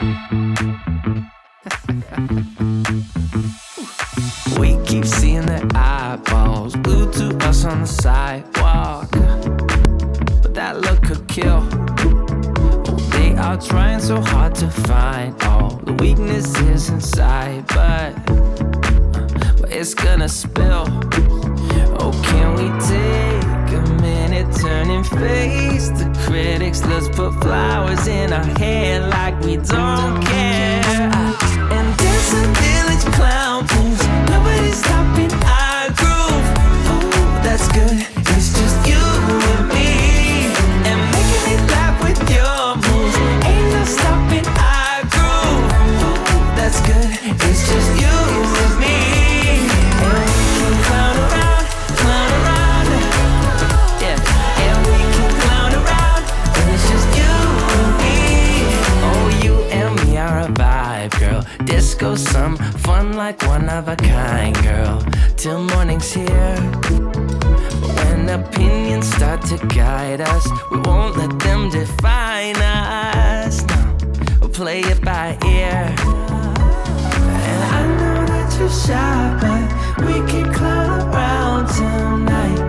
We 4.58 4.78
keep 4.86 5.04
seeing 5.04 5.44
their 5.44 5.66
eyeballs 5.74 6.74
glued 6.76 7.12
to 7.14 7.36
us 7.46 7.66
on 7.66 7.82
the 7.82 7.86
sidewalk. 7.86 9.10
But 10.42 10.54
that 10.54 10.80
look 10.80 11.02
could 11.02 11.28
kill. 11.28 11.60
They 13.10 13.34
are 13.36 13.60
trying 13.60 14.00
so 14.00 14.22
hard 14.22 14.54
to 14.56 14.70
find 14.70 15.40
all 15.42 15.76
the 15.84 15.92
weaknesses 15.92 16.88
inside, 16.88 17.66
but, 17.68 18.14
but 19.60 19.70
it's 19.70 19.92
gonna 19.92 20.28
spill. 20.28 20.86
Oh, 21.98 22.12
can 22.24 22.54
we 22.54 22.70
take 22.86 23.29
minute, 24.50 24.60
turn 24.60 24.90
and 24.90 25.06
face 25.06 25.88
the 25.90 26.10
critics? 26.24 26.84
Let's 26.84 27.08
put 27.08 27.32
flowers 27.40 28.06
in 28.06 28.32
our 28.32 28.44
hair 28.58 29.06
like 29.06 29.38
we 29.40 29.56
don't 29.56 30.24
care. 30.24 31.10
And 31.72 31.96
dance 31.98 32.32
a 32.32 32.42
village 32.60 33.14
clown 33.14 33.62
moves. 33.62 34.06
Nobody's 34.30 34.76
stopping 34.76 35.32
our 35.44 35.88
groove. 35.98 36.48
Ooh, 36.90 37.42
that's 37.42 37.68
good. 37.72 38.09
Fun 63.00 63.12
like 63.16 63.42
one 63.46 63.68
of 63.68 63.88
a 63.88 63.96
kind, 63.96 64.54
girl. 64.62 65.02
Till 65.36 65.62
morning's 65.72 66.12
here. 66.12 66.56
But 67.80 67.94
when 67.96 68.28
opinions 68.28 69.06
start 69.16 69.40
to 69.50 69.56
guide 69.66 70.20
us, 70.20 70.44
we 70.70 70.78
won't 70.88 71.16
let 71.16 71.32
them 71.38 71.70
define 71.70 72.56
us. 72.56 73.54
No, 73.70 73.80
we'll 74.40 74.50
play 74.50 74.80
it 74.80 75.00
by 75.02 75.38
ear. 75.46 75.82
And 77.48 77.60
I 77.78 77.82
know 77.98 78.18
that 78.32 78.48
you're 78.58 78.76
shy, 78.84 79.22
but 79.42 79.64
we 80.06 80.16
can 80.30 80.52
clown 80.52 80.90
around 81.08 81.64
tonight. 81.78 82.60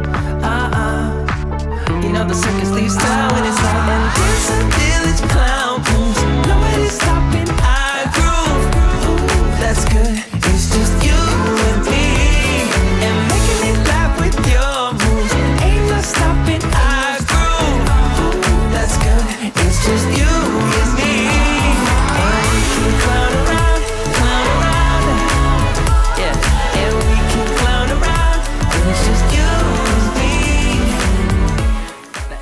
Uh-uh. 0.54 2.02
You 2.04 2.12
know 2.14 2.26
the 2.32 2.38
circus 2.44 2.72
leaves 2.72 2.98
town 2.98 3.28
when 3.34 3.44
it's 3.50 3.62
out 3.72 3.90
And 3.96 4.06
dance 4.18 4.50
a 4.56 4.60
village 4.80 5.24
clown 5.32 5.71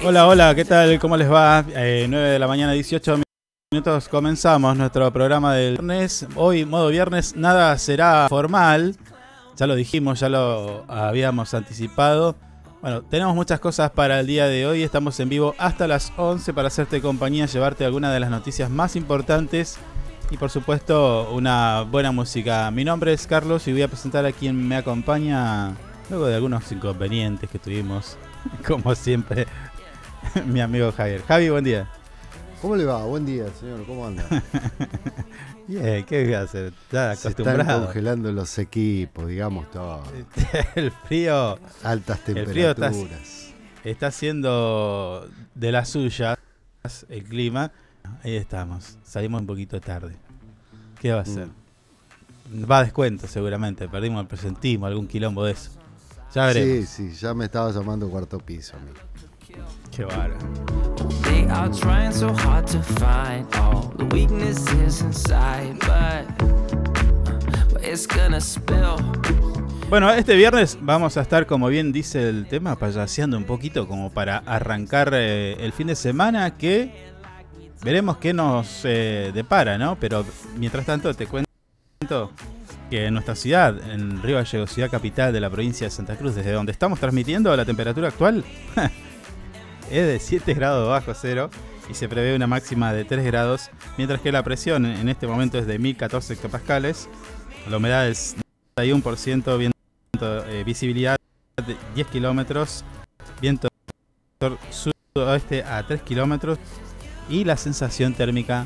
Hola, 0.09 0.25
hola, 0.25 0.55
¿qué 0.55 0.65
tal? 0.65 0.97
¿Cómo 0.97 1.15
les 1.17 1.31
va? 1.31 1.63
Eh, 1.75 2.07
9 2.09 2.29
de 2.29 2.39
la 2.39 2.47
mañana, 2.47 2.71
18 2.71 3.19
minutos. 3.71 4.09
Comenzamos 4.09 4.75
nuestro 4.75 5.13
programa 5.13 5.53
del 5.53 5.73
viernes. 5.73 6.25
Hoy, 6.33 6.65
modo 6.65 6.87
viernes, 6.87 7.35
nada 7.35 7.77
será 7.77 8.25
formal. 8.27 8.95
Ya 9.55 9.67
lo 9.67 9.75
dijimos, 9.75 10.19
ya 10.19 10.27
lo 10.27 10.83
habíamos 10.87 11.53
anticipado. 11.53 12.35
Bueno, 12.81 13.03
tenemos 13.03 13.35
muchas 13.35 13.59
cosas 13.59 13.91
para 13.91 14.19
el 14.19 14.25
día 14.25 14.47
de 14.47 14.65
hoy. 14.65 14.81
Estamos 14.81 15.19
en 15.19 15.29
vivo 15.29 15.53
hasta 15.59 15.87
las 15.87 16.11
11 16.17 16.55
para 16.55 16.69
hacerte 16.69 17.01
compañía, 17.01 17.45
llevarte 17.45 17.85
algunas 17.85 18.11
de 18.11 18.19
las 18.19 18.31
noticias 18.31 18.67
más 18.71 18.95
importantes 18.95 19.77
y 20.31 20.37
por 20.37 20.49
supuesto 20.49 21.29
una 21.31 21.83
buena 21.83 22.11
música. 22.11 22.71
Mi 22.71 22.83
nombre 22.83 23.13
es 23.13 23.27
Carlos 23.27 23.67
y 23.67 23.73
voy 23.73 23.83
a 23.83 23.87
presentar 23.87 24.25
a 24.25 24.31
quien 24.31 24.67
me 24.67 24.75
acompaña 24.75 25.75
luego 26.09 26.25
de 26.25 26.33
algunos 26.33 26.71
inconvenientes 26.71 27.47
que 27.47 27.59
tuvimos, 27.59 28.17
como 28.67 28.95
siempre, 28.95 29.45
mi 30.45 30.61
amigo 30.61 30.91
Javier. 30.91 31.21
Javi, 31.23 31.49
buen 31.49 31.63
día. 31.63 31.89
¿Cómo 32.61 32.75
le 32.75 32.85
va? 32.85 33.03
Buen 33.05 33.25
día, 33.25 33.45
señor. 33.59 33.85
¿Cómo 33.85 34.05
anda? 34.05 34.25
Bien, 35.67 36.03
¿qué 36.05 36.23
voy 36.25 36.33
a 36.33 36.41
hacer? 36.41 36.73
Ya 36.91 37.15
Se 37.15 37.29
están 37.29 37.47
acostumbrado. 37.47 37.85
congelando 37.85 38.31
los 38.31 38.57
equipos, 38.57 39.27
digamos 39.27 39.69
todo. 39.71 40.03
El 40.75 40.91
frío 40.91 41.57
Altas 41.83 42.19
El 42.27 42.47
frío 42.47 42.71
está- 42.71 42.89
temperaturas. 42.89 43.53
está 43.83 44.07
haciendo 44.07 45.29
de 45.55 45.71
las 45.71 45.89
suyas 45.89 46.37
el 47.09 47.23
clima. 47.23 47.71
Ahí 48.23 48.35
estamos. 48.35 48.97
Salimos 49.03 49.41
un 49.41 49.47
poquito 49.47 49.79
tarde. 49.79 50.15
¿Qué 50.99 51.11
va 51.11 51.19
a 51.19 51.21
hacer? 51.21 51.47
Va 52.69 52.79
a 52.79 52.83
descuento 52.83 53.27
seguramente. 53.27 53.87
Perdimos 53.87 54.21
el 54.21 54.27
presentismo, 54.27 54.85
algún 54.87 55.07
quilombo 55.07 55.45
de 55.45 55.51
eso. 55.51 55.71
Ya 56.33 56.47
veremos. 56.47 56.89
Sí, 56.89 57.11
sí, 57.11 57.15
ya 57.19 57.33
me 57.33 57.45
estaba 57.45 57.71
llamando 57.71 58.09
cuarto 58.09 58.39
piso. 58.39 58.75
amigo. 58.75 58.97
Qué 59.99 60.05
bárbaro. 60.05 60.37
They 61.23 61.45
are 61.49 61.69
trying 61.69 62.13
so 62.13 62.33
hard 62.33 62.65
to 62.67 62.81
find 62.81 63.45
all 63.55 63.91
the 63.97 64.05
weaknesses 64.05 65.01
inside, 65.01 65.77
but, 65.79 66.25
but 67.73 67.83
it's 67.83 68.07
gonna 68.07 68.39
spill. 68.39 68.95
Bueno, 69.89 70.09
este 70.13 70.37
viernes 70.37 70.77
vamos 70.79 71.17
a 71.17 71.21
estar, 71.21 71.45
como 71.45 71.67
bien 71.67 71.91
dice 71.91 72.29
el 72.29 72.47
tema, 72.47 72.77
payaseando 72.77 73.35
un 73.35 73.43
poquito 73.43 73.89
como 73.89 74.09
para 74.09 74.37
arrancar 74.37 75.11
eh, 75.13 75.57
el 75.59 75.73
fin 75.73 75.87
de 75.87 75.95
semana 75.97 76.55
que 76.55 76.93
veremos 77.83 78.19
qué 78.19 78.33
nos 78.33 78.85
eh, 78.85 79.31
depara, 79.33 79.77
¿no? 79.77 79.97
Pero 79.99 80.25
mientras 80.55 80.85
tanto 80.85 81.13
te 81.13 81.27
cuento 81.27 82.31
que 82.89 83.05
en 83.07 83.15
nuestra 83.15 83.35
ciudad, 83.35 83.77
en 83.91 84.23
Río 84.23 84.37
Gallegos, 84.37 84.71
ciudad 84.71 84.89
capital 84.89 85.33
de 85.33 85.41
la 85.41 85.49
provincia 85.49 85.87
de 85.87 85.91
Santa 85.91 86.15
Cruz, 86.15 86.35
desde 86.35 86.53
donde 86.53 86.71
estamos 86.71 87.01
transmitiendo, 87.01 87.53
la 87.53 87.65
temperatura 87.65 88.07
actual 88.07 88.45
es 89.91 90.07
de 90.07 90.19
7 90.19 90.53
grados 90.53 90.87
bajo 90.87 91.13
cero 91.13 91.49
y 91.89 91.93
se 91.93 92.07
prevé 92.07 92.35
una 92.35 92.47
máxima 92.47 92.93
de 92.93 93.05
3 93.05 93.25
grados, 93.25 93.69
mientras 93.97 94.21
que 94.21 94.31
la 94.31 94.43
presión 94.43 94.85
en 94.85 95.09
este 95.09 95.27
momento 95.27 95.57
es 95.57 95.65
de 95.65 95.79
1014 95.79 96.33
hectopascales, 96.33 97.09
la 97.69 97.77
humedad 97.77 98.07
es 98.07 98.35
91%, 98.77 99.57
viento, 99.57 100.45
eh, 100.49 100.63
visibilidad 100.63 101.17
de 101.65 101.75
10 101.95 102.07
kilómetros, 102.07 102.83
viento 103.41 103.67
sudoeste 104.69 105.63
a 105.63 105.85
3 105.85 106.01
kilómetros 106.03 106.59
y 107.29 107.43
la 107.43 107.57
sensación 107.57 108.13
térmica 108.13 108.65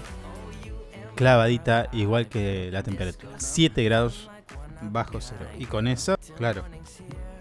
clavadita 1.16 1.88
igual 1.94 2.28
que 2.28 2.70
la 2.72 2.84
temperatura, 2.84 3.34
7 3.38 3.84
grados 3.84 4.30
bajo 4.82 5.22
cero. 5.22 5.48
Y 5.58 5.66
con 5.66 5.88
eso, 5.88 6.16
claro, 6.38 6.66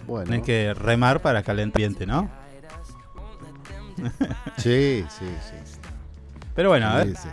Bueno, 0.07 0.27
tenés 0.27 0.43
que 0.45 0.75
remar 0.75 1.21
para 1.21 1.43
calentar 1.43 1.81
el 1.81 1.87
ambiente, 1.87 2.07
¿no? 2.07 2.42
Sí, 4.57 5.05
sí, 5.09 5.27
sí. 5.27 5.79
Pero 6.55 6.71
bueno, 6.71 6.89
a 6.89 6.97
ver, 6.97 7.09
Sí, 7.09 7.15
sí. 7.23 7.29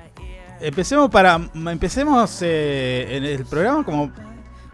empecemos 0.61 1.09
para 1.09 1.39
empecemos 1.53 2.41
eh, 2.41 3.17
en 3.17 3.23
el 3.25 3.45
programa 3.45 3.83
como 3.83 4.11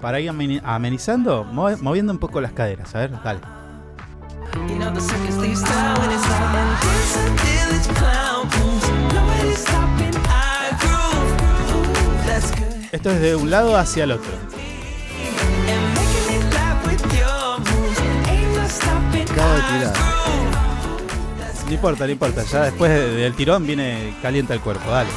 para 0.01 0.19
ir 0.19 0.29
ameni- 0.29 0.61
amenizando, 0.63 1.43
mo- 1.43 1.75
moviendo 1.81 2.11
un 2.13 2.19
poco 2.19 2.41
las 2.41 2.51
caderas, 2.51 2.93
a 2.95 2.99
ver, 2.99 3.11
dale. 3.23 3.39
Esto 12.91 13.11
es 13.11 13.21
de 13.21 13.35
un 13.35 13.49
lado 13.49 13.77
hacia 13.77 14.03
el 14.05 14.11
otro. 14.11 14.31
And 15.67 15.95
making 15.95 16.49
no 21.65 21.73
importa, 21.73 22.05
no 22.05 22.11
importa, 22.11 22.43
ya 22.43 22.63
después 22.63 22.91
de- 22.91 23.15
del 23.15 23.33
tirón 23.33 23.65
viene 23.65 24.15
caliente 24.21 24.53
el 24.53 24.59
cuerpo, 24.61 24.89
dale. 24.89 25.09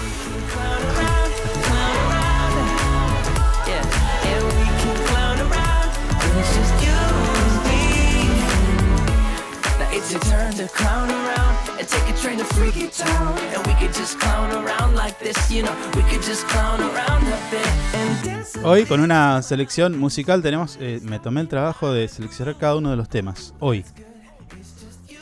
Hoy 18.64 18.84
con 18.86 19.00
una 19.00 19.42
selección 19.42 19.98
musical 19.98 20.42
tenemos, 20.42 20.76
eh, 20.80 21.00
me 21.02 21.18
tomé 21.18 21.40
el 21.40 21.48
trabajo 21.48 21.92
de 21.92 22.08
seleccionar 22.08 22.56
cada 22.56 22.76
uno 22.76 22.90
de 22.90 22.96
los 22.96 23.08
temas. 23.08 23.54
Hoy. 23.60 23.84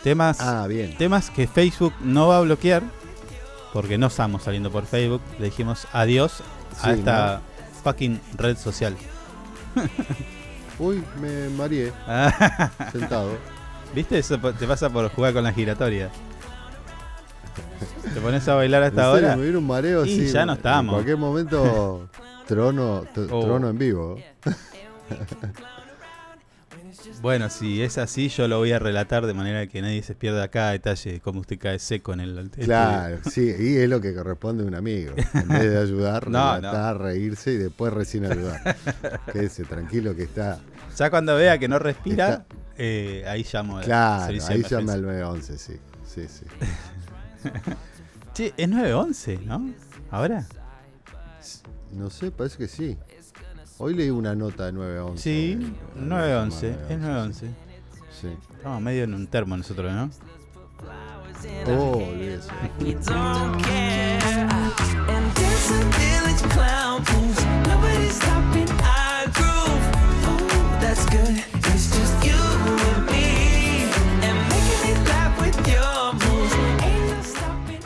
Temas, 0.06 0.38
Ah, 0.40 0.68
bien. 0.68 0.96
temas 0.96 1.30
que 1.30 1.48
Facebook 1.48 1.92
no 2.00 2.28
va 2.28 2.38
a 2.38 2.40
bloquear 2.42 2.80
porque 3.72 3.98
no 3.98 4.06
estamos 4.06 4.44
saliendo 4.44 4.70
por 4.70 4.86
Facebook, 4.86 5.20
le 5.40 5.46
dijimos 5.46 5.88
adiós 5.92 6.44
a 6.80 6.84
Sí, 6.84 6.90
esta 7.00 7.40
fucking 7.82 8.20
red 8.36 8.56
social. 8.56 8.94
Uy, 10.78 11.02
me 11.20 11.48
mareé, 11.48 11.92
sentado. 12.92 13.30
¿Viste? 13.96 14.18
Eso 14.20 14.38
te 14.38 14.64
pasa 14.68 14.88
por 14.90 15.08
jugar 15.10 15.32
con 15.32 15.42
la 15.42 15.52
giratoria. 15.52 16.08
Te 18.14 18.20
pones 18.20 18.46
a 18.46 18.54
bailar 18.54 18.82
¿En 18.84 18.88
hasta 18.90 19.12
serio? 19.12 19.26
ahora. 19.30 19.36
Me 19.36 19.46
vino 19.46 19.58
un 19.58 19.66
mareo 19.66 20.06
Y 20.06 20.20
así. 20.22 20.32
ya 20.32 20.46
no 20.46 20.52
estamos. 20.52 20.92
En 20.92 20.96
cualquier 20.98 21.16
momento, 21.16 22.08
trono, 22.46 23.04
t- 23.12 23.22
Oh. 23.28 23.44
trono 23.44 23.68
en 23.70 23.76
vivo. 23.76 24.16
Bueno, 27.22 27.48
si 27.50 27.82
es 27.82 27.98
así, 27.98 28.28
yo 28.28 28.46
lo 28.46 28.58
voy 28.58 28.72
a 28.72 28.78
relatar 28.78 29.26
de 29.26 29.34
manera 29.34 29.66
que 29.66 29.80
nadie 29.82 30.02
se 30.02 30.14
pierda 30.14 30.48
cada 30.48 30.72
detalle 30.72 31.12
de 31.14 31.20
cómo 31.20 31.40
usted 31.40 31.58
cae 31.58 31.78
seco 31.78 32.12
en 32.12 32.20
el. 32.20 32.38
este- 32.38 32.62
Claro, 32.62 33.18
sí, 33.30 33.52
y 33.58 33.76
es 33.76 33.88
lo 33.88 34.00
que 34.00 34.14
corresponde 34.14 34.62
a 34.64 34.66
un 34.66 34.74
amigo. 34.74 35.12
En 35.34 35.48
vez 35.48 35.62
de 35.70 35.78
ayudar, 35.78 36.28
No, 36.30 36.56
relatar, 36.56 36.98
reírse 37.00 37.52
y 37.52 37.56
después 37.56 37.92
recién 37.92 38.26
ayudar. 38.30 38.76
Quédese 39.32 39.64
tranquilo 39.64 40.14
que 40.14 40.24
está. 40.24 40.60
Ya 40.96 41.10
cuando 41.10 41.34
vea 41.36 41.58
que 41.58 41.68
no 41.68 41.78
respira, 41.78 42.28
Está- 42.28 42.46
eh, 42.76 43.24
ahí 43.26 43.44
llamo 43.50 43.78
al 43.78 43.84
Claro, 43.84 44.24
ahí 44.48 44.62
llama 44.62 44.92
al 44.92 45.02
911, 45.02 45.58
sí. 45.58 45.76
Sí, 46.06 46.26
sí. 46.28 46.44
Che, 48.34 48.52
es 48.56 48.68
911, 48.68 49.38
¿no? 49.44 49.72
¿Ahora? 50.10 50.46
No 51.92 52.10
sé, 52.10 52.30
parece 52.30 52.58
que 52.58 52.68
sí. 52.68 52.98
Hoy 53.78 53.94
leí 53.94 54.08
una 54.10 54.34
nota 54.34 54.66
de 54.66 54.72
911. 54.72 55.22
Sí, 55.22 55.58
eh, 55.60 55.72
911, 55.96 56.68
es 56.88 56.98
911, 56.98 56.98
911. 56.98 57.50
Sí. 58.20 58.28
Estamos 58.56 58.80
medio 58.80 59.04
en 59.04 59.14
un 59.14 59.26
termo 59.26 59.56
nosotros, 59.56 59.92
¿no? 59.92 60.10
Oh, 61.68 61.98
olvídese. 61.98 62.50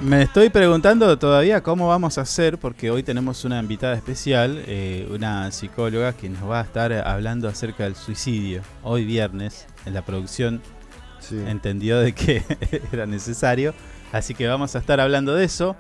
Me 0.03 0.23
estoy 0.23 0.49
preguntando 0.49 1.19
todavía 1.19 1.63
cómo 1.63 1.89
vamos 1.89 2.17
a 2.17 2.23
hacer, 2.23 2.57
porque 2.59 2.91
hoy 2.91 3.03
tenemos 3.03 3.45
una 3.45 3.61
invitada 3.61 3.95
especial, 3.95 4.63
eh, 4.67 5.07
una 5.11 5.51
psicóloga 5.53 6.15
que 6.15 6.31
nos 6.31 6.49
va 6.49 6.61
a 6.61 6.63
estar 6.63 6.91
hablando 6.93 7.49
acerca 7.49 7.85
del 7.85 7.95
suicidio. 7.97 8.63
Hoy 8.83 9.05
viernes, 9.05 9.67
en 9.85 9.93
la 9.95 10.03
producción, 10.05 10.63
Sí. 11.19 11.37
entendió 11.47 11.99
de 12.01 12.15
que 12.15 12.43
era 12.93 13.05
necesario, 13.05 13.75
así 14.11 14.35
que 14.35 14.49
vamos 14.49 14.75
a 14.75 14.79
estar 14.79 15.01
hablando 15.01 15.35
de 15.35 15.45
eso. 15.45 15.77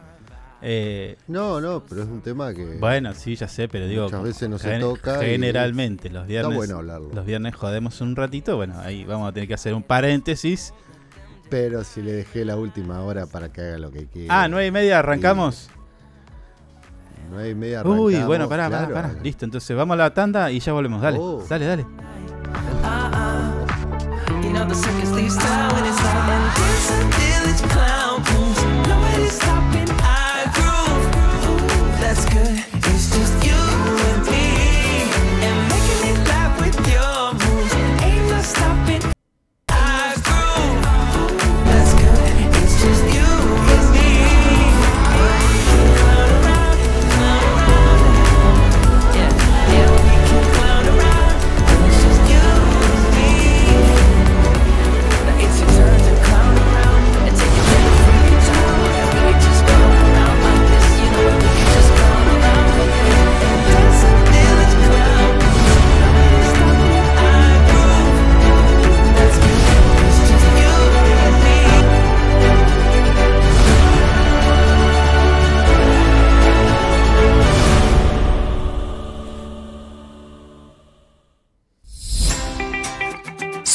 Eh, 0.60 1.16
No, 1.26 1.58
no, 1.62 1.82
pero 1.88 2.02
es 2.02 2.08
un 2.08 2.20
tema 2.20 2.52
que. 2.52 2.76
bueno, 2.78 3.14
sí, 3.14 3.36
ya 3.36 3.48
sé, 3.48 3.68
pero 3.68 3.86
digo, 3.88 4.04
Muchas 4.04 4.22
veces 4.22 4.48
no 4.50 4.58
se 4.58 4.78
toca 4.78 5.24
y 5.24 5.30
generalmente 5.30 6.10
los 6.10 6.26
viernes, 6.26 6.54
bueno 6.54 6.76
hablarlo. 6.76 7.08
los 7.14 7.24
viernes 7.24 7.54
jodemos 7.54 8.02
un 8.02 8.14
ratito, 8.14 8.56
bueno, 8.56 8.78
ahí 8.80 9.02
vamos 9.04 9.30
a 9.30 9.32
tener 9.32 9.48
que 9.48 9.54
hacer 9.54 9.72
un 9.72 9.82
paréntesis. 9.82 10.74
Pero 11.50 11.82
si 11.84 12.00
le 12.00 12.12
dejé 12.12 12.44
la 12.44 12.56
última 12.56 13.02
hora 13.02 13.26
para 13.26 13.52
que 13.52 13.60
haga 13.60 13.78
lo 13.78 13.90
que 13.90 14.06
quiera. 14.06 14.42
Ah, 14.42 14.48
nueve 14.48 14.66
y 14.68 14.70
media 14.70 15.00
arrancamos. 15.00 15.68
Nueve 17.30 17.50
y 17.50 17.54
media 17.54 17.82
Uy, 17.84 18.14
arrancamos, 18.14 18.26
bueno, 18.26 18.48
pará, 18.48 18.68
claro. 18.68 18.94
pará, 18.94 19.08
pará. 19.08 19.22
Listo, 19.22 19.44
entonces 19.44 19.76
vamos 19.76 19.94
a 19.94 19.98
la 19.98 20.14
tanda 20.14 20.50
y 20.50 20.60
ya 20.60 20.72
volvemos. 20.72 21.02
Dale, 21.02 21.18
Oh. 21.20 21.44
dale, 21.48 21.64
dale. 21.66 21.86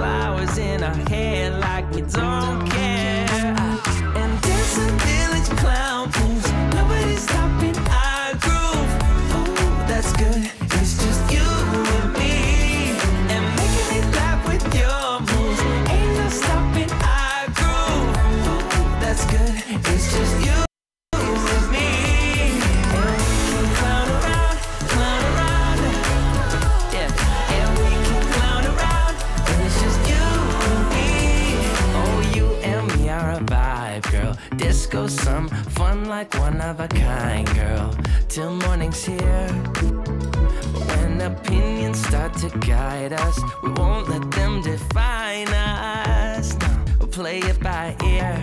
Flowers 0.00 0.56
in 0.56 0.82
our 0.82 0.94
hair 1.10 1.50
like 1.58 1.90
we 1.90 2.00
don't 2.00 2.59
Disco, 34.90 35.06
some 35.06 35.48
fun 35.48 36.06
like 36.06 36.34
one 36.34 36.60
of 36.60 36.80
a 36.80 36.88
kind, 36.88 37.46
girl. 37.54 37.94
Till 38.28 38.52
morning's 38.56 39.04
here. 39.04 39.48
When 40.88 41.20
opinions 41.20 42.04
start 42.04 42.34
to 42.38 42.48
guide 42.58 43.12
us, 43.12 43.40
we 43.62 43.70
won't 43.70 44.08
let 44.08 44.28
them 44.32 44.62
define 44.62 45.46
us. 45.48 46.56
No, 46.58 46.84
we'll 46.98 47.08
play 47.08 47.38
it 47.38 47.60
by 47.60 47.96
ear. 48.04 48.42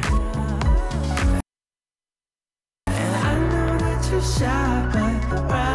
And 2.88 3.16
I 3.26 3.40
know 3.50 3.78
that 3.80 4.10
you're 4.10 4.22
shy, 4.22 5.28
but 5.30 5.67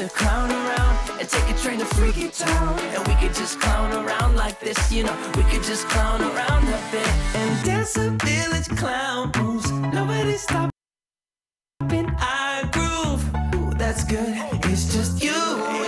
a 0.00 0.08
clown 0.08 0.50
around 0.50 1.20
and 1.20 1.28
take 1.28 1.50
a 1.50 1.58
train 1.58 1.78
to 1.78 1.84
Freaky 1.84 2.28
Town. 2.28 2.78
And 2.94 3.06
we 3.06 3.14
could 3.16 3.34
just 3.34 3.60
clown 3.60 3.92
around 3.92 4.34
like 4.34 4.58
this, 4.58 4.90
you 4.90 5.04
know. 5.04 5.14
We 5.36 5.42
could 5.44 5.62
just 5.62 5.86
clown 5.88 6.22
around 6.22 6.68
a 6.68 6.80
bit 6.90 7.08
and 7.34 7.64
dance 7.64 7.96
a 7.98 8.10
village 8.10 8.68
clown 8.78 9.30
moves. 9.36 9.70
Nobody 9.70 10.36
stopping 10.36 10.70
our 12.18 12.66
groove. 12.72 13.22
Ooh, 13.54 13.74
that's 13.74 14.04
good. 14.04 14.34
It's 14.64 14.94
just 14.94 15.22
you 15.22 15.79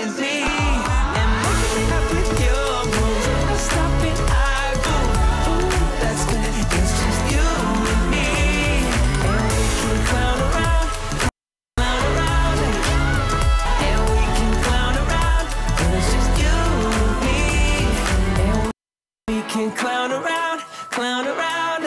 can 19.53 19.71
clown 19.73 20.11
around, 20.11 20.61
clown 20.91 21.27
around. 21.27 21.85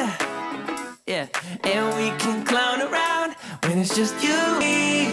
Yeah. 1.07 1.25
And 1.63 1.85
we 1.97 2.15
can 2.19 2.45
clown 2.45 2.79
around 2.79 3.33
when 3.63 3.79
it's 3.79 3.95
just 3.95 4.13
you 4.23 4.37
and 4.37 4.59
me. 4.59 5.07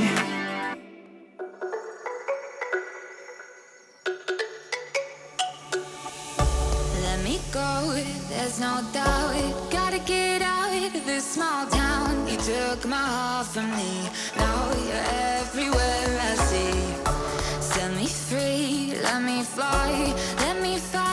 Let 7.00 7.18
me 7.24 7.40
go, 7.50 7.94
there's 8.28 8.60
no 8.60 8.84
doubt. 8.92 9.70
Gotta 9.70 10.00
get 10.00 10.42
out 10.42 10.74
of 10.94 11.06
this 11.06 11.24
small 11.24 11.66
town. 11.68 12.28
You 12.28 12.36
took 12.36 12.84
my 12.86 13.06
heart 13.16 13.46
from 13.46 13.70
me, 13.70 14.10
now 14.36 14.70
you're 14.86 15.06
everywhere 15.40 16.20
I 16.30 16.34
see. 16.50 17.62
Set 17.62 17.90
me 17.96 18.06
free, 18.06 18.92
let 19.02 19.22
me 19.22 19.42
fly. 19.42 20.14
Let 20.40 20.60
me 20.60 20.76
of 20.76 21.11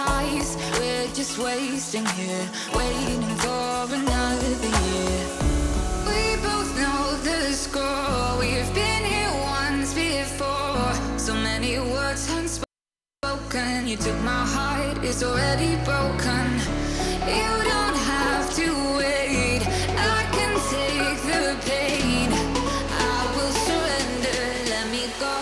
highs. 0.00 0.56
We're 0.78 1.08
just 1.14 1.38
wasting 1.38 2.06
here, 2.18 2.46
waiting 2.74 3.22
for 3.42 3.94
another 4.00 4.54
year. 4.86 5.20
We 6.08 6.22
both 6.46 6.70
know 6.82 7.02
the 7.28 7.52
score. 7.52 8.38
We've 8.40 8.72
been 8.74 9.04
here 9.04 9.32
once 9.56 9.92
before. 9.94 10.92
So 11.18 11.34
many 11.34 11.78
words 11.78 12.22
unspoken. 12.38 13.88
You 13.90 13.96
took 13.96 14.18
my 14.22 14.44
heart, 14.56 14.96
it's 15.04 15.22
already 15.22 15.72
broken. 15.84 16.46
You 17.38 17.52
don't 17.72 17.98
have 18.12 18.46
to 18.60 18.68
wait. 19.00 19.62
I 20.16 20.20
can 20.36 20.52
take 20.74 21.20
the 21.32 21.44
pain. 21.68 22.28
I 23.12 23.18
will 23.34 23.54
surrender. 23.66 24.40
Let 24.72 24.86
me 24.94 25.04
go 25.24 25.36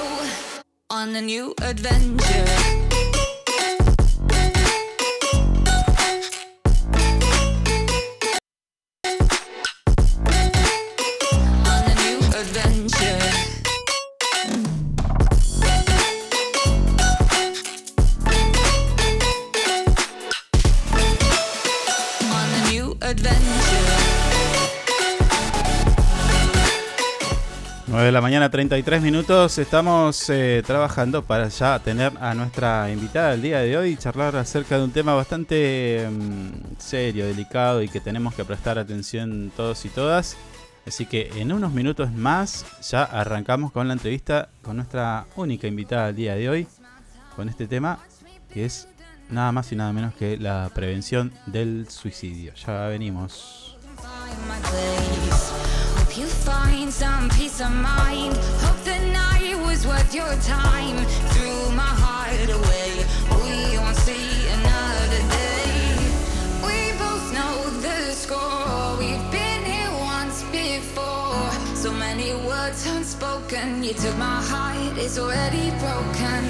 on 0.91 1.15
a 1.15 1.23
new 1.23 1.55
adventure. 1.63 2.88
La 28.19 28.23
mañana, 28.23 28.51
33 28.51 29.01
minutos. 29.01 29.59
Estamos 29.59 30.29
eh, 30.29 30.61
trabajando 30.67 31.23
para 31.23 31.47
ya 31.47 31.79
tener 31.79 32.13
a 32.21 32.35
nuestra 32.35 32.91
invitada 32.91 33.35
el 33.35 33.43
día 33.43 33.61
de 33.61 33.77
hoy 33.77 33.91
y 33.91 33.97
charlar 33.97 34.35
acerca 34.35 34.77
de 34.77 34.83
un 34.83 34.91
tema 34.91 35.15
bastante 35.15 36.05
mm, 36.11 36.79
serio, 36.79 37.27
delicado 37.27 37.81
y 37.81 37.89
que 37.89 38.01
tenemos 38.01 38.35
que 38.35 38.45
prestar 38.45 38.77
atención 38.77 39.53
todos 39.57 39.85
y 39.85 39.89
todas. 39.91 40.37
Así 40.85 41.07
que 41.07 41.31
en 41.37 41.53
unos 41.53 41.73
minutos 41.73 42.13
más 42.13 42.67
ya 42.91 43.05
arrancamos 43.05 43.71
con 43.71 43.87
la 43.87 43.95
entrevista 43.95 44.49
con 44.63 44.75
nuestra 44.75 45.27
única 45.37 45.69
invitada 45.69 46.07
del 46.07 46.17
día 46.17 46.35
de 46.35 46.49
hoy, 46.49 46.67
con 47.37 47.49
este 47.49 47.69
tema 47.69 48.01
que 48.53 48.65
es 48.65 48.89
nada 49.31 49.53
más 49.53 49.71
y 49.71 49.77
nada 49.77 49.93
menos 49.93 50.13
que 50.15 50.37
la 50.39 50.69
prevención 50.75 51.33
del 51.47 51.89
suicidio. 51.89 52.53
Ya 52.67 52.89
venimos. 52.89 53.79
You 56.19 56.27
find 56.27 56.93
some 56.93 57.29
peace 57.31 57.61
of 57.61 57.71
mind. 57.71 58.37
Hope 58.65 58.81
the 58.83 58.99
night 59.13 59.55
was 59.67 59.87
worth 59.87 60.13
your 60.13 60.35
time. 60.43 60.97
Threw 61.33 61.71
my 61.77 61.93
heart 62.05 62.51
away. 62.59 62.91
We 63.43 63.79
won't 63.79 63.97
see 63.97 64.49
another 64.59 65.23
day. 65.39 65.95
We 66.67 66.79
both 66.99 67.27
know 67.37 67.57
the 67.87 68.01
score. 68.23 68.99
We've 68.99 69.31
been 69.31 69.63
here 69.65 69.93
once 70.17 70.43
before. 70.51 71.51
So 71.77 71.93
many 71.93 72.35
words 72.49 72.85
unspoken. 72.87 73.85
You 73.85 73.95
took 73.95 74.17
my 74.17 74.43
heart, 74.51 74.99
it's 74.99 75.19
already 75.19 75.71
broken. 75.79 76.43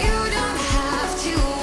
You 0.00 0.14
don't 0.36 0.60
have 0.74 1.12
to 1.26 1.59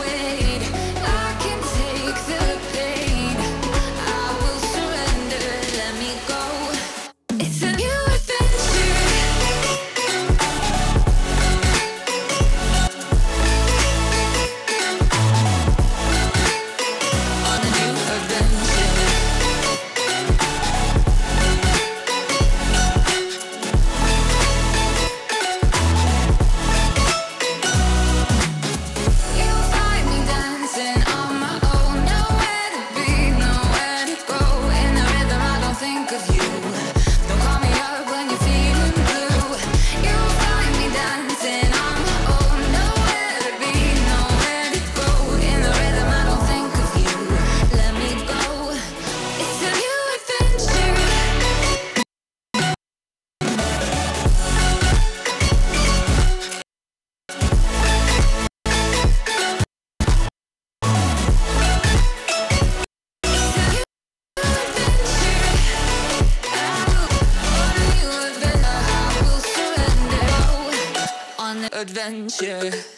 adventure. 72.07 72.96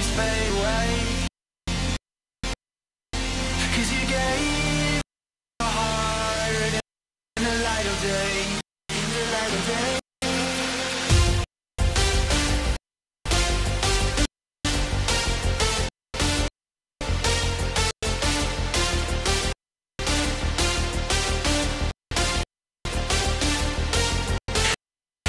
always 0.00 0.10
fade 0.16 0.48
away. 0.56 0.88
Cause 3.74 3.92
you 3.92 4.06
gave 4.06 5.02
a 5.60 5.64
heart 5.64 6.80
in 7.36 7.42
the 7.44 7.54
light 7.64 7.86
of 7.86 8.02
day 8.02 8.58
In 8.88 9.06
the 9.14 9.24
light 9.34 9.52
of 9.54 9.66
day. 9.66 9.98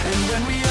And 0.03 0.29
when 0.29 0.45
we 0.47 0.70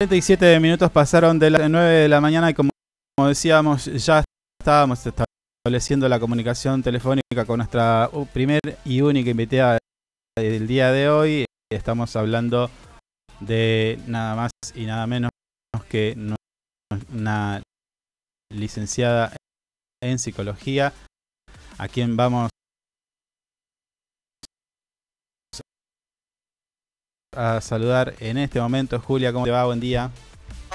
47 0.00 0.60
minutos 0.60 0.92
pasaron 0.92 1.40
de 1.40 1.50
las 1.50 1.68
9 1.68 1.92
de 1.92 2.08
la 2.08 2.20
mañana 2.20 2.48
y 2.48 2.54
como, 2.54 2.70
como 3.16 3.26
decíamos, 3.26 3.86
ya 3.86 4.22
estábamos 4.60 5.04
estableciendo 5.04 6.08
la 6.08 6.20
comunicación 6.20 6.84
telefónica 6.84 7.44
con 7.44 7.56
nuestra 7.56 8.08
primer 8.32 8.60
y 8.84 9.00
única 9.00 9.30
invitada 9.30 9.78
del 10.38 10.68
día 10.68 10.92
de 10.92 11.08
hoy. 11.08 11.44
Estamos 11.68 12.14
hablando 12.14 12.70
de 13.40 13.98
nada 14.06 14.36
más 14.36 14.52
y 14.76 14.86
nada 14.86 15.04
menos 15.08 15.32
que 15.88 16.16
una 17.12 17.60
licenciada 18.54 19.32
en 20.00 20.20
psicología, 20.20 20.92
a 21.76 21.88
quien 21.88 22.16
vamos 22.16 22.50
a 27.38 27.60
saludar 27.60 28.14
en 28.18 28.36
este 28.36 28.60
momento. 28.60 28.98
Julia, 28.98 29.32
¿cómo 29.32 29.44
te 29.44 29.52
va? 29.52 29.64
Buen 29.64 29.78
día. 29.78 30.10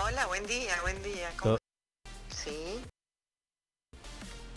Hola, 0.02 0.26
buen 0.28 0.46
día, 0.48 0.74
buen 0.82 1.04
día. 1.04 1.30
¿Cómo- 1.38 1.58
Sí, 2.30 2.80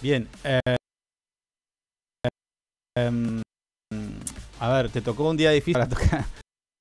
Bien. 0.00 0.28
eh, 0.44 0.60
em, 2.96 3.42
a 4.60 4.68
ver, 4.72 4.90
te 4.90 5.00
tocó 5.02 5.28
un 5.30 5.36
día 5.36 5.50
difícil 5.50 5.74
para 5.74 5.88
tocar 5.88 6.24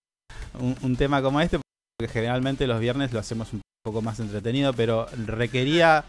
un, 0.59 0.77
un 0.83 0.95
tema 0.95 1.21
como 1.23 1.41
este, 1.41 1.59
porque 1.97 2.13
generalmente 2.13 2.67
los 2.67 2.79
viernes 2.79 3.11
lo 3.11 3.19
hacemos 3.19 3.51
un 3.53 3.61
poco 3.83 4.01
más 4.03 4.19
entretenido, 4.19 4.73
pero 4.73 5.07
requería 5.25 6.05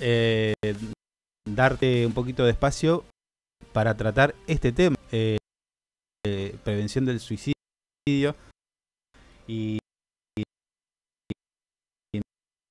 eh, 0.00 0.54
darte 1.48 2.06
un 2.06 2.12
poquito 2.12 2.44
de 2.44 2.50
espacio 2.50 3.04
para 3.72 3.96
tratar 3.96 4.34
este 4.48 4.72
tema, 4.72 4.96
eh, 5.12 5.38
prevención 6.64 7.04
del 7.04 7.20
suicidio. 7.20 7.53
Y, 8.06 8.26
y- 9.48 9.78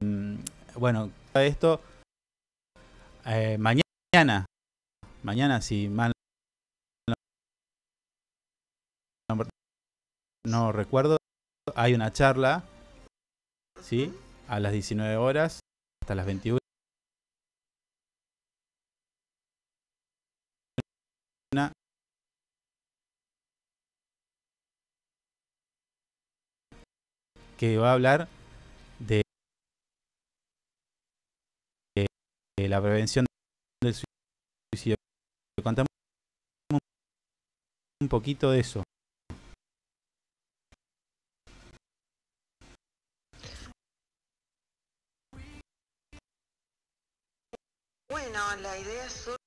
mm, 0.04 0.36
bueno, 0.78 1.10
esto 1.34 1.82
eh, 3.26 3.58
mañana, 3.58 4.46
mañana 5.24 5.60
si 5.62 5.89
mal 5.89 6.12
no, 7.10 7.15
no 10.46 10.72
recuerdo, 10.72 11.17
hay 11.76 11.96
una 11.96 12.13
charla, 12.13 12.63
¿sí? 13.82 14.13
A 14.48 14.60
las 14.60 14.72
19 14.72 15.17
horas 15.17 15.62
hasta 16.04 16.13
las 16.13 16.28
21. 16.28 16.60
Que 27.63 27.78
va 27.78 27.91
a 27.91 27.93
hablar 27.93 28.28
de, 28.99 29.21
la 32.60 32.82
prevención 32.82 33.26
del 33.82 33.93
suicidio. 33.93 34.97
Contame 35.63 35.88
un- 38.02 38.10
poquito 38.10 38.52
de 38.52 38.60
eso. 38.60 38.84
bueno, 48.10 48.56
la 48.58 48.78
idea 48.78 49.10
surge 49.10 49.38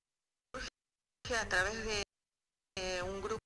a 1.39 1.47
través 1.47 1.85
de, 1.85 3.03
un 3.03 3.21
grupo 3.21 3.37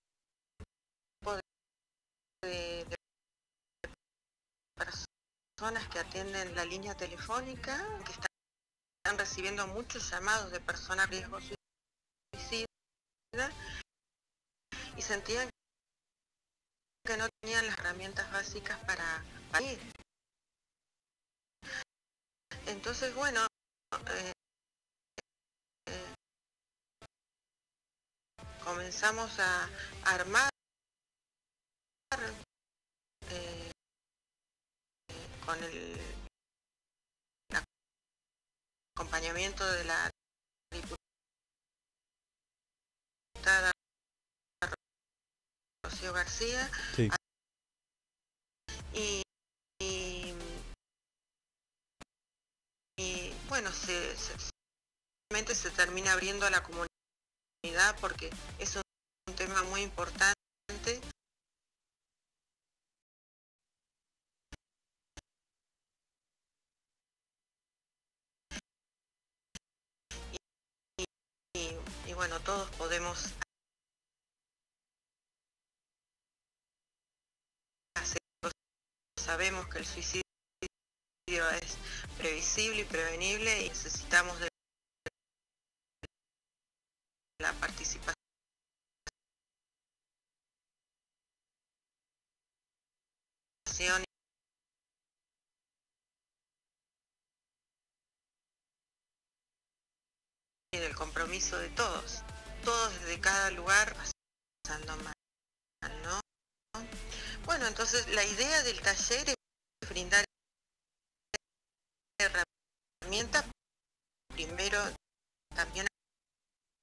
de 2.41 3.01
personas 4.86 5.88
que 5.89 6.00
atienden 6.00 6.56
la 6.56 6.65
línea 6.65 6.96
telefónica, 6.96 7.78
que 8.06 8.12
están, 8.12 9.17
recibiendo 9.17 9.67
muchos 9.67 10.10
llamados 10.10 10.52
de 10.52 10.60
personas 10.60 11.06
a 11.06 11.10
riesgo 11.10 11.39
suicida 12.32 12.65
y 14.96 15.02
sentían 15.02 15.50
que 17.06 17.17
no 17.17 17.28
tenían 17.41 17.67
las 17.67 17.78
herramientas 17.78 18.32
básicas 18.32 18.80
para, 18.86 19.24
para 19.52 19.65
ir. 19.65 19.80
Entonces, 22.67 23.13
bueno, 23.15 23.46
eh, 24.08 24.34
eh, 25.88 26.15
comenzamos 28.63 29.39
a 29.39 29.70
armar 30.06 30.50
con 35.52 35.62
el 35.66 36.00
acompañamiento 38.96 39.70
de 39.70 39.84
la 39.84 40.10
diputada 43.34 43.72
Rocío 45.84 46.14
García 46.14 46.72
Sí. 46.96 47.10
y, 48.94 49.24
y, 49.82 50.34
y, 52.98 53.34
bueno, 53.50 53.74
se, 53.74 54.16
se, 54.16 55.72
termina 55.72 56.14
abriendo 56.14 56.46
a 56.46 56.50
la 56.50 56.64
comunidad 56.64 58.00
porque 58.00 58.30
es 58.58 58.78
un, 58.78 58.84
un 59.28 59.36
tema 59.36 59.64
muy 59.64 59.82
importante. 59.82 61.02
Y- 72.12 72.13
bueno, 72.13 72.39
todos 72.41 72.69
podemos 72.71 73.34
hacerlo. 77.95 78.52
Sabemos 79.17 79.67
que 79.69 79.80
el 79.80 79.86
suicidio 79.86 80.21
es 81.62 81.78
previsible 82.17 82.82
y 82.82 82.86
prevenible 82.86 83.65
y 83.65 83.69
necesitamos 83.69 84.39
de 84.39 84.50
la 87.39 87.54
participación 87.54 88.15
compromiso 101.02 101.58
de 101.58 101.70
todos, 101.70 102.22
todos 102.64 102.94
desde 103.00 103.20
cada 103.20 103.50
lugar 103.50 103.96
pasando 104.64 104.96
mal, 104.98 105.16
¿no? 106.04 106.20
Bueno, 107.44 107.66
entonces 107.66 108.08
la 108.10 108.24
idea 108.24 108.62
del 108.62 108.80
taller 108.82 109.30
es 109.30 109.90
brindar 109.90 110.24
herramientas 112.20 113.46
primero 114.28 114.78
también 115.56 115.88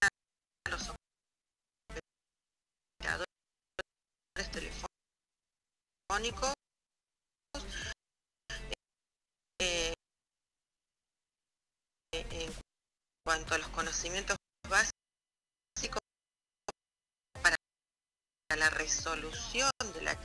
a 0.02 0.08
los 0.68 0.92
operadores 2.98 4.50
telefónicos 4.50 6.54
eh, 9.60 9.94
en 12.12 12.67
cuanto 13.28 13.54
a 13.54 13.58
los 13.58 13.68
conocimientos 13.68 14.38
básicos 14.70 16.00
para 17.42 17.56
la 18.56 18.70
resolución 18.70 19.70
de 19.92 20.00
la 20.00 20.18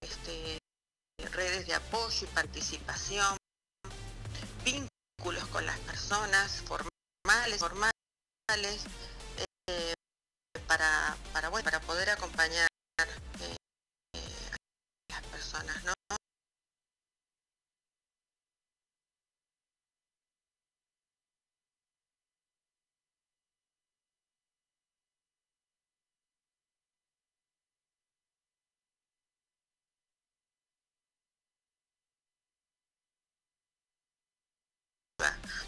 este, 0.00 0.58
redes 1.32 1.66
de 1.66 1.74
apoyo 1.74 2.26
y 2.26 2.34
participación, 2.34 3.36
vínculos 4.64 5.46
con 5.48 5.66
las 5.66 5.78
personas 5.80 6.62
formales, 6.62 7.60
formales, 7.60 7.92
eh, 9.68 9.92
para, 10.66 11.14
para, 11.34 11.50
bueno, 11.50 11.62
para 11.62 11.80
poder 11.82 12.08
acompañar 12.08 12.68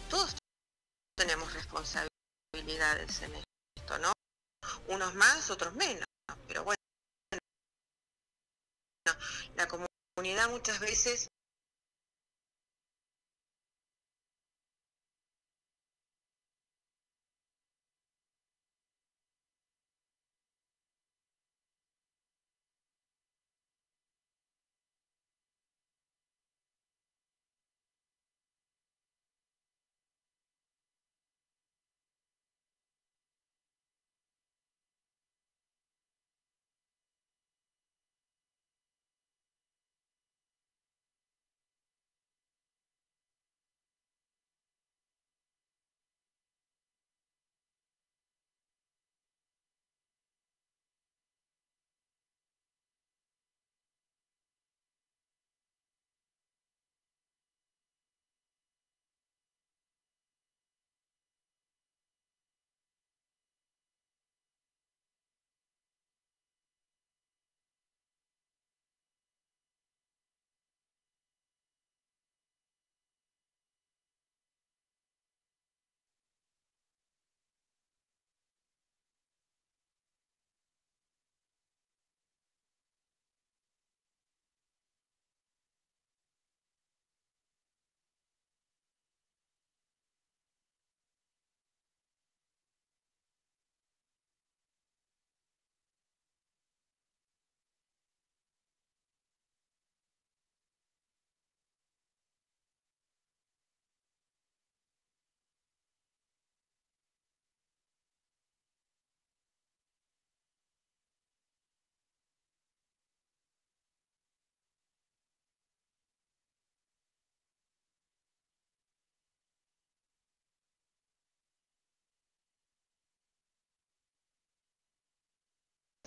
Todos 0.09 0.35
tenemos 1.15 1.53
responsabilidades 1.53 3.21
en 3.21 3.43
esto, 3.75 3.97
¿no? 3.99 4.11
unos 4.87 5.13
más, 5.15 5.49
otros 5.49 5.73
menos, 5.75 6.05
pero 6.47 6.63
bueno, 6.63 6.76
la 9.57 9.67
comunidad 9.67 10.49
muchas 10.49 10.79
veces 10.79 11.29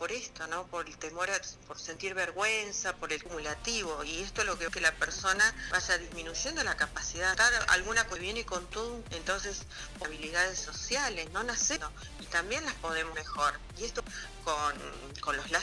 por 0.00 0.10
esto, 0.12 0.46
¿no? 0.46 0.66
Por 0.68 0.86
el 0.88 0.96
temor, 0.96 1.30
a, 1.30 1.38
por 1.66 1.78
sentir 1.78 2.14
vergüenza, 2.14 2.94
por 2.94 3.12
el 3.12 3.22
cumulativo. 3.22 4.02
Y 4.02 4.22
esto 4.22 4.40
es 4.40 4.46
lo 4.46 4.58
que 4.58 4.68
que 4.68 4.80
la 4.80 4.92
persona 4.92 5.44
vaya 5.70 5.98
disminuyendo 5.98 6.64
la 6.64 6.74
capacidad, 6.74 7.36
dar 7.36 7.52
alguna 7.68 8.06
que 8.06 8.18
viene 8.18 8.46
con 8.46 8.64
todo, 8.70 9.02
entonces 9.10 9.62
habilidades 10.02 10.58
sociales, 10.58 11.28
no 11.34 11.42
nacer, 11.42 11.80
y 12.18 12.24
también 12.26 12.64
las 12.64 12.72
podemos 12.76 13.14
mejor. 13.14 13.52
Y 13.78 13.84
esto 13.84 14.02
con, 14.42 14.72
con 15.20 15.36
los, 15.36 15.50
la 15.50 15.60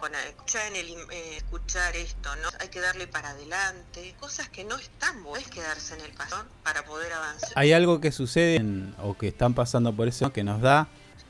con 0.00 0.14
escuchar, 0.14 0.66
en 0.68 0.76
el, 0.76 0.88
eh, 1.10 1.36
escuchar 1.36 1.94
esto, 1.94 2.34
¿no? 2.36 2.48
Hay 2.60 2.68
que 2.68 2.80
darle 2.80 3.06
para 3.06 3.30
adelante, 3.30 4.14
cosas 4.18 4.48
que 4.48 4.64
no 4.64 4.76
están 4.78 5.22
buenas, 5.22 5.50
quedarse 5.50 5.92
en 5.94 6.00
el 6.00 6.12
pasado 6.12 6.46
para 6.64 6.86
poder 6.86 7.12
avanzar. 7.12 7.50
Hay 7.54 7.74
algo 7.74 8.00
que 8.00 8.12
sucede 8.12 8.56
en- 8.56 8.94
o 8.98 9.14
que 9.18 9.28
están 9.28 9.52
pasando 9.52 9.92
por 9.94 10.08
eso 10.08 10.32
que 10.32 10.42
nos 10.42 10.62
da 10.62 10.88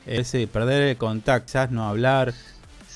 ese 0.09 0.47
perder 0.47 0.81
el 0.81 0.97
contacto, 0.97 1.45
quizás 1.45 1.71
no 1.71 1.87
hablar. 1.87 2.33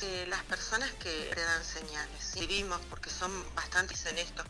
Eh, 0.02 0.26
las 0.28 0.44
personas 0.44 0.92
que 0.94 1.32
dan 1.36 1.64
señales, 1.64 2.34
vivimos 2.36 2.80
porque 2.90 3.10
son 3.10 3.32
bastantes 3.56 4.06
en 4.08 4.18
esto, 4.18 4.44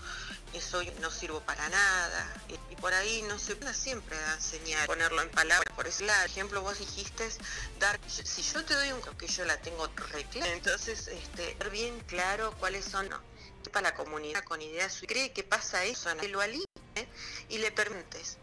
que 0.51 0.61
soy 0.61 0.89
no 1.01 1.11
sirvo 1.11 1.41
para 1.41 1.67
nada, 1.69 2.33
y, 2.47 2.75
por 2.77 2.93
ahí 2.93 3.23
no 3.27 3.37
se 3.37 3.55
siempre 3.73 4.17
dan 4.17 4.41
señales, 4.41 4.87
ponerlo 4.87 5.21
en 5.21 5.29
palabras, 5.29 5.71
por 5.75 5.87
ejemplo 5.87 6.61
vos 6.61 6.79
dijiste 6.79 7.27
dar, 7.79 7.99
si 8.07 8.41
yo 8.41 8.63
te 8.65 8.73
doy 8.73 8.91
un 8.93 9.01
que 9.17 9.27
yo 9.27 9.45
la 9.45 9.57
tengo 9.57 9.87
re 10.11 10.23
clara, 10.25 10.51
entonces 10.53 11.07
este, 11.07 11.55
ver 11.59 11.69
bien 11.69 11.99
claro 12.07 12.53
cuáles 12.59 12.85
son 12.85 13.07
no, 13.09 13.19
para 13.71 13.89
la 13.89 13.95
comunidad 13.95 14.43
con 14.43 14.61
ideas, 14.61 15.01
cree 15.05 15.33
que 15.33 15.43
pasa 15.43 15.83
eso, 15.85 16.09
que 16.17 16.29
lo 16.29 16.41
alivie 16.41 16.65
y 17.49 17.57
le 17.59 17.71
permites. 17.71 18.37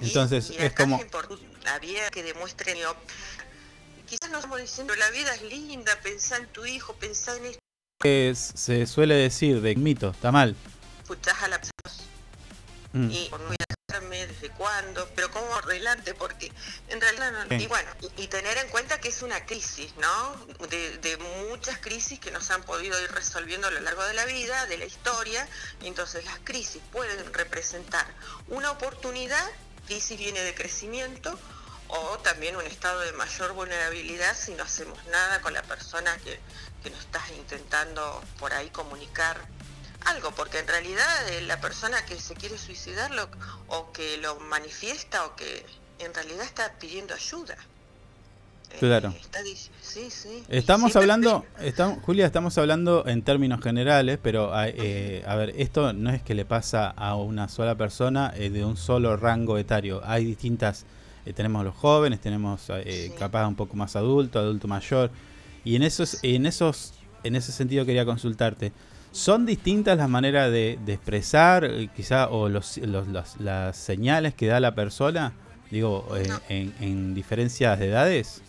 Entonces, 0.00 0.50
es 0.50 0.72
como- 0.74 1.00
que 2.12 2.22
demuestren 2.22 2.78
quizás 4.12 4.30
no 4.30 4.36
estamos 4.38 4.60
diciendo 4.60 4.94
la 4.94 5.08
vida 5.08 5.34
es 5.34 5.40
linda, 5.40 5.98
pensá 6.02 6.36
en 6.36 6.46
tu 6.48 6.66
hijo, 6.66 6.92
pensá 6.96 7.34
en 7.38 7.46
esto, 7.46 7.58
Que 7.98 8.34
se 8.36 8.86
suele 8.86 9.14
decir 9.14 9.62
de 9.62 9.74
mito, 9.74 10.10
está 10.10 10.30
mal. 10.30 10.54
escuchás 11.00 11.42
a 11.42 11.48
la 11.48 11.60
Mm. 12.92 13.10
y 13.10 13.28
por 13.30 13.40
desde 14.10 14.50
cuándo, 14.50 15.08
pero 15.14 15.30
como 15.30 15.54
adelante, 15.56 16.12
porque 16.14 16.52
en 16.88 17.00
realidad 17.00 17.32
no, 17.32 17.56
Sí. 17.56 17.64
y 17.64 17.66
bueno, 17.66 17.90
y, 18.18 18.24
y 18.24 18.26
tener 18.28 18.58
en 18.58 18.68
cuenta 18.68 19.00
que 19.00 19.08
es 19.08 19.22
una 19.22 19.46
crisis, 19.46 19.94
¿no? 19.96 20.46
De, 20.66 20.98
de 20.98 21.16
muchas 21.48 21.78
crisis 21.78 22.20
que 22.20 22.30
nos 22.30 22.50
han 22.50 22.62
podido 22.62 23.02
ir 23.02 23.10
resolviendo 23.12 23.68
a 23.68 23.70
lo 23.70 23.80
largo 23.80 24.04
de 24.04 24.12
la 24.12 24.26
vida, 24.26 24.66
de 24.66 24.76
la 24.76 24.84
historia, 24.84 25.48
y 25.82 25.86
entonces 25.86 26.24
las 26.26 26.38
crisis 26.44 26.82
pueden 26.92 27.32
representar 27.32 28.06
una 28.48 28.70
oportunidad, 28.70 29.46
crisis 29.86 30.18
viene 30.18 30.40
de 30.40 30.54
crecimiento, 30.54 31.38
o 31.94 32.18
también 32.18 32.56
un 32.56 32.64
estado 32.64 33.00
de 33.00 33.12
mayor 33.12 33.52
vulnerabilidad 33.52 34.34
si 34.36 34.52
no 34.54 34.62
hacemos 34.64 34.98
nada 35.12 35.40
con 35.40 35.52
la 35.52 35.62
persona 35.62 36.10
que, 36.24 36.38
que 36.82 36.90
nos 36.90 37.00
estás 37.00 37.22
intentando 37.36 38.22
por 38.38 38.52
ahí 38.54 38.68
comunicar 38.70 39.36
algo, 40.06 40.32
porque 40.32 40.58
en 40.58 40.66
realidad 40.66 41.28
eh, 41.28 41.42
la 41.42 41.60
persona 41.60 42.04
que 42.06 42.18
se 42.18 42.34
quiere 42.34 42.58
suicidar 42.58 43.10
lo- 43.12 43.28
o 43.68 43.92
que 43.92 44.16
lo 44.16 44.40
manifiesta 44.40 45.24
o 45.26 45.36
que 45.36 45.64
en 46.00 46.12
realidad 46.12 46.44
está 46.44 46.72
pidiendo 46.80 47.14
ayuda. 47.14 47.54
Eh, 48.70 48.76
Claro. 48.78 49.14
está 49.20 49.40
sí, 49.82 50.10
sí. 50.10 50.44
Estamos 50.48 50.96
hablando, 50.96 51.44
estamos, 51.60 52.02
Julia, 52.04 52.24
estamos 52.26 52.56
hablando 52.58 53.04
en 53.06 53.22
términos 53.22 53.60
generales, 53.62 54.18
pero 54.22 54.54
a, 54.54 54.66
eh, 54.68 55.22
a 55.26 55.36
ver, 55.36 55.50
esto 55.58 55.92
no 55.92 56.10
es 56.10 56.22
que 56.22 56.34
le 56.34 56.46
pasa 56.46 56.88
a 56.88 57.14
una 57.14 57.48
sola 57.48 57.74
persona 57.76 58.32
eh, 58.34 58.48
de 58.50 58.64
un 58.64 58.76
solo 58.78 59.16
rango 59.18 59.58
etario. 59.58 60.00
Hay 60.04 60.24
distintas, 60.24 60.84
eh, 61.26 61.32
tenemos 61.32 61.64
los 61.64 61.74
jóvenes, 61.74 62.20
tenemos 62.20 62.62
eh, 62.70 63.12
capaz 63.18 63.46
un 63.46 63.54
poco 63.56 63.76
más 63.76 63.96
adulto, 63.96 64.38
adulto 64.38 64.68
mayor, 64.68 65.10
y 65.64 65.76
en 65.76 65.82
esos, 65.82 66.18
en 66.22 66.46
esos, 66.46 66.94
en 67.24 67.36
ese 67.36 67.52
sentido 67.52 67.84
quería 67.86 68.04
consultarte. 68.04 68.72
¿Son 69.12 69.44
distintas 69.44 69.98
las 69.98 70.08
maneras 70.08 70.50
de, 70.50 70.78
de 70.84 70.92
expresar, 70.94 71.64
eh, 71.64 71.90
quizá, 71.94 72.28
o 72.30 72.48
los, 72.48 72.78
los- 72.78 73.08
las- 73.08 73.38
las 73.40 73.76
señales 73.76 74.34
que 74.34 74.46
da 74.46 74.58
la 74.58 74.74
persona? 74.74 75.32
Digo, 75.70 76.06
en, 76.48 76.74
en 76.80 77.14
diferencias 77.14 77.78
de 77.78 77.88
edades. 77.88 78.42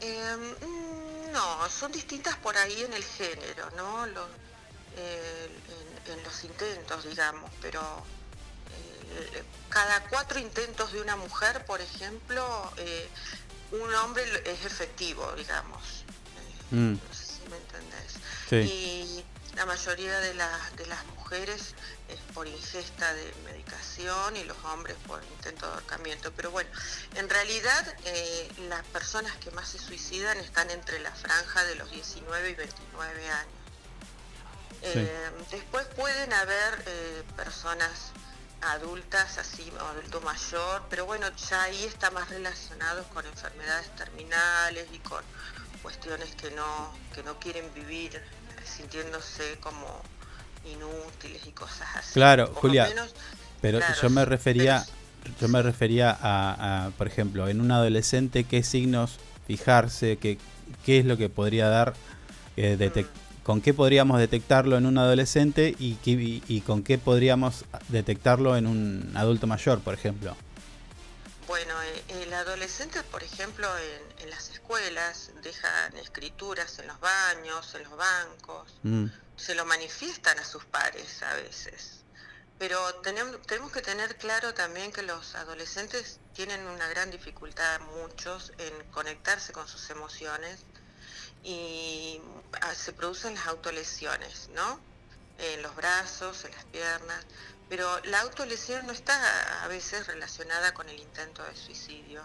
Eh, 0.00 0.22
mm, 0.36 1.32
no, 1.32 1.68
son 1.68 1.90
distintas 1.92 2.36
por 2.36 2.56
ahí 2.56 2.82
en 2.86 2.92
el 2.92 3.02
género, 3.02 3.68
¿no? 3.76 4.06
Lo- 4.06 4.26
eh, 4.96 5.48
en, 6.06 6.12
en 6.18 6.24
los 6.24 6.44
intentos, 6.44 7.04
digamos, 7.08 7.50
pero 7.60 7.80
cada 9.68 10.04
cuatro 10.08 10.38
intentos 10.38 10.92
de 10.92 11.00
una 11.00 11.16
mujer, 11.16 11.64
por 11.66 11.80
ejemplo, 11.80 12.72
eh, 12.76 13.08
un 13.72 13.94
hombre 13.96 14.24
es 14.44 14.64
efectivo, 14.64 15.32
digamos. 15.32 16.04
Mm. 16.70 16.92
No 16.92 17.14
sé 17.14 17.24
si 17.24 17.48
me 17.50 17.56
entendés. 17.56 18.14
Sí. 18.48 18.56
Y 18.56 19.24
la 19.56 19.66
mayoría 19.66 20.18
de, 20.20 20.34
las 20.34 20.76
de 20.76 20.86
las 20.86 21.04
mujeres 21.06 21.74
es 22.08 22.20
por 22.34 22.46
ingesta 22.46 23.12
de 23.14 23.32
medicación 23.44 24.36
y 24.36 24.44
los 24.44 24.56
hombres 24.64 24.96
por 25.06 25.22
intento 25.24 25.66
de 25.66 25.74
ahorcamiento. 25.74 26.32
Pero 26.32 26.50
bueno, 26.50 26.70
en 27.14 27.28
realidad 27.28 27.94
eh, 28.04 28.48
las 28.68 28.84
personas 28.86 29.34
que 29.36 29.50
más 29.52 29.68
se 29.68 29.78
suicidan 29.78 30.38
están 30.38 30.70
entre 30.70 30.98
la 31.00 31.12
franja 31.12 31.64
de 31.64 31.76
los 31.76 31.90
19 31.90 32.50
y 32.50 32.54
29 32.54 33.28
años. 33.28 33.52
Sí. 34.82 34.90
Eh, 34.94 35.30
después 35.50 35.86
pueden 35.96 36.32
haber 36.32 36.84
eh, 36.86 37.22
personas 37.36 38.12
adultas, 38.62 39.38
así, 39.38 39.70
o 39.80 39.84
adulto 39.84 40.20
mayor, 40.22 40.82
pero 40.88 41.06
bueno, 41.06 41.26
ya 41.50 41.62
ahí 41.64 41.84
está 41.84 42.10
más 42.10 42.28
relacionado 42.30 43.04
con 43.12 43.24
enfermedades 43.26 43.94
terminales 43.96 44.86
y 44.92 44.98
con 44.98 45.22
cuestiones 45.82 46.34
que 46.34 46.50
no, 46.52 46.92
que 47.14 47.22
no 47.22 47.38
quieren 47.38 47.66
vivir 47.74 48.20
sintiéndose 48.64 49.58
como 49.60 50.02
inútiles 50.64 51.46
y 51.46 51.50
cosas 51.52 51.88
así. 51.96 52.14
Claro, 52.14 52.46
Por 52.52 52.62
Julia, 52.62 52.86
menos, 52.88 53.14
pero 53.60 53.78
claro, 53.78 53.94
yo 54.00 54.10
me 54.10 54.22
pero 54.22 54.30
refería, 54.30 54.84
yo 55.40 55.48
me 55.48 55.62
refería 55.62 56.10
a, 56.10 56.86
a, 56.86 56.90
por 56.92 57.06
ejemplo, 57.06 57.48
en 57.48 57.60
un 57.60 57.70
adolescente, 57.70 58.44
qué 58.44 58.62
signos 58.62 59.18
fijarse, 59.46 60.16
qué, 60.16 60.38
qué 60.86 61.00
es 61.00 61.04
lo 61.04 61.18
que 61.18 61.28
podría 61.28 61.68
dar, 61.68 61.92
eh, 62.56 62.76
detec- 62.78 63.08
con 63.44 63.60
qué 63.60 63.72
podríamos 63.74 64.18
detectarlo 64.18 64.76
en 64.76 64.86
un 64.86 64.98
adolescente 64.98 65.76
y, 65.78 65.98
y 66.04 66.60
con 66.62 66.82
qué 66.82 66.98
podríamos 66.98 67.64
detectarlo 67.88 68.56
en 68.56 68.66
un 68.66 69.12
adulto 69.14 69.46
mayor, 69.46 69.80
por 69.80 69.94
ejemplo. 69.94 70.34
Bueno, 71.46 71.74
eh, 71.82 72.22
el 72.22 72.32
adolescente, 72.32 73.02
por 73.02 73.22
ejemplo, 73.22 73.68
en, 73.78 74.24
en 74.24 74.30
las 74.30 74.48
escuelas 74.48 75.30
dejan 75.42 75.94
escrituras 75.98 76.78
en 76.78 76.86
los 76.86 76.98
baños, 77.00 77.74
en 77.74 77.82
los 77.84 77.96
bancos, 77.96 78.74
Mm, 78.82 79.06
se 79.36 79.54
lo 79.54 79.64
manifiestan 79.64 80.38
a 80.38 80.44
sus 80.44 80.64
pares 80.64 81.22
a 81.22 81.34
veces. 81.34 82.00
Pero 82.58 82.78
tenemos, 82.96 83.42
tenemos 83.46 83.72
que 83.72 83.82
tener 83.82 84.16
claro 84.16 84.54
también 84.54 84.92
que 84.92 85.02
los 85.02 85.34
adolescentes 85.34 86.20
tienen 86.34 86.66
una 86.68 86.86
gran 86.88 87.10
dificultad, 87.10 87.80
muchos, 87.80 88.52
en 88.58 88.90
conectarse 88.90 89.52
con 89.52 89.66
sus 89.66 89.90
emociones 89.90 90.60
y 91.44 92.20
ah, 92.62 92.74
se 92.74 92.92
producen 92.92 93.34
las 93.34 93.46
autolesiones, 93.46 94.48
¿no? 94.54 94.80
En 95.38 95.62
los 95.62 95.74
brazos, 95.76 96.44
en 96.44 96.52
las 96.52 96.64
piernas. 96.64 97.24
Pero 97.68 98.00
la 98.04 98.20
autolesión 98.20 98.86
no 98.86 98.92
está 98.92 99.62
a 99.64 99.68
veces 99.68 100.06
relacionada 100.06 100.74
con 100.74 100.88
el 100.88 100.98
intento 100.98 101.42
de 101.44 101.56
suicidio 101.56 102.22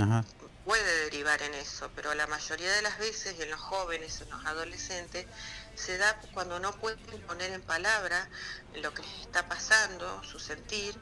Ajá. 0.00 0.24
puede 0.64 1.04
derivar 1.04 1.40
en 1.42 1.54
eso, 1.54 1.90
pero 1.96 2.14
la 2.14 2.26
mayoría 2.26 2.70
de 2.72 2.82
las 2.82 2.98
veces, 2.98 3.34
y 3.38 3.42
en 3.42 3.50
los 3.50 3.60
jóvenes, 3.60 4.20
en 4.20 4.30
los 4.30 4.44
adolescentes, 4.44 5.26
se 5.74 5.96
da 5.96 6.20
cuando 6.34 6.58
no 6.60 6.72
pueden 6.72 6.98
poner 7.22 7.52
en 7.52 7.62
palabra 7.62 8.28
lo 8.74 8.92
que 8.92 9.02
les 9.02 9.20
está 9.22 9.48
pasando, 9.48 10.22
su 10.24 10.38
sentir, 10.38 10.94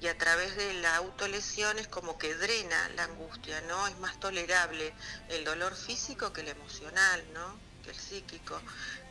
y 0.00 0.06
a 0.06 0.16
través 0.16 0.56
de 0.56 0.74
la 0.74 0.96
autolesión 0.96 1.78
es 1.78 1.88
como 1.88 2.18
que 2.18 2.34
drena 2.34 2.88
la 2.90 3.04
angustia, 3.04 3.60
¿no? 3.62 3.86
Es 3.86 3.98
más 3.98 4.18
tolerable 4.20 4.92
el 5.28 5.44
dolor 5.44 5.74
físico 5.74 6.32
que 6.32 6.42
el 6.42 6.48
emocional, 6.48 7.24
¿no? 7.34 7.58
Que 7.82 7.90
el 7.90 7.98
psíquico. 7.98 8.60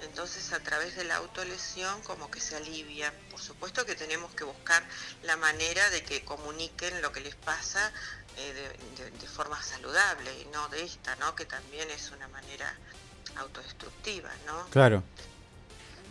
Entonces 0.02 0.54
a 0.54 0.60
través 0.60 0.96
de 0.96 1.04
la 1.04 1.18
autolesión 1.18 2.02
como 2.04 2.32
que 2.32 2.40
se 2.40 2.56
alivia. 2.56 3.14
Por 3.30 3.42
supuesto 3.42 3.86
que 3.86 3.96
tenemos 3.96 4.34
que 4.34 4.46
buscar 4.46 4.84
la 5.24 5.36
manera 5.36 5.90
de 5.90 6.04
que 6.04 6.24
comuniquen 6.24 7.02
lo 7.02 7.12
que 7.12 7.20
les 7.20 7.36
pasa 7.36 7.92
eh, 8.38 8.72
de, 9.20 9.28
forma 9.28 9.62
saludable 9.62 10.32
y 10.42 10.46
no 10.46 10.68
de 10.70 10.84
esta, 10.84 11.16
¿no? 11.18 11.36
Que 11.36 11.46
también 11.46 11.92
es 11.92 12.12
una 12.12 12.28
manera 12.30 12.74
autodestructiva, 13.36 14.32
¿no? 14.46 14.68
Claro. 14.70 15.04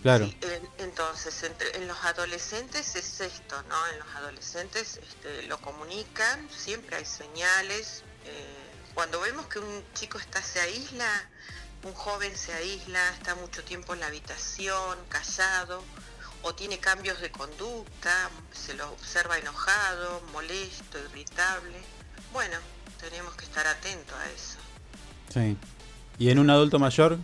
Claro. 0.07 0.27
Sí, 0.27 0.39
en- 0.43 0.85
entonces, 0.87 1.43
entre, 1.43 1.77
en 1.77 1.89
los 1.89 1.99
adolescentes 2.05 2.95
es 2.95 3.21
esto, 3.21 3.61
¿no? 3.65 3.87
En 3.89 3.99
los 3.99 4.09
adolescentes 4.15 5.01
este, 5.03 5.43
lo 5.49 5.59
comunican, 5.61 6.49
siempre 6.57 6.95
hay 6.97 7.05
señales. 7.05 8.05
eh, 8.25 8.55
cuando 8.95 9.21
vemos 9.21 9.47
que 9.49 9.59
un 9.59 9.85
chico 9.95 10.17
está 10.19 10.41
se 10.43 10.61
aísla, 10.61 11.09
un 11.83 11.93
joven 11.93 12.37
se 12.37 12.53
aísla, 12.55 13.01
está 13.15 13.35
mucho 13.35 13.65
tiempo 13.65 13.95
en 13.95 14.01
la 14.01 14.07
habitación, 14.07 14.97
callado, 15.09 15.83
o 16.43 16.55
tiene 16.55 16.79
cambios 16.79 17.21
de 17.21 17.33
conducta, 17.33 18.31
se 18.53 18.75
lo 18.75 18.89
observa 18.93 19.39
enojado, 19.39 20.21
molesto, 20.33 20.99
irritable. 21.01 21.79
Bueno, 22.33 22.57
tenemos 23.01 23.35
que 23.35 23.45
estar 23.45 23.67
atentos 23.67 24.17
a 24.17 24.31
eso. 24.31 24.59
Sí. 25.35 25.57
¿Y 26.19 26.31
en 26.31 26.39
un 26.39 26.49
adulto 26.51 26.79
mayor? 26.79 27.19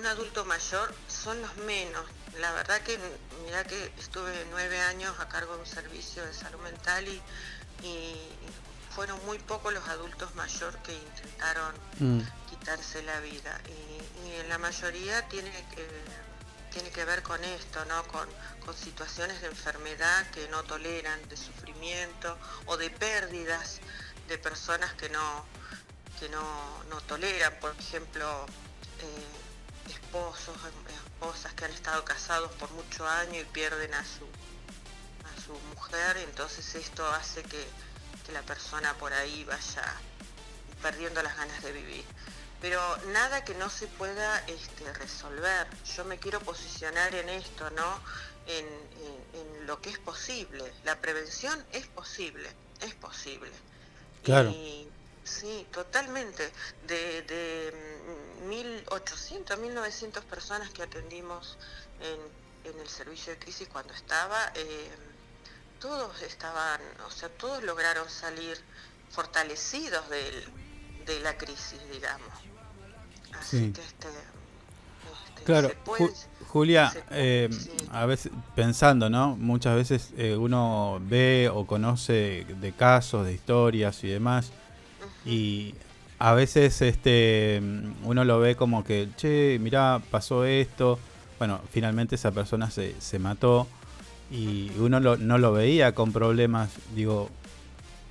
Un 0.00 0.06
adulto 0.06 0.46
mayor 0.46 0.94
son 1.08 1.42
los 1.42 1.54
menos. 1.58 2.02
La 2.38 2.52
verdad 2.52 2.80
que, 2.80 2.98
mira 3.44 3.64
que 3.64 3.92
estuve 3.98 4.46
nueve 4.50 4.80
años 4.80 5.14
a 5.20 5.28
cargo 5.28 5.56
de 5.56 5.60
un 5.60 5.66
servicio 5.66 6.24
de 6.24 6.32
salud 6.32 6.58
mental 6.60 7.06
y, 7.06 7.20
y 7.86 8.16
fueron 8.94 9.22
muy 9.26 9.38
pocos 9.40 9.74
los 9.74 9.86
adultos 9.88 10.34
mayor 10.36 10.74
que 10.78 10.94
intentaron 10.94 11.74
Mm. 11.98 12.20
quitarse 12.48 13.02
la 13.02 13.20
vida. 13.20 13.60
Y, 13.68 14.26
y 14.28 14.32
en 14.36 14.48
la 14.48 14.56
mayoría 14.56 15.28
tiene 15.28 15.50
que, 15.74 15.86
tiene 16.72 16.88
que 16.90 17.04
ver 17.04 17.22
con 17.22 17.44
esto, 17.44 17.84
¿no? 17.84 18.02
Con, 18.04 18.26
con 18.64 18.74
situaciones 18.74 19.42
de 19.42 19.48
enfermedad 19.48 20.30
que 20.30 20.48
no 20.48 20.62
toleran, 20.62 21.28
de 21.28 21.36
sufrimiento 21.36 22.38
o 22.64 22.78
de 22.78 22.88
pérdidas 22.88 23.80
de 24.28 24.38
personas 24.38 24.94
que 24.94 25.10
no, 25.10 25.44
que 26.18 26.30
no, 26.30 26.84
no 26.84 27.02
toleran, 27.02 27.52
por 27.60 27.76
ejemplo, 27.78 28.46
eh, 29.00 29.49
esposos, 30.14 30.56
esposas 31.14 31.54
que 31.54 31.64
han 31.66 31.70
estado 31.72 32.04
casados 32.04 32.50
por 32.52 32.68
muchos 32.72 33.06
años 33.06 33.36
y 33.42 33.44
pierden 33.52 33.94
a 33.94 34.04
su, 34.04 34.24
a 35.24 35.40
su 35.40 35.52
mujer, 35.74 36.16
entonces 36.18 36.74
esto 36.74 37.06
hace 37.12 37.42
que, 37.44 37.64
que 38.26 38.32
la 38.32 38.42
persona 38.42 38.92
por 38.94 39.12
ahí 39.12 39.44
vaya 39.44 39.84
perdiendo 40.82 41.22
las 41.22 41.36
ganas 41.36 41.62
de 41.62 41.70
vivir. 41.72 42.04
Pero 42.60 42.80
nada 43.12 43.44
que 43.44 43.54
no 43.54 43.70
se 43.70 43.86
pueda 43.86 44.38
este, 44.46 44.92
resolver. 44.94 45.66
Yo 45.96 46.04
me 46.04 46.18
quiero 46.18 46.40
posicionar 46.40 47.14
en 47.14 47.28
esto, 47.30 47.70
¿no? 47.70 48.00
En, 48.46 48.66
en- 48.66 49.20
en 49.60 49.66
lo 49.66 49.80
que 49.80 49.90
es 49.90 49.98
posible. 49.98 50.70
La 50.84 51.00
prevención 51.00 51.64
es 51.72 51.86
posible, 51.86 52.50
es 52.80 52.94
posible. 52.94 53.50
Claro. 54.24 54.50
Y 54.50 54.89
sí, 55.30 55.66
totalmente. 55.72 56.50
De, 56.86 57.22
de 57.22 57.72
mm, 58.42 58.50
1.800, 58.50 59.58
1.900 59.58 60.22
personas 60.24 60.70
que 60.70 60.82
atendimos 60.82 61.56
en, 62.00 62.70
en 62.72 62.80
el 62.80 62.88
servicio 62.88 63.32
de 63.32 63.38
crisis 63.38 63.68
cuando 63.68 63.92
estaba, 63.94 64.36
eh, 64.54 64.90
todos 65.80 66.20
estaban, 66.22 66.80
o 67.06 67.10
sea, 67.10 67.28
todos 67.30 67.62
lograron 67.62 68.08
salir 68.10 68.58
fortalecidos 69.10 70.08
del- 70.10 70.44
de 71.06 71.20
la 71.20 71.36
crisis, 71.38 71.78
digamos. 71.90 72.28
Así 73.38 73.58
Sí. 73.58 73.72
que 73.72 73.80
este, 73.80 74.08
este, 74.08 75.44
Claro, 75.44 75.70
puede- 75.84 76.04
Ju- 76.04 76.26
Julia, 76.48 76.92
eh, 77.10 77.48
a 77.92 78.04
veces 78.06 78.30
pensando, 78.54 79.08
¿no? 79.08 79.36
Muchas 79.36 79.74
veces 79.76 80.10
eh, 80.18 80.36
uno 80.36 80.98
ve 81.02 81.48
o 81.52 81.66
conoce 81.66 82.44
de 82.48 82.72
casos, 82.72 83.24
de 83.24 83.32
historias 83.32 84.04
y 84.04 84.08
demás, 84.08 84.50
y 85.24 85.74
a 86.18 86.34
veces 86.34 86.82
este 86.82 87.62
uno 88.04 88.24
lo 88.24 88.38
ve 88.40 88.56
como 88.56 88.84
que, 88.84 89.08
che, 89.16 89.58
mirá, 89.60 90.00
pasó 90.10 90.44
esto, 90.44 90.98
bueno, 91.38 91.60
finalmente 91.70 92.14
esa 92.16 92.30
persona 92.32 92.70
se, 92.70 92.94
se 93.00 93.18
mató 93.18 93.66
y 94.30 94.70
uno 94.78 95.00
lo- 95.00 95.16
no 95.16 95.38
lo 95.38 95.52
veía 95.52 95.94
con 95.94 96.12
problemas, 96.12 96.70
digo, 96.94 97.28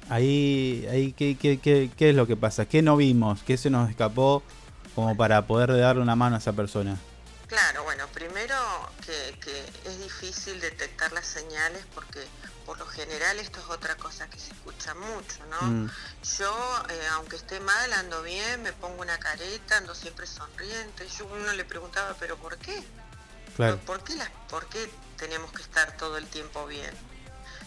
ahí, 0.10 0.86
ahí 0.92 1.14
¿qué, 1.14 1.36
qué, 1.40 1.58
qué, 1.60 1.90
qué 1.96 2.10
es 2.10 2.16
lo 2.16 2.28
que 2.28 2.36
pasa? 2.36 2.66
¿Qué 2.66 2.82
no 2.82 2.98
vimos? 2.98 3.42
¿Qué 3.44 3.58
se 3.58 3.70
nos 3.70 3.90
escapó 3.90 4.44
como 4.96 5.16
para 5.16 5.44
poder 5.48 5.78
darle 5.78 6.02
una 6.02 6.16
mano 6.16 6.36
a 6.36 6.40
esa 6.40 6.54
persona? 6.54 6.98
Claro, 7.50 7.84
bueno, 7.84 8.08
primero 8.10 8.56
que, 9.04 9.38
que 9.42 9.90
es 9.90 10.00
difícil 10.00 10.62
detectar 10.62 11.12
las 11.12 11.26
señales 11.26 11.84
porque 11.96 12.26
por 12.70 12.78
lo 12.78 12.86
general 12.86 13.40
esto 13.40 13.60
es 13.60 13.66
otra 13.70 13.96
cosa 13.96 14.30
que 14.30 14.38
se 14.38 14.52
escucha 14.52 14.94
mucho, 14.94 15.44
¿no? 15.48 15.60
Mm. 15.60 15.90
Yo, 16.38 16.84
eh, 16.90 17.08
aunque 17.14 17.38
esté 17.38 17.60
mal, 17.60 17.92
ando 17.94 18.22
bien, 18.22 18.62
me 18.62 18.72
pongo 18.74 19.02
una 19.02 19.18
careta, 19.18 19.78
ando 19.78 19.96
siempre 19.96 20.28
sonriente. 20.28 21.08
Yo 21.18 21.26
uno 21.26 21.52
le 21.54 21.66
preguntaba, 21.66 22.16
¿pero 22.20 22.38
por 22.38 22.60
qué? 22.60 22.84
Claro. 23.56 23.80
¿Por 23.80 24.04
qué, 24.04 24.16
las, 24.16 24.30
¿Por 24.48 24.70
qué 24.70 24.88
tenemos 25.18 25.52
que 25.52 25.64
estar 25.64 25.98
todo 25.98 26.18
el 26.20 26.28
tiempo 26.28 26.68
bien? 26.68 26.94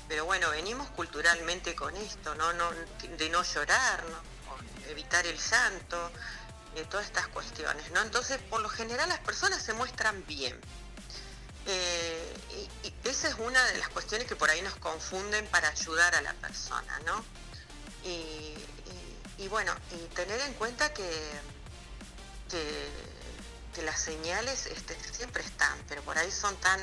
Pero 0.07 0.25
bueno, 0.25 0.49
venimos 0.51 0.89
culturalmente 0.91 1.75
con 1.75 1.97
esto, 1.97 2.37
¿no? 2.37 2.53
no 2.53 2.71
de 2.71 3.29
no 3.31 3.43
llorar, 3.43 4.05
¿no? 4.05 4.53
O 4.53 4.89
evitar 4.89 5.27
el 5.27 5.37
llanto, 5.37 6.13
de 6.75 6.85
todas 6.85 7.07
estas 7.07 7.29
cuestiones, 7.29 7.91
¿no? 7.91 8.01
Entonces, 8.03 8.39
por 8.51 8.61
lo 8.61 8.69
general 8.69 9.09
las 9.09 9.21
personas 9.21 9.63
se 9.63 9.73
muestran 9.75 10.25
bien. 10.27 10.59
Eh, 11.67 12.35
y, 12.83 13.09
esa 13.09 13.29
es 13.29 13.35
una 13.35 13.63
de 13.67 13.79
las 13.79 13.89
cuestiones 13.89 14.27
que 14.27 14.37
por 14.37 14.49
ahí 14.51 14.63
nos 14.63 14.75
confunden 14.77 15.47
para 15.49 15.69
ayudar 15.69 16.15
a 16.15 16.23
la 16.23 16.33
persona, 16.35 17.01
¿no? 17.05 17.25
Y, 18.05 19.49
bueno, 19.49 19.75
y 19.91 20.15
tener 20.15 20.41
en 20.41 20.55
cuenta 20.55 20.95
que, 20.95 21.31
que, 22.49 23.83
las 23.83 24.01
señales 24.01 24.67
este, 24.67 24.97
siempre 25.13 25.43
están, 25.43 25.77
pero 25.89 26.01
por 26.03 26.17
ahí 26.17 26.31
son 26.31 26.57
tan, 26.59 26.81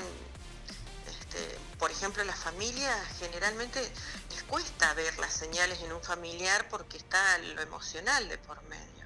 este, 1.08 1.58
por 1.80 1.90
ejemplo, 1.90 2.24
las 2.26 2.38
familias 2.38 3.00
generalmente 3.18 3.82
les 4.30 4.44
cuesta 4.44 4.94
ver 4.94 5.18
las 5.20 5.34
señales 5.34 5.80
en 5.80 5.94
un 5.94 6.04
familiar 6.04 6.68
porque 6.70 6.98
está 6.98 7.38
lo 7.40 7.62
emocional 7.62 8.28
de 8.28 8.38
por 8.40 8.62
medio. 8.64 8.99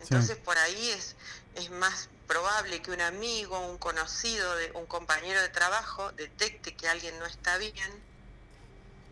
Entonces 0.00 0.36
por 0.36 0.56
ahí 0.58 0.90
es, 0.90 1.16
es 1.54 1.70
más 1.70 2.08
probable 2.26 2.82
que 2.82 2.90
un 2.90 3.00
amigo, 3.00 3.58
un 3.58 3.78
conocido, 3.78 4.52
un 4.74 4.86
compañero 4.86 5.40
de 5.40 5.48
trabajo 5.48 6.12
detecte 6.12 6.74
que 6.74 6.88
alguien 6.88 7.18
no 7.18 7.26
está 7.26 7.56
bien, 7.58 8.02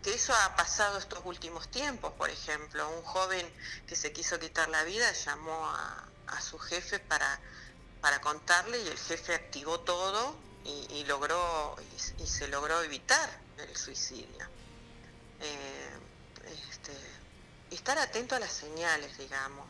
que 0.03 0.15
eso 0.15 0.35
ha 0.35 0.57
pasado 0.57 0.99
estos 0.99 1.21
últimos 1.25 1.69
tiempos, 1.71 2.13
por 2.13 2.29
ejemplo, 2.29 2.89
un 2.91 3.03
joven 3.03 3.47
que 3.87 3.97
se 3.97 4.13
quiso 4.13 4.39
quitar 4.39 4.69
la 4.69 4.85
vida 4.85 5.11
llamó 5.13 5.67
a, 5.67 6.05
su 6.41 6.59
jefe 6.59 6.99
para, 6.99 7.39
para 8.01 8.21
contarle 8.21 8.83
y 8.83 8.89
el 8.89 8.99
jefe 8.99 9.35
activó 9.35 9.81
todo 9.81 10.37
y, 10.65 11.05
logró 11.05 11.77
y, 12.19 12.27
se 12.27 12.49
logró 12.49 12.83
evitar 12.83 13.31
el 13.57 13.77
suicidio. 13.77 14.47
Eh, 15.41 15.91
este, 16.71 16.93
estar 17.71 17.97
atento 17.99 18.35
a 18.35 18.41
las 18.41 18.53
señales, 18.53 19.17
digamos, 19.17 19.67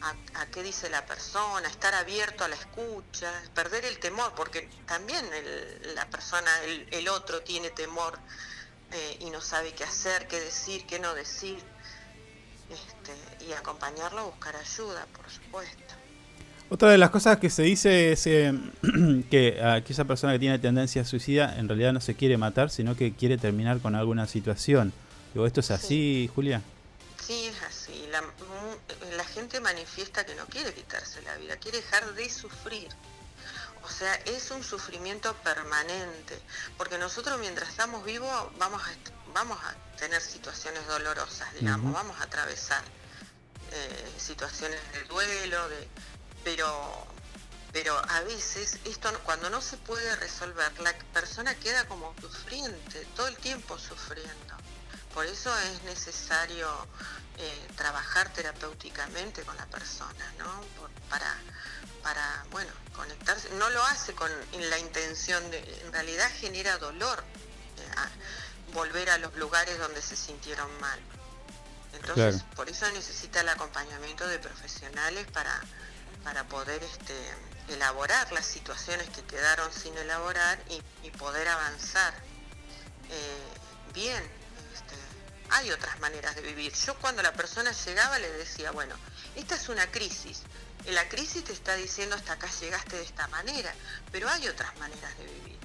a- 0.00 0.40
a 0.42 0.46
qué 0.46 0.62
dice 0.62 0.88
la 0.90 1.04
persona, 1.06 1.68
estar 1.68 1.94
abierto 1.94 2.44
a 2.44 2.48
la 2.48 2.54
escucha, 2.54 3.32
perder 3.54 3.84
el 3.84 3.98
temor, 3.98 4.32
porque 4.36 4.68
también 4.86 5.24
el- 5.34 5.94
la 5.94 6.06
persona, 6.06 6.50
el, 6.64 6.86
el 6.90 7.08
otro 7.08 7.40
tiene 7.42 7.70
temor 7.70 8.18
eh, 8.92 9.16
y 9.20 9.30
no 9.30 9.40
sabe 9.40 9.72
qué 9.72 9.84
hacer, 9.84 10.26
qué 10.28 10.40
decir, 10.40 10.86
qué 10.86 10.98
no 10.98 11.14
decir, 11.14 11.58
este, 12.70 13.44
y 13.46 13.52
acompañarlo 13.52 14.20
a 14.20 14.24
buscar 14.24 14.54
ayuda, 14.56 15.06
por 15.16 15.28
supuesto. 15.30 15.94
Otra 16.70 16.90
de 16.90 16.98
las 16.98 17.08
cosas 17.10 17.38
que 17.38 17.48
se 17.48 17.62
dice 17.62 18.12
es 18.12 18.26
eh, 18.26 18.52
que 19.30 19.60
aquella 19.62 20.04
persona 20.04 20.34
que 20.34 20.38
tiene 20.38 20.58
tendencia 20.58 21.02
a 21.02 21.04
suicida 21.06 21.58
en 21.58 21.66
realidad 21.68 21.92
no 21.94 22.00
se 22.00 22.14
quiere 22.14 22.36
matar, 22.36 22.70
sino 22.70 22.94
que 22.94 23.14
quiere 23.14 23.38
terminar 23.38 23.80
con 23.80 23.94
alguna 23.94 24.26
situación. 24.26 24.92
Digo, 25.32 25.46
¿Esto 25.46 25.60
es 25.60 25.70
así, 25.70 26.30
Julia? 26.34 26.62
La, 28.10 29.24
gente 29.24 29.60
manifiesta 29.60 30.24
que 30.24 30.34
no 30.34 30.46
quiere 30.46 30.72
quitarse 30.72 31.22
la 31.22 31.36
vida, 31.36 31.56
quiere 31.56 31.78
dejar 31.78 32.14
de 32.14 32.30
sufrir. 32.30 32.88
O 33.82 33.88
sea, 33.88 34.14
es 34.26 34.50
un 34.50 34.64
sufrimiento 34.64 35.34
permanente, 35.36 36.40
porque 36.76 36.98
nosotros 36.98 37.38
mientras 37.38 37.68
estamos 37.68 38.04
vivos 38.04 38.30
vamos 38.58 38.82
a, 38.82 38.90
vamos 39.32 39.58
a 39.62 39.74
tener 39.96 40.20
situaciones 40.20 40.86
dolorosas, 40.86 41.52
digamos, 41.54 41.92
vamos 41.92 42.18
a 42.20 42.24
atravesar 42.24 42.82
eh, 43.70 44.12
situaciones 44.18 44.80
de 44.92 45.04
duelo, 45.04 45.68
de, 45.68 45.88
pero, 46.42 47.06
pero 47.72 47.96
a 48.08 48.20
veces 48.22 48.78
esto 48.84 49.10
cuando 49.24 49.50
no 49.50 49.60
se 49.60 49.76
puede 49.76 50.16
resolver, 50.16 50.72
la 50.80 50.94
persona 51.12 51.54
queda 51.54 51.86
como 51.86 52.14
sufriente, 52.20 53.06
todo 53.14 53.28
el 53.28 53.36
tiempo 53.36 53.78
sufriendo. 53.78 54.58
Por 55.18 55.26
eso 55.26 55.52
es 55.58 55.82
necesario 55.82 56.68
eh, 57.38 57.68
trabajar 57.74 58.32
terapéuticamente 58.32 59.42
con 59.42 59.56
la 59.56 59.66
persona, 59.66 60.32
¿no? 60.38 60.60
Por- 60.78 60.90
para, 61.10 61.34
para, 62.04 62.44
bueno, 62.52 62.70
conectarse. 62.94 63.48
No 63.54 63.68
lo 63.70 63.82
hace 63.86 64.12
con 64.14 64.30
la 64.70 64.78
intención 64.78 65.50
de, 65.50 65.58
en 65.84 65.92
realidad 65.92 66.30
genera 66.38 66.78
dolor 66.78 67.24
eh, 67.78 67.90
a- 67.96 68.72
volver 68.72 69.10
a 69.10 69.18
los 69.18 69.34
lugares 69.34 69.76
donde 69.80 70.00
se 70.02 70.14
sintieron 70.14 70.70
mal. 70.80 71.00
Entonces, 71.94 72.36
Claro. 72.36 72.54
por 72.54 72.68
eso 72.70 72.88
necesita 72.92 73.40
el 73.40 73.48
acompañamiento 73.48 74.24
de 74.28 74.38
profesionales 74.38 75.26
para, 75.32 75.60
para 76.22 76.44
poder 76.46 76.80
este, 76.84 77.16
elaborar 77.70 78.30
las 78.30 78.46
situaciones 78.46 79.08
que 79.08 79.24
quedaron 79.24 79.72
sin 79.72 79.98
elaborar 79.98 80.62
y, 80.70 80.80
y 81.08 81.10
poder 81.10 81.48
avanzar. 81.48 82.14
Eh, 83.10 83.48
bien, 83.92 84.37
hay 85.50 85.70
otras 85.70 85.98
maneras 86.00 86.34
de 86.34 86.42
vivir. 86.42 86.72
Yo 86.72 86.94
cuando 86.98 87.22
la 87.22 87.32
persona 87.32 87.72
llegaba 87.72 88.18
le 88.18 88.30
decía, 88.32 88.70
bueno, 88.70 88.94
esta 89.36 89.54
es 89.54 89.68
una 89.68 89.90
crisis. 89.90 90.42
La 90.86 91.08
crisis 91.08 91.44
te 91.44 91.52
está 91.52 91.74
diciendo 91.74 92.16
hasta 92.16 92.34
acá 92.34 92.48
llegaste 92.60 92.96
de 92.96 93.02
esta 93.02 93.26
manera, 93.28 93.74
pero 94.10 94.28
hay 94.28 94.48
otras 94.48 94.76
maneras 94.78 95.16
de 95.18 95.24
vivir. 95.24 95.58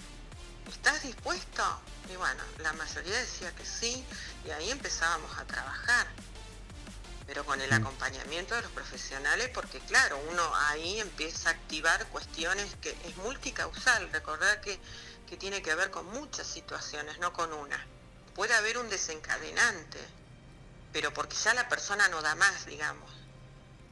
¿Estás 0.70 1.04
dispuesto? 1.04 1.64
Y 2.12 2.16
bueno, 2.16 2.44
la 2.60 2.74
mayoría 2.74 3.18
decía 3.18 3.54
que 3.56 3.66
sí, 3.66 4.04
y 4.46 4.52
ahí 4.52 4.70
empezábamos 4.72 5.38
a 5.38 5.46
trabajar. 5.46 6.08
Pero 7.26 7.46
con 7.46 7.62
el 7.62 7.72
acompañamiento 7.72 8.54
de 8.56 8.64
los 8.64 8.72
profesionales, 8.72 9.50
porque 9.54 9.80
claro, 9.80 10.22
uno 10.30 10.44
ahí 10.68 11.00
empieza 11.00 11.50
a 11.50 11.54
activar 11.54 12.06
cuestiones 12.08 12.76
que 12.82 12.90
es 13.06 13.16
multicausal. 13.18 14.12
Recordar 14.12 14.60
que, 14.60 14.78
que 15.30 15.38
tiene 15.38 15.62
que 15.62 15.74
ver 15.74 15.90
con 15.90 16.06
muchas 16.08 16.48
situaciones, 16.48 17.20
no 17.20 17.32
con 17.32 17.54
una. 17.54 17.82
Puede 18.36 18.54
haber 18.54 18.78
un 18.78 18.90
desencadenante, 18.90 20.00
pero 20.92 21.14
porque 21.14 21.36
ya 21.36 21.54
la 21.54 21.68
persona 21.70 22.08
no 22.10 22.22
da 22.22 22.36
más, 22.36 22.66
digamos. 22.66 23.10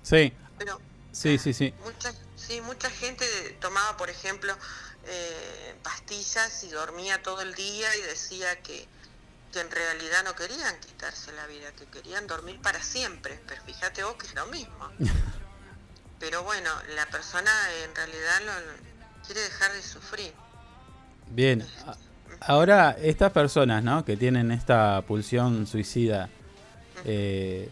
Sí. 0.04 0.34
Pero 0.58 0.80
Sí, 1.14 1.38
sí, 1.38 1.54
sí. 1.54 1.74
Mucha, 1.84 2.14
sí, 2.38 2.62
mucha 2.62 2.90
gente 2.90 3.26
tomaba, 3.60 3.98
por 3.98 4.10
ejemplo, 4.10 4.56
eh, 5.06 5.76
pastillas 5.84 6.64
y 6.64 6.70
dormía 6.70 7.22
todo 7.22 7.42
el 7.42 7.54
día 7.54 7.94
y 7.98 8.02
decía 8.04 8.62
que, 8.64 8.88
que 9.52 9.60
en 9.60 9.70
realidad 9.70 10.24
no 10.24 10.34
querían 10.36 10.80
quitarse 10.80 11.34
la 11.34 11.46
vida, 11.48 11.74
que 11.74 11.86
querían 11.88 12.28
dormir 12.28 12.62
para 12.62 12.82
siempre. 12.82 13.42
Pero 13.46 13.62
fíjate 13.66 14.04
vos 14.06 14.16
que 14.16 14.26
es 14.28 14.34
lo 14.36 14.46
mismo. 14.48 14.90
Pero 16.20 16.44
bueno, 16.44 16.70
la 16.96 17.06
persona 17.08 17.52
en 17.84 17.94
realidad 17.96 18.42
lo- 18.46 19.26
quiere 19.26 19.42
dejar 19.42 19.74
de 19.74 19.82
sufrir. 19.84 20.34
Bien. 21.28 21.68
Ahora, 22.44 22.98
estas 23.00 23.32
personas, 23.32 23.84
¿no? 23.84 24.04
Que 24.04 24.18
tienen 24.18 24.52
esta 24.52 25.04
pulsión 25.08 25.68
suicida, 25.68 26.28
eh, 27.06 27.70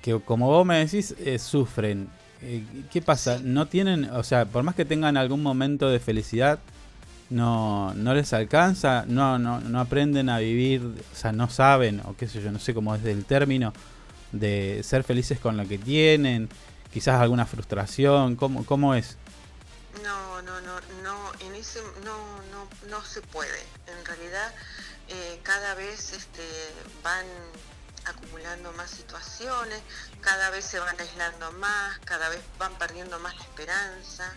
que 0.00 0.20
como 0.20 0.46
vos 0.46 0.64
me 0.64 0.78
decís, 0.78 1.16
eh, 1.18 1.40
sufren. 1.40 2.08
Eh, 2.40 2.62
¿Qué 2.92 3.02
pasa? 3.02 3.40
No 3.42 3.66
tienen, 3.66 4.04
o 4.04 4.22
sea, 4.22 4.44
por 4.44 4.62
más 4.62 4.76
que 4.76 4.84
tengan 4.84 5.16
algún 5.16 5.42
momento 5.42 5.90
de 5.90 5.98
felicidad, 5.98 6.60
no, 7.30 7.92
no 7.94 8.14
les 8.14 8.32
alcanza, 8.32 9.04
no, 9.08 9.40
no, 9.40 9.60
no 9.60 9.80
aprenden 9.80 10.28
a 10.28 10.38
vivir, 10.38 10.82
o 10.82 11.16
sea, 11.16 11.32
no 11.32 11.50
saben, 11.50 12.00
o 12.04 12.14
qué 12.16 12.28
sé 12.28 12.40
yo, 12.40 12.52
no 12.52 12.60
sé 12.60 12.72
cómo 12.72 12.94
es 12.94 13.04
el 13.04 13.24
término, 13.24 13.72
de 14.30 14.82
ser 14.84 15.02
felices 15.02 15.40
con 15.40 15.56
lo 15.56 15.66
que 15.66 15.78
tienen, 15.78 16.48
quizás 16.92 17.20
alguna 17.20 17.44
frustración, 17.44 18.36
¿cómo, 18.36 18.64
cómo 18.64 18.94
es? 18.94 19.16
No, 20.02 20.40
no, 20.42 20.60
no, 20.60 20.80
no, 21.02 21.32
en 21.40 21.54
ese 21.54 21.82
no, 22.04 22.42
no, 22.52 22.68
no 22.88 23.04
se 23.04 23.20
puede. 23.20 23.66
En 23.86 24.04
realidad 24.04 24.54
eh, 25.08 25.40
cada 25.42 25.74
vez 25.74 26.12
este, 26.12 26.42
van 27.02 27.26
acumulando 28.04 28.72
más 28.72 28.90
situaciones, 28.90 29.82
cada 30.20 30.50
vez 30.50 30.64
se 30.64 30.78
van 30.78 30.98
aislando 30.98 31.52
más, 31.52 31.98
cada 32.00 32.28
vez 32.28 32.40
van 32.58 32.76
perdiendo 32.78 33.18
más 33.18 33.36
la 33.36 33.42
esperanza, 33.42 34.32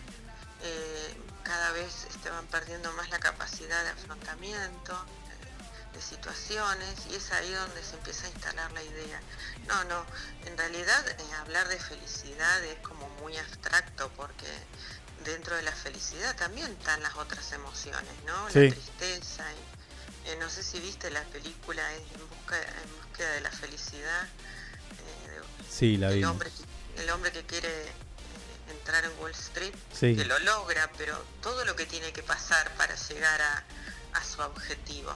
eh, 0.62 1.16
cada 1.44 1.70
vez 1.72 2.06
este, 2.10 2.28
van 2.30 2.46
perdiendo 2.46 2.92
más 2.92 3.08
la 3.10 3.18
capacidad 3.18 3.84
de 3.84 3.90
afrontamiento 3.90 4.92
eh, 4.92 5.94
de 5.94 6.02
situaciones 6.02 7.06
y 7.10 7.14
es 7.14 7.30
ahí 7.32 7.52
donde 7.52 7.82
se 7.82 7.96
empieza 7.96 8.26
a 8.26 8.30
instalar 8.30 8.72
la 8.72 8.82
idea. 8.82 9.20
No, 9.66 9.84
no, 9.84 10.04
en 10.44 10.58
realidad 10.58 11.04
hablar 11.40 11.68
de 11.68 11.78
felicidad 11.78 12.64
es 12.64 12.78
como 12.80 13.08
muy 13.20 13.36
abstracto 13.36 14.10
porque 14.16 14.48
dentro 15.24 15.56
de 15.56 15.62
la 15.62 15.72
felicidad 15.72 16.34
también 16.36 16.70
están 16.72 17.02
las 17.02 17.14
otras 17.16 17.50
emociones, 17.52 18.12
¿no? 18.26 18.50
Sí. 18.50 18.68
La 18.68 18.74
tristeza. 18.74 19.44
y, 19.52 20.28
eh, 20.30 20.36
no 20.40 20.48
sé 20.48 20.62
si 20.62 20.80
viste 20.80 21.10
la 21.10 21.22
película 21.24 21.82
En 21.94 22.28
busca, 22.28 22.56
en 22.60 22.96
búsqueda 23.02 23.30
de 23.32 23.40
la 23.40 23.50
felicidad. 23.50 24.22
eh, 24.26 25.40
Sí, 25.70 25.96
la 25.96 26.08
el 26.10 26.16
vi. 26.16 26.24
hombre, 26.24 26.50
el 26.96 27.10
hombre 27.10 27.32
que 27.32 27.44
quiere 27.44 27.68
eh, 27.68 27.92
entrar 28.70 29.04
en 29.04 29.12
Wall 29.18 29.32
Street, 29.32 29.74
Sí. 29.92 30.16
que 30.16 30.24
lo 30.24 30.38
logra, 30.40 30.90
pero 30.96 31.22
todo 31.42 31.64
lo 31.64 31.74
que 31.76 31.86
tiene 31.86 32.12
que 32.12 32.22
pasar 32.22 32.70
para 32.76 32.94
llegar 32.94 33.40
a, 33.42 33.64
a 34.14 34.24
su 34.24 34.40
objetivo. 34.42 35.14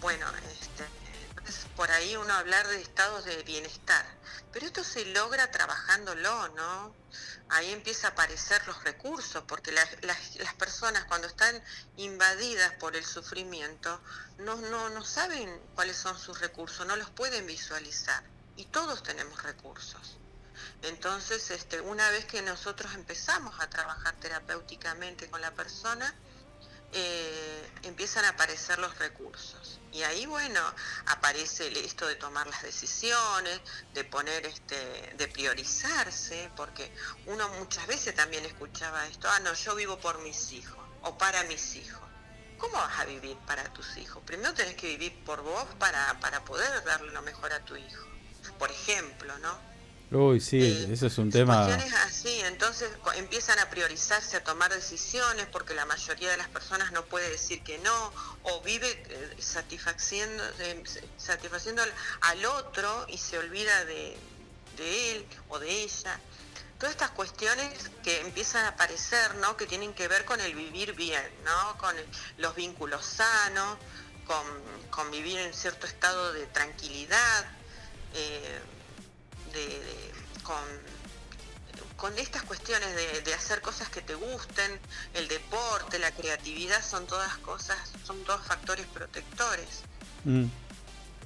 Bueno, 0.00 0.26
este, 0.60 0.84
entonces 1.30 1.66
por 1.76 1.90
ahí 1.90 2.16
uno 2.16 2.32
hablar 2.34 2.66
de 2.68 2.80
estados 2.80 3.24
de 3.24 3.42
bienestar, 3.42 4.06
pero 4.52 4.64
esto 4.66 4.82
se 4.84 5.04
logra 5.06 5.50
trabajándolo, 5.50 6.48
¿no? 6.50 6.94
Ahí 7.48 7.72
empieza 7.72 8.08
a 8.08 8.10
aparecer 8.10 8.64
los 8.66 8.82
recursos, 8.84 9.42
porque 9.48 9.72
la- 9.72 9.88
las, 10.02 10.36
las 10.36 10.54
personas 10.54 11.04
cuando 11.06 11.26
están 11.26 11.60
invadidas 11.96 12.72
por 12.74 12.94
el 12.96 13.04
sufrimiento 13.04 14.00
no, 14.38 14.56
no, 14.56 14.88
no 14.90 15.04
saben 15.04 15.60
cuáles 15.74 15.96
son 15.96 16.18
sus 16.18 16.38
recursos, 16.40 16.86
no 16.86 16.96
los 16.96 17.10
pueden 17.10 17.46
visualizar. 17.46 18.22
Y 18.56 18.66
todos 18.66 19.02
tenemos 19.02 19.42
recursos. 19.42 20.16
Entonces, 20.82 21.50
este, 21.50 21.80
una 21.80 22.08
vez 22.10 22.26
que 22.26 22.42
nosotros 22.42 22.94
empezamos 22.94 23.58
a 23.60 23.68
trabajar 23.68 24.14
terapéuticamente 24.20 25.28
con 25.30 25.40
la 25.40 25.50
persona, 25.52 26.14
eh, 26.92 27.70
empiezan 27.82 28.24
a 28.26 28.30
aparecer 28.30 28.78
los 28.78 28.96
recursos. 28.98 29.79
Y 29.92 30.02
ahí, 30.02 30.24
bueno, 30.26 30.60
aparece 31.06 31.68
esto 31.84 32.06
de 32.06 32.14
tomar 32.14 32.46
las 32.46 32.62
decisiones, 32.62 33.60
de 33.92 34.04
poner, 34.04 34.46
este, 34.46 35.14
de 35.16 35.28
priorizarse, 35.28 36.50
porque 36.56 36.92
uno 37.26 37.48
muchas 37.58 37.86
veces 37.86 38.14
también 38.14 38.44
escuchaba 38.44 39.06
esto, 39.08 39.28
ah, 39.28 39.40
no, 39.40 39.52
yo 39.52 39.74
vivo 39.74 39.98
por 39.98 40.18
mis 40.20 40.52
hijos 40.52 40.78
o 41.02 41.18
para 41.18 41.42
mis 41.44 41.74
hijos. 41.74 42.00
¿Cómo 42.58 42.74
vas 42.74 43.00
a 43.00 43.04
vivir 43.04 43.36
para 43.46 43.64
tus 43.72 43.96
hijos? 43.96 44.22
Primero 44.24 44.52
tenés 44.54 44.74
que 44.76 44.88
vivir 44.88 45.24
por 45.24 45.40
vos 45.42 45.64
para, 45.78 46.20
para 46.20 46.44
poder 46.44 46.84
darle 46.84 47.10
lo 47.10 47.22
mejor 47.22 47.52
a 47.52 47.64
tu 47.64 47.74
hijo. 47.74 48.06
Por 48.58 48.70
ejemplo, 48.70 49.36
¿no? 49.38 49.69
Uy, 50.12 50.40
sí, 50.40 50.88
eso 50.92 51.06
es 51.06 51.18
un 51.18 51.30
tema. 51.30 51.66
Así, 52.04 52.40
entonces 52.40 52.90
empiezan 53.14 53.60
a 53.60 53.70
priorizarse, 53.70 54.36
a 54.36 54.42
tomar 54.42 54.72
decisiones, 54.74 55.46
porque 55.46 55.72
la 55.72 55.86
mayoría 55.86 56.30
de 56.32 56.36
las 56.36 56.48
personas 56.48 56.90
no 56.90 57.04
puede 57.04 57.30
decir 57.30 57.62
que 57.62 57.78
no, 57.78 58.12
o 58.42 58.60
vive 58.62 58.90
eh, 59.08 59.36
satisfaciendo, 59.38 60.42
eh, 60.58 60.82
satisfaciendo 61.16 61.82
al, 61.82 61.92
al 62.22 62.44
otro 62.46 63.06
y 63.08 63.18
se 63.18 63.38
olvida 63.38 63.84
de, 63.84 64.16
de 64.76 65.12
él 65.12 65.26
o 65.48 65.60
de 65.60 65.70
ella. 65.84 66.18
Todas 66.80 66.92
estas 66.92 67.10
cuestiones 67.10 67.68
que 68.02 68.20
empiezan 68.20 68.64
a 68.64 68.68
aparecer, 68.70 69.36
¿no? 69.36 69.56
Que 69.56 69.66
tienen 69.66 69.92
que 69.94 70.08
ver 70.08 70.24
con 70.24 70.40
el 70.40 70.54
vivir 70.56 70.94
bien, 70.94 71.22
¿no? 71.44 71.78
Con 71.78 71.96
el- 71.96 72.06
los 72.38 72.56
vínculos 72.56 73.04
sanos, 73.04 73.78
con, 74.26 74.44
con 74.90 75.08
vivir 75.12 75.38
en 75.38 75.54
cierto 75.54 75.86
estado 75.86 76.32
de 76.32 76.46
tranquilidad, 76.46 77.44
eh, 78.14 78.60
de, 79.52 79.66
de- 79.66 80.12
con, 80.42 80.64
con 81.96 82.18
estas 82.18 82.42
cuestiones 82.44 82.94
de, 82.94 83.20
de 83.22 83.34
hacer 83.34 83.60
cosas 83.60 83.88
que 83.90 84.00
te 84.02 84.14
gusten, 84.14 84.80
el 85.14 85.28
deporte, 85.28 85.98
la 85.98 86.10
creatividad, 86.12 86.82
son 86.84 87.06
todas 87.06 87.36
cosas, 87.38 87.78
son 88.04 88.22
todos 88.24 88.44
factores 88.46 88.86
protectores. 88.86 89.82
Mm, 90.24 90.46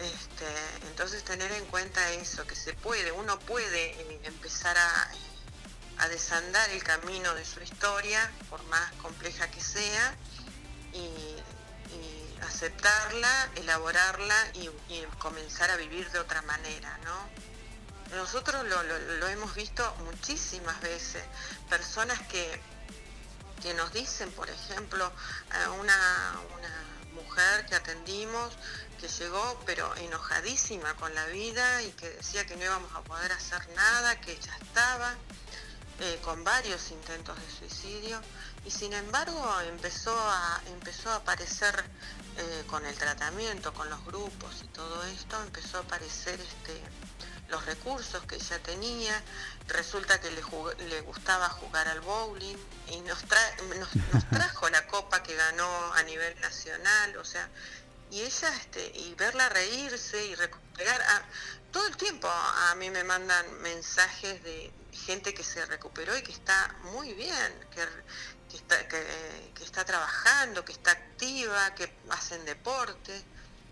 Este, 0.00 0.46
entonces 0.88 1.22
tener 1.22 1.52
en 1.52 1.64
cuenta 1.66 2.10
eso, 2.14 2.44
que 2.46 2.56
se 2.56 2.72
puede, 2.74 3.12
uno 3.12 3.38
puede 3.38 3.92
eh, 3.92 4.20
empezar 4.24 4.76
a, 4.76 5.10
a 5.98 6.08
desandar 6.08 6.68
el 6.70 6.82
camino 6.82 7.32
de 7.34 7.44
su 7.44 7.60
historia, 7.62 8.28
por 8.50 8.60
más 8.64 8.90
compleja 8.94 9.48
que 9.52 9.60
sea, 9.60 10.16
y, 10.92 10.98
y 10.98 12.38
aceptarla, 12.42 13.50
elaborarla 13.54 14.36
y, 14.54 14.68
y 14.92 15.04
comenzar 15.20 15.70
a 15.70 15.76
vivir 15.76 16.10
de 16.10 16.18
otra 16.18 16.42
manera, 16.42 16.98
¿no? 17.04 17.16
Nosotros 18.14 18.64
lo, 18.64 19.28
hemos 19.28 19.54
visto 19.54 19.94
muchísimas 20.04 20.80
veces, 20.80 21.22
personas 21.68 22.20
que, 22.28 22.60
que 23.62 23.74
nos 23.74 23.92
dicen, 23.92 24.30
por 24.32 24.48
ejemplo, 24.48 25.10
una 25.78 26.40
mujer 27.14 27.66
que 27.66 27.74
atendimos 27.74 28.52
que 29.00 29.08
llegó 29.08 29.60
pero 29.66 29.94
enojadísima 29.96 30.94
con 30.94 31.14
la 31.14 31.26
vida 31.26 31.82
y 31.82 31.90
que 31.92 32.08
decía 32.10 32.46
que 32.46 32.56
no 32.56 32.64
íbamos 32.64 32.92
a 32.94 33.02
poder 33.02 33.32
hacer 33.32 33.68
nada, 33.74 34.20
que 34.20 34.38
ya 34.38 34.56
estaba 34.56 35.14
eh, 36.00 36.18
con 36.22 36.42
varios 36.42 36.90
intentos 36.90 37.36
de 37.38 37.50
suicidio. 37.50 38.20
Y 38.64 38.70
sin 38.70 38.92
embargo 38.94 39.60
empezó 39.68 40.16
a, 40.18 40.60
empezó 40.68 41.10
a 41.10 41.16
aparecer 41.16 41.84
eh, 42.38 42.64
con 42.66 42.86
el 42.86 42.96
tratamiento, 42.96 43.74
con 43.74 43.90
los 43.90 44.02
grupos 44.04 44.62
y 44.62 44.68
todo 44.68 45.04
esto, 45.04 45.42
empezó 45.42 45.78
a 45.78 45.80
aparecer 45.80 46.40
este, 46.40 46.80
los 47.48 47.64
recursos 47.66 48.24
que 48.26 48.36
ella 48.36 48.58
tenía, 48.62 49.22
resulta 49.68 50.20
que 50.20 50.30
le, 50.30 50.42
le 50.88 51.00
gustaba 51.02 51.48
jugar 51.50 51.86
al 51.88 52.00
bowling 52.00 52.56
y 52.88 53.00
nos, 53.02 53.24
tra- 53.26 53.62
nos, 53.78 53.94
nos 54.12 54.28
trajo 54.30 54.68
la 54.70 54.86
copa 54.86 55.22
que 55.22 55.34
ganó 55.34 55.92
a 55.94 56.02
nivel 56.04 56.38
nacional, 56.40 57.16
o 57.18 57.24
sea, 57.24 57.48
y 58.10 58.20
ella 58.22 58.54
este 58.56 58.86
y 58.98 59.14
verla 59.14 59.48
reírse 59.48 60.24
y 60.26 60.34
recuperar 60.34 61.00
a- 61.02 61.24
todo 61.72 61.86
el 61.88 61.96
tiempo 61.96 62.28
a 62.28 62.74
mí 62.76 62.88
me 62.90 63.02
mandan 63.02 63.60
mensajes 63.60 64.42
de 64.44 64.72
gente 65.06 65.34
que 65.34 65.42
se 65.42 65.66
recuperó 65.66 66.16
y 66.16 66.22
que 66.22 66.30
está 66.30 66.72
muy 66.92 67.12
bien 67.14 67.66
que, 67.74 67.84
que 68.48 68.56
está 68.56 68.86
que, 68.86 69.50
que 69.56 69.64
está 69.64 69.84
trabajando 69.84 70.64
que 70.64 70.70
está 70.72 70.92
activa 70.92 71.74
que 71.74 71.92
hacen 72.10 72.44
deporte. 72.44 73.20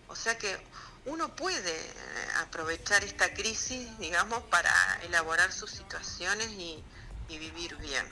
O 0.09 0.15
sea 0.17 0.37
que 0.37 0.59
uno 1.05 1.29
puede 1.35 1.71
eh, 1.71 1.93
aprovechar 2.41 3.03
esta 3.03 3.33
crisis 3.33 3.87
digamos 3.99 4.39
para 4.49 4.71
elaborar 5.05 5.51
sus 5.51 5.71
situaciones 5.71 6.49
y, 6.51 6.77
y 7.29 7.37
vivir 7.37 7.75
bien 7.77 8.05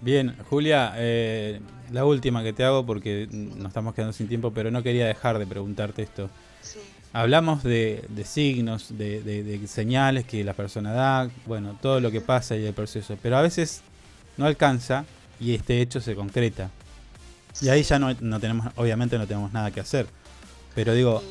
Bien, 0.00 0.36
Julia, 0.48 0.92
eh, 0.96 1.60
la 1.90 2.04
última 2.04 2.44
que 2.44 2.52
te 2.52 2.62
hago 2.62 2.86
porque 2.86 3.26
nos 3.32 3.66
estamos 3.66 3.94
quedando 3.96 4.12
sin 4.12 4.28
tiempo, 4.28 4.52
pero 4.52 4.70
no 4.70 4.84
quería 4.84 5.06
dejar 5.06 5.40
de 5.40 5.46
preguntarte 5.46 6.02
esto. 6.04 6.30
Hablamos 7.12 7.64
de, 7.64 8.04
de 8.08 8.24
signos, 8.24 8.96
de, 8.96 9.20
de- 9.22 9.42
de 9.42 9.66
señales 9.66 10.24
que 10.24 10.44
la 10.44 10.52
persona 10.54 10.92
da, 10.92 11.28
bueno, 11.46 11.76
todo 11.82 11.98
lo 11.98 12.12
que 12.12 12.20
pasa 12.20 12.54
y 12.54 12.64
el 12.64 12.74
proceso, 12.74 13.18
pero 13.20 13.38
a 13.38 13.42
veces 13.42 13.80
no 14.36 14.46
alcanza 14.46 15.04
y 15.40 15.56
este 15.56 15.80
hecho 15.80 16.00
se 16.00 16.14
concreta. 16.14 16.70
Y 17.60 17.68
ahí 17.70 17.82
ya 17.82 17.98
no, 17.98 18.14
no 18.20 18.38
tenemos, 18.38 18.68
obviamente 18.76 19.18
no 19.18 19.26
tenemos 19.26 19.52
nada 19.52 19.72
que 19.72 19.80
hacer. 19.80 20.06
Pero 20.76 20.94
digo, 20.94 21.24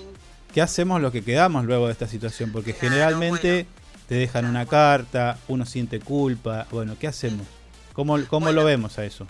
¿qué 0.53 0.61
hacemos 0.61 1.01
los 1.01 1.11
que 1.11 1.23
quedamos 1.23 1.65
luego 1.65 1.87
de 1.87 1.93
esta 1.93 2.07
situación? 2.07 2.51
Porque 2.51 2.73
generalmente 2.73 3.67
te 4.07 4.15
dejan 4.15 4.45
una 4.45 4.65
carta, 4.65 5.37
uno 5.47 5.65
siente 5.65 5.99
culpa, 5.99 6.67
bueno, 6.71 6.97
¿qué 6.99 7.07
hacemos? 7.07 7.45
¿Cómo, 7.93 8.17
cómo 8.27 8.51
lo 8.51 8.63
vemos 8.63 8.97
a 8.99 9.05
eso? 9.05 9.27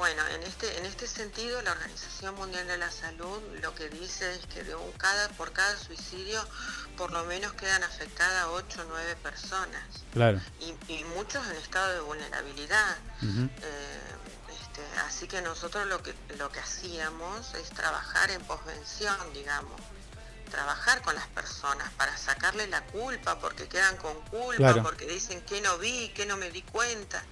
Bueno, 0.00 0.22
en 0.34 0.42
este, 0.44 0.78
en 0.78 0.86
este 0.86 1.06
sentido, 1.06 1.60
la 1.60 1.72
Organización 1.72 2.34
Mundial 2.36 2.66
de 2.66 2.78
la 2.78 2.90
Salud 2.90 3.38
lo 3.60 3.74
que 3.74 3.90
dice 3.90 4.32
es 4.32 4.46
que 4.46 4.64
de 4.64 4.74
un 4.74 4.90
cada, 4.92 5.28
por 5.28 5.52
cada 5.52 5.76
suicidio, 5.76 6.42
por 6.96 7.12
lo 7.12 7.22
menos 7.26 7.52
quedan 7.52 7.82
afectadas 7.82 8.46
8 8.50 8.80
o 8.80 8.84
9 8.88 9.16
personas. 9.22 9.84
Claro. 10.14 10.40
Y, 10.60 10.92
y 10.92 11.04
muchos 11.04 11.46
en 11.48 11.56
estado 11.56 11.92
de 11.92 12.00
vulnerabilidad. 12.00 12.96
Eh, 13.22 13.48
este, 14.48 14.80
así 15.06 15.28
que 15.28 15.42
nosotros 15.42 15.86
lo 15.86 16.02
que, 16.02 16.14
lo 16.38 16.50
que 16.50 16.60
hacíamos 16.60 17.52
es 17.54 17.68
trabajar 17.68 18.30
en 18.30 18.40
posvención, 18.40 19.16
digamos. 19.34 19.78
Trabajar 20.50 21.00
con 21.02 21.14
las 21.14 21.26
personas 21.28 21.88
para 21.96 22.16
sacarle 22.16 22.66
la 22.66 22.82
culpa, 22.86 23.38
porque 23.38 23.68
quedan 23.68 23.96
con 23.98 24.14
culpa, 24.30 24.56
Claro. 24.56 24.82
porque 24.82 25.06
dicen 25.06 25.40
que 25.42 25.60
no 25.60 25.78
vi, 25.78 26.08
que 26.10 26.26
no 26.26 26.36
me 26.36 26.50
di 26.50 26.62
cuenta. 26.62 27.22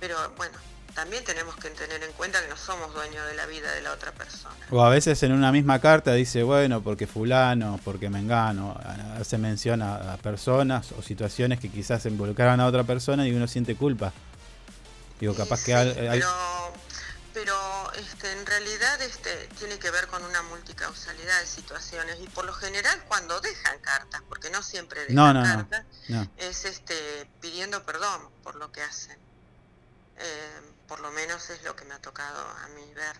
Pero 0.00 0.16
bueno, 0.36 0.56
también 0.94 1.24
tenemos 1.24 1.56
que 1.56 1.70
tener 1.70 2.02
en 2.02 2.12
cuenta 2.12 2.40
que 2.40 2.48
no 2.48 2.56
somos 2.56 2.94
dueños 2.94 3.26
de 3.26 3.34
la 3.34 3.46
vida 3.46 3.70
de 3.72 3.82
la 3.82 3.92
otra 3.92 4.12
persona. 4.12 4.54
O 4.70 4.82
a 4.84 4.88
veces 4.88 5.22
en 5.24 5.32
una 5.32 5.50
misma 5.52 5.80
carta 5.80 6.12
dice, 6.14 6.42
bueno, 6.42 6.82
porque 6.82 7.06
fulano, 7.06 7.78
porque 7.84 8.08
mengano, 8.08 8.76
a- 8.82 9.16
hace 9.20 9.36
mención 9.38 9.82
a, 9.82 10.16
personas 10.22 10.92
o 10.92 11.02
situaciones 11.02 11.60
que 11.60 11.68
quizás 11.68 12.06
involucraron 12.06 12.60
a 12.60 12.66
otra 12.66 12.84
persona 12.84 13.26
y 13.26 13.32
uno 13.34 13.46
siente 13.48 13.74
culpa. 13.76 14.12
Digo, 15.20 15.34
capaz 15.34 15.64
que 15.64 15.74
al- 15.74 15.88
hay- 16.08 16.20
Pero, 16.20 16.28
pero 17.34 17.92
este, 17.94 18.30
en 18.32 18.46
realidad 18.46 19.02
este, 19.02 19.48
tiene 19.58 19.78
que 19.78 19.90
ver 19.90 20.06
con 20.06 20.24
una 20.24 20.42
multicausalidad 20.42 21.40
de 21.40 21.46
situaciones 21.46 22.18
y 22.20 22.28
por 22.28 22.44
lo 22.44 22.54
general 22.54 23.04
cuando 23.08 23.40
dejan 23.40 23.78
cartas, 23.80 24.22
porque 24.28 24.48
no 24.50 24.62
siempre 24.62 25.00
dejan 25.00 25.14
No, 25.16 25.32
no, 25.34 25.42
cartas, 25.42 25.84
no. 26.08 26.30
es 26.38 26.64
este, 26.64 27.28
pidiendo 27.40 27.84
perdón 27.84 28.30
por 28.42 28.54
lo 28.54 28.70
que 28.72 28.82
hacen. 28.82 29.18
Eh, 30.16 30.60
por 30.88 31.00
lo 31.00 31.10
menos 31.10 31.50
es 31.50 31.62
lo 31.64 31.74
que 31.74 31.84
me 31.84 31.94
ha 31.94 32.00
tocado 32.00 32.40
a 32.40 32.68
mí 32.68 32.94
ver. 32.94 33.16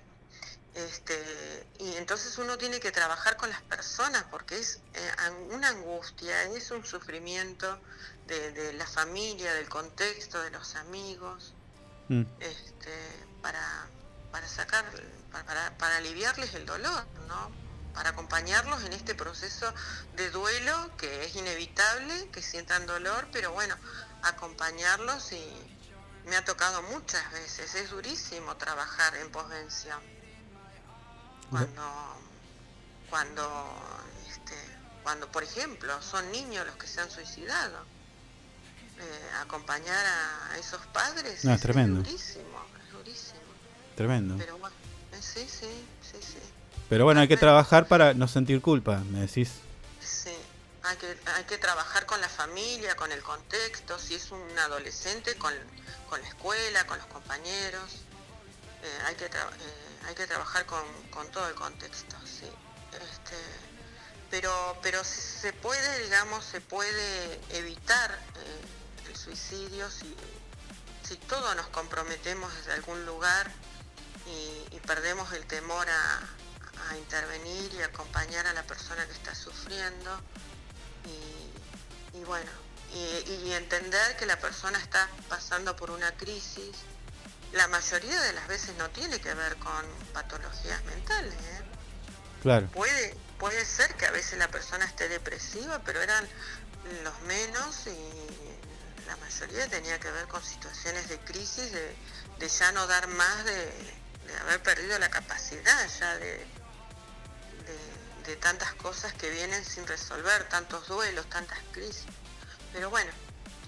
Este, 0.75 1.67
y 1.79 1.97
entonces 1.97 2.37
uno 2.39 2.57
tiene 2.59 2.81
que 2.81 2.91
trabajar 2.93 3.37
con 3.37 3.49
las 3.51 3.63
personas 3.63 4.25
porque 4.31 4.59
es 4.59 4.81
eh, 4.95 5.13
una 5.51 5.69
angustia, 5.69 6.45
es 6.45 6.71
un 6.71 6.85
sufrimiento 6.85 7.79
de, 8.27 8.53
de 8.53 8.73
la 8.73 8.87
familia, 8.87 9.53
del 9.55 9.69
contexto, 9.69 10.41
de 10.41 10.51
los 10.51 10.77
amigos 10.77 11.53
Mm. 12.09 12.25
este, 12.41 12.93
para, 13.41 13.87
para 14.35 14.49
sacar, 14.49 14.85
para, 15.79 15.97
aliviarles 15.97 16.55
el 16.55 16.67
dolor, 16.67 17.07
¿no? 17.29 17.53
Para 17.95 18.09
acompañarlos 18.11 18.83
en 18.83 18.93
este 18.93 19.15
proceso 19.15 19.73
de 20.17 20.29
duelo 20.31 20.91
que 20.97 21.25
es 21.25 21.37
inevitable, 21.37 22.31
que 22.33 22.43
sientan 22.43 22.85
dolor, 22.85 23.29
pero 23.31 23.53
bueno, 23.53 23.77
acompañarlos 24.25 25.31
y 25.31 25.41
me 26.27 26.35
ha 26.35 26.45
tocado 26.45 26.83
muchas 26.83 27.31
veces, 27.31 27.77
es 27.77 27.91
durísimo 27.91 28.57
trabajar 28.57 29.15
en 29.19 29.31
posvención. 29.31 30.03
Cuando, 31.49 32.17
cuando, 33.11 33.83
este, 34.29 34.57
cuando 35.05 35.31
por 35.31 35.45
ejemplo 35.45 36.03
son 36.03 36.29
niños 36.33 36.67
los 36.67 36.75
que 36.75 36.89
se 36.89 37.01
han 37.01 37.09
suicidado, 37.09 37.87
eh, 38.99 39.31
acompañar 39.41 40.05
a 40.51 40.59
esos 40.59 40.85
padres 40.87 41.45
No, 41.45 41.55
es 41.55 41.61
tremendo. 41.61 42.03
durísimo. 42.03 42.54
Tremendo. 43.97 44.37
Pero 44.39 44.59
bueno, 44.59 44.75
eh, 45.13 45.19
sí, 45.21 45.47
sí, 45.49 45.69
sí, 46.03 46.19
sí. 46.21 46.39
Pero 46.89 47.05
bueno, 47.05 47.21
hay 47.21 47.29
que 47.29 47.37
trabajar 47.37 47.87
para 47.87 48.15
no 48.15 48.29
sentir 48.29 48.61
culpa, 48.61 48.99
me 49.11 49.21
decís. 49.21 49.51
Sí, 50.01 50.35
hay 50.83 50.97
que, 50.97 51.17
hay 51.37 51.45
que 51.45 51.59
trabajar 51.59 52.05
con 52.07 52.21
la 52.21 52.29
familia, 52.29 52.95
con 52.97 53.11
el 53.13 53.23
contexto, 53.23 53.99
si 53.99 54.15
es 54.15 54.31
un 54.31 54.59
adolescente, 54.59 55.35
con, 55.37 55.53
con 56.09 56.21
la 56.21 56.29
escuela, 56.29 56.87
con 56.87 56.99
los 56.99 57.07
compañeros. 57.07 57.91
Eh, 58.83 58.99
hay, 59.07 59.15
que 59.15 59.31
tra- 59.31 59.49
eh, 59.53 60.07
hay 60.09 60.15
que 60.15 60.27
trabajar 60.27 60.67
con, 60.67 60.83
con 61.11 61.27
todo 61.31 61.49
el 61.49 61.55
contexto, 61.55 62.17
sí. 62.27 62.47
Este, 62.93 63.37
pero, 64.31 64.77
pero 64.83 65.03
se 65.05 65.53
puede, 65.53 66.03
digamos, 66.05 66.45
se 66.45 66.61
puede 66.61 67.41
evitar 67.51 68.11
eh, 68.13 69.09
el 69.09 69.17
suicidio 69.17 69.91
si, 69.91 70.15
si 71.03 71.17
todos 71.17 71.57
nos 71.57 71.67
comprometemos 71.69 72.55
desde 72.57 72.73
algún 72.73 73.07
lugar 73.07 73.51
y, 74.27 74.77
y 74.77 74.81
perdemos 74.81 75.33
el 75.33 75.45
temor 75.47 75.87
a, 75.89 76.21
a 76.91 76.97
intervenir 76.97 77.73
y 77.75 77.83
acompañar 77.83 78.47
a 78.47 78.53
la 78.53 78.63
persona 78.63 79.07
que 79.07 79.13
está 79.13 79.35
sufriendo 79.35 80.21
y, 81.05 82.19
y 82.19 82.25
bueno, 82.25 82.51
y, 82.93 83.31
y 83.47 83.53
entender 83.53 84.17
que 84.17 84.27
la 84.27 84.39
persona 84.39 84.79
está 84.79 85.09
pasando 85.29 85.75
por 85.77 85.91
una 85.91 86.17
crisis, 86.17 86.77
la 87.53 87.69
mayoría 87.69 88.21
de 88.21 88.33
las 88.33 88.49
veces 88.49 88.75
no 88.77 88.91
tiene 88.91 89.21
que 89.21 89.33
ver 89.35 89.57
con 89.57 89.85
patologías 90.13 90.83
mentales. 90.85 91.35
¿eh? 91.35 91.63
Claro. 92.43 92.69
Puede, 92.69 93.17
puede 93.39 93.65
ser 93.65 93.95
que 93.95 94.07
a 94.07 94.11
veces 94.11 94.39
la 94.39 94.49
persona 94.49 94.85
esté 94.85 95.09
depresiva, 95.09 95.81
pero 95.85 96.03
eran 96.03 96.29
los 97.03 97.21
menos 97.23 97.87
y 97.87 99.07
la 99.07 99.17
mayoría 99.17 99.69
tenía 99.69 99.99
que 100.01 100.11
ver 100.11 100.27
con 100.27 100.43
situaciones 100.45 101.09
de 101.09 101.19
crisis, 101.21 101.73
de, 101.73 101.97
de 102.39 102.49
ya 102.49 102.73
no 102.73 102.87
dar 102.87 103.07
más, 103.09 103.45
de, 103.45 103.73
de 104.27 104.37
haber 104.39 104.63
perdido 104.63 104.99
la 104.99 105.09
capacidad 105.11 105.89
ya 106.01 106.17
de, 106.17 106.47
de- 108.27 108.37
tantas 108.37 108.73
cosas 108.75 109.13
que 109.15 109.31
vienen 109.31 109.65
sin 109.65 109.87
resolver, 109.87 110.49
tantos 110.49 110.89
duelos, 110.89 111.29
tantas 111.29 111.59
crisis. 111.73 112.05
Pero 112.73 112.91
bueno, 112.91 113.11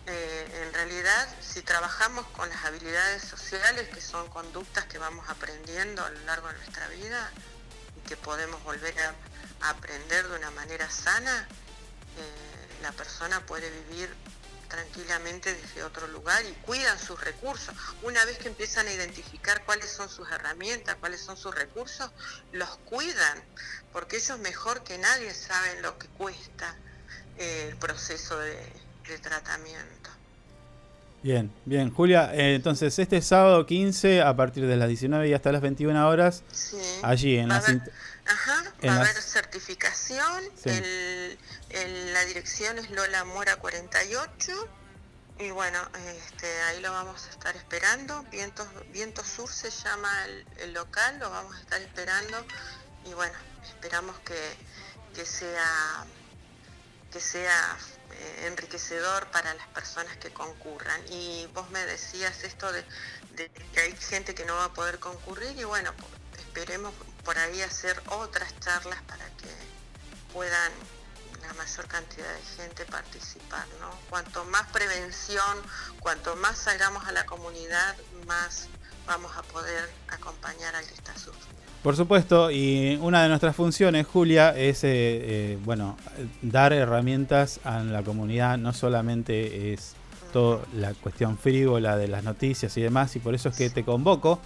eh, 0.06 0.62
en 0.66 0.72
realidad 0.74 1.28
si 1.40 1.62
trabajamos 1.62 2.26
con 2.28 2.48
las 2.48 2.64
habilidades 2.64 3.22
sociales, 3.22 3.88
que 3.90 4.00
son 4.00 4.28
conductas 4.28 4.84
que 4.86 4.98
vamos 4.98 5.28
aprendiendo 5.28 6.04
a 6.04 6.10
lo 6.10 6.20
largo 6.20 6.48
de 6.48 6.54
nuestra 6.54 6.88
vida 6.88 7.30
y 7.96 8.08
que 8.08 8.16
podemos 8.16 8.62
volver 8.64 8.94
a, 9.00 9.14
a 9.66 9.70
aprender 9.70 10.26
de 10.28 10.36
una 10.36 10.50
manera 10.50 10.90
sana, 10.90 11.46
eh, 12.18 12.78
la 12.82 12.92
persona 12.92 13.40
puede 13.46 13.70
vivir 13.70 14.14
tranquilamente 14.68 15.54
desde 15.54 15.82
otro 15.84 16.06
lugar 16.08 16.42
y 16.44 16.52
cuidan 16.64 16.98
sus 16.98 17.20
recursos. 17.22 17.74
Una 18.02 18.24
vez 18.24 18.38
que 18.38 18.48
empiezan 18.48 18.86
a 18.86 18.92
identificar 18.92 19.64
cuáles 19.64 19.90
son 19.90 20.08
sus 20.08 20.30
herramientas, 20.30 20.96
cuáles 21.00 21.20
son 21.20 21.36
sus 21.36 21.54
recursos, 21.54 22.10
los 22.52 22.68
cuidan, 22.84 23.38
porque 23.92 24.16
ellos 24.16 24.38
mejor 24.40 24.82
que 24.84 24.98
nadie 24.98 25.32
saben 25.32 25.82
lo 25.82 25.98
que 25.98 26.06
cuesta 26.08 26.76
eh, 27.38 27.68
el 27.70 27.76
proceso 27.76 28.38
de, 28.38 28.56
de 29.08 29.18
tratamiento. 29.18 30.10
Bien, 31.22 31.50
bien. 31.64 31.92
Julia, 31.92 32.30
eh, 32.34 32.54
entonces 32.54 32.96
este 32.98 33.20
sábado 33.20 33.66
15 33.66 34.22
a 34.22 34.36
partir 34.36 34.66
de 34.66 34.76
las 34.76 34.86
19 34.88 35.28
y 35.28 35.34
hasta 35.34 35.50
las 35.50 35.60
21 35.60 36.08
horas, 36.08 36.44
Sí. 36.52 36.76
allí 37.02 37.36
en 37.38 37.50
a 37.50 37.60
la... 37.60 37.84
Ajá, 38.28 38.65
va 38.84 38.92
a 38.94 39.00
haber 39.00 39.20
certificación, 39.22 40.42
Sí. 40.62 40.70
el- 40.70 41.38
el- 41.70 42.12
la 42.12 42.24
dirección 42.24 42.78
es 42.78 42.90
Lola 42.90 43.24
Mora 43.24 43.56
48 43.56 44.68
y 45.38 45.50
bueno, 45.50 45.78
este, 46.16 46.62
ahí 46.62 46.80
lo 46.80 46.92
vamos 46.92 47.26
a 47.26 47.30
estar 47.30 47.56
esperando, 47.56 48.22
Vientos, 48.24 48.66
Viento 48.92 49.22
Sur 49.24 49.50
se 49.52 49.70
llama 49.70 50.24
el, 50.24 50.46
el 50.58 50.72
local, 50.72 51.18
lo 51.18 51.30
vamos 51.30 51.54
a 51.56 51.60
estar 51.60 51.80
esperando 51.80 52.44
y 53.04 53.12
bueno, 53.14 53.34
esperamos 53.64 54.18
que, 54.20 54.56
que 55.14 55.24
sea 55.26 56.06
que 57.12 57.20
sea 57.20 57.76
eh, 58.12 58.46
enriquecedor 58.46 59.30
para 59.30 59.54
las 59.54 59.66
personas 59.68 60.16
que 60.18 60.32
concurran. 60.32 61.00
Y 61.08 61.46
vos 61.54 61.70
me 61.70 61.84
decías 61.86 62.42
esto 62.44 62.70
de, 62.72 62.84
de 63.36 63.48
que 63.48 63.80
hay 63.80 63.96
gente 63.96 64.34
que 64.34 64.44
no 64.44 64.54
va 64.54 64.64
a 64.66 64.72
poder 64.74 64.98
concurrir 64.98 65.56
y 65.58 65.64
bueno, 65.64 65.94
po- 65.94 66.06
esperemos 66.38 66.92
por 67.26 67.36
ahí 67.36 67.60
hacer 67.60 68.00
otras 68.08 68.54
charlas 68.60 69.02
para 69.02 69.26
que 69.36 69.48
puedan 70.32 70.72
la 71.42 71.52
mayor 71.54 71.86
cantidad 71.86 72.24
de 72.24 72.62
gente 72.62 72.84
participar, 72.84 73.66
¿no? 73.80 73.90
Cuanto 74.08 74.44
más 74.46 74.62
prevención, 74.72 75.58
cuanto 76.00 76.36
más 76.36 76.56
salgamos 76.56 77.04
a 77.04 77.12
la 77.12 77.26
comunidad, 77.26 77.96
más 78.26 78.68
vamos 79.06 79.36
a 79.36 79.42
poder 79.42 79.90
acompañar 80.08 80.74
al 80.76 80.86
que 80.86 80.94
está 80.94 81.12
sufriendo. 81.14 81.56
Por 81.82 81.96
supuesto, 81.96 82.50
y 82.50 82.98
una 83.02 83.22
de 83.22 83.28
nuestras 83.28 83.54
funciones, 83.54 84.06
Julia, 84.06 84.56
es 84.56 84.82
eh, 84.84 84.88
eh, 84.92 85.58
bueno, 85.64 85.96
dar 86.42 86.72
herramientas 86.72 87.60
a 87.64 87.80
la 87.80 88.02
comunidad, 88.02 88.56
no 88.56 88.72
solamente 88.72 89.72
es 89.72 89.94
toda 90.32 90.64
la 90.74 90.94
cuestión 90.94 91.38
frívola 91.38 91.96
de 91.96 92.08
las 92.08 92.24
noticias 92.24 92.76
y 92.76 92.82
demás, 92.82 93.14
y 93.16 93.20
por 93.20 93.34
eso 93.34 93.48
es 93.48 93.56
que 93.56 93.70
te 93.70 93.84
convoco 93.84 94.40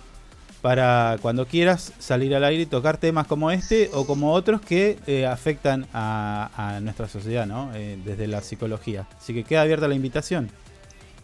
para 0.63 1.17
cuando 1.23 1.47
quieras 1.47 1.93
salir 1.99 2.35
al 2.35 2.45
aire 2.45 2.63
y 2.63 2.67
tocar 2.67 2.99
temas 2.99 3.27
como 3.27 3.51
este 3.51 3.91
o 3.95 4.07
como 4.07 4.33
otros 4.35 4.61
que 4.61 4.99
eh, 5.07 5.27
afectan 5.27 5.89
a, 5.95 6.51
a 6.57 6.81
nuestra 6.81 7.09
sociedad, 7.09 7.47
¿no? 7.47 7.73
Eh, 7.75 7.99
desde 8.05 8.27
la 8.27 8.43
psicología. 8.43 9.07
Así 9.19 9.33
que 9.33 9.45
queda 9.45 9.63
abierta 9.63 9.89
la 9.89 9.95
invitación. 9.95 10.51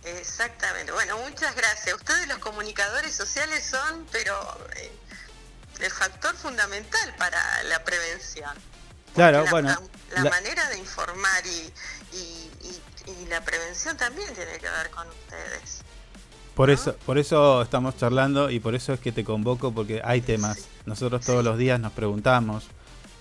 Exactamente. 0.05 0.93
Bueno, 0.93 1.19
muchas 1.19 1.55
gracias. 1.57 1.95
Ustedes 1.97 2.29
los 2.29 2.39
comunicadores 2.39 3.13
sociales 3.15 3.65
son, 3.65 4.07
pero 4.13 4.33
eh, 4.77 4.93
el 5.81 5.91
factor 5.91 6.35
fundamental 6.37 7.15
para 7.19 7.39
la 7.65 7.83
prevención. 7.85 8.51
Claro, 9.15 9.45
la, 9.45 9.51
bueno. 9.51 9.69
La, 10.15 10.23
la- 10.25 10.31
manera 10.31 10.69
de 10.71 10.79
informar 10.79 11.45
y, 11.47 11.73
y- 12.17 12.51
y- 12.63 12.83
y 13.23 13.27
la 13.27 13.41
prevención 13.41 13.97
también 13.97 14.33
tiene 14.35 14.53
que 14.59 14.69
ver 14.69 14.91
con 14.91 15.07
ustedes. 15.09 15.83
Por 16.57 16.71
eso, 16.71 16.97
por 17.05 17.19
eso 17.19 17.61
estamos 17.61 17.99
charlando 17.99 18.51
y 18.51 18.61
por 18.61 18.75
eso 18.75 18.95
es 18.95 19.01
que 19.01 19.13
te 19.13 19.25
convoco 19.25 19.73
porque 19.73 20.01
hay 20.03 20.23
temas. 20.23 20.69
Nosotros 20.87 21.21
todos 21.21 21.45
los 21.45 21.59
días 21.59 21.79
nos 21.79 21.93
preguntamos 21.93 22.65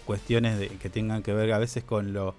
cuestiones 0.05 0.57
de, 0.57 0.69
que 0.69 0.89
tengan 0.89 1.21
que 1.21 1.33
ver 1.33 1.51
a 1.51 1.57
veces 1.57 1.83
con 1.83 2.13
lo 2.13 2.33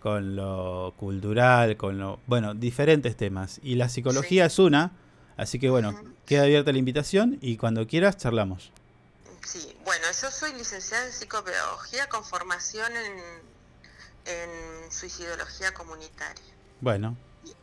con 0.00 0.36
lo 0.36 0.94
cultural, 0.96 1.76
con 1.76 1.98
lo 1.98 2.20
bueno, 2.26 2.54
diferentes 2.54 3.18
temas 3.18 3.60
y 3.62 3.74
la 3.74 3.90
psicología 3.90 4.46
es 4.46 4.58
una, 4.58 4.92
así 5.36 5.58
que 5.58 5.68
bueno, 5.68 6.00
queda 6.24 6.44
abierta 6.44 6.72
la 6.72 6.78
invitación 6.78 7.36
y 7.42 7.58
cuando 7.58 7.86
quieras 7.86 8.16
charlamos. 8.16 8.72
Sí, 9.44 9.76
bueno, 9.84 10.06
yo 10.06 10.30
soy 10.30 10.54
licenciada 10.54 11.04
en 11.04 11.12
psicopedagogía 11.12 12.08
con 12.08 12.24
formación 12.24 12.90
en, 12.96 14.32
en 14.32 14.90
suicidología 14.90 15.74
comunitaria 15.74 16.44
Bueno, 16.80 17.14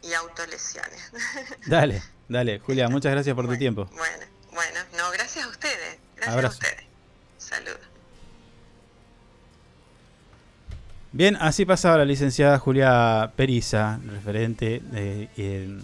y, 0.04 0.14
autolesiones. 0.14 1.12
dale, 1.68 2.02
dale, 2.28 2.60
Julia, 2.60 2.88
muchas 2.90 3.12
gracias 3.12 3.36
por 3.36 3.48
tu 3.48 3.58
tiempo. 3.58 3.86
Bueno, 3.96 4.26
bueno, 4.54 4.80
no, 4.98 5.12
gracias 5.12 5.46
a 5.46 5.50
ustedes. 5.50 6.00
Gracias 6.16 6.34
Abrazo. 6.36 6.48
a 6.62 6.66
ustedes. 6.68 6.86
Saludos. 7.38 7.80
Bien, 11.12 11.36
así 11.40 11.66
pasaba 11.66 11.98
la 11.98 12.06
licenciada 12.06 12.60
Julia 12.60 13.32
Periza, 13.36 14.00
referente 14.06 14.82
de, 14.92 15.30
en- 15.38 15.82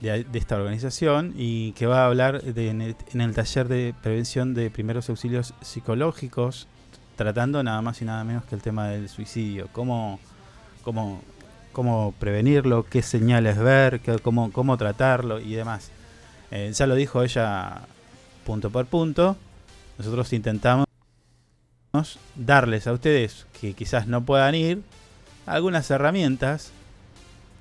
de- 0.00 0.24
de 0.24 0.38
esta 0.38 0.56
organización, 0.56 1.32
y 1.36 1.72
que 1.72 1.86
va 1.86 2.02
a 2.02 2.06
hablar 2.06 2.42
de- 2.42 2.68
en, 2.68 2.82
el, 2.82 2.96
en 3.12 3.20
el 3.22 3.34
taller 3.34 3.68
de 3.68 3.94
prevención 4.02 4.52
de 4.54 4.70
primeros 4.70 5.08
auxilios 5.08 5.54
psicológicos, 5.62 6.68
tratando 7.16 7.62
nada 7.62 7.80
más 7.82 8.02
y 8.02 8.04
nada 8.04 8.22
menos 8.24 8.44
que 8.44 8.54
el 8.54 8.62
tema 8.62 8.88
del 8.88 9.08
suicidio, 9.08 9.68
cómo, 9.72 10.20
cómo, 10.82 11.22
cómo 11.72 12.14
prevenirlo, 12.18 12.84
qué 12.88 13.02
señales 13.02 13.58
ver, 13.58 14.00
qué- 14.00 14.18
cómo, 14.18 14.52
cómo 14.52 14.76
tratarlo 14.76 15.40
y 15.40 15.54
demás. 15.54 15.90
Eh, 16.50 16.70
ya 16.74 16.86
lo 16.86 16.94
dijo 16.94 17.22
ella 17.22 17.82
punto 18.44 18.70
por 18.70 18.86
punto, 18.86 19.36
nosotros 19.98 20.32
intentamos 20.32 20.86
darles 22.34 22.86
a 22.86 22.92
ustedes 22.92 23.46
que 23.60 23.74
quizás 23.74 24.06
no 24.06 24.24
puedan 24.24 24.54
ir 24.54 24.82
algunas 25.46 25.90
herramientas, 25.90 26.70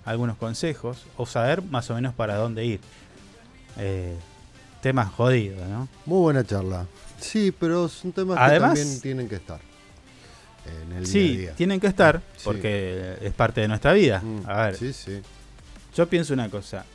algunos 0.05 0.37
consejos 0.37 1.05
o 1.17 1.25
saber 1.25 1.61
más 1.61 1.89
o 1.89 1.95
menos 1.95 2.13
para 2.13 2.35
dónde 2.35 2.65
ir. 2.65 2.79
Eh, 3.77 4.15
temas 4.81 5.09
jodidos, 5.11 5.67
¿no? 5.67 5.87
Muy 6.05 6.19
buena 6.21 6.43
charla. 6.43 6.85
Sí, 7.19 7.53
pero 7.57 7.87
son 7.87 8.11
temas 8.11 8.37
Además- 8.39 8.73
que 8.73 8.79
también 8.79 9.01
tienen 9.01 9.29
que 9.29 9.35
estar 9.35 9.59
en 10.65 10.91
el 10.93 11.05
Sí, 11.07 11.19
día 11.19 11.31
a 11.33 11.37
día. 11.39 11.55
tienen 11.55 11.79
que 11.79 11.87
estar 11.87 12.21
Sí. 12.37 12.41
porque 12.43 13.17
es 13.21 13.33
parte 13.33 13.61
de 13.61 13.67
nuestra 13.67 13.93
vida. 13.93 14.21
Mm, 14.21 14.43
A 14.47 14.65
ver, 14.67 14.75
Sí, 14.77 14.93
sí. 14.93 15.21
yo 15.95 16.07
pienso 16.07 16.33
una 16.33 16.49
cosa. 16.49 16.85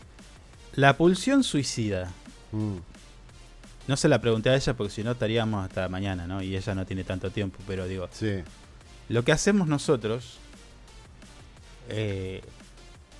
La 0.74 0.96
pulsión 0.96 1.42
suicida. 1.42 2.12
Mm. 2.52 2.76
No 3.88 3.96
se 3.96 4.08
la 4.08 4.20
pregunté 4.20 4.50
a 4.50 4.56
ella 4.56 4.74
porque 4.74 4.92
si 4.92 5.02
no 5.04 5.12
estaríamos 5.12 5.64
hasta 5.64 5.88
mañana, 5.88 6.26
¿no? 6.26 6.42
Y 6.42 6.56
ella 6.56 6.74
no 6.74 6.84
tiene 6.86 7.04
tanto 7.04 7.30
tiempo, 7.30 7.58
pero 7.66 7.86
digo, 7.86 8.08
Sí. 8.12 8.42
lo 9.08 9.24
que 9.24 9.32
hacemos 9.32 9.68
nosotros 9.68 10.38
eh, 11.88 12.42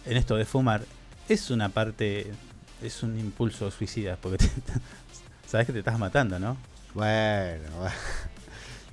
en 0.05 0.17
esto 0.17 0.37
de 0.37 0.45
fumar 0.45 0.83
es 1.29 1.51
una 1.51 1.69
parte, 1.69 2.33
es 2.83 3.03
un 3.03 3.19
impulso 3.19 3.71
suicida, 3.71 4.17
porque 4.21 4.39
te- 4.39 4.51
sabes 5.49 5.67
que 5.67 5.73
te 5.73 5.79
estás 5.81 5.99
matando, 5.99 6.39
¿no? 6.39 6.57
Bueno, 6.95 7.63
bueno. 7.79 7.95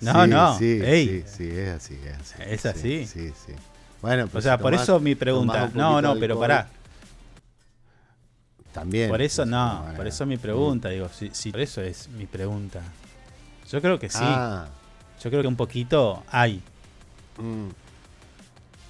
No, 0.04 0.24
Sí, 0.24 0.30
no, 0.30 0.58
Sí, 0.58 0.82
ey. 0.84 1.24
sí, 1.26 1.50
sí, 1.50 1.58
es 1.58 1.70
así, 1.70 2.00
es 2.06 2.20
así. 2.20 2.36
Es 2.46 2.62
Sí, 2.62 2.68
así. 2.68 3.06
Sí, 3.08 3.34
sí. 3.46 3.54
Bueno, 4.02 4.26
O 4.26 4.28
pues 4.28 4.44
sea, 4.44 4.58
si 4.58 4.62
por 4.62 4.74
eso 4.74 5.00
mi 5.00 5.16
pregunta. 5.16 5.66
un 5.72 5.78
No, 5.78 6.02
no, 6.02 6.16
pero 6.20 6.40
pará. 6.40 6.68
También. 8.74 9.10
Por 9.10 9.22
eso 9.22 9.44
pues, 9.44 9.50
no, 9.52 9.86
por 9.96 10.08
eso 10.08 10.26
mi 10.26 10.38
pregunta, 10.38 10.90
digo, 10.90 11.08
sí, 11.14 11.30
sí, 11.32 11.52
por 11.52 11.62
eso 11.62 11.82
es 11.82 12.10
mi 12.10 12.26
pregunta. 12.26 12.82
Yo 13.72 13.82
creo 13.82 14.00
que 14.00 14.10
sí. 14.10 14.18
Ah. 14.22 14.66
Yo 15.24 15.30
creo 15.30 15.42
que 15.42 15.48
un 15.48 15.56
poquito 15.56 16.24
hay. 16.30 16.62
Mm. 17.38 17.68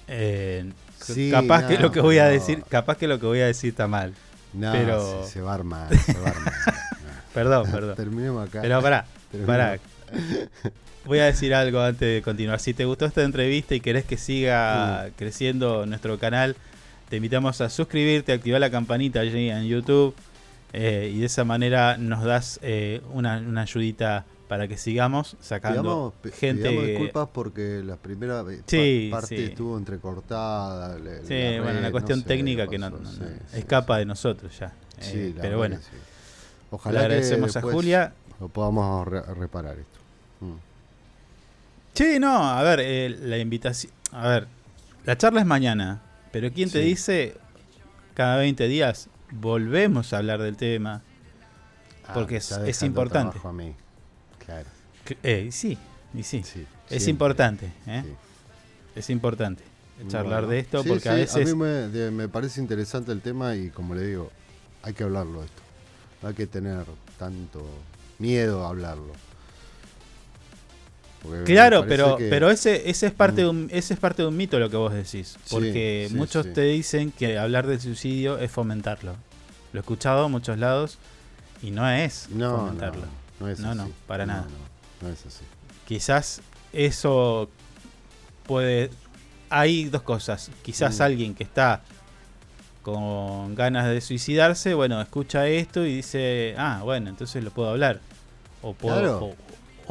Eh, 0.08 0.72
Sí, 1.00 1.30
capaz 1.30 1.66
que 1.66 1.74
no, 1.74 1.80
lo 1.82 1.92
que 1.92 2.00
voy 2.00 2.16
a 2.16 2.24
decir, 2.26 2.62
capaz 2.66 2.96
que 2.96 3.06
lo 3.06 3.20
que 3.20 3.26
voy 3.26 3.40
a 3.40 3.46
decir 3.46 3.70
está 3.70 3.86
mal. 3.86 4.14
No, 4.54 4.72
pero 4.72 5.24
se, 5.24 5.32
se 5.32 5.40
va 5.42 5.50
a 5.50 5.54
armar, 5.56 5.94
se 5.98 6.18
va 6.18 6.28
a 6.28 6.30
armar. 6.30 6.54
perdón, 7.34 7.70
perdón. 7.70 7.94
Terminemos 7.96 8.48
acá. 8.48 8.62
Pero 8.62 8.80
pará, 8.80 9.04
Terminemos. 9.30 9.56
pará. 9.56 9.78
Voy 11.04 11.18
a 11.18 11.24
decir 11.26 11.54
algo 11.54 11.80
antes 11.80 12.00
de 12.16 12.22
continuar. 12.22 12.60
Si 12.60 12.72
te 12.74 12.84
gustó 12.86 13.04
esta 13.04 13.22
entrevista 13.22 13.74
y 13.74 13.80
querés 13.80 14.04
que 14.04 14.16
siga 14.16 15.06
Mm. 15.08 15.12
creciendo 15.16 15.84
nuestro 15.86 16.18
canal, 16.18 16.56
te 17.10 17.16
invitamos 17.16 17.60
a 17.60 17.68
suscribirte, 17.68 18.32
activar 18.32 18.60
la 18.60 18.70
campanita 18.70 19.20
allí 19.20 19.50
en 19.50 19.64
YouTube 19.66 20.14
eh, 20.72 21.12
y 21.14 21.18
de 21.20 21.26
esa 21.26 21.44
manera 21.44 21.96
nos 21.98 22.24
das 22.24 22.58
eh, 22.62 23.00
una, 23.12 23.38
una 23.38 23.62
ayudita 23.62 24.24
para 24.48 24.66
que 24.66 24.76
sigamos 24.76 25.36
sacando 25.40 25.82
Pidamos, 25.82 26.12
pe- 26.22 26.30
gente. 26.32 26.62
pidamos 26.68 26.86
disculpas 26.86 27.28
porque 27.32 27.82
la 27.84 27.96
primera 27.96 28.44
Sí, 28.66 29.08
parte 29.10 29.36
sí. 29.36 29.42
estuvo 29.44 29.76
entrecortada. 29.78 30.98
le- 30.98 31.20
Sí, 31.26 31.56
la 31.56 31.62
bueno, 31.62 31.78
una 31.80 31.90
cuestión 31.92 32.20
no 32.20 32.24
técnica 32.24 32.66
que 32.66 32.78
no, 32.78 32.90
pasó, 32.90 33.02
no- 33.02 33.10
sí, 33.10 33.18
no- 33.20 33.26
sí, 33.52 33.58
escapa 33.58 33.98
de 33.98 34.04
nosotros 34.06 34.58
ya. 34.58 34.72
Eh, 35.00 35.32
la 35.36 35.42
pero 35.42 35.58
bueno, 35.58 35.76
sí. 35.76 35.88
le 35.92 35.98
Ojalá 36.70 37.00
que 37.00 37.04
agradecemos 37.06 37.56
a 37.56 37.60
después 37.60 37.74
Julia. 37.74 38.12
Lo 38.40 38.48
podamos 38.48 39.06
re- 39.06 39.22
reparar 39.34 39.78
esto. 39.78 39.98
Mm. 40.40 40.54
Sí, 41.94 42.18
no, 42.18 42.36
a 42.50 42.62
ver, 42.62 42.80
eh, 42.80 43.08
la 43.08 43.38
invitación. 43.38 43.92
A 44.12 44.28
ver, 44.28 44.46
la 45.04 45.16
charla 45.16 45.40
es 45.40 45.46
mañana, 45.46 46.02
pero 46.32 46.52
¿quién 46.52 46.70
te 46.70 46.80
dice 46.80 47.36
cada 48.14 48.36
20 48.38 48.66
días 48.68 49.08
volvemos 49.30 50.12
a 50.12 50.18
hablar 50.18 50.40
del 50.42 50.56
tema? 50.56 51.02
Ah, 52.06 52.12
Porque 52.14 52.34
me 52.34 52.38
es, 52.38 52.50
es 52.52 52.82
importante. 52.82 53.38
a 53.42 53.52
mí. 53.52 53.74
Claro. 54.44 54.68
Eh, 55.22 55.48
sí, 55.52 55.78
y 56.14 56.22
sí, 56.22 56.42
es 56.90 57.08
importante, 57.08 57.72
¿eh? 57.86 58.04
Es 58.96 59.10
importante 59.10 59.62
charlar 60.08 60.40
Bueno, 60.42 60.48
de 60.48 60.58
esto 60.58 60.82
sí, 60.82 60.88
porque 60.88 61.08
a 61.08 61.14
veces. 61.14 61.46
mí 61.46 61.54
me, 61.60 61.68
de- 61.68 62.10
me 62.10 62.28
parece 62.28 62.60
interesante 62.60 63.12
el 63.12 63.20
tema 63.20 63.54
y 63.54 63.70
como 63.70 63.94
le 63.94 64.02
digo, 64.06 64.30
hay 64.82 64.92
que 64.92 65.04
hablarlo 65.04 65.42
esto. 65.44 65.62
No 66.22 66.28
hay 66.28 66.34
que 66.34 66.46
tener 66.46 66.84
tanto 67.18 67.64
miedo 68.24 68.64
a 68.64 68.70
hablarlo. 68.70 69.12
Porque 71.22 71.44
Claro, 71.54 71.84
pero, 71.88 72.16
que- 72.16 72.28
pero 72.28 72.50
ese, 72.50 72.88
ese 72.90 73.06
es 73.06 73.12
parte 73.12 73.40
de 73.42 73.46
Mm. 73.46 73.50
un, 73.50 73.68
ese 73.72 73.94
es 73.94 74.00
parte 74.00 74.22
de 74.22 74.28
un 74.28 74.36
mito 74.36 74.58
lo 74.58 74.68
que 74.68 74.76
vos 74.76 74.92
decís. 74.92 75.36
Porque 75.50 76.06
sí, 76.10 76.14
muchos 76.16 76.44
sí. 76.46 76.52
te 76.52 76.62
dicen 76.62 77.12
que 77.12 77.38
hablar 77.38 77.66
del 77.66 77.80
suicidio 77.80 78.38
es 78.38 78.50
fomentarlo. 78.50 79.16
Lo 79.72 79.78
he 79.78 79.80
escuchado 79.80 80.26
en 80.26 80.32
muchos 80.32 80.58
lados 80.58 80.98
y 81.62 81.70
no 81.70 81.88
es 81.88 82.28
No, 82.30 82.56
fomentarlo. 82.58 83.06
no, 83.40 83.46
no 83.46 83.48
es 83.48 83.58
no, 83.60 83.68
así. 83.70 83.78
no, 83.78 83.90
para 84.06 84.26
nada. 84.26 84.46
no, 85.00 85.08
no 85.08 85.14
es 85.14 85.24
así. 85.26 85.44
Quizás 85.88 86.42
eso 86.72 87.48
puede. 88.46 88.90
Hay 89.48 89.84
dos 89.84 90.02
cosas. 90.02 90.50
Quizás 90.62 90.98
Mm. 90.98 91.02
alguien 91.02 91.34
que 91.34 91.44
está 91.44 91.82
con 92.82 93.54
ganas 93.54 93.86
de 93.88 94.02
suicidarse, 94.02 94.74
bueno, 94.74 95.00
escucha 95.00 95.46
esto 95.48 95.86
y 95.86 95.96
dice, 95.96 96.54
ah, 96.58 96.80
bueno, 96.84 97.08
entonces 97.08 97.42
lo 97.42 97.50
puedo 97.50 97.70
hablar. 97.70 98.00
O, 98.64 98.72
puedo- 98.74 98.98
Claro. 98.98 99.18
o, 99.26 99.34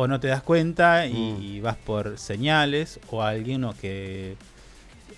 o 0.03 0.07
no 0.07 0.19
te 0.19 0.28
das 0.28 0.41
cuenta 0.41 1.05
y, 1.05 1.13
Mm. 1.13 1.41
y 1.43 1.59
vas 1.61 1.78
por 1.78 2.17
señales, 2.17 2.99
o 3.11 3.21
alguno 3.21 3.76
que 3.80 4.36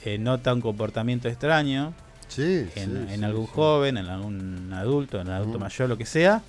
eh, 0.04 0.18
nota 0.20 0.54
un 0.54 0.62
comportamiento 0.62 1.28
extraño 1.30 1.94
Sí, 2.28 2.68
en, 2.76 3.08
sí, 3.08 3.14
en 3.14 3.20
sí, 3.20 3.24
algún 3.24 3.46
sí. 3.48 3.52
joven, 3.56 3.98
en 3.98 4.06
algún 4.08 4.72
adulto, 4.74 5.20
en 5.22 5.30
adulto 5.30 5.58
Mm. 5.58 5.62
mayor, 5.62 5.90
lo 5.90 5.98
que 5.98 6.06
sea, 6.06 6.42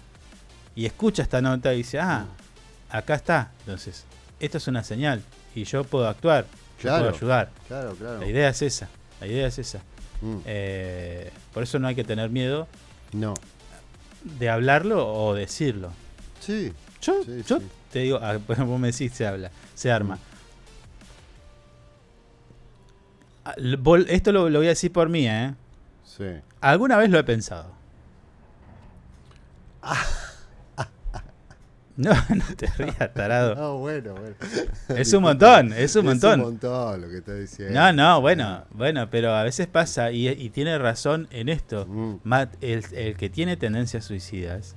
y 0.75 0.85
escucha 0.87 1.23
esta 1.23 1.41
nota 1.41 1.73
y 1.73 1.79
dice, 1.79 1.99
ah, 2.01 2.27
Mm. 2.27 2.97
acá 2.97 3.15
está. 3.15 3.53
Entonces, 3.61 4.05
esto 4.41 4.59
es 4.59 4.67
una 4.69 4.83
señal 4.85 5.23
y 5.55 5.65
yo 5.65 5.85
puedo 5.85 6.09
actuar, 6.09 6.45
yo 6.83 6.91
puedo 6.91 7.09
ayudar. 7.11 7.51
claro, 7.69 7.95
claro. 7.95 8.21
La 8.21 8.27
idea 8.27 8.49
es 8.49 8.61
esa, 8.63 8.89
la 9.21 9.27
idea 9.27 9.47
es 9.47 9.59
esa. 9.59 9.79
Mm. 10.21 10.37
Eh, 10.45 11.31
por 11.55 11.63
eso 11.63 11.79
no 11.79 11.87
hay 11.89 11.95
que 11.95 12.05
tener 12.05 12.29
miedo 12.31 12.67
No. 13.13 13.35
de 14.25 14.51
hablarlo 14.51 15.07
o 15.15 15.35
decirlo. 15.35 15.91
Sí. 16.41 16.73
Yo, 17.01 17.23
sí, 17.25 17.43
yo 17.47 17.59
sí. 17.59 17.65
Mm. 17.65 17.69
te 17.93 17.99
digo, 18.01 18.19
ah, 18.23 18.39
vos 18.47 18.81
me 18.81 18.91
decís, 18.93 19.13
se 19.13 19.27
habla, 19.27 19.51
se 19.75 19.91
arma. 19.93 20.19
Ah, 23.45 23.55
l- 23.59 23.79
vol- 23.79 24.07
Esto 24.09 24.33
lo, 24.33 24.49
lo 24.51 24.59
voy 24.59 24.67
a 24.67 24.71
decir 24.71 24.93
por 24.93 25.09
mí, 25.09 25.27
¿eh? 25.29 25.55
Sí. 26.05 26.25
Alguna 26.61 26.97
vez 26.97 27.11
lo 27.11 27.19
he 27.19 27.25
pensado. 27.25 27.71
No, 31.99 32.11
no 32.29 32.45
te 32.57 32.67
rías, 32.77 33.15
tarado. 33.15 33.55
No, 33.57 33.79
bueno, 33.79 34.13
bueno. 34.13 34.35
Es 34.89 35.15
un 35.15 35.23
montón, 35.23 35.73
es 35.73 35.97
un 35.97 36.05
montón. 36.05 36.41
Es 36.41 36.45
un 36.47 36.53
montón 36.53 37.01
lo 37.01 37.09
que 37.09 37.17
está 37.17 37.35
diciendo. 37.35 37.73
No, 37.81 37.91
no, 37.95 38.21
bueno, 38.21 38.65
bueno, 38.73 39.09
pero 39.11 39.35
a 39.35 39.43
veces 39.43 39.67
pasa 39.67 40.11
y, 40.11 40.29
y 40.29 40.51
tiene 40.51 40.77
razón 40.79 41.27
en 41.31 41.49
esto. 41.49 41.87
Mm. 41.87 42.17
El 42.61 43.17
que 43.17 43.31
tiene 43.31 43.57
tendencias 43.57 44.05
suicidas 44.05 44.77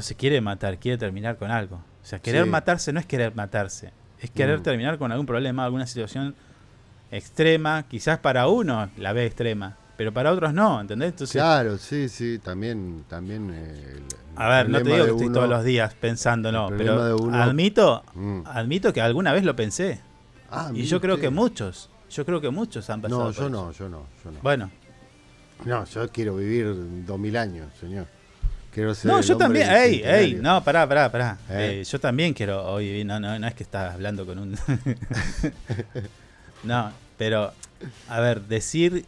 no 0.00 0.02
se 0.02 0.14
quiere 0.14 0.40
matar, 0.40 0.78
quiere 0.78 0.96
terminar 0.96 1.36
con 1.36 1.50
algo. 1.50 1.76
O 1.76 2.06
sea, 2.06 2.18
querer 2.20 2.44
Sí. 2.44 2.50
matarse 2.50 2.90
no 2.90 3.00
es 3.00 3.04
querer 3.06 3.34
matarse, 3.34 3.92
es 4.18 4.30
querer 4.30 4.60
Mm. 4.60 4.62
terminar 4.62 4.96
con 4.98 5.12
algún 5.12 5.26
problema, 5.26 5.62
alguna 5.66 5.86
situación 5.86 6.34
extrema. 7.10 7.82
Quizás 7.88 8.18
para 8.18 8.48
uno 8.48 8.88
la 8.96 9.12
ve 9.12 9.26
extrema, 9.26 9.76
pero 9.98 10.10
para 10.12 10.32
otros 10.32 10.54
no, 10.54 10.80
¿entendés? 10.80 11.10
Entonces, 11.10 11.34
Claro, 11.40 11.76
sí, 11.76 12.08
sí, 12.08 12.38
también, 12.42 13.04
también. 13.08 13.50
eh, 13.52 13.96
el- 13.96 14.02
a 14.36 14.48
ver, 14.48 14.70
no 14.70 14.78
te 14.78 14.84
digo 14.84 15.04
que 15.04 15.10
estoy 15.10 15.26
uno- 15.26 15.34
todos 15.34 15.48
los 15.50 15.64
días 15.64 15.92
pensando, 15.94 16.50
no, 16.50 16.68
pero 16.76 17.16
uno- 17.18 17.36
admito, 17.42 18.02
Mm. 18.14 18.40
admito 18.46 18.92
que 18.94 19.02
alguna 19.02 19.32
vez 19.34 19.44
lo 19.44 19.54
pensé. 19.54 20.00
Ah, 20.50 20.70
y 20.74 20.84
yo 20.84 20.98
creo 21.02 21.18
que 21.18 21.28
muchos, 21.28 21.90
yo 22.10 22.24
creo 22.24 22.40
que 22.40 22.48
muchos 22.48 22.88
han 22.88 23.02
pasado. 23.02 23.20
No, 23.20 23.26
por 23.26 23.34
yo 23.34 23.42
eso. 23.42 23.50
no, 23.50 23.72
yo 23.72 23.88
no, 23.90 24.06
yo 24.24 24.30
no. 24.30 24.38
Bueno, 24.40 24.70
No, 25.66 25.84
yo 25.84 26.08
quiero 26.08 26.36
vivir 26.36 26.74
dos 27.04 27.18
mil 27.18 27.36
años, 27.36 27.66
señor. 27.78 28.06
Quiero 28.72 28.94
ser 28.94 29.10
no, 29.10 29.20
yo 29.20 29.36
también, 29.36 29.68
ey, 29.70 30.00
ey, 30.04 30.34
no, 30.40 30.62
pará, 30.62 30.88
pará, 30.88 31.10
pará. 31.10 31.38
¿Eh? 31.50 31.80
Eh, 31.80 31.84
yo 31.84 31.98
también 31.98 32.32
quiero 32.32 32.64
hoy 32.72 33.02
no, 33.04 33.18
no, 33.18 33.36
no 33.38 33.46
es 33.48 33.54
que 33.54 33.64
estás 33.64 33.92
hablando 33.94 34.24
con 34.24 34.38
un... 34.38 34.56
no, 36.62 36.92
pero, 37.18 37.52
a 38.08 38.20
ver, 38.20 38.42
decir 38.42 39.04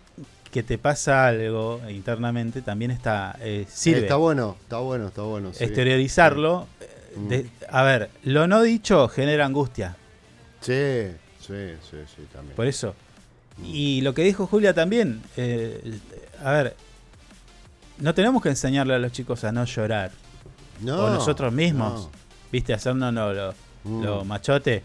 que 0.51 0.63
te 0.63 0.79
pasa 0.79 1.27
algo 1.29 1.81
internamente 1.89 2.61
también 2.63 2.91
está, 2.91 3.37
eh, 3.41 3.65
sirve. 3.69 4.03
Está 4.03 4.17
bueno, 4.17 4.57
está 4.63 4.79
bueno, 4.79 5.09
está 5.09 5.23
bueno. 5.23 5.53
sí. 5.55 5.65
Exteriorizarlo. 5.65 6.67
eh, 6.81 6.89
Mm. 7.15 7.29
de- 7.29 7.47
a 7.69 7.83
ver, 7.83 8.09
lo 8.25 8.47
no 8.47 8.63
dicho 8.63 9.07
genera 9.09 9.45
angustia. 9.45 9.97
Sí, 10.63 11.09
sí, 11.41 11.75
sí, 11.91 11.99
sí, 12.17 12.23
también. 12.33 12.57
Por 12.57 12.67
eso. 12.67 12.95
Y 13.63 14.01
lo 14.01 14.15
que 14.15 14.25
dijo 14.25 14.47
Julia 14.47 14.73
también, 14.73 15.21
eh, 15.37 15.99
a 16.43 16.53
ver, 16.53 16.75
no 17.99 18.15
tenemos 18.15 18.43
que 18.43 18.49
enseñarle 18.51 18.95
a 18.95 18.99
los 18.99 19.13
chicos 19.13 19.45
a 19.45 19.53
no 19.53 19.65
llorar. 19.65 20.11
No, 20.81 21.05
o 21.05 21.11
nosotros 21.11 21.53
mismos, 21.53 21.93
no. 22.05 22.11
viste, 22.51 22.75
hacernos 22.75 23.13
no, 23.13 23.33
lo, 23.33 23.55
Mm. 23.85 24.03
lo 24.05 24.25
machote. 24.25 24.83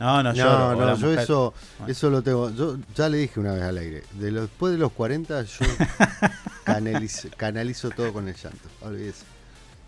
No, 0.00 0.22
no, 0.22 0.30
No, 0.30 0.32
lloro. 0.34 0.74
no, 0.76 0.86
la 0.86 0.94
yo 0.94 1.06
mujer- 1.08 1.18
eso, 1.24 1.54
Bueno. 1.78 1.92
eso 1.92 2.10
lo 2.10 2.22
tengo. 2.22 2.50
Yo 2.54 2.76
ya 2.94 3.08
le 3.08 3.18
dije 3.18 3.40
una 3.40 3.52
vez 3.54 3.62
al 3.64 3.78
aire. 3.78 4.04
De 4.12 4.30
los- 4.30 4.42
después 4.42 4.72
de 4.72 4.78
los 4.78 4.92
40, 4.92 5.42
yo 5.42 5.58
canalizo, 6.64 7.28
canalizo 7.36 7.90
todo 7.90 8.12
con 8.12 8.28
el 8.28 8.34
llanto. 8.34 8.68
Olvídese. 8.82 9.24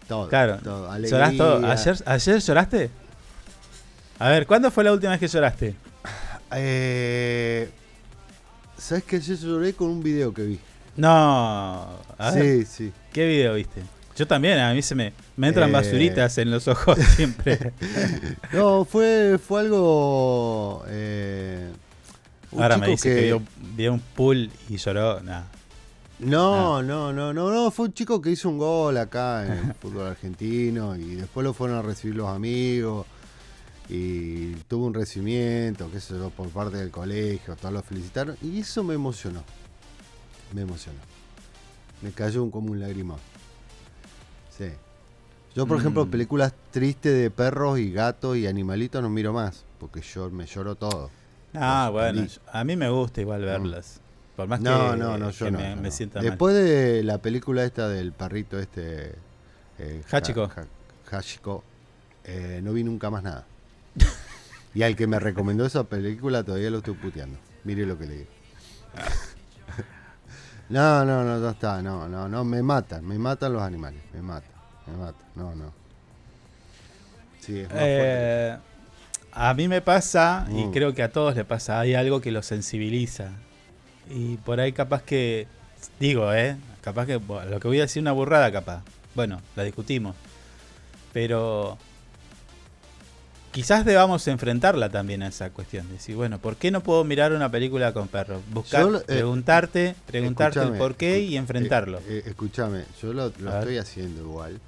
Todo. 0.09 0.29
Claro, 0.29 0.59
todo. 0.59 0.99
¿llorás 0.99 1.37
todo? 1.37 1.65
¿Ayer, 1.71 1.97
¿Ayer 2.07 2.41
lloraste? 2.41 2.91
A 4.19 4.29
ver, 4.31 4.47
¿cuándo 4.47 4.71
fue 4.71 4.83
la 4.85 4.93
última 4.93 5.13
vez 5.13 5.21
que 5.21 5.29
lloraste? 5.29 5.75
Eh, 6.53 7.71
¿Sabes 8.77 9.05
que 9.05 9.21
Yo 9.21 9.35
lloré 9.35 9.75
con 9.75 9.89
un 9.89 10.03
video 10.03 10.33
que 10.35 10.43
vi. 10.43 10.61
No. 10.97 11.89
A 12.19 12.31
ver, 12.33 12.65
Sí, 12.67 12.67
sí. 12.67 12.93
¿Qué 13.13 13.27
video 13.27 13.55
viste? 13.55 13.83
Yo 14.17 14.27
también, 14.27 14.59
a 14.59 14.75
mí 14.75 14.83
se 14.83 14.95
me, 14.95 15.13
me 15.37 15.49
entran 15.49 15.71
Eh. 15.71 15.73
basuritas 15.73 16.37
en 16.39 16.51
los 16.51 16.69
ojos 16.69 16.99
siempre. 17.17 17.73
No, 18.53 18.85
fue, 18.85 19.39
fue 19.39 19.61
algo. 19.61 20.85
eh, 20.89 21.71
Ahora 22.53 22.77
me 22.79 22.89
dice 22.89 23.15
que, 23.15 23.23
vio, 23.23 23.43
vio 23.77 23.93
un 23.95 24.01
pool 24.01 24.51
y 24.69 24.77
lloró. 24.77 25.21
Nah. 25.21 25.43
No, 26.19 26.83
no, 26.83 27.13
no, 27.15 27.33
no, 27.33 27.51
no, 27.51 27.71
fue 27.71 27.87
un 27.87 27.95
chico 27.95 28.21
que 28.21 28.31
hizo 28.31 28.49
un 28.51 28.59
gol 28.59 28.99
acá 28.99 29.47
en 29.47 29.53
el 29.69 29.75
fútbol 29.81 30.09
argentino 30.09 30.95
y 30.97 31.15
después 31.15 31.45
lo 31.45 31.55
fueron 31.55 31.79
a 31.79 31.83
recibir 31.83 32.17
los 32.17 32.29
amigos 32.29 33.07
y 33.89 34.53
tuvo 34.69 34.87
un 34.87 34.95
recibimiento, 34.95 35.91
qué 35.91 35.99
sé 36.01 36.15
yo, 36.15 36.29
por 36.31 36.49
parte 36.51 36.77
del 36.77 36.91
colegio, 36.91 37.57
todos 37.57 37.73
lo 37.73 37.83
felicitaron 37.83 38.37
y 38.43 38.61
eso 38.61 38.85
me 38.85 38.95
emocionó, 38.95 39.43
me 40.53 40.63
emocionó, 40.63 40.99
me 42.03 42.11
cayó 42.13 42.43
un, 42.43 42.51
como 42.51 42.71
un 42.73 42.81
lagrimón. 42.81 43.19
Sí. 44.57 44.67
Yo, 45.55 45.67
por 45.67 45.79
ejemplo, 45.79 46.07
Mm. 46.07 46.11
películas 46.11 46.53
tristes 46.71 47.13
de 47.13 47.31
perros 47.31 47.79
y 47.79 47.91
gatos 47.93 48.37
y 48.37 48.47
animalitos 48.47 49.03
no 49.03 49.09
miro 49.11 49.33
más, 49.33 49.65
porque 49.79 50.01
yo 50.01 50.31
me 50.31 50.47
lloro 50.47 50.75
todo. 50.77 51.11
Ah, 51.55 51.85
Los 51.87 51.93
bueno, 51.95 52.27
a 52.53 52.65
mí 52.65 52.77
me 52.77 52.89
gusta 52.89 53.21
igual 53.21 53.43
verlas. 53.45 54.01
Por 54.37 54.47
más 54.47 54.61
No, 54.61 54.93
que, 54.93 54.97
no, 54.99 55.19
no, 55.19 55.31
yo 55.31 55.47
que 55.47 55.51
no, 55.51 55.59
me, 55.59 55.75
me 55.77 55.83
no. 55.89 55.91
sienta 55.91 56.21
Después 56.21 56.55
de 56.55 57.03
la 57.03 57.19
película 57.19 57.65
esta 57.65 57.89
del 57.89 58.13
perrito 58.13 58.59
este... 58.61 59.15
eh, 59.79 60.03
Hachiko. 60.11 60.45
Ha- 60.45 60.67
Ha- 61.11 61.17
Hachiko, 61.19 61.65
eh, 62.25 62.61
no 62.63 62.73
vi 62.73 62.85
nunca 62.85 63.11
más 63.11 63.23
nada. 63.25 63.45
y 64.75 64.83
al 64.83 64.95
que 64.95 65.09
me 65.09 65.19
recomendó 65.19 65.67
esa 65.67 65.83
película 65.85 66.45
todavía 66.45 66.71
lo 66.71 66.79
estoy 66.79 66.95
puteando. 66.95 67.37
Mire 67.65 67.85
lo 67.85 67.99
que 67.99 68.07
le 68.07 68.15
digo. 68.19 68.31
no, 70.71 71.05
no, 71.05 71.25
no, 71.25 71.43
ya 71.43 71.51
está, 71.51 71.83
no, 71.83 72.09
no, 72.09 72.29
no, 72.29 72.45
me 72.45 72.63
matan, 72.63 73.05
me 73.07 73.19
matan 73.19 73.53
los 73.53 73.63
animales, 73.63 74.01
me 74.15 74.23
matan, 74.23 74.51
me 74.87 74.97
matan, 74.97 75.27
no, 75.35 75.55
no. 75.55 75.73
Sí, 77.41 77.59
es 77.61 77.69
más 77.69 77.77
fuerte. 77.79 77.93
Eh, 77.93 78.57
a 79.33 79.55
mí 79.55 79.69
me 79.69 79.81
pasa, 79.81 80.47
y 80.51 80.65
Mm. 80.67 80.71
creo 80.73 80.95
que 80.95 81.03
a 81.03 81.11
todos 81.13 81.35
le 81.37 81.45
pasa, 81.45 81.79
hay 81.81 81.95
algo 81.95 82.21
que 82.21 82.31
los 82.31 82.47
sensibiliza. 82.47 83.31
y 84.13 84.39
por 84.39 84.59
ahí 84.59 84.73
capaz 84.73 85.03
que, 85.03 85.47
digo, 86.01 86.33
¿eh? 86.35 86.57
Capaz 86.81 87.07
que 87.07 87.21
lo 87.21 87.61
que 87.61 87.69
voy 87.69 87.79
a 87.79 87.83
decir 87.83 88.03
una 88.03 88.11
burrada 88.11 88.51
capaz. 88.51 88.83
Bueno, 89.15 89.41
la 89.55 89.63
discutimos. 89.63 90.17
Pero 91.13 91.79
quizás 93.53 93.85
debamos 93.85 94.27
enfrentarla 94.29 94.89
también 94.91 95.23
a 95.23 95.29
esa 95.29 95.51
cuestión. 95.51 95.89
Decir, 95.91 96.17
bueno, 96.17 96.39
¿por 96.39 96.57
qué 96.57 96.71
no 96.71 96.81
puedo 96.83 97.03
mirar 97.05 97.33
una 97.33 97.51
película 97.51 97.93
con 97.93 98.09
perros? 98.09 98.43
Buscar, 98.53 98.83
Yo 98.83 98.91
lo- 98.91 99.01
eh, 99.01 99.05
preguntarte, 99.07 99.95
preguntarte 100.07 100.61
el 100.63 100.73
por 100.75 100.95
qué 100.97 101.21
y 101.21 101.35
escu- 101.35 101.39
enfrentarlo. 101.39 101.99
eh, 101.99 102.05
eh, 102.09 102.23
escúchame, 102.27 102.85
yo 103.03 103.13
lo, 103.13 103.33
lo 103.39 103.57
estoy 103.59 103.79
haciendo 103.79 104.21
igual. 104.23 104.61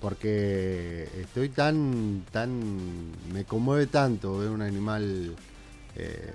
Porque 0.00 1.08
estoy 1.18 1.48
tan, 1.48 2.24
tan, 2.30 3.10
me 3.32 3.44
conmueve 3.44 3.86
tanto 3.86 4.38
ver 4.38 4.50
un 4.50 4.60
animal, 4.60 5.34
eh, 5.96 6.30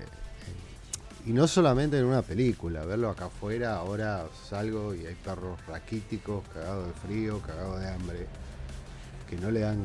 y 1.26 1.32
no 1.32 1.46
solamente 1.46 1.96
en 1.98 2.04
una 2.06 2.22
película, 2.22 2.84
verlo 2.84 3.10
acá 3.10 3.26
afuera, 3.26 3.76
ahora 3.76 4.24
salgo 4.48 4.92
y 4.94 5.06
hay 5.06 5.14
perros 5.14 5.56
raquíticos, 5.68 6.42
cagados 6.52 6.86
de 6.88 6.92
frío, 6.94 7.40
cagados 7.46 7.80
de 7.80 7.88
hambre, 7.90 8.26
que 9.28 9.36
no 9.36 9.52
le 9.52 9.60
dan 9.60 9.78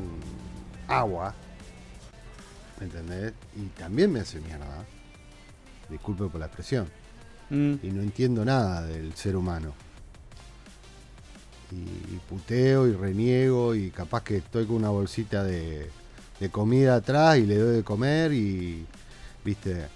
agua, 0.88 1.36
¿me 2.80 2.86
entendés? 2.86 3.34
Y 3.56 3.66
también 3.80 4.12
me 4.12 4.20
hace 4.22 4.40
mierda, 4.40 4.86
disculpe 5.90 6.26
por 6.26 6.40
la 6.40 6.48
expresión 6.48 6.88
Mm. 7.50 7.76
y 7.84 7.92
no 7.92 8.02
entiendo 8.02 8.44
nada 8.44 8.82
del 8.88 9.14
ser 9.14 9.36
humano. 9.36 9.74
Y, 11.72 11.76
y 12.16 12.22
puteo 12.28 12.88
y 12.88 12.94
reniego 12.94 13.76
y 13.76 13.92
capaz 13.92 14.24
que 14.24 14.38
estoy 14.38 14.66
con 14.66 14.78
una 14.78 14.90
bolsita 14.90 15.44
de, 15.44 15.90
de 16.40 16.50
comida 16.50 16.96
atrás 16.96 17.38
y 17.38 17.46
le 17.46 17.58
doy 17.58 17.76
de 17.78 17.84
comer 17.84 18.34
y, 18.34 18.86
viste, 19.44 19.88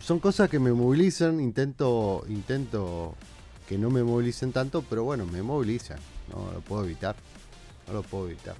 son 0.00 0.18
cosas 0.20 0.48
que 0.50 0.58
me 0.58 0.72
movilizan, 0.72 1.40
intento, 1.40 2.24
intento 2.28 3.14
que 3.68 3.78
no 3.78 3.90
me 3.90 4.02
movilicen 4.02 4.52
tanto, 4.52 4.82
pero 4.88 5.04
bueno, 5.04 5.26
me 5.26 5.42
movilizan, 5.42 5.98
no 6.32 6.52
lo 6.52 6.60
puedo 6.60 6.84
evitar, 6.84 7.16
no 7.88 7.94
lo 7.94 8.02
puedo 8.02 8.28
evitar. 8.28 8.54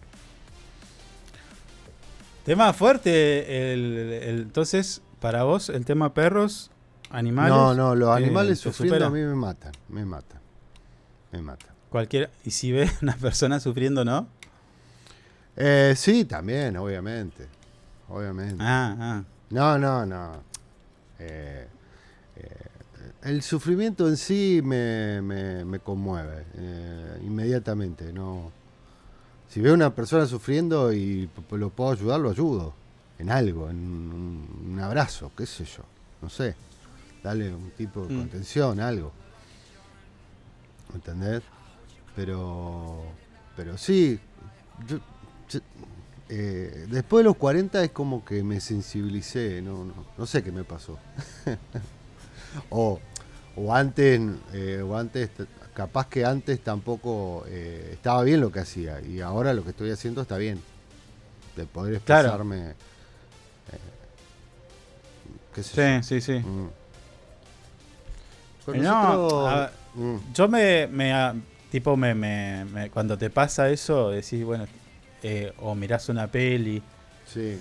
Tema 2.47 2.73
fuerte, 2.73 3.73
el, 3.73 3.97
el- 4.23 4.39
entonces, 4.41 5.03
para 5.21 5.43
vos, 5.43 5.69
el 5.69 5.85
tema 5.85 6.15
perros, 6.15 6.71
animales. 7.11 7.53
No, 7.55 7.75
no, 7.75 7.95
los 7.95 8.09
¿te- 8.17 8.23
animales 8.25 8.61
sufriendo 8.61 8.95
supera? 8.95 9.07
a 9.09 9.11
mí 9.11 9.21
me 9.21 9.35
matan, 9.35 9.73
me 9.89 10.05
matan, 10.05 10.41
me 11.33 11.43
matan. 11.43 11.75
Cualquiera, 11.91 12.31
y 12.45 12.51
si 12.53 12.71
ves 12.73 13.03
una 13.03 13.17
persona 13.17 13.59
sufriendo, 13.61 14.05
¿no? 14.05 14.29
Eh, 15.57 15.95
sí, 15.97 16.25
también, 16.25 16.77
obviamente. 16.77 17.47
Obviamente. 18.09 18.57
Ah, 18.61 18.97
ah. 18.99 19.25
No, 19.51 19.79
no, 19.79 20.07
no. 20.07 20.43
Eh, 21.19 21.67
eh, 22.37 22.49
el 23.25 23.43
sufrimiento 23.43 24.07
en 24.07 24.17
sí 24.17 24.61
me, 24.63 25.21
me- 25.23 25.65
me 25.65 25.81
conmueve 25.81 26.45
eh, 26.55 27.19
inmediatamente. 27.25 28.13
No. 28.13 28.53
Si 29.49 29.61
veo 29.61 29.75
una 29.75 29.95
persona 29.95 30.27
sufriendo 30.27 30.93
y 30.93 31.29
lo 31.51 31.71
puedo 31.71 31.93
ayudar, 31.93 32.21
lo 32.21 32.31
ayudo. 32.31 32.75
En 33.19 33.31
algo, 33.31 33.71
en 33.71 33.77
un, 33.79 34.71
un 34.73 34.81
abrazo, 34.81 35.33
qué 35.37 35.47
sé 35.47 35.65
yo. 35.65 35.83
No 36.21 36.29
sé. 36.29 36.55
Darle 37.23 37.55
un 37.55 37.71
tipo 37.71 38.07
de 38.07 38.15
Mm. 38.15 38.19
contención, 38.19 38.81
algo. 38.81 39.13
¿Entendés? 40.95 41.43
Pero. 42.15 43.03
Pero 43.57 43.79
sí. 43.79 44.19
yo- 44.87 45.01
yo- 45.49 45.61
eh, 46.29 46.87
después 46.91 47.21
de 47.23 47.25
los 47.25 47.37
40 47.37 47.83
es 47.83 47.91
como 47.93 48.25
que 48.25 48.43
me 48.43 48.61
sensibilicé, 48.61 49.63
no, 49.63 49.85
no, 49.85 49.95
no 50.19 50.27
sé 50.27 50.43
qué 50.43 50.53
me 50.53 50.65
pasó. 50.65 50.99
o, 52.71 53.01
o 53.57 53.75
antes, 53.75 54.21
eh, 54.53 54.83
o 54.83 54.97
antes, 54.99 55.31
capaz 55.77 56.09
que 56.09 56.25
antes 56.25 56.59
tampoco 56.61 57.45
eh, 57.49 57.91
estaba 57.93 58.23
bien 58.25 58.41
lo 58.41 58.51
que 58.51 58.61
hacía 58.61 58.99
y 59.03 59.21
ahora 59.21 59.53
lo 59.53 59.63
que 59.63 59.71
estoy 59.71 59.91
haciendo 59.91 60.23
está 60.23 60.39
bien. 60.39 60.59
De 61.55 61.67
poder 61.67 62.01
Claro. 62.01 62.29
expresarme. 62.29 62.71
eh, 62.71 62.75
qué 65.55 65.63
sé 65.63 66.01
Sí, 66.03 66.17
yo. 66.17 66.21
sí, 66.21 66.21
sí. 66.21 66.39
Mm. 66.49 66.69
Con 68.65 68.75
Eh, 68.77 68.79
no, 68.79 69.03
nosotros- 69.13 69.49
a- 69.53 69.71
Mm. 69.95 70.17
yo 70.35 70.49
me, 70.49 70.87
me, 70.89 71.13
ah, 71.13 71.35
tipo, 71.71 71.97
me, 71.97 72.15
me- 72.15 72.65
me- 72.65 72.91
cuando 72.91 73.17
te 73.19 73.29
pasa 73.31 73.69
eso, 73.69 74.11
decís, 74.11 74.45
bueno, 74.45 74.67
eh, 75.23 75.53
o 75.61 75.75
mirás 75.75 76.09
una 76.09 76.27
peli, 76.27 76.83
Sí. 77.27 77.59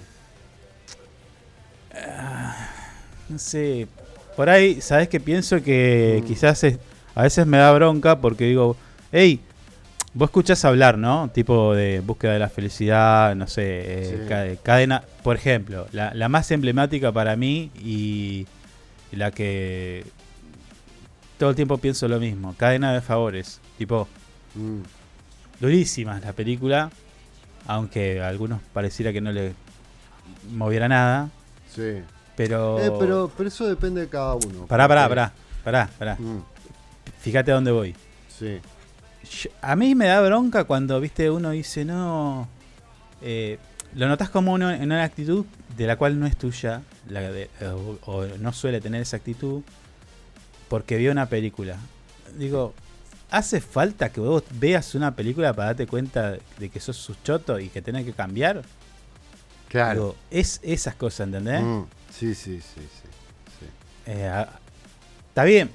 no 3.29 3.39
sé, 3.39 3.87
por 4.35 4.49
ahí, 4.49 4.81
¿sabes 4.81 5.07
qué 5.09 5.19
pienso? 5.19 5.61
Que 5.61 6.19
Mm. 6.21 6.27
quizás 6.27 6.63
es- 6.63 6.77
a 7.15 7.23
veces 7.23 7.45
me 7.47 7.57
da 7.57 7.71
bronca 7.71 8.19
porque 8.19 8.45
digo, 8.45 8.75
hey, 9.11 9.39
vos 10.13 10.27
escuchás 10.29 10.63
hablar, 10.65 10.97
¿no? 10.97 11.29
Tipo 11.33 11.73
de 11.73 11.99
búsqueda 12.01 12.33
de 12.33 12.39
la 12.39 12.49
felicidad, 12.49 13.35
no 13.35 13.47
sé, 13.47 13.63
eh, 13.65 14.19
Sí. 14.23 14.29
ca- 14.29 14.61
cadena, 14.63 15.03
por 15.23 15.35
ejemplo, 15.35 15.87
la, 15.91 16.13
la 16.13 16.29
más 16.29 16.51
emblemática 16.51 17.11
para 17.11 17.35
mí 17.35 17.71
y, 17.75 18.45
la 19.11 19.31
que 19.31 20.03
todo 21.37 21.51
el 21.51 21.55
tiempo 21.55 21.77
pienso 21.77 22.07
lo 22.09 22.19
mismo, 22.19 22.53
cadena 22.57 22.93
de 22.93 22.99
favores, 23.01 23.61
tipo, 23.77 24.07
Mm. 24.55 24.79
durísima 25.61 26.19
la 26.19 26.33
película, 26.33 26.89
aunque 27.67 28.21
a 28.21 28.27
algunos 28.27 28.59
pareciera 28.73 29.13
que 29.13 29.21
no 29.21 29.31
le 29.31 29.53
moviera 30.53 30.87
nada, 30.89 31.29
Sí. 31.73 32.01
pero... 32.35 32.79
Eh, 32.79 32.91
pero, 32.99 33.31
pero 33.37 33.47
eso 33.49 33.65
depende 33.67 34.01
de 34.01 34.09
cada 34.09 34.35
uno. 34.35 34.65
Pará, 34.67 34.87
pará, 34.87 35.07
pará, 35.07 35.33
pará, 35.63 35.89
pará. 35.97 36.15
Mm. 36.19 36.39
Fíjate 37.25 37.51
a 37.51 37.55
dónde 37.55 37.71
voy. 37.71 37.95
Sí. 38.29 38.59
Yo- 39.41 39.49
A 39.61 39.75
mí 39.75 39.95
me 39.95 40.05
da 40.05 40.21
bronca 40.21 40.65
cuando, 40.65 40.99
viste, 41.01 41.31
uno 41.31 41.49
dice, 41.49 41.83
no... 41.83 42.47
eh, 43.21 43.57
lo 43.95 44.07
notas 44.07 44.29
como 44.29 44.53
uno 44.53 44.69
en 44.69 44.83
una 44.83 45.03
actitud 45.03 45.43
de 45.75 45.87
la 45.87 45.95
cual 45.97 46.19
no 46.19 46.27
es 46.27 46.37
tuya, 46.37 46.83
la 47.09 47.21
de- 47.21 47.49
o, 47.63 47.97
o 48.11 48.25
no 48.39 48.53
suele 48.53 48.79
tener 48.79 49.01
esa 49.01 49.17
actitud, 49.17 49.63
porque 50.69 50.97
vio 50.97 51.11
una 51.11 51.25
película. 51.27 51.77
Digo, 52.37 52.73
¿hace 53.31 53.59
falta 53.59 54.09
que 54.09 54.19
vos 54.19 54.43
veas 54.51 54.93
una 54.93 55.15
película 55.15 55.51
para 55.53 55.69
darte 55.69 55.87
cuenta 55.87 56.35
de 56.59 56.69
que 56.69 56.79
sos 56.79 56.95
su 56.97 57.15
choto 57.23 57.59
y 57.59 57.69
que 57.69 57.81
tenés 57.81 58.05
que 58.05 58.13
cambiar? 58.13 58.61
Claro. 59.69 59.93
Digo, 59.93 60.15
es 60.29 60.59
esas 60.61 60.93
cosas, 60.93 61.27
¿entendés? 61.27 61.61
Mm. 61.63 61.81
Sí, 62.11 62.35
sí, 62.35 62.61
sí, 62.61 62.81
sí. 62.81 63.07
sí. 63.59 63.65
Eh, 64.05 64.45
está 65.29 65.43
bien, 65.43 65.71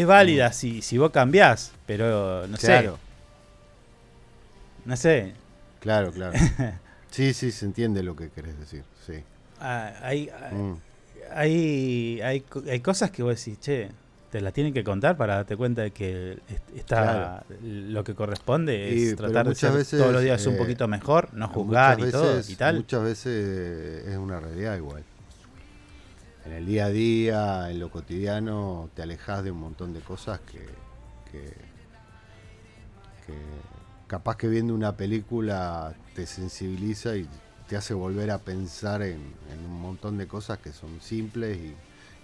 es 0.00 0.06
válida 0.06 0.52
si, 0.52 0.82
si 0.82 0.98
vos 0.98 1.10
cambiás, 1.10 1.72
pero 1.86 2.46
no. 2.46 2.56
Claro. 2.58 2.94
sé. 2.94 2.98
No 4.84 4.96
sé. 4.96 5.32
Claro, 5.80 6.12
claro. 6.12 6.38
sí, 7.10 7.32
sí, 7.34 7.52
se 7.52 7.64
entiende 7.66 8.02
lo 8.02 8.16
que 8.16 8.30
querés 8.30 8.58
decir. 8.58 8.84
Sí. 9.06 9.22
Ah, 9.60 9.92
hay, 10.02 10.30
Mm. 10.52 10.72
hay, 11.32 12.20
hay, 12.22 12.44
hay 12.70 12.80
cosas 12.80 13.10
que 13.10 13.22
vos 13.22 13.36
decís, 13.36 13.58
che, 13.60 13.90
te 14.30 14.40
las 14.40 14.52
tienen 14.52 14.74
que 14.74 14.82
contar 14.82 15.16
para 15.16 15.36
darte 15.36 15.56
cuenta 15.56 15.82
de 15.82 15.92
que 15.92 16.32
est- 16.48 16.70
está 16.76 17.44
Claro. 17.46 17.58
lo 17.62 18.02
que 18.04 18.14
corresponde 18.14 18.88
es 18.92 19.12
Y, 19.12 19.16
tratar 19.16 19.48
de 19.48 19.54
ser 19.54 19.72
veces, 19.72 19.98
todos 20.00 20.12
los 20.12 20.22
días 20.22 20.44
un 20.46 20.54
eh, 20.54 20.58
poquito 20.58 20.88
mejor, 20.88 21.32
no 21.34 21.48
juzgar 21.48 22.00
y 22.00 22.10
todo 22.10 22.40
y 22.46 22.56
tal. 22.56 22.76
Muchas 22.76 23.02
veces 23.04 24.06
es 24.06 24.16
una 24.16 24.40
realidad 24.40 24.76
igual. 24.76 25.04
En 26.46 26.52
el 26.52 26.66
día 26.66 26.86
a 26.86 26.90
día, 26.90 27.70
en 27.70 27.78
lo 27.80 27.90
cotidiano, 27.90 28.90
te 28.94 29.02
alejas 29.02 29.42
de 29.44 29.50
un 29.50 29.58
montón 29.58 29.94
de 29.94 30.00
cosas 30.00 30.40
que, 30.40 30.58
que, 31.30 31.40
que 33.26 33.34
capaz 34.06 34.36
que 34.36 34.48
viendo 34.48 34.74
una 34.74 34.96
película 34.96 35.94
te 36.14 36.26
sensibiliza 36.26 37.16
y 37.16 37.26
te 37.68 37.76
hace 37.76 37.94
volver 37.94 38.30
a 38.30 38.38
pensar 38.38 39.00
en, 39.02 39.20
en 39.52 39.64
un 39.64 39.80
montón 39.80 40.18
de 40.18 40.26
cosas 40.26 40.58
que 40.58 40.72
son 40.72 41.00
simples 41.00 41.56
y, 41.56 41.74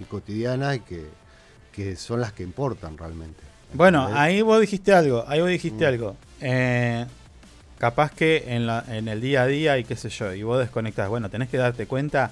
y 0.03 0.05
cotidianas 0.05 0.77
y 0.77 0.81
que, 0.81 1.07
que 1.73 1.97
son 1.97 2.21
las 2.21 2.33
que 2.35 2.43
importan 2.43 2.99
realmente. 2.99 3.41
Bueno, 3.73 4.01
¿entendés? 4.01 4.21
ahí 4.23 4.43
vos 4.43 4.61
dijiste 4.61 4.93
algo, 4.93 5.25
ahí 5.27 5.41
vos 5.41 5.49
dijiste 5.49 5.85
Mm. 5.85 5.89
algo. 5.89 6.17
Eh, 6.43 7.07
capaz 7.79 8.11
que 8.13 8.45
en, 8.49 8.67
la, 8.67 8.85
en 8.89 9.09
el 9.09 9.23
día 9.23 9.43
a 9.43 9.47
día 9.47 9.79
y 9.79 9.85
qué 9.85 9.97
sé 9.97 10.11
yo, 10.11 10.35
y 10.35 10.43
vos 10.43 10.59
desconectás. 10.59 11.09
Bueno, 11.09 11.31
tenés 11.31 11.49
que 11.49 11.57
darte 11.57 11.87
cuenta 11.87 12.31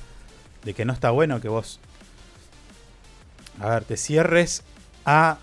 de 0.64 0.74
que 0.74 0.84
no 0.84 0.92
está 0.92 1.10
bueno 1.10 1.40
que 1.40 1.48
vos, 1.48 1.80
a 3.60 3.68
ver, 3.70 3.84
te 3.84 3.96
cierres 3.96 4.62
a 5.04 5.38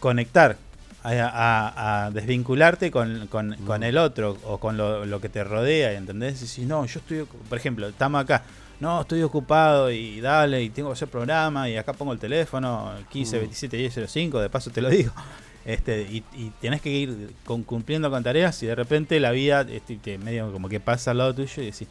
conectar, 0.00 0.56
a, 1.02 1.10
a- 1.10 2.06
a 2.06 2.10
desvincularte 2.10 2.90
con, 2.90 3.26
con- 3.28 3.50
Mm. 3.50 3.64
con 3.66 3.82
el 3.82 3.96
otro 3.98 4.36
o 4.44 4.58
con 4.58 4.76
lo, 4.76 5.04
lo 5.06 5.20
que 5.20 5.28
te 5.28 5.44
rodea, 5.44 5.92
¿entendés? 5.92 6.42
Y 6.42 6.46
si 6.46 6.64
no, 6.66 6.84
yo 6.86 7.00
estoy, 7.00 7.26
por 7.48 7.58
ejemplo, 7.58 7.88
estamos 7.88 8.20
acá, 8.22 8.42
no, 8.80 9.00
estoy 9.02 9.22
ocupado 9.22 9.90
y 9.90 10.20
dale, 10.20 10.62
y 10.62 10.70
tengo 10.70 10.90
que 10.90 10.94
hacer 10.94 11.08
programa, 11.08 11.68
y 11.68 11.76
acá 11.76 11.92
pongo 11.92 12.12
el 12.12 12.18
teléfono, 12.18 12.92
15, 13.10 13.36
Mm. 13.36 13.40
27, 13.40 13.76
10, 13.76 13.94
05, 14.10 14.40
de 14.40 14.50
paso 14.50 14.70
te 14.70 14.80
lo 14.80 14.88
digo. 14.90 15.12
Este, 15.66 16.02
y, 16.02 16.22
y 16.34 16.50
tenés 16.60 16.80
que 16.80 16.90
ir 16.90 17.34
con- 17.44 17.64
cumpliendo 17.64 18.08
con 18.08 18.22
tareas 18.22 18.62
y 18.62 18.66
de 18.66 18.76
repente 18.76 19.18
la 19.18 19.32
vida 19.32 19.62
este, 19.68 19.96
te- 19.96 20.16
medio 20.16 20.52
como 20.52 20.68
que 20.68 20.78
pasa 20.78 21.10
al 21.10 21.18
lado 21.18 21.34
tuyo 21.34 21.60
y 21.60 21.66
decís, 21.66 21.88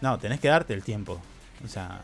no, 0.00 0.18
tenés 0.18 0.40
que 0.40 0.48
darte 0.48 0.74
el 0.74 0.82
tiempo. 0.82 1.20
O 1.64 1.68
sea, 1.68 2.02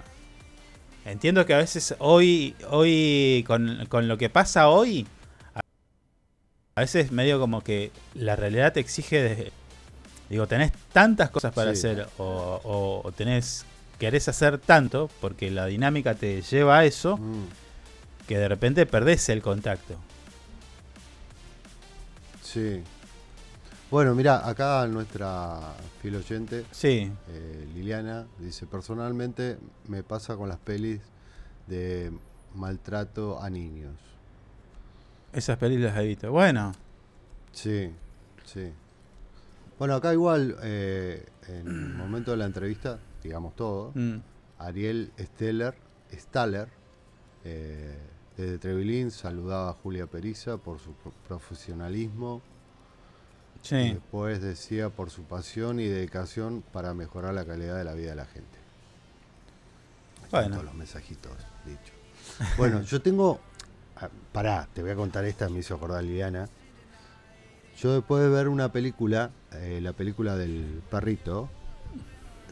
entiendo 1.04 1.44
que 1.46 1.54
a 1.54 1.58
veces 1.58 1.94
hoy, 1.98 2.54
hoy 2.70 3.44
con, 3.46 3.86
con 3.86 4.08
lo 4.08 4.16
que 4.18 4.28
pasa 4.30 4.68
hoy, 4.68 5.06
a- 5.54 6.80
veces 6.80 7.12
medio 7.12 7.38
como 7.38 7.62
que 7.62 7.90
la 8.14 8.36
realidad 8.36 8.72
te 8.72 8.80
exige, 8.80 9.22
de- 9.22 9.52
digo, 10.30 10.46
tenés 10.46 10.72
tantas 10.92 11.30
cosas 11.30 11.52
para 11.52 11.74
Sí. 11.74 11.86
hacer 11.86 12.08
o, 12.18 12.60
o- 12.64 13.06
o 13.06 13.12
tenés, 13.12 13.64
querés 13.98 14.28
hacer 14.28 14.58
tanto, 14.58 15.10
porque 15.20 15.50
la 15.50 15.66
dinámica 15.66 16.14
te 16.14 16.40
lleva 16.42 16.78
a 16.78 16.84
eso, 16.86 17.18
Mm. 17.18 17.46
que 18.26 18.38
de 18.38 18.48
repente 18.48 18.86
perdés 18.86 19.28
el 19.28 19.42
contacto. 19.42 19.96
Sí. 22.42 22.82
Bueno, 23.92 24.14
mira, 24.14 24.48
acá 24.48 24.86
nuestra 24.86 25.74
fiel 26.00 26.16
oyente, 26.16 26.64
Sí. 26.70 27.12
eh, 27.28 27.68
Liliana, 27.74 28.26
dice, 28.38 28.66
personalmente 28.66 29.58
me 29.86 30.02
pasa 30.02 30.34
con 30.34 30.48
las 30.48 30.56
pelis 30.58 31.02
de 31.66 32.10
maltrato 32.54 33.38
a 33.42 33.50
niños. 33.50 33.92
Esas 35.34 35.58
películas 35.58 35.94
he 35.98 36.06
visto. 36.06 36.32
Bueno, 36.32 36.72
Sí, 37.52 37.92
sí. 38.46 38.72
Bueno, 39.78 39.94
acá 39.96 40.14
igual, 40.14 40.56
eh, 40.62 41.26
en 41.48 41.68
el 41.68 41.94
momento 41.94 42.30
de 42.30 42.38
la 42.38 42.46
entrevista, 42.46 42.98
digamos 43.22 43.54
todo, 43.54 43.92
Mm. 43.94 44.20
Ariel 44.58 45.12
Steller, 45.20 45.74
Staller, 46.10 46.68
eh, 47.44 47.98
desde 48.38 48.56
Trevilín, 48.56 49.10
saludaba 49.10 49.68
a 49.68 49.72
Julia 49.74 50.06
Periza 50.06 50.56
por 50.56 50.78
su 50.78 50.92
pro- 50.94 51.12
Y 53.70 53.94
después 53.94 54.42
decía 54.42 54.88
por 54.90 55.10
su 55.10 55.22
pasión 55.22 55.78
y 55.78 55.86
dedicación 55.86 56.62
para 56.72 56.94
mejorar 56.94 57.34
la 57.34 57.44
calidad 57.44 57.76
de 57.76 57.84
la 57.84 57.94
vida 57.94 58.10
de 58.10 58.16
la 58.16 58.26
gente. 58.26 58.58
Bueno. 60.30 60.50
Todos 60.56 60.64
los 60.64 60.74
mensajitos 60.74 61.32
dichos. 61.64 61.92
Bueno, 62.56 62.82
yo 62.82 63.00
tengo. 63.00 63.40
ah, 63.96 64.08
Pará, 64.32 64.68
te 64.72 64.82
voy 64.82 64.90
a 64.90 64.96
contar 64.96 65.24
esta, 65.24 65.48
me 65.48 65.60
hizo 65.60 65.74
acordar 65.74 66.02
Liliana. 66.02 66.48
Yo 67.78 67.94
después 67.94 68.22
de 68.22 68.28
ver 68.28 68.48
una 68.48 68.72
película, 68.72 69.30
eh, 69.52 69.80
la 69.82 69.92
película 69.92 70.36
del 70.36 70.82
perrito, 70.90 71.48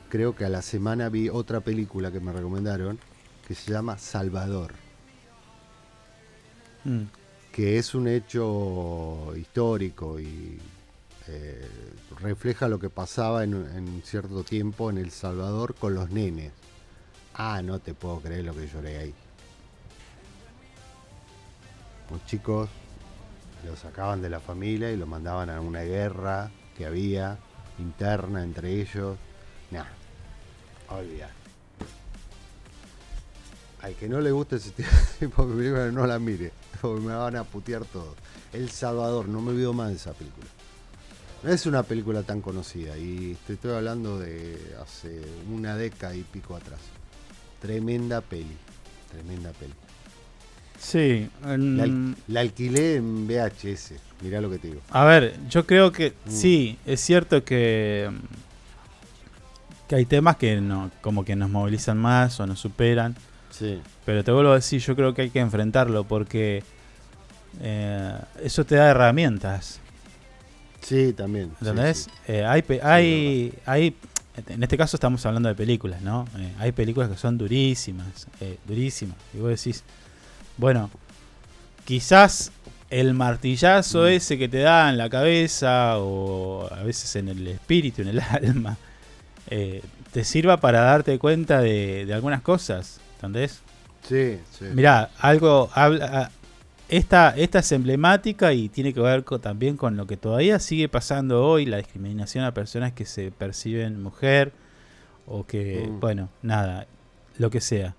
creo 0.09 0.35
que 0.35 0.45
a 0.45 0.49
la 0.49 0.63
semana 0.63 1.09
vi 1.09 1.29
otra 1.29 1.61
película 1.61 2.11
que 2.11 2.21
me 2.21 2.33
recomendaron 2.33 2.99
que 3.47 3.55
se 3.55 3.73
llama 3.73 3.99
Salvador. 3.99 4.75
Mm. 6.85 7.03
que 7.53 7.79
es 7.79 7.95
un 7.95 8.09
hecho 8.09 9.35
histórico 9.37 10.19
y 10.19 10.59
eh, 11.33 11.69
refleja 12.21 12.67
lo 12.67 12.79
que 12.79 12.91
pasaba 12.91 13.45
en, 13.45 13.55
en 13.55 14.03
cierto 14.05 14.43
tiempo 14.43 14.91
en 14.91 14.99
El 14.99 15.13
Salvador 15.13 15.75
con 15.75 15.95
los 15.95 16.11
nenes. 16.11 16.53
Ah, 17.35 17.63
no 17.63 17.79
te 17.79 17.95
puedo 17.95 18.21
creer 18.21 18.45
lo 18.45 18.55
que 18.55 18.67
lloré 18.67 18.99
ahí. 18.99 19.15
Los 22.11 22.27
chicos 22.27 22.69
los 23.65 23.79
sacaban 23.79 24.21
de 24.21 24.31
la 24.31 24.41
familia 24.41 24.91
y 24.91 24.97
los 24.97 25.09
mandaban 25.09 25.51
a 25.51 25.61
una 25.61 25.83
guerra 25.83 26.51
que 26.77 26.87
había 26.87 27.39
interna 27.79 28.43
entre 28.43 28.81
ellos. 28.81 29.17
Nah, 29.71 29.85
olvidar. 30.89 31.31
Al 33.83 33.95
que 33.95 34.09
no 34.09 34.21
le 34.21 34.33
guste 34.33 34.57
ese 34.57 34.73
tipo 34.73 35.47
de 35.47 35.55
película 35.55 35.91
no 35.93 36.07
la 36.07 36.19
mire, 36.19 36.53
porque 36.81 37.01
me 37.01 37.15
van 37.15 37.37
a 37.37 37.45
putear 37.45 37.85
todo. 37.85 38.17
El 38.53 38.69
Salvador, 38.71 39.29
no 39.29 39.41
me 39.41 39.53
olvido 39.53 39.73
más 39.73 39.91
de 39.91 39.97
esa 39.97 40.13
película. 40.13 40.47
No 41.43 41.51
es 41.51 41.65
una 41.67 41.83
película 41.83 42.23
tan 42.23 42.41
conocida 42.43 42.97
y 42.99 43.37
te 43.47 43.55
estoy 43.55 43.73
hablando 43.75 44.19
de 44.19 44.59
hace 44.83 45.23
una 45.51 45.75
década 45.77 46.15
y 46.15 46.23
pico 46.23 46.55
atrás. 46.55 46.81
Tremenda 47.63 48.21
peli, 48.21 48.57
tremenda 49.11 49.51
peli. 49.53 49.73
Sí. 50.79 51.29
en- 51.45 51.77
La, 51.77 51.83
al- 51.85 52.17
la 52.29 52.41
alquilé 52.41 52.97
en 52.97 53.27
VHS, 53.27 53.95
mirá 54.23 54.41
lo 54.41 54.51
que 54.51 54.59
te 54.59 54.69
digo. 54.69 54.81
A 54.91 55.05
ver, 55.05 55.35
yo 55.49 55.67
creo 55.67 55.93
que 55.93 56.11
Mm. 56.27 56.31
sí, 56.31 56.79
es 56.87 57.01
cierto 57.01 57.43
que, 57.45 58.11
que 59.89 59.95
hay 59.97 60.05
temas 60.07 60.37
que 60.37 60.61
no, 60.61 60.91
como 61.03 61.25
que 61.25 61.37
nos 61.37 61.51
movilizan 61.51 61.97
más 61.99 62.39
o 62.41 62.47
nos 62.47 62.61
superan. 62.61 63.15
Sí. 63.51 63.81
Pero 64.07 64.25
te 64.25 64.31
vuelvo 64.31 64.53
a 64.53 64.55
decir, 64.57 64.81
yo 64.81 64.95
creo 64.97 65.13
que 65.15 65.23
hay 65.23 65.31
que 65.31 65.41
enfrentarlo 65.41 66.05
porque 66.05 66.63
eh, 67.61 68.19
eso 68.43 68.65
te 68.65 68.77
da 68.77 68.91
herramientas. 68.91 69.81
Sí, 70.81 71.13
también. 71.13 71.53
¿Entendés? 71.61 72.05
sí. 72.05 72.11
Eh, 72.29 72.45
hay, 72.45 72.65
hay, 72.83 73.55
hay, 73.67 73.97
en 74.49 74.63
este 74.63 74.77
caso 74.79 74.97
estamos 74.97 75.25
hablando 75.27 75.49
de 75.49 75.55
películas, 75.55 76.01
¿no? 76.03 76.27
Eh, 76.39 76.53
hay 76.59 76.73
películas 76.73 77.11
que 77.11 77.17
son 77.17 77.37
durísimas, 77.39 78.27
eh, 78.41 78.59
durísimas. 78.67 79.17
Y 79.35 79.39
vos 79.39 79.51
decís, 79.51 79.83
bueno, 80.57 80.91
quizás 81.85 82.51
el 82.91 83.15
martillazo 83.15 84.03
Mm. 84.03 84.07
ese 84.09 84.39
que 84.39 84.49
te 84.49 84.59
da 84.59 84.91
en 84.91 84.99
la 84.99 85.09
cabeza 85.09 85.99
o 85.99 86.69
a 86.73 86.83
veces 86.83 87.15
en 87.17 87.29
el 87.29 87.47
espíritu, 87.47 88.03
en 88.03 88.09
el 88.09 88.21
alma, 88.31 88.77
te 90.13 90.25
sirva 90.25 90.57
para 90.59 90.81
darte 90.81 91.19
cuenta 91.19 91.61
de, 91.61 92.05
de 92.07 92.15
algunas 92.15 92.43
cosas, 92.43 93.01
¿entendés? 93.17 93.61
Sí, 94.09 94.39
sí. 94.59 94.65
Mirá, 94.73 95.11
algo 95.19 95.71
habla. 95.75 96.31
Esta, 96.91 97.31
esta 97.37 97.61
es 97.61 97.71
emblemática 97.73 98.53
y 98.53 98.69
tiene 98.69 98.93
que 98.93 99.01
ver 99.01 99.23
también 99.23 99.77
con 99.77 99.97
lo 99.97 100.07
que 100.07 100.17
todavía 100.17 100.59
sigue 100.59 100.89
pasando 100.89 101.47
hoy, 101.47 101.65
la 101.65 101.77
discriminación 101.77 102.45
a 102.45 102.53
personas 102.53 102.93
que 102.93 103.05
se 103.07 103.31
perciben 103.31 104.03
mujer 104.03 104.53
o 105.27 105.47
que, 105.47 105.87
Mm. 105.89 106.01
bueno, 106.01 106.29
nada, 106.43 106.87
lo 107.39 107.49
que 107.51 107.61
sea. 107.61 107.95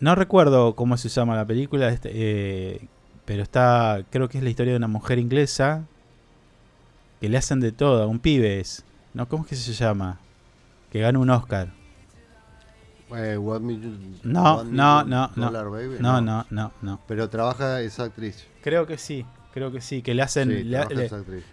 No 0.00 0.16
recuerdo 0.16 0.74
cómo 0.74 0.96
se 0.96 1.08
llama 1.08 1.36
la 1.36 1.46
película, 1.46 1.88
este, 1.90 2.10
eh, 2.12 2.88
pero 3.24 3.42
está, 3.44 4.02
creo 4.10 4.28
que 4.28 4.38
es 4.38 4.44
la 4.44 4.50
historia 4.50 4.72
de 4.72 4.76
una 4.78 4.88
mujer 4.88 5.18
inglesa 5.20 5.84
que 7.20 7.28
le 7.28 7.38
hacen 7.38 7.60
de 7.60 7.70
todo, 7.70 8.02
a 8.02 8.06
un 8.06 8.18
pibe 8.18 8.58
es, 8.60 8.84
¿no? 9.14 9.28
¿Cómo 9.28 9.44
es 9.44 9.50
que 9.50 9.56
se 9.56 9.72
llama? 9.72 10.18
Que 10.90 10.98
gana 11.00 11.18
un 11.20 11.30
Oscar. 11.30 11.68
Eh, 13.16 13.36
What 13.38 13.60
Me- 13.60 13.78
No, 14.22 14.64
no, 14.64 15.04
no, 15.04 15.30
no. 15.36 15.70
Baby, 15.70 15.96
No, 16.00 16.20
no, 16.20 16.46
no, 16.50 16.72
no. 16.82 17.00
Pero 17.06 17.28
trabaja 17.28 17.80
esa 17.80 18.04
actriz. 18.04 18.46
Creo 18.62 18.86
que 18.86 18.96
sí, 18.98 19.24
creo 19.52 19.70
que 19.70 19.80
sí, 19.80 20.02
que 20.02 20.14
le 20.14 20.22
hacen, 20.22 20.48
Sí, 20.48 20.64
le, 20.64 20.84
le- 20.86 21.10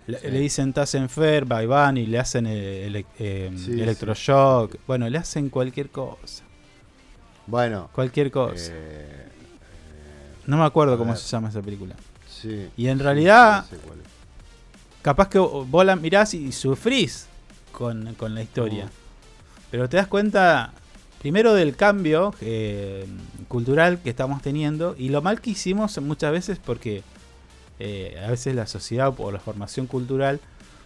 le- 0.07 0.19
sí. 0.19 0.27
le 0.31 0.39
dicen 0.39 0.69
estás 0.69 0.95
enferma 0.95 1.61
y 1.61 1.65
van 1.67 1.97
y 1.97 2.05
le 2.05 2.19
hacen 2.19 2.45
eh, 2.47 2.87
ele- 2.87 3.05
eh, 3.19 3.51
Sí, 3.55 3.79
electroshock, 3.81 4.75
bueno, 4.87 5.09
le 5.09 5.17
hacen 5.17 5.49
cualquier 5.49 5.89
cosa, 5.89 6.43
Bueno. 7.47 7.89
cualquier 7.93 8.31
cosa. 8.31 8.71
eh, 8.73 9.27
no 10.47 10.57
me 10.57 10.63
acuerdo 10.65 10.97
cómo 10.97 11.11
ver. 11.11 11.19
se 11.19 11.27
llama 11.29 11.49
esa 11.49 11.61
película. 11.61 11.95
sí. 12.27 12.69
Y 12.77 12.87
en 12.87 12.97
sí, 12.97 13.03
realidad, 13.03 13.65
sé 13.69 13.77
capaz 15.01 15.29
que 15.29 15.39
vos 15.39 15.85
la 15.85 15.95
mirás 15.95 16.33
y 16.33 16.51
sufrís 16.51 17.27
con, 17.71 18.13
con 18.15 18.33
la 18.35 18.41
historia. 18.41 18.89
Pero 19.69 19.87
te 19.87 19.97
das 19.97 20.07
cuenta, 20.07 20.71
primero 21.21 21.53
del 21.53 21.75
cambio 21.75 22.33
eh, 22.41 23.05
cultural 23.47 23.99
que 23.99 24.09
estamos 24.09 24.41
teniendo 24.41 24.95
y 24.97 25.09
lo 25.09 25.21
mal 25.21 25.39
que 25.39 25.51
hicimos 25.51 26.01
muchas 26.01 26.31
veces 26.31 26.59
porque 26.63 27.03
eh, 27.79 28.19
a 28.25 28.31
veces 28.31 28.55
la 28.55 28.65
sociedad 28.65 29.13
o 29.17 29.31
la 29.31 29.39
formación 29.39 29.85
cultural, 29.85 30.39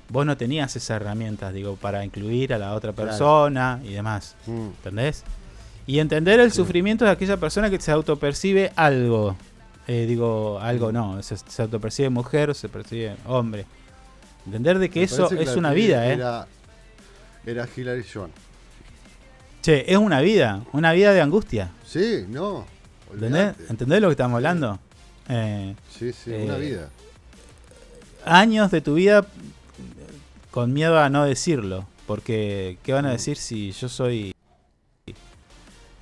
vos 0.10 0.26
no 0.26 0.36
tenías 0.38 0.76
esas 0.76 1.02
herramientas, 1.02 1.54
digo, 1.54 1.78
para 1.78 2.04
incluir 2.04 2.54
a 2.54 2.58
la 2.58 2.74
otra 2.74 2.92
Claro. 2.94 3.10
persona 3.10 3.80
y 3.84 3.94
demás. 3.94 4.36
Mm. 4.46 4.68
¿Entendés? 4.68 5.24
Y 5.88 6.00
entender 6.00 6.40
el 6.40 6.52
sufrimiento 6.52 7.06
de 7.06 7.12
aquella 7.12 7.38
persona 7.38 7.70
que 7.70 7.80
se 7.80 7.92
autopercibe 7.92 8.72
algo. 8.76 9.36
Eh, 9.88 10.06
digo, 10.08 10.60
algo 10.60 10.92
no, 10.92 11.22
se, 11.22 11.38
se 11.38 11.62
autopercibe 11.62 12.10
mujer 12.10 12.50
o 12.50 12.54
se 12.54 12.68
percibe 12.70 13.16
hombre. 13.26 13.66
Entender 14.46 14.80
de 14.80 14.90
que 14.90 15.00
Me 15.00 15.06
eso 15.06 15.32
es 15.32 15.56
una 15.56 15.72
vida, 15.72 16.08
¿eh? 16.10 16.14
Era, 16.14 16.48
era 17.46 17.68
Hilary 17.76 18.04
Swank. 18.04 18.32
Che, 19.66 19.92
es 19.92 19.98
una 19.98 20.22
vida, 20.22 20.62
una 20.74 20.92
vida 20.92 21.12
de 21.12 21.22
angustia. 21.22 21.72
Sí, 21.84 22.24
no. 22.30 22.68
¿Entendés? 23.12 23.56
¿Entendés 23.68 24.00
lo 24.00 24.10
que 24.10 24.12
estamos 24.12 24.36
hablando? 24.36 24.78
Eh, 25.28 25.76
Sí, 25.90 26.14
sí, 26.14 26.32
eh, 26.32 26.44
una 26.46 26.58
vida. 26.58 26.90
Años 28.26 28.70
de 28.70 28.82
tu 28.82 28.94
vida 28.94 29.22
eh, 29.22 29.24
con 30.52 30.72
miedo 30.72 31.00
a 31.00 31.10
no 31.10 31.26
decirlo. 31.26 31.88
Porque, 32.06 32.78
¿qué 32.84 32.94
van 32.94 33.08
a 33.08 33.12
decir 33.12 33.38
si 33.38 33.72
yo 33.72 33.90
soy 33.90 34.36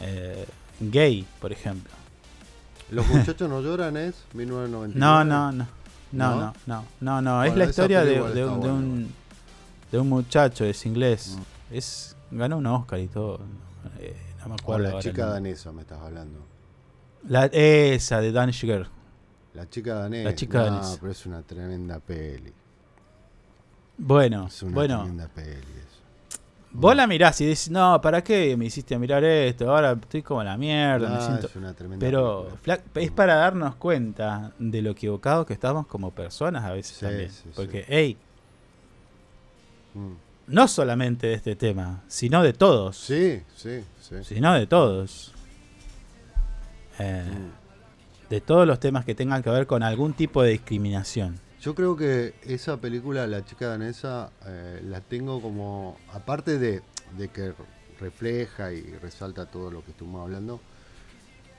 eh, 0.01 0.45
gay, 0.81 1.25
por 1.39 1.53
ejemplo? 1.53 1.93
Los 2.91 3.07
muchachos 3.07 3.47
no 3.49 3.61
lloran 3.61 3.95
es 3.95 4.15
1999. 4.33 4.99
No, 4.99 5.23
no, 5.23 5.53
no. 5.53 5.67
No, 6.11 6.35
¿No? 6.35 6.41
no, 6.41 6.53
no, 6.65 6.85
no, 6.99 7.21
no. 7.21 7.43
es 7.45 7.55
la 7.55 7.63
historia 7.63 8.03
de, 8.03 8.19
un, 8.19 9.09
de 9.89 9.99
un 9.99 10.09
muchacho, 10.09 10.65
es 10.65 10.85
inglés. 10.85 11.37
Mm. 11.37 11.75
Es 11.75 12.12
Ganó 12.33 12.57
un 12.57 12.65
Oscar 12.67 12.99
y 12.99 13.07
todo. 13.07 13.39
Eh, 13.99 14.15
no 14.39 14.45
me 14.47 14.51
O 14.51 14.55
acuerdo. 14.55 14.83
la 14.83 14.89
ahora 14.91 15.01
chica 15.01 15.25
danesa 15.25 15.71
me 15.71 15.81
estás 15.81 16.01
hablando. 16.01 16.39
La, 17.27 17.45
esa, 17.45 18.19
de 18.21 18.31
Danish 18.31 18.61
Girl. 18.61 18.87
La 19.53 19.69
chica 19.69 19.93
danesa. 19.95 20.29
La 20.29 20.35
chica 20.35 20.59
no, 20.59 20.65
danesa. 20.65 20.97
pero 20.99 21.11
es 21.11 21.25
una 21.25 21.41
tremenda 21.43 21.99
peli. 21.99 22.51
Bueno, 23.97 24.47
Es 24.47 24.63
una 24.63 24.73
bueno. 24.73 24.97
tremenda 25.01 25.27
peli 25.29 25.49
eso. 25.57 25.99
Vos 26.75 26.95
la 26.95 27.05
mirás 27.05 27.39
y 27.41 27.45
decís, 27.45 27.69
no, 27.69 28.01
¿para 28.01 28.23
qué 28.23 28.57
me 28.57 28.65
hiciste 28.65 28.97
mirar 28.97 29.23
esto? 29.23 29.69
Ahora 29.69 29.91
estoy 29.91 30.23
como 30.23 30.43
la 30.43 30.57
mierda. 30.57 31.07
me 31.07 31.15
No, 31.15 31.21
siento... 31.21 31.45
es 31.47 31.55
una 31.55 31.73
tremenda 31.73 32.03
Pero 32.03 32.45
película. 32.63 32.81
es 32.95 33.11
para 33.11 33.35
darnos 33.35 33.75
cuenta 33.75 34.51
de 34.57 34.81
lo 34.81 34.89
equivocados 34.89 35.45
que 35.45 35.53
estamos 35.53 35.85
como 35.85 36.09
personas 36.09 36.63
a 36.65 36.71
veces 36.71 36.97
Sí, 36.97 37.05
también. 37.05 37.29
sí, 37.31 37.49
Porque, 37.55 37.85
hey, 37.87 38.17
Mm. 39.93 40.13
No 40.47 40.67
solamente 40.67 41.27
de 41.27 41.33
este 41.35 41.55
tema, 41.55 42.03
sino 42.07 42.41
de 42.43 42.53
todos. 42.53 42.97
Sí, 42.97 43.41
sí, 43.55 43.83
sí. 44.01 44.15
Sino 44.23 44.53
de 44.53 44.67
todos. 44.67 45.33
Eh, 46.99 47.23
Mm. 47.25 47.63
De 48.29 48.41
todos 48.41 48.65
los 48.65 48.79
temas 48.79 49.05
que 49.05 49.13
tengan 49.13 49.43
que 49.43 49.49
ver 49.51 49.67
con 49.67 49.83
algún 49.83 50.13
tipo 50.13 50.41
de 50.41 50.51
discriminación. 50.51 51.39
Yo 51.61 51.75
creo 51.75 51.95
que 51.95 52.33
esa 52.43 52.77
película, 52.77 53.27
La 53.27 53.45
chica 53.45 53.67
danesa, 53.67 54.31
eh, 54.47 54.81
la 54.85 55.01
tengo 55.01 55.39
como, 55.39 55.97
aparte 56.11 56.57
de, 56.57 56.81
de 57.17 57.27
que 57.27 57.53
refleja 57.99 58.73
y 58.73 58.81
resalta 59.01 59.45
todo 59.45 59.69
lo 59.69 59.83
que 59.85 59.91
estuvimos 59.91 60.23
hablando, 60.23 60.59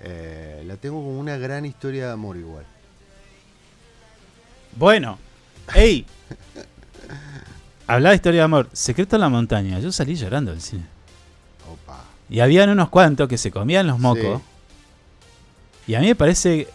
eh, 0.01 0.65
la 0.67 0.77
tengo 0.77 0.97
como 0.97 1.19
una 1.21 1.37
gran 1.37 1.65
historia 1.65 2.07
de 2.07 2.13
amor 2.13 2.37
igual. 2.37 2.65
Bueno, 4.77 5.19
hey, 5.73 6.05
habla 7.87 8.11
de 8.11 8.17
historia 8.17 8.41
de 8.41 8.45
amor. 8.45 8.69
Secreto 8.73 9.17
en 9.17 9.21
la 9.21 9.29
montaña. 9.29 9.79
Yo 9.81 9.91
salí 9.93 10.15
llorando 10.15 10.51
del 10.53 10.61
cine. 10.61 10.85
Opa. 11.71 12.03
Y 12.29 12.41
habían 12.41 12.71
unos 12.71 12.89
cuantos 12.89 13.29
que 13.29 13.39
se 13.39 13.51
comían 13.51 13.87
los 13.87 13.99
mocos. 13.99 14.41
Y 15.87 15.95
a 15.95 16.01
mí 16.01 16.07
me 16.07 16.15
parece. 16.15 16.69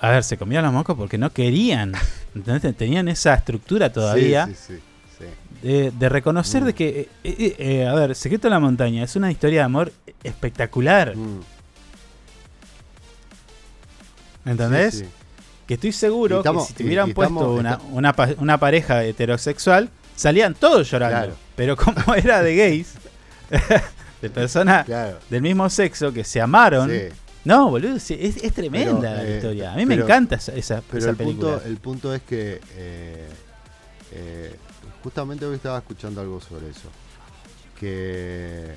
A 0.00 0.10
ver, 0.10 0.24
se 0.24 0.36
comían 0.36 0.64
los 0.64 0.72
mocos 0.72 0.96
porque 0.96 1.16
no 1.18 1.30
querían. 1.30 1.92
¿entendés? 2.34 2.76
Tenían 2.76 3.08
esa 3.08 3.34
estructura 3.34 3.92
todavía. 3.92 4.46
Sí, 4.48 4.54
sí. 4.68 4.78
De, 5.62 5.92
de 5.92 6.08
reconocer 6.08 6.64
de 6.64 6.74
que. 6.74 6.88
eh, 6.98 7.08
eh, 7.22 7.54
eh, 7.58 7.86
a 7.86 7.94
ver, 7.94 8.16
Secreto 8.16 8.48
en 8.48 8.52
la 8.52 8.58
montaña 8.60 9.04
es 9.04 9.14
una 9.14 9.30
historia 9.30 9.60
de 9.60 9.64
amor 9.64 9.92
espectacular. 10.24 11.16
Mm. 11.16 11.40
¿Entendés? 14.44 15.04
Que 15.66 15.74
estoy 15.74 15.92
seguro 15.92 16.38
estamos- 16.38 16.66
que 16.66 16.72
si 16.72 16.74
te 16.74 16.84
hubieran 16.84 17.12
puesto 17.12 17.58
estamos- 17.60 17.84
una, 17.92 18.18
una 18.38 18.58
pareja 18.58 19.04
heterosexual, 19.04 19.88
salían 20.22 20.54
todos 20.54 20.90
llorando. 20.90 21.16
Claro. 21.16 21.36
Pero 21.56 21.76
como 21.76 22.14
era 22.16 22.42
de 22.42 22.56
gays, 22.56 22.94
de 24.22 24.30
personas 24.30 24.86
Claro. 24.86 25.18
del 25.28 25.42
mismo 25.42 25.68
sexo 25.68 26.12
que 26.12 26.24
se 26.24 26.40
amaron. 26.40 26.90
Sí. 26.90 27.08
No, 27.44 27.70
boludo, 27.70 27.96
es, 27.96 28.08
es 28.10 28.52
tremenda 28.54 29.00
Pero, 29.00 29.16
la 29.16 29.24
eh, 29.24 29.34
historia. 29.36 29.72
A 29.72 29.76
mí 29.76 29.84
me 29.84 29.96
encanta 29.96 30.36
esa, 30.36 30.52
esa, 30.54 30.80
Pero 30.86 30.98
esa 30.98 31.10
el 31.10 31.16
película. 31.16 31.52
punto, 31.54 31.66
el 31.68 31.76
punto 31.78 32.14
es 32.14 32.22
que 32.22 32.60
eh, 32.76 33.28
eh, 34.12 34.56
justamente 35.02 35.44
hoy 35.44 35.56
estaba 35.56 35.78
escuchando 35.78 36.20
algo 36.20 36.40
sobre 36.40 36.70
eso. 36.70 36.88
Que, 37.80 38.76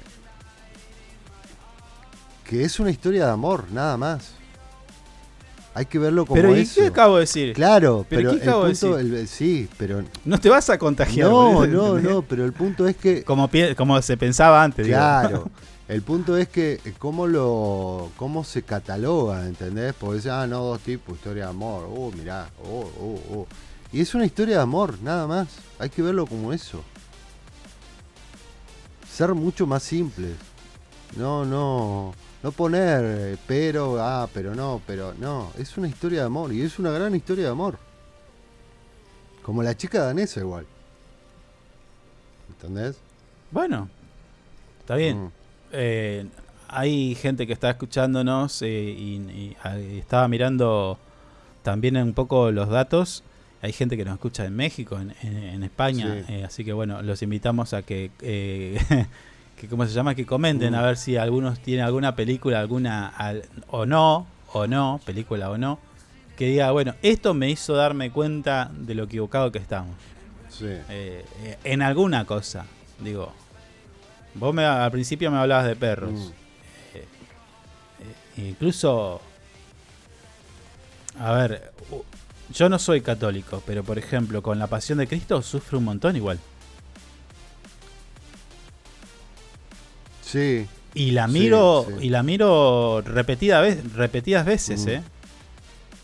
que 2.43 2.63
es 2.63 2.79
una 2.79 2.89
historia 2.89 3.27
de 3.27 3.31
amor, 3.31 3.65
nada 3.71 3.97
más. 3.97 4.31
Hay 5.77 5.85
que 5.85 5.99
verlo 5.99 6.25
como 6.25 6.41
Pero 6.41 6.55
¿y 6.55 6.61
eso. 6.61 6.79
qué 6.81 6.87
acabo 6.87 7.15
de 7.15 7.21
decir? 7.21 7.53
Claro, 7.53 8.05
¿Pero 8.09 8.21
pero, 8.21 8.31
qué 8.31 8.35
el 8.37 8.41
acabo 8.43 8.63
de 8.65 8.71
punto, 8.71 8.95
decir? 8.97 9.13
el- 9.15 9.27
sí, 9.27 9.69
pero 9.77 10.03
No 10.23 10.39
te 10.39 10.49
vas 10.49 10.69
a 10.69 10.77
contagiar. 10.79 11.29
no, 11.29 11.67
no, 11.67 11.99
no, 11.99 12.21
pero 12.21 12.45
el 12.45 12.53
punto 12.53 12.87
es 12.87 12.95
que 12.95 13.23
Como, 13.23 13.49
como 13.75 14.01
se 14.01 14.15
pensaba 14.17 14.63
antes. 14.63 14.85
digo. 14.87 14.97
Claro. 14.97 15.49
El 15.87 16.01
punto 16.01 16.35
es 16.35 16.47
que 16.49 16.79
eh, 16.83 16.93
cómo 16.97 17.27
lo 17.27 18.09
cómo 18.17 18.43
se 18.43 18.63
cataloga, 18.63 19.45
¿entendés? 19.45 19.93
Porque 19.93 20.15
dice, 20.15 20.31
ah, 20.31 20.47
no, 20.47 20.63
dos 20.63 20.79
tipos, 20.79 21.13
historia 21.15 21.43
de 21.43 21.49
amor. 21.51 21.87
Oh, 21.95 22.11
mirá, 22.11 22.49
oh, 22.67 22.89
oh, 22.99 23.19
oh. 23.35 23.47
Y 23.93 24.01
es 24.01 24.15
una 24.15 24.25
historia 24.25 24.55
de 24.55 24.61
amor, 24.63 24.95
nada 25.03 25.27
más. 25.27 25.47
Hay 25.77 25.91
que 25.91 26.01
verlo 26.01 26.25
como 26.25 26.51
eso. 26.53 26.81
Ser 29.11 29.35
mucho 29.35 29.67
más 29.67 29.83
simple. 29.83 30.29
No, 31.17 31.45
no. 31.45 32.15
No 32.45 32.51
poner 32.51 33.03
eh, 33.03 33.37
pero, 33.47 33.99
ah, 33.99 34.29
pero 34.31 34.53
no, 34.53 34.79
pero 34.85 35.15
no. 35.17 35.51
Es 35.57 35.77
una 35.79 35.87
historia 35.87 36.19
de 36.19 36.25
amor 36.27 36.53
y 36.53 36.61
es 36.61 36.77
una 36.77 36.91
gran 36.91 37.15
historia 37.15 37.45
de 37.45 37.49
amor. 37.49 37.79
Como 39.41 39.63
la 39.63 39.75
chica 39.75 40.03
danesa 40.03 40.41
igual. 40.41 40.67
¿Entendés? 42.49 42.97
Bueno, 43.49 43.89
está 44.81 44.95
bien. 44.95 45.23
Mm. 45.23 45.31
Eh, 45.71 46.25
hay 46.67 47.15
gente 47.15 47.47
que 47.47 47.53
está 47.53 47.71
escuchándonos 47.71 48.61
eh, 48.61 48.67
y, 48.95 49.15
y, 49.15 49.57
ah, 49.63 49.79
y 49.79 49.97
estaba 49.97 50.27
mirando 50.27 50.99
también 51.63 51.97
un 51.97 52.13
poco 52.13 52.51
los 52.51 52.69
datos. 52.69 53.23
Hay 53.63 53.73
gente 53.73 53.97
que 53.97 54.05
nos 54.05 54.13
escucha 54.13 54.45
en 54.45 54.55
México, 54.55 54.99
en, 54.99 55.15
en- 55.23 55.35
en 55.45 55.63
España, 55.63 56.23
Sí. 56.27 56.31
eh, 56.33 56.43
así 56.45 56.63
que 56.63 56.73
bueno, 56.73 57.01
los 57.01 57.23
invitamos 57.23 57.73
a 57.73 57.81
que, 57.81 58.11
que 59.57 59.67
¿cómo 59.67 59.85
se 59.85 59.93
llama? 59.93 60.15
Que 60.15 60.25
comenten 60.25 60.73
Mm. 60.73 60.75
a 60.75 60.81
ver 60.81 60.97
si 60.97 61.17
algunos 61.17 61.59
tienen 61.59 61.85
alguna 61.85 62.15
película, 62.15 62.59
alguna 62.59 63.07
al- 63.07 63.43
o 63.69 63.85
no, 63.85 64.27
o 64.53 64.67
no, 64.67 64.99
película 65.05 65.49
o 65.49 65.57
no, 65.57 65.79
que 66.37 66.47
diga, 66.47 66.71
bueno, 66.71 66.93
esto 67.01 67.33
me 67.33 67.49
hizo 67.49 67.73
darme 67.75 68.11
cuenta 68.11 68.69
de 68.73 68.95
lo 68.95 69.03
equivocado 69.05 69.51
que 69.51 69.59
estamos 69.59 69.95
Sí. 70.49 70.65
eh, 70.67 71.25
eh, 71.43 71.57
en 71.63 71.81
alguna 71.81 72.25
cosa. 72.25 72.65
Digo, 72.99 73.31
vos 74.35 74.53
me, 74.53 74.65
al 74.65 74.91
principio 74.91 75.31
me 75.31 75.37
hablabas 75.37 75.65
de 75.67 75.75
perros. 75.75 76.11
Mm. 76.11 76.31
Eh, 76.95 78.47
incluso, 78.49 79.21
a 81.19 81.31
ver, 81.33 81.71
yo 82.53 82.67
no 82.69 82.77
soy 82.79 83.01
católico, 83.01 83.63
pero 83.65 83.83
por 83.83 83.97
ejemplo, 83.97 84.41
con 84.43 84.59
la 84.59 84.67
pasión 84.67 84.97
de 84.97 85.07
Cristo 85.07 85.41
sufre 85.41 85.77
un 85.77 85.85
montón 85.85 86.15
igual. 86.15 86.39
Sí. 90.35 90.67
Y 90.95 91.11
la 91.11 91.27
Sí, 91.27 91.33
miro, 91.33 91.85
sí. 91.87 92.05
y 92.07 92.09
la 92.09 92.23
miro 92.23 93.01
repetida 93.01 93.61
vez, 93.61 93.93
repetidas 93.93 94.45
veces, 94.45 94.85
Mm. 94.85 94.89
¿eh? 94.89 95.03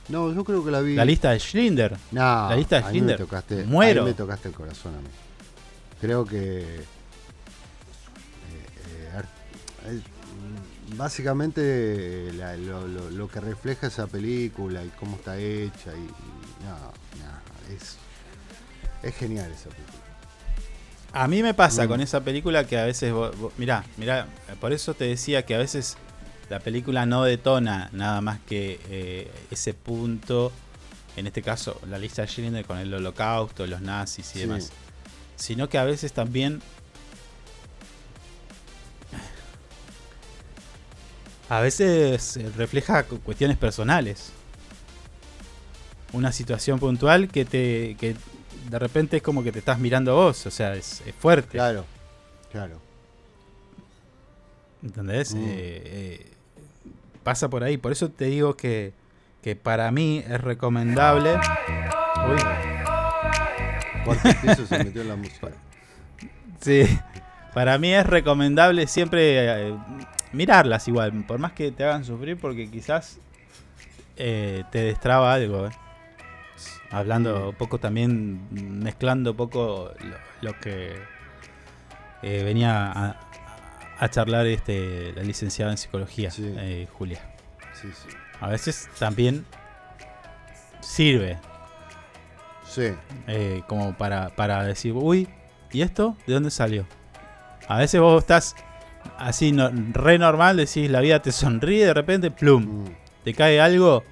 No, 0.10 0.34
yo 0.34 0.44
creo 0.44 0.64
que 0.64 0.72
la 0.72 0.82
vi. 0.82 0.95
La 0.95 1.06
lista 1.06 1.32
de 1.32 1.40
Schindler. 1.40 1.95
No, 2.12 2.22
la 2.49 2.56
lista 2.56 2.78
de 2.82 2.90
Schindler. 2.90 3.20
Me 3.20 3.26
tocaste, 3.26 3.64
Muero. 3.66 4.03
me 4.06 4.14
tocaste 4.14 4.48
el 4.49 4.53
corazón 4.53 4.95
a 4.95 4.99
mí. 4.99 5.08
Creo 5.99 6.26
que. 6.26 6.60
eh, 6.62 6.86
eh, 8.88 9.22
eh, 9.86 10.02
mm, 10.94 10.98
básicamente 10.98 11.62
eh, 12.30 12.34
la- 12.34 12.56
lo, 12.58 12.88
lo- 12.88 13.10
lo 13.10 13.28
que 13.28 13.40
refleja 13.40 13.88
esa 13.88 14.08
película 14.08 14.84
y 14.84 14.90
cómo 14.99 15.16
está 15.18 15.38
hecha. 15.38 15.91
Y, 15.94 15.99
y 15.99 16.66
no, 16.66 16.76
no, 16.78 17.74
es, 17.76 17.98
es 19.03 19.16
genial 19.16 19.52
esa 19.52 19.70
película. 19.70 19.91
A 21.14 21.28
mí 21.28 21.44
me 21.44 21.54
pasa 21.54 21.86
Mm. 21.86 21.88
con 21.90 22.02
esa 22.02 22.22
película 22.22 22.66
que 22.66 22.78
a 22.78 22.86
veces, 22.86 23.12
vos- 23.12 23.38
vos- 23.38 23.54
mirá, 23.58 23.84
mirá, 23.98 24.28
por 24.62 24.72
eso 24.72 24.94
te 24.94 25.06
decía 25.06 25.46
que 25.46 25.56
a 25.56 25.58
veces 25.58 25.98
la 26.50 26.60
película 26.60 27.06
no 27.06 27.24
detona 27.24 27.90
nada 27.92 28.22
más 28.22 28.40
que 28.48 28.80
eh, 28.90 29.32
ese 29.52 29.74
punto, 29.74 30.52
en 31.18 31.28
este 31.28 31.42
caso 31.42 31.80
la 31.90 31.98
lista 31.98 32.22
de 32.22 32.28
Schindler 32.30 32.66
con 32.66 32.78
el 32.78 32.94
holocausto, 32.94 33.68
los 33.68 33.82
nazis 33.82 34.30
y 34.32 34.34
Sí. 34.34 34.40
demás, 34.40 34.72
sino 35.36 35.68
que 35.68 35.78
a 35.78 35.84
veces 35.84 36.14
también... 36.14 36.62
A 41.50 41.60
veces 41.60 42.40
refleja 42.56 43.04
cu- 43.04 43.20
cuestiones 43.20 43.58
personales. 43.58 44.32
Una 46.14 46.32
situación 46.32 46.80
puntual 46.80 47.28
que 47.28 47.44
te 47.44 47.96
que 48.00 48.16
de 48.72 48.80
repente 48.80 49.18
es 49.18 49.23
como 49.23 49.43
que 49.43 49.52
te 49.52 49.60
estás 49.60 49.80
mirando 49.80 50.15
vos, 50.15 50.45
o 50.45 50.52
sea, 50.52 50.73
es, 50.76 51.02
es 51.06 51.14
fuerte. 51.14 51.57
Claro, 51.57 51.84
claro. 52.53 52.80
¿Entendés? 54.81 55.35
Mm. 55.35 55.39
Eh, 55.39 55.48
eh, 55.49 56.31
pasa 57.22 57.49
por 57.49 57.64
ahí. 57.65 57.76
Por 57.77 57.91
eso 57.91 58.10
te 58.10 58.26
digo 58.26 58.56
que, 58.56 58.93
que 59.43 59.57
para 59.57 59.91
mí 59.91 60.23
es 60.26 60.39
recomendable. 60.39 61.35
Uy. 62.30 62.38
Eso 64.49 64.65
se 64.65 64.77
metió 64.84 65.02
en 65.02 65.07
la 65.10 65.15
música. 65.18 65.49
Sí. 66.61 66.84
Para 67.56 67.80
mí 67.80 67.91
es 67.91 68.06
recomendable 68.06 68.85
siempre 68.85 69.69
eh, 69.69 69.76
mirarlas 70.31 70.88
igual. 70.88 71.26
Por 71.26 71.39
más 71.39 71.53
que 71.53 71.72
te 71.72 71.84
hagan 71.84 72.06
sufrir, 72.06 72.38
porque 72.38 72.69
quizás 72.69 73.18
te 74.15 74.64
destraba 74.72 75.34
algo. 75.34 75.65
eh. 75.65 75.72
Hablando 76.92 77.50
un 77.50 77.56
poco 77.56 77.80
también, 77.80 78.48
mezclando 78.52 79.32
un 79.32 79.38
poco 79.38 79.92
lo, 80.00 80.18
lo 80.52 80.60
que 80.60 80.94
eh, 82.22 82.44
venía 82.44 82.92
a, 82.92 83.20
a 83.98 84.10
charlar 84.10 84.46
este 84.48 85.14
la 85.14 85.24
licenciada 85.24 85.72
en 85.72 85.78
psicología, 85.78 86.30
eh, 86.38 86.88
Julia. 86.92 87.20
Sí, 87.74 87.88
sí. 87.94 88.10
A 88.42 88.48
veces 88.50 88.90
también 89.00 89.46
sirve. 90.82 91.38
Sí. 92.68 92.92
Eh, 93.28 93.64
como 93.68 93.98
para, 93.98 94.30
para 94.30 94.64
decir, 94.64 94.94
uy, 94.94 95.28
¿y 95.72 95.82
esto? 95.82 96.18
¿De 96.28 96.34
dónde 96.34 96.52
salió? 96.52 96.86
A 97.68 97.78
veces 97.78 98.02
vos 98.02 98.22
estás 98.22 98.56
así, 99.18 99.52
no- 99.52 99.70
re 99.94 100.18
normal, 100.18 100.58
decís, 100.58 100.90
la 100.90 101.00
vida 101.02 101.22
te 101.22 101.32
sonríe, 101.32 101.86
de 101.86 101.94
repente, 101.94 102.32
plum, 102.32 102.64
Mm. 102.84 102.86
te 103.24 103.34
cae 103.34 103.60
algo 103.62 104.04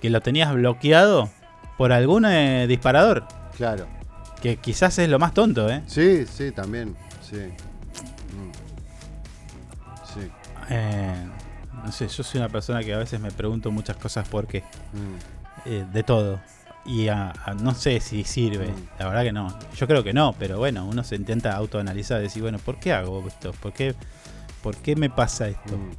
que 0.00 0.10
lo 0.10 0.20
tenías 0.20 0.52
bloqueado 0.52 1.30
por 1.78 1.92
algún 1.92 2.24
eh, 2.26 2.66
disparador. 2.66 3.26
Claro. 3.56 3.86
Que 4.40 4.56
quizás 4.58 4.98
es 4.98 5.08
lo 5.08 5.18
más 5.18 5.32
tonto, 5.34 5.68
¿eh? 5.70 5.82
Sí, 5.86 6.26
sí, 6.26 6.52
también. 6.52 6.96
Sí. 7.22 7.40
Sí. 10.14 10.30
Eh, 10.70 11.26
no 11.84 11.92
sé, 11.92 12.08
yo 12.08 12.22
soy 12.22 12.40
una 12.40 12.48
persona 12.48 12.82
que 12.82 12.94
a 12.94 12.98
veces 12.98 13.20
me 13.20 13.30
pregunto 13.30 13.70
muchas 13.70 13.96
cosas 13.96 14.26
por 14.28 14.46
qué. 14.46 14.60
Mm. 14.92 15.68
Eh, 15.68 15.84
de 15.92 16.02
todo. 16.02 16.40
Y 16.84 17.08
a- 17.08 17.32
a- 17.44 17.54
no 17.54 17.74
sé 17.74 18.00
si 18.00 18.24
sirve. 18.24 18.68
Mm. 18.68 18.88
La 18.98 19.06
verdad 19.08 19.22
que 19.24 19.32
no. 19.32 19.58
Yo 19.74 19.86
creo 19.86 20.04
que 20.04 20.12
no, 20.12 20.34
pero 20.38 20.58
bueno, 20.58 20.84
uno 20.86 21.02
se 21.04 21.16
intenta 21.16 21.54
autoanalizar. 21.56 22.20
Decir, 22.20 22.42
bueno, 22.42 22.58
¿por 22.58 22.78
qué 22.78 22.92
hago 22.92 23.26
esto? 23.26 23.52
¿Por 23.52 23.72
qué, 23.72 23.94
por 24.62 24.76
qué 24.76 24.94
me 24.96 25.10
pasa 25.10 25.48
esto? 25.48 25.76
Mm. 25.76 25.90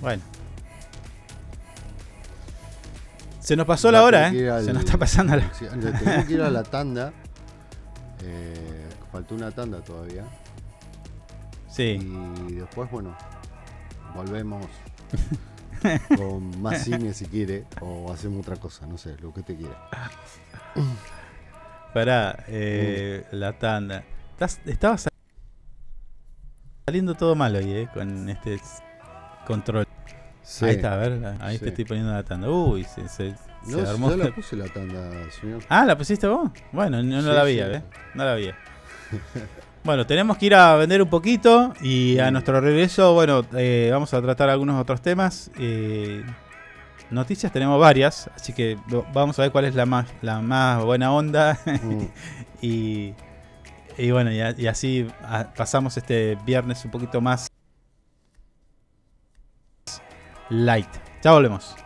Bueno. 0.00 0.22
Se 3.46 3.54
nos 3.54 3.64
pasó 3.64 3.92
la 3.92 4.02
hora, 4.02 4.28
¿eh? 4.32 4.50
al- 4.50 4.64
Se 4.64 4.72
nos 4.72 4.82
está 4.84 4.98
pasando 4.98 5.36
la... 5.36 5.54
Sí, 5.54 5.66
Tenemos 5.70 6.24
que 6.24 6.32
ir 6.32 6.42
a 6.42 6.50
la 6.50 6.64
tanda. 6.64 7.12
Eh, 8.24 8.88
faltó 9.12 9.36
una 9.36 9.52
tanda 9.52 9.80
todavía. 9.82 10.24
Sí. 11.68 11.96
Y 12.48 12.54
después, 12.54 12.90
bueno, 12.90 13.16
volvemos 14.16 14.66
con 16.16 16.60
más 16.60 16.82
cine 16.82 17.14
si 17.14 17.26
quiere. 17.26 17.66
O 17.80 18.12
hacemos 18.12 18.40
otra 18.40 18.56
cosa, 18.56 18.84
no 18.88 18.98
sé, 18.98 19.16
lo 19.22 19.32
que 19.32 19.42
te 19.44 19.54
quiera. 19.56 19.90
Pará, 21.94 22.42
eh, 22.48 23.26
la 23.30 23.56
tanda. 23.56 24.02
Estaba 24.64 24.98
sal- 24.98 25.12
saliendo 26.84 27.14
todo 27.14 27.36
mal 27.36 27.54
hoy, 27.54 27.70
¿eh? 27.70 27.88
Con 27.94 28.28
este 28.28 28.60
control. 29.46 29.86
Sí. 30.48 30.64
Ahí 30.64 30.76
está, 30.76 30.92
a 30.92 30.96
ver, 30.96 31.20
ahí 31.40 31.58
Sí. 31.58 31.64
te 31.64 31.68
estoy 31.70 31.84
poniendo 31.84 32.12
la 32.12 32.22
tanda. 32.22 32.48
Uy, 32.48 32.84
se, 32.84 33.08
se- 33.08 33.34
No, 33.66 33.84
se 33.84 33.90
armó. 33.90 34.10
yo 34.10 34.16
la 34.16 34.30
puse 34.30 34.54
la 34.54 34.66
tanda, 34.68 35.10
señor. 35.40 35.60
Ah, 35.68 35.84
¿la 35.84 35.98
pusiste 35.98 36.28
vos? 36.28 36.50
Bueno, 36.70 37.02
no, 37.02 37.20
Sí, 37.20 37.26
la 37.28 37.40
había, 37.40 37.66
¿eh? 37.72 37.82
No 38.14 38.24
la 38.24 38.32
había. 38.32 38.54
Bueno, 39.84 40.04
tenemos 40.04 40.36
que 40.36 40.46
ir 40.46 40.54
a 40.56 40.74
vender 40.74 41.00
un 41.00 41.08
poquito 41.08 41.72
y 41.80 42.18
a 42.18 42.30
nuestro 42.32 42.60
regreso, 42.60 43.14
bueno, 43.14 43.44
eh, 43.56 43.88
vamos 43.92 44.12
a 44.14 44.20
tratar 44.20 44.50
algunos 44.50 44.80
otros 44.80 45.00
temas. 45.00 45.48
Eh, 45.60 46.24
noticias 47.10 47.52
tenemos 47.52 47.78
varias, 47.80 48.28
así 48.34 48.52
que 48.52 48.76
vamos 49.14 49.38
a 49.38 49.42
ver 49.42 49.52
cuál 49.52 49.64
es 49.66 49.76
la 49.76 49.86
más, 49.86 50.06
la 50.22 50.40
más 50.40 50.82
buena 50.84 51.12
onda. 51.12 51.56
Mm. 51.66 52.00
y, 52.62 53.14
y 53.96 54.10
bueno, 54.10 54.32
y, 54.32 54.40
a- 54.40 54.54
y 54.58 54.66
así 54.66 55.06
a- 55.22 55.52
pasamos 55.56 55.96
este 55.96 56.36
viernes 56.44 56.84
un 56.84 56.90
poquito 56.90 57.20
más 57.20 57.48
light. 60.50 60.88
Ya 61.22 61.32
volvemos. 61.32 61.85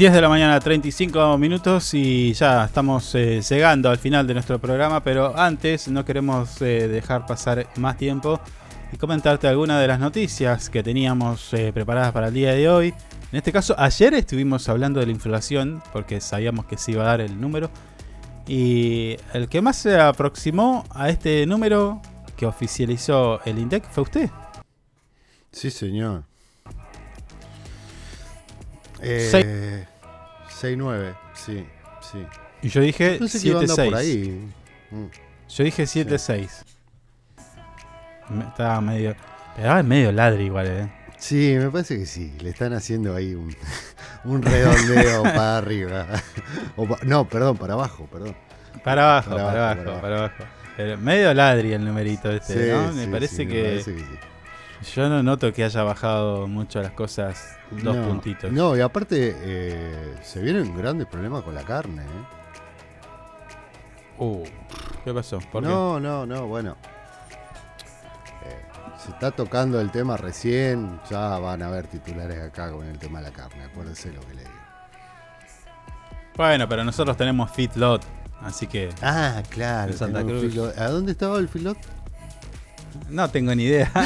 ...10 0.00 0.12
de 0.12 0.20
la 0.22 0.30
mañana, 0.30 0.58
35 0.58 1.36
minutos 1.36 1.92
y 1.92 2.32
ya 2.32 2.64
estamos 2.64 3.14
eh, 3.14 3.42
llegando 3.46 3.90
al 3.90 3.98
final 3.98 4.26
de 4.26 4.32
nuestro 4.32 4.58
programa, 4.58 5.04
pero 5.04 5.38
antes 5.38 5.88
no 5.88 6.06
queremos 6.06 6.62
eh, 6.62 6.88
dejar 6.88 7.26
pasar 7.26 7.66
más 7.76 7.98
tiempo 7.98 8.40
y 8.94 8.96
comentarte 8.96 9.46
algunas 9.46 9.78
de 9.78 9.86
las 9.86 10.00
noticias 10.00 10.70
que 10.70 10.82
teníamos 10.82 11.52
eh, 11.52 11.70
preparadas 11.74 12.12
para 12.12 12.28
el 12.28 12.32
día 12.32 12.54
de 12.54 12.66
hoy. 12.70 12.94
En 13.30 13.36
este 13.36 13.52
caso, 13.52 13.74
ayer 13.76 14.14
estuvimos 14.14 14.70
hablando 14.70 15.00
de 15.00 15.04
la 15.04 15.12
inflación 15.12 15.82
porque 15.92 16.22
sabíamos 16.22 16.64
que 16.64 16.78
se 16.78 16.92
iba 16.92 17.02
a 17.02 17.06
dar 17.08 17.20
el 17.20 17.38
número 17.38 17.70
y 18.48 19.18
el 19.34 19.50
que 19.50 19.60
más 19.60 19.76
se 19.76 20.00
aproximó 20.00 20.82
a 20.94 21.10
este 21.10 21.44
número 21.44 22.00
que 22.38 22.46
oficializó 22.46 23.42
el 23.44 23.58
INDEC 23.58 23.84
fue 23.90 24.04
usted. 24.04 24.30
Sí, 25.52 25.70
señor. 25.70 26.24
Eh, 29.02 29.86
6-9, 30.50 31.14
sí, 31.34 31.64
sí. 32.00 32.26
Y 32.62 32.68
yo 32.68 32.80
dije 32.80 33.12
Yo 33.14 33.18
pensé 33.20 33.40
que 33.40 33.48
iba 33.48 33.58
a 33.58 33.62
andar 33.62 33.76
7-6. 33.78 33.84
por 33.86 33.94
ahí. 33.98 34.50
Mm. 34.90 35.04
Yo 35.48 35.64
dije 35.64 35.82
7-6. 35.84 36.48
Me- 38.28 38.44
Estaba 38.44 38.80
medio. 38.80 39.14
Pero 39.56 39.78
es 39.78 39.84
medio 39.84 40.12
ladri 40.12 40.44
igual, 40.44 40.66
eh. 40.66 40.92
Sí, 41.18 41.54
me 41.58 41.70
parece 41.70 41.98
que 41.98 42.06
sí. 42.06 42.32
Le 42.40 42.50
están 42.50 42.72
haciendo 42.72 43.14
ahí 43.14 43.34
un, 43.34 43.54
un 44.24 44.42
redondeo 44.42 45.22
para 45.24 45.58
arriba. 45.58 46.06
O 46.76 46.86
pa- 46.86 46.98
no, 47.04 47.26
perdón, 47.28 47.56
para 47.56 47.74
abajo, 47.74 48.06
perdón. 48.10 48.36
Para 48.84 49.02
abajo, 49.10 49.30
Para 49.30 49.44
para, 49.44 49.70
abajo, 49.70 49.82
abajo, 49.82 50.00
para 50.02 50.16
abajo. 50.18 50.44
Pero 50.76 50.96
medio 50.98 51.34
ladri 51.34 51.72
el 51.72 51.84
numerito 51.84 52.30
este, 52.30 52.54
Sí, 52.66 52.70
¿no? 52.70 52.92
Me 52.92 53.04
sí, 53.04 53.10
parece 53.10 53.36
sí, 53.36 53.46
me 53.46 53.52
que. 53.52 53.62
parece 53.62 53.94
que 53.94 54.00
sí. 54.00 54.06
Yo 54.82 55.08
no 55.08 55.22
noto 55.22 55.52
que 55.52 55.62
haya 55.62 55.82
bajado 55.82 56.48
mucho 56.48 56.80
las 56.80 56.92
cosas 56.92 57.58
dos 57.70 57.96
no, 57.96 58.08
puntitos. 58.08 58.50
No, 58.50 58.76
y 58.76 58.80
aparte 58.80 59.36
eh, 59.36 60.16
se 60.22 60.40
vienen 60.40 60.76
grandes 60.76 61.06
problemas 61.06 61.42
con 61.42 61.54
la 61.54 61.62
carne. 61.64 62.02
¿eh? 62.02 62.24
Uh, 64.18 64.44
¿qué 65.04 65.12
pasó? 65.12 65.38
¿Por 65.52 65.62
no, 65.62 66.00
no, 66.00 66.24
no, 66.24 66.46
bueno. 66.46 66.76
Eh, 68.44 68.62
Se 68.98 69.10
está 69.10 69.30
tocando 69.30 69.80
el 69.80 69.90
tema 69.90 70.16
recién, 70.16 70.98
ya 71.10 71.38
van 71.38 71.62
a 71.62 71.66
haber 71.66 71.86
titulares 71.86 72.40
acá 72.40 72.70
con 72.72 72.86
el 72.86 72.98
tema 72.98 73.20
de 73.20 73.30
la 73.30 73.32
carne, 73.32 73.64
acuérdense 73.64 74.10
lo 74.12 74.20
que 74.20 74.34
le 74.34 74.42
digo. 74.42 74.54
Bueno, 76.36 76.66
pero 76.68 76.84
nosotros 76.84 77.18
tenemos 77.18 77.50
Fitlot, 77.50 78.02
así 78.40 78.66
que. 78.66 78.88
Ah, 79.02 79.42
claro. 79.50 79.92
Santa 79.92 80.22
Cruz. 80.22 80.56
¿A 80.78 80.88
dónde 80.88 81.12
estaba 81.12 81.38
el 81.38 81.48
filot? 81.48 81.76
No 83.08 83.28
tengo 83.30 83.54
ni 83.54 83.64
idea. 83.64 83.90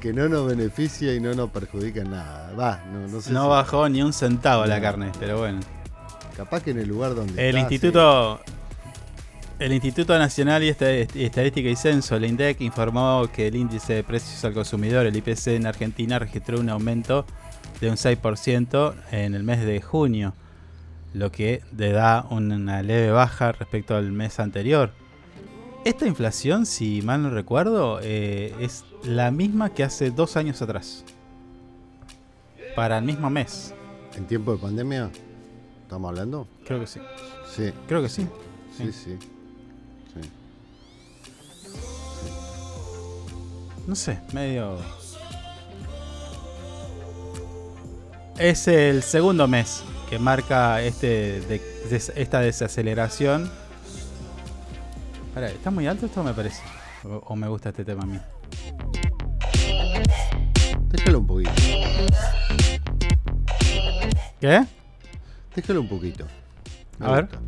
que 0.00 0.12
no 0.12 0.28
nos 0.28 0.46
beneficia 0.46 1.14
y 1.14 1.20
no 1.20 1.34
nos 1.34 1.50
perjudica 1.50 2.00
en 2.00 2.10
nada. 2.10 2.52
Va, 2.54 2.82
no, 2.92 3.06
no 3.06 3.20
sé. 3.20 3.32
No 3.32 3.42
si- 3.44 3.48
bajó 3.48 3.88
ni 3.88 4.02
un 4.02 4.12
centavo 4.12 4.64
la 4.66 4.80
carne, 4.80 5.12
pero 5.18 5.38
bueno. 5.38 5.60
Capaz 6.36 6.62
que 6.62 6.70
en 6.70 6.78
el 6.80 6.88
lugar 6.88 7.14
donde 7.14 7.32
El 7.48 7.56
está, 7.56 7.60
Instituto 7.60 8.40
el 9.58 9.72
Instituto 9.72 10.18
Nacional 10.18 10.62
y 10.62 10.68
Esta- 10.68 10.90
Estadística 10.90 11.68
y 11.68 11.76
Censo, 11.76 12.16
el 12.16 12.26
INDEC, 12.26 12.60
informó 12.60 13.26
que 13.32 13.46
el 13.46 13.56
índice 13.56 13.94
de 13.94 14.04
precios 14.04 14.44
al 14.44 14.52
consumidor, 14.52 15.06
el 15.06 15.16
IPC 15.16 15.56
en 15.56 15.66
Argentina, 15.66 16.18
registró 16.18 16.60
un 16.60 16.68
aumento 16.68 17.24
de 17.80 17.88
un 17.88 17.96
6% 17.96 18.94
en 19.12 19.34
el 19.34 19.44
mes 19.44 19.64
de 19.64 19.80
junio, 19.80 20.34
lo 21.14 21.32
que 21.32 21.62
le 21.76 21.92
da 21.92 22.26
una 22.28 22.82
leve 22.82 23.10
baja 23.10 23.52
respecto 23.52 23.96
al 23.96 24.12
mes 24.12 24.38
anterior. 24.40 24.92
Esta 25.86 26.04
inflación, 26.04 26.66
si 26.66 27.00
mal 27.02 27.22
no 27.22 27.30
recuerdo, 27.30 28.00
eh, 28.02 28.52
es 28.58 28.84
la 29.04 29.30
misma 29.30 29.70
que 29.72 29.84
hace 29.84 30.10
dos 30.10 30.36
años 30.36 30.60
atrás. 30.60 31.04
Para 32.74 32.98
el 32.98 33.04
mismo 33.04 33.30
mes. 33.30 33.72
¿En 34.16 34.26
tiempo 34.26 34.50
de 34.50 34.58
pandemia? 34.58 35.10
¿Estamos 35.82 36.08
hablando? 36.08 36.48
Creo 36.66 36.80
que 36.80 36.88
sí. 36.88 36.98
Sí. 37.54 37.70
Creo 37.86 38.02
que 38.02 38.08
sí. 38.08 38.26
Sí, 38.76 38.92
sí. 38.92 39.16
sí. 40.12 40.28
No 43.86 43.94
sé, 43.94 44.18
medio. 44.32 44.78
Es 48.40 48.66
el 48.66 49.04
segundo 49.04 49.46
mes 49.46 49.84
que 50.10 50.18
marca 50.18 50.82
este 50.82 51.40
de- 51.42 51.62
esta 52.16 52.40
desaceleración. 52.40 53.48
¿Está 55.44 55.70
muy 55.70 55.86
alto 55.86 56.06
esto 56.06 56.22
me 56.22 56.32
parece? 56.32 56.62
O, 57.04 57.16
o 57.26 57.36
me 57.36 57.46
gusta 57.48 57.68
este 57.68 57.84
tema 57.84 58.02
a 58.02 58.06
mí? 58.06 58.18
Déjalo 60.88 61.18
un 61.18 61.26
poquito. 61.26 61.52
¿Qué? 64.40 64.64
Déjalo 65.54 65.80
un 65.82 65.88
poquito. 65.88 66.26
Me 66.98 67.06
A 67.06 67.10
ver. 67.12 67.28
gusta. 67.28 67.40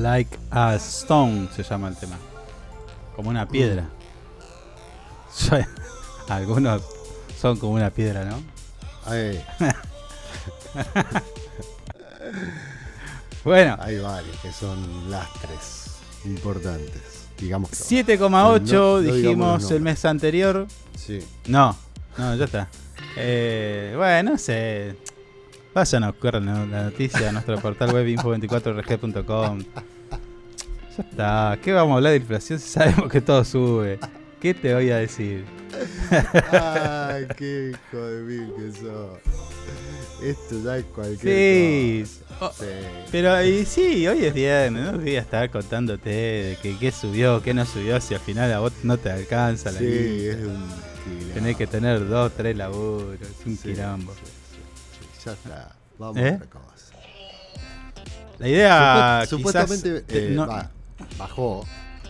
Like 0.00 0.38
a 0.50 0.74
Stone 0.76 1.48
se 1.54 1.62
llama 1.62 1.88
el 1.88 1.96
tema. 1.96 2.16
Como 3.16 3.28
una 3.30 3.46
piedra. 3.46 3.88
Soy- 5.32 5.66
Algunos 6.28 6.82
son 7.40 7.58
como 7.58 7.74
una 7.74 7.90
piedra, 7.90 8.24
¿no? 8.24 8.40
Ay. 9.06 9.44
Bueno. 13.44 13.76
Hay 13.80 13.98
varios 13.98 14.36
que 14.40 14.52
son 14.52 15.10
lastres 15.10 15.96
importantes. 16.26 17.26
Digamos 17.38 17.70
que 17.70 17.76
7,8 17.76 18.18
No- 18.18 18.36
no 18.36 18.58
digamos 18.60 19.04
dijimos 19.16 19.70
el 19.70 19.80
mes 19.80 20.04
anterior. 20.04 20.66
Sí. 20.94 21.20
No, 21.46 21.74
no, 22.18 22.34
ya 22.36 22.44
está. 22.44 22.68
Eh, 23.16 23.94
bueno, 23.96 24.32
no 24.32 24.38
sé. 24.38 24.94
Vayan 25.74 26.04
a 26.04 26.10
buscar 26.10 26.34
la 26.42 26.66
la 26.66 26.82
noticia 26.84 27.28
a 27.30 27.32
nuestro 27.32 27.58
portal 27.60 27.92
web 27.92 28.06
info24rg.com. 28.08 29.60
Ya 30.96 31.04
está. 31.08 31.58
¿Qué 31.62 31.72
vamos 31.72 31.92
a 31.92 31.96
hablar 31.96 32.12
de 32.12 32.18
inflación 32.18 32.58
si 32.58 32.68
sabemos 32.68 33.10
que 33.10 33.20
todo 33.20 33.44
sube? 33.44 33.98
¿Qué 34.40 34.54
te 34.54 34.72
voy 34.74 34.90
a 34.90 34.96
decir? 34.98 35.44
Ay, 36.50 37.26
qué 37.36 37.72
hijo 37.72 37.98
de 38.02 38.22
mil 38.22 38.52
que 38.56 38.72
sos. 38.78 39.18
Esto 40.22 40.62
ya 40.64 40.76
es 40.78 40.84
cualquier 40.86 42.04
Sí. 42.04 42.04
cosa. 42.38 42.44
Oh, 42.46 42.52
Sí. 42.58 42.64
Pero 43.12 43.42
y 43.44 43.64
sí, 43.66 44.06
hoy 44.08 44.24
es 44.24 44.34
viernes, 44.34 44.92
no 44.92 44.98
voy 44.98 45.16
a 45.16 45.20
estar 45.20 45.50
contándote 45.50 46.10
de 46.10 46.58
que 46.62 46.78
qué 46.78 46.90
subió, 46.90 47.42
qué 47.42 47.52
no 47.54 47.64
subió, 47.66 48.00
si 48.00 48.14
al 48.14 48.20
final 48.20 48.52
a 48.52 48.60
vos 48.60 48.72
no 48.82 48.96
te 48.98 49.10
alcanza 49.10 49.70
la 49.72 49.78
Sí, 49.78 49.84
guita. 49.86 50.32
es 50.32 50.36
un 50.46 50.68
quilombo. 51.04 51.34
Tenés 51.34 51.56
que 51.56 51.66
tener 51.66 52.08
dos, 52.08 52.32
tres 52.36 52.56
laburos, 52.56 53.20
es 53.20 53.46
un 53.46 53.56
Sí, 53.56 53.62
quilombo. 53.74 54.12
Ya 55.24 55.32
está. 55.32 55.76
Vamos 55.98 56.16
¿Eh? 56.16 56.30
a 56.30 56.34
otra 56.36 56.46
cosa. 56.48 56.70
La 58.38 58.48
idea 58.48 59.20
Supu- 59.24 59.28
supuestamente 59.36 60.04
quizás, 60.06 60.22
eh, 60.22 60.30
no- 60.34 60.46
va, 60.46 60.70
bajó, 61.18 61.66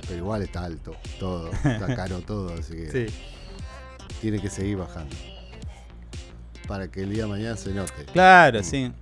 pero 0.07 0.17
igual 0.19 0.43
está 0.43 0.65
alto 0.65 0.95
todo, 1.19 1.51
está 1.53 1.95
caro 1.97 2.21
todo, 2.21 2.55
así 2.59 2.75
que 2.75 3.09
Sí. 3.09 3.15
tiene 4.21 4.41
que 4.41 4.51
seguir 4.51 4.77
bajando. 4.77 5.15
Para 6.69 6.89
que 6.89 7.03
el 7.03 7.11
día 7.11 7.25
de 7.25 7.29
mañana 7.31 7.57
se 7.57 7.71
note. 7.75 8.05
Claro, 8.13 8.61
Mm. 8.61 8.65
sí. 8.65 8.93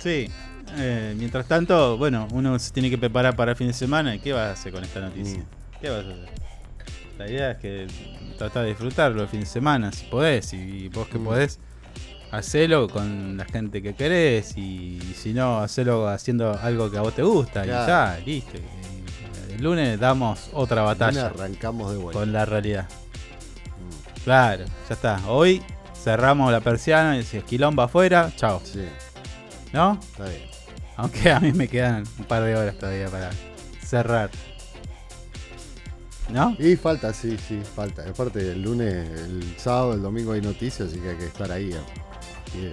Sí. 0.00 0.30
Eh, 0.76 1.14
mientras 1.16 1.46
tanto, 1.46 1.96
bueno, 1.96 2.26
uno 2.32 2.58
se 2.58 2.72
tiene 2.72 2.90
que 2.90 2.98
preparar 2.98 3.36
para 3.36 3.52
el 3.52 3.56
fin 3.56 3.68
de 3.68 3.72
semana. 3.72 4.14
¿Y 4.14 4.18
qué 4.18 4.32
vas 4.32 4.48
a 4.48 4.52
hacer 4.52 4.72
con 4.72 4.82
esta 4.84 5.00
noticia? 5.00 5.38
Mm. 5.38 5.80
¿Qué 5.80 5.88
vas 5.90 6.04
a 6.04 6.08
hacer? 6.10 6.28
La 7.18 7.28
idea 7.30 7.50
es 7.52 7.58
que 7.58 7.86
tratar 8.38 8.64
de 8.64 8.70
disfrutarlo 8.70 9.22
el 9.22 9.28
fin 9.28 9.40
de 9.40 9.46
semana, 9.46 9.92
si 9.92 10.04
podés. 10.06 10.52
Y 10.52 10.88
vos 10.88 11.06
que 11.08 11.18
Mm. 11.18 11.24
podés, 11.24 11.60
hacelo 12.34 12.88
con 12.88 13.36
la 13.36 13.44
gente 13.44 13.82
que 13.82 13.94
querés. 13.94 14.56
Y, 14.56 15.00
si 15.16 15.32
no, 15.32 15.58
hacelo 15.58 16.08
haciendo 16.08 16.58
algo 16.60 16.90
que 16.90 16.98
a 16.98 17.02
vos 17.02 17.14
te 17.14 17.22
gusta. 17.22 17.62
Claro. 17.62 17.84
Y 17.84 17.86
ya, 17.86 18.24
listo. 18.24 18.58
El 19.54 19.62
lunes 19.62 19.98
damos 20.00 20.50
otra 20.52 20.82
batalla. 20.82 21.26
Arrancamos 21.26 21.92
de 21.92 21.98
vuelta. 21.98 22.20
Con 22.20 22.32
la 22.32 22.44
realidad. 22.44 22.88
Mm. 22.88 24.20
Claro, 24.24 24.64
ya 24.88 24.94
está. 24.94 25.20
Hoy 25.28 25.62
cerramos 26.02 26.50
la 26.52 26.60
persiana 26.60 27.16
y 27.18 27.22
si 27.22 27.38
es 27.38 27.44
quilombo 27.44 27.82
afuera, 27.82 28.30
chao. 28.36 28.60
Sí, 28.64 28.84
¿No? 29.72 29.98
está 30.02 30.24
bien. 30.28 30.42
Aunque 30.96 31.30
a 31.32 31.40
mí 31.40 31.52
me 31.52 31.66
quedan 31.68 32.04
un 32.18 32.24
par 32.24 32.42
de 32.44 32.54
horas 32.56 32.76
todavía 32.78 33.08
para 33.08 33.30
cerrar. 33.84 34.30
¿No? 36.30 36.56
Y 36.58 36.76
falta, 36.76 37.12
sí, 37.12 37.36
sí, 37.36 37.60
falta. 37.74 38.02
Aparte, 38.08 38.52
el 38.52 38.62
lunes, 38.62 39.08
el 39.20 39.54
sábado, 39.58 39.92
el 39.94 40.02
domingo 40.02 40.32
hay 40.32 40.40
noticias, 40.40 40.88
así 40.88 40.98
que 40.98 41.10
hay 41.10 41.16
que 41.16 41.26
estar 41.26 41.52
ahí. 41.52 41.70
eh, 41.72 41.80
bien. 42.54 42.72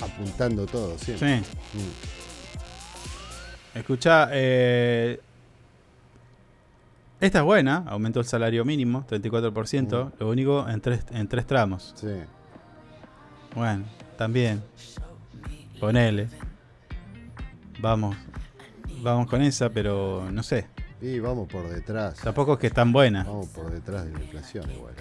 Apuntando 0.00 0.66
todo, 0.66 0.98
siempre. 0.98 1.38
Sí. 1.38 1.44
Mm. 1.74 2.22
Escucha, 3.78 4.28
eh, 4.32 5.20
esta 7.20 7.38
es 7.38 7.44
buena, 7.44 7.84
aumentó 7.86 8.20
el 8.20 8.26
salario 8.26 8.64
mínimo, 8.64 9.06
34%, 9.08 10.12
lo 10.18 10.28
único 10.28 10.68
en 10.68 10.80
tres, 10.80 11.04
en 11.12 11.28
tres 11.28 11.46
tramos. 11.46 11.94
Sí. 11.96 12.08
Bueno, 13.54 13.84
también. 14.18 14.62
Ponele. 15.78 16.28
Vamos. 17.80 18.16
Vamos 19.02 19.26
con 19.26 19.42
esa, 19.42 19.70
pero 19.70 20.28
no 20.30 20.42
sé. 20.42 20.66
Y 21.00 21.18
vamos 21.18 21.48
por 21.48 21.68
detrás. 21.68 22.16
Tampoco 22.16 22.54
es 22.54 22.58
que 22.58 22.66
es 22.68 22.72
tan 22.72 22.92
buena. 22.92 23.24
Vamos 23.24 23.48
por 23.48 23.70
detrás 23.70 24.04
de 24.04 24.12
la 24.12 24.20
inflación 24.20 24.70
igual. 24.70 24.94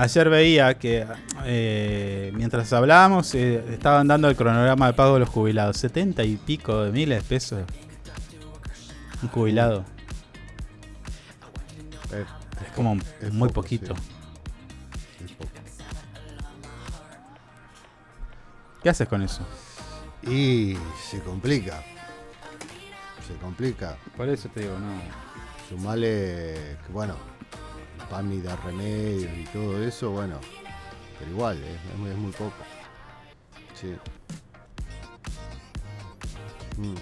Ayer 0.00 0.30
veía 0.30 0.78
que 0.78 1.04
eh, 1.44 2.30
mientras 2.32 2.72
hablábamos 2.72 3.34
eh, 3.34 3.64
estaban 3.72 4.06
dando 4.06 4.28
el 4.28 4.36
cronograma 4.36 4.86
de 4.86 4.92
pago 4.92 5.14
de 5.14 5.20
los 5.20 5.28
jubilados. 5.28 5.76
70 5.78 6.22
y 6.22 6.36
pico 6.36 6.84
de 6.84 6.92
miles 6.92 7.20
de 7.20 7.28
pesos. 7.28 7.64
Un 9.20 9.28
jubilado. 9.30 9.84
Es 12.12 12.72
como 12.76 12.96
es 13.20 13.32
muy 13.32 13.48
poco, 13.48 13.62
poquito. 13.62 13.96
sí. 13.96 15.24
Es 15.24 15.32
poco. 15.32 15.50
¿Qué 18.80 18.90
haces 18.90 19.08
con 19.08 19.22
eso? 19.22 19.42
Y 20.22 20.76
se 21.10 21.20
complica. 21.22 21.82
Se 23.26 23.34
complica. 23.40 23.96
Por 24.16 24.28
eso 24.28 24.48
te 24.48 24.60
digo, 24.60 24.78
no. 24.78 25.00
Sumale 25.68 26.78
que 26.86 26.92
bueno, 26.92 27.16
pan 28.10 28.32
y 28.32 28.40
da 28.40 28.56
remedios 28.56 29.30
y 29.36 29.44
todo 29.52 29.82
eso, 29.82 30.10
bueno. 30.10 30.38
Pero 31.18 31.30
igual, 31.30 31.58
es, 31.62 32.10
es 32.12 32.16
muy- 32.16 32.30
poco. 32.32 32.52
Sí. 33.74 33.94
Mm. 36.76 36.94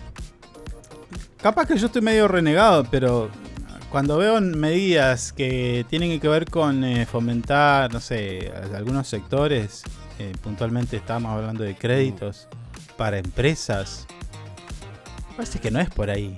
Capaz 1.40 1.66
que 1.66 1.76
yo 1.76 1.86
estoy 1.86 2.02
medio 2.02 2.28
renegado, 2.28 2.84
pero 2.90 3.30
cuando 3.90 4.16
veo 4.18 4.40
medidas 4.40 5.32
que 5.32 5.84
tienen 5.88 6.18
que 6.18 6.28
ver 6.28 6.50
con 6.50 6.82
eh, 6.84 7.06
fomentar, 7.06 7.92
no 7.92 8.00
sé, 8.00 8.52
algunos 8.74 9.06
sectores, 9.06 9.82
eh, 10.18 10.32
puntualmente 10.42 10.96
estamos 10.96 11.30
hablando 11.32 11.62
de 11.62 11.76
créditos 11.76 12.48
para 12.96 13.18
empresas, 13.18 14.06
parece 15.36 15.58
que 15.60 15.70
no 15.70 15.78
es 15.80 15.90
por 15.90 16.10
ahí. 16.10 16.36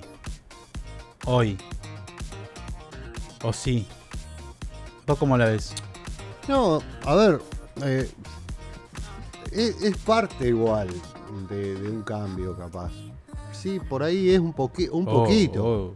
Hoy. 1.25 1.57
¿O 3.41 3.53
sí? 3.53 3.87
¿Vos 5.09 5.17
cómo 5.17 5.35
la 5.39 5.45
ves? 5.47 5.73
No, 6.47 6.83
a 7.03 7.15
ver, 7.15 7.41
eh, 7.83 8.07
es, 9.51 9.81
es 9.81 9.97
parte 9.97 10.49
igual 10.49 10.87
de, 11.49 11.73
de 11.73 11.89
un 11.89 12.03
cambio 12.03 12.55
capaz. 12.55 12.91
Sí, 13.51 13.79
por 13.79 14.03
ahí 14.03 14.29
es 14.29 14.39
un, 14.39 14.53
poqui- 14.53 14.87
un 14.91 15.07
Oh, 15.07 15.23
poquito. 15.23 15.65
oh. 15.65 15.93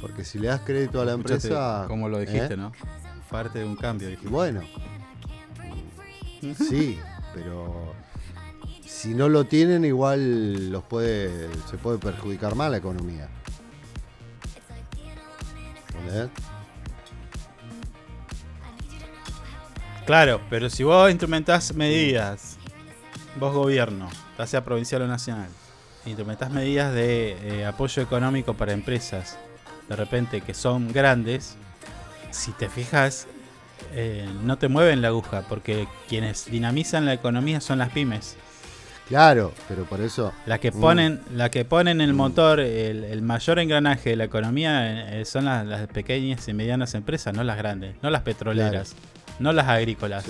Porque 0.00 0.24
si 0.24 0.38
le 0.38 0.46
das 0.46 0.60
crédito 0.60 1.00
a 1.00 1.04
la 1.04 1.10
Escuchate 1.14 1.38
empresa... 1.48 1.84
Como 1.88 2.08
lo 2.08 2.20
dijiste, 2.20 2.54
¿eh? 2.54 2.56
¿no? 2.56 2.70
Parte 3.28 3.58
de 3.58 3.64
un 3.64 3.74
cambio. 3.74 4.06
Dijiste. 4.08 4.28
bueno, 4.30 4.60
sí, 6.68 7.00
pero 7.34 7.92
si 8.86 9.12
no 9.12 9.28
lo 9.28 9.42
tienen 9.44 9.84
igual 9.84 10.70
los 10.70 10.84
puede 10.84 11.48
se 11.68 11.78
puede 11.78 11.98
perjudicar 11.98 12.54
más 12.54 12.70
la 12.70 12.76
economía. 12.76 13.28
¿Entendés? 15.98 16.30
Claro, 20.10 20.40
pero 20.50 20.68
si 20.68 20.82
vos 20.82 21.08
instrumentás 21.08 21.72
medidas, 21.72 22.58
vos 23.38 23.54
gobierno, 23.54 24.10
ya 24.36 24.44
sea 24.44 24.64
provincial 24.64 25.02
o 25.02 25.06
nacional, 25.06 25.46
instrumentás 26.04 26.50
medidas 26.50 26.92
de 26.92 27.36
eh, 27.60 27.64
apoyo 27.64 28.02
económico 28.02 28.54
para 28.54 28.72
empresas, 28.72 29.38
de 29.88 29.94
repente 29.94 30.40
que 30.40 30.52
son 30.52 30.92
grandes, 30.92 31.54
si 32.32 32.50
te 32.50 32.68
fijas, 32.68 33.28
eh, 33.94 34.28
no 34.42 34.58
te 34.58 34.66
mueven 34.66 35.00
la 35.00 35.08
aguja, 35.08 35.44
porque 35.48 35.86
quienes 36.08 36.46
dinamizan 36.46 37.04
la 37.04 37.12
economía 37.12 37.60
son 37.60 37.78
las 37.78 37.90
pymes. 37.90 38.36
Claro, 39.08 39.52
pero 39.68 39.84
por 39.84 40.00
eso. 40.00 40.32
La 40.44 40.58
que 40.58 40.72
Mm. 40.72 40.80
ponen, 40.80 41.20
la 41.34 41.50
que 41.50 41.64
ponen 41.64 42.00
el 42.00 42.14
motor, 42.14 42.58
el, 42.58 43.04
el 43.04 43.22
mayor 43.22 43.60
engranaje 43.60 44.10
de 44.10 44.16
la 44.16 44.24
economía 44.24 45.20
eh, 45.20 45.24
son 45.24 45.44
las, 45.44 45.64
las 45.64 45.86
pequeñas 45.86 46.48
y 46.48 46.52
medianas 46.52 46.94
empresas, 46.94 47.32
no 47.32 47.44
las 47.44 47.56
grandes, 47.56 47.94
no 48.02 48.10
las 48.10 48.22
petroleras, 48.22 48.96
no 49.40 49.52
las 49.52 49.66
agrícolas. 49.66 50.26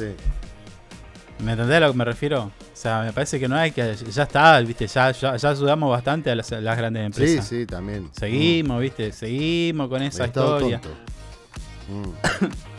¿Me 1.45 1.53
entendés 1.53 1.77
a 1.77 1.81
lo 1.81 1.93
que 1.93 1.99
me 1.99 2.05
refiero? 2.05 2.45
O 2.45 2.77
sea, 2.77 3.03
me 3.03 3.13
parece 3.13 3.39
que 3.39 3.49
no 3.49 3.57
hay 3.57 3.73
que. 3.73 3.95
Ya 3.95 4.23
está, 4.23 4.59
viste, 4.61 4.87
ya, 4.87 5.11
ya, 5.11 5.37
ya 5.37 5.51
ayudamos 5.51 5.91
bastante 5.91 6.31
a 6.31 6.35
las, 6.35 6.51
grandes 6.51 7.05
empresas. 7.05 7.47
Sí, 7.47 7.61
sí, 7.61 7.67
también. 7.67 8.09
Seguimos, 8.13 8.81
viste, 8.81 9.13
seguimos 9.13 9.89
con 9.89 10.03
esa 10.03 10.27
historia. 10.27 10.81
Mm. 11.89 12.47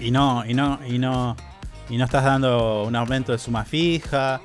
Y 0.00 0.12
no, 0.12 0.44
y 0.46 0.54
no, 0.54 0.78
y 0.86 0.96
no, 0.96 1.36
y 1.88 1.96
no 1.96 2.04
estás 2.04 2.22
dando 2.22 2.84
un 2.84 2.94
aumento 2.94 3.32
de 3.32 3.38
suma 3.38 3.64
fija. 3.64 4.40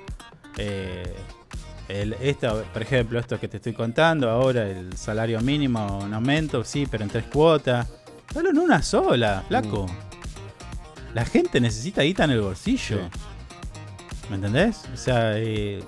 Eh, 0.58 1.16
el, 1.88 2.14
esto, 2.14 2.66
por 2.74 2.82
ejemplo, 2.82 3.20
esto 3.20 3.40
que 3.40 3.48
te 3.48 3.58
estoy 3.58 3.74
contando 3.74 4.30
ahora, 4.32 4.68
el 4.68 4.98
salario 4.98 5.40
mínimo, 5.42 6.00
un 6.00 6.12
aumento, 6.12 6.64
sí, 6.64 6.88
pero 6.90 7.04
en 7.04 7.12
tres 7.12 7.26
cuotas. 7.26 7.88
Solo 8.34 8.50
en 8.50 8.58
una 8.58 8.82
sola, 8.82 9.44
flaco. 9.48 9.86
La 11.14 11.26
gente 11.26 11.60
necesita 11.62 12.02
guita 12.02 12.24
en 12.24 12.32
el 12.32 12.42
bolsillo. 12.42 13.00
¿Me 14.30 14.36
entendés? 14.36 14.82
O 14.94 14.98
sea, 14.98 15.38
eh, 15.38 15.84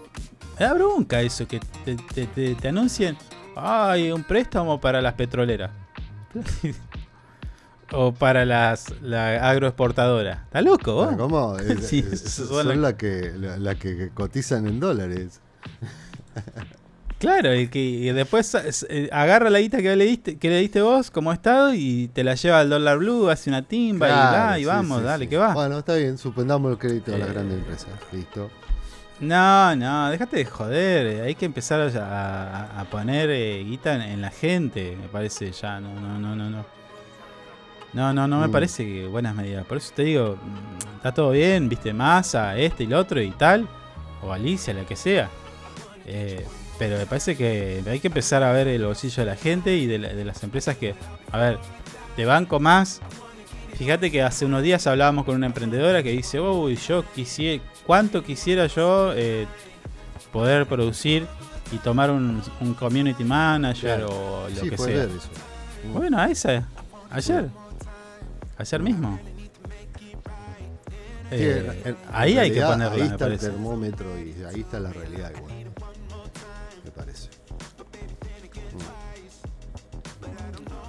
da 0.59 0.73
bronca 0.73 1.21
eso, 1.21 1.47
que 1.47 1.59
te, 1.83 1.95
te- 1.95 2.27
te- 2.27 2.55
te 2.55 2.67
anuncien, 2.67 3.17
ay, 3.55 4.11
un 4.11 4.23
préstamo 4.23 4.79
para 4.79 5.01
las 5.01 5.13
petroleras. 5.13 5.71
o 7.91 8.13
para 8.13 8.45
las 8.45 8.93
la 9.01 9.49
agroexportadora. 9.49 10.43
¿Está 10.45 10.61
loco 10.61 10.93
vos? 10.93 11.15
¿Cómo? 11.17 11.55
Sí, 11.81 12.03
son 12.03 12.47
son 12.47 12.67
la- 12.67 12.75
las 12.75 12.93
que, 12.95 13.31
la, 13.37 13.57
la 13.57 13.75
que 13.75 14.09
cotizan 14.13 14.67
en 14.67 14.79
dólares. 14.79 15.39
Claro, 17.25 17.55
y 17.55 17.67
que 17.67 17.79
y 17.79 18.11
después 18.11 18.55
eh, 18.89 19.09
agarra 19.11 19.49
la 19.49 19.59
guita 19.59 19.81
que 19.81 19.95
le 19.95 20.05
diste, 20.05 20.37
que 20.37 20.49
le 20.49 20.59
diste 20.59 20.81
vos 20.81 21.09
como 21.11 21.31
estado 21.33 21.73
y 21.73 22.07
te 22.13 22.23
la 22.23 22.35
lleva 22.35 22.59
al 22.59 22.69
dólar 22.69 22.99
blue, 22.99 23.29
hace 23.29 23.49
una 23.49 23.61
timba 23.63 24.07
y, 24.07 24.11
va, 24.11 24.57
y 24.57 24.61
sí, 24.61 24.65
vamos, 24.65 24.99
sí, 24.99 25.03
dale, 25.05 25.25
sí. 25.25 25.29
que 25.29 25.37
va. 25.37 25.53
Bueno, 25.53 25.79
está 25.79 25.95
bien, 25.95 26.17
suspendamos 26.17 26.71
el 26.71 26.77
crédito 26.77 27.15
a 27.15 27.17
las 27.17 27.29
Eh, 27.29 27.33
grandes 27.33 27.57
empresas. 27.57 27.89
Listo. 28.11 28.49
No, 29.19 29.75
no, 29.75 30.09
déjate 30.11 30.37
de 30.37 30.45
joder. 30.45 31.07
eh, 31.07 31.21
Hay 31.21 31.35
que 31.35 31.45
empezar 31.45 31.79
a, 31.81 31.85
a- 31.87 32.81
a 32.81 32.83
poner 32.85 33.29
eh, 33.31 33.63
guita 33.63 33.95
en, 33.95 34.01
en 34.01 34.21
la 34.21 34.29
gente, 34.29 34.97
me 35.01 35.07
parece 35.07 35.51
ya. 35.51 35.79
No, 35.79 35.93
no, 35.99 36.19
no, 36.19 36.35
no, 36.35 36.49
no. 36.49 36.65
No, 37.93 38.13
no, 38.13 38.27
no 38.27 38.39
me 38.41 38.49
Mm. 38.49 38.51
parece 38.51 38.85
que 38.85 39.07
buenas 39.07 39.33
medidas. 39.33 39.65
Por 39.65 39.77
eso 39.77 39.93
te 39.95 40.03
digo, 40.03 40.37
está 40.97 41.13
todo 41.13 41.31
bien, 41.31 41.69
viste, 41.69 41.93
Massa, 41.93 42.57
este 42.57 42.83
y 42.83 42.87
lo 42.87 42.99
otro 42.99 43.21
y 43.21 43.31
tal. 43.31 43.67
O 44.21 44.33
Alicia, 44.33 44.73
la 44.73 44.83
que 44.83 44.97
sea. 44.97 45.29
Eh, 46.05 46.45
pero 46.77 46.97
me 46.97 47.05
parece 47.05 47.35
que 47.37 47.81
hay 47.87 47.99
que 47.99 48.07
empezar 48.07 48.43
a 48.43 48.51
ver 48.51 48.67
el 48.67 48.85
bolsillo 48.85 49.23
de 49.23 49.29
la 49.31 49.35
gente 49.37 49.75
y 49.77 49.85
de, 49.87 49.97
la- 49.99 50.13
de 50.13 50.25
las 50.25 50.43
empresas 50.43 50.75
que, 50.77 50.93
a 51.31 51.37
ver, 51.37 51.57
de 52.17 52.25
banco 52.25 52.59
más. 52.59 53.01
Fíjate 53.77 54.09
que 54.09 54.21
hace 54.21 54.45
unos 54.45 54.63
días 54.63 54.87
hablábamos 54.87 55.25
con 55.25 55.35
una 55.35 55.47
emprendedora 55.47 56.01
que 56.01 56.11
dice, 56.11 56.39
uy, 56.39 56.75
yo 56.77 57.03
quisiera, 57.13 57.61
cuánto 57.85 58.23
quisiera 58.23 58.67
yo 58.67 59.11
eh, 59.15 59.47
poder 60.31 60.65
producir 60.65 61.27
y 61.71 61.77
tomar 61.77 62.09
un, 62.11 62.41
un 62.61 62.73
community 62.73 63.23
manager 63.23 63.97
Claro. 63.99 64.09
o 64.45 64.49
lo 64.49 64.61
Sí, 64.61 64.69
que 64.69 64.77
sea. 64.77 65.03
eso. 65.03 65.29
Mm. 65.89 65.93
Bueno, 65.93 66.17
a 66.19 66.25
esa, 66.31 66.67
ayer, 67.11 67.49
ayer 68.57 68.81
mismo. 68.81 69.19
Sí, 69.27 69.31
Eh, 71.31 71.81
en- 71.83 71.89
en 71.89 71.97
ahí 72.13 72.37
hay 72.37 72.51
que 72.51 72.61
ponerla, 72.61 72.93
Ahí 72.93 72.99
me 73.01 73.05
está 73.07 73.27
el 73.27 73.39
termómetro 73.39 74.05
y 74.19 74.35
ahí 74.43 74.61
está 74.61 74.79
la 74.79 74.93
realidad 74.93 75.31
igual. 75.35 75.54
Parece. 76.95 77.29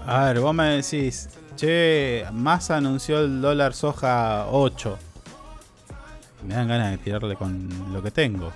A 0.07 0.25
ver, 0.27 0.41
vos 0.41 0.55
me 0.55 0.65
decís, 0.83 1.29
che, 1.57 2.25
Massa 2.33 2.77
anunció 2.77 3.21
el 3.21 3.41
dólar 3.41 3.75
soja 3.75 4.47
8. 4.51 4.97
Me 6.47 6.55
dan 6.55 6.69
ganas 6.69 6.93
de 6.93 6.99
tirarle 6.99 7.35
con 7.35 7.93
lo 7.93 8.01
que 8.03 8.13
tengo. 8.13 8.53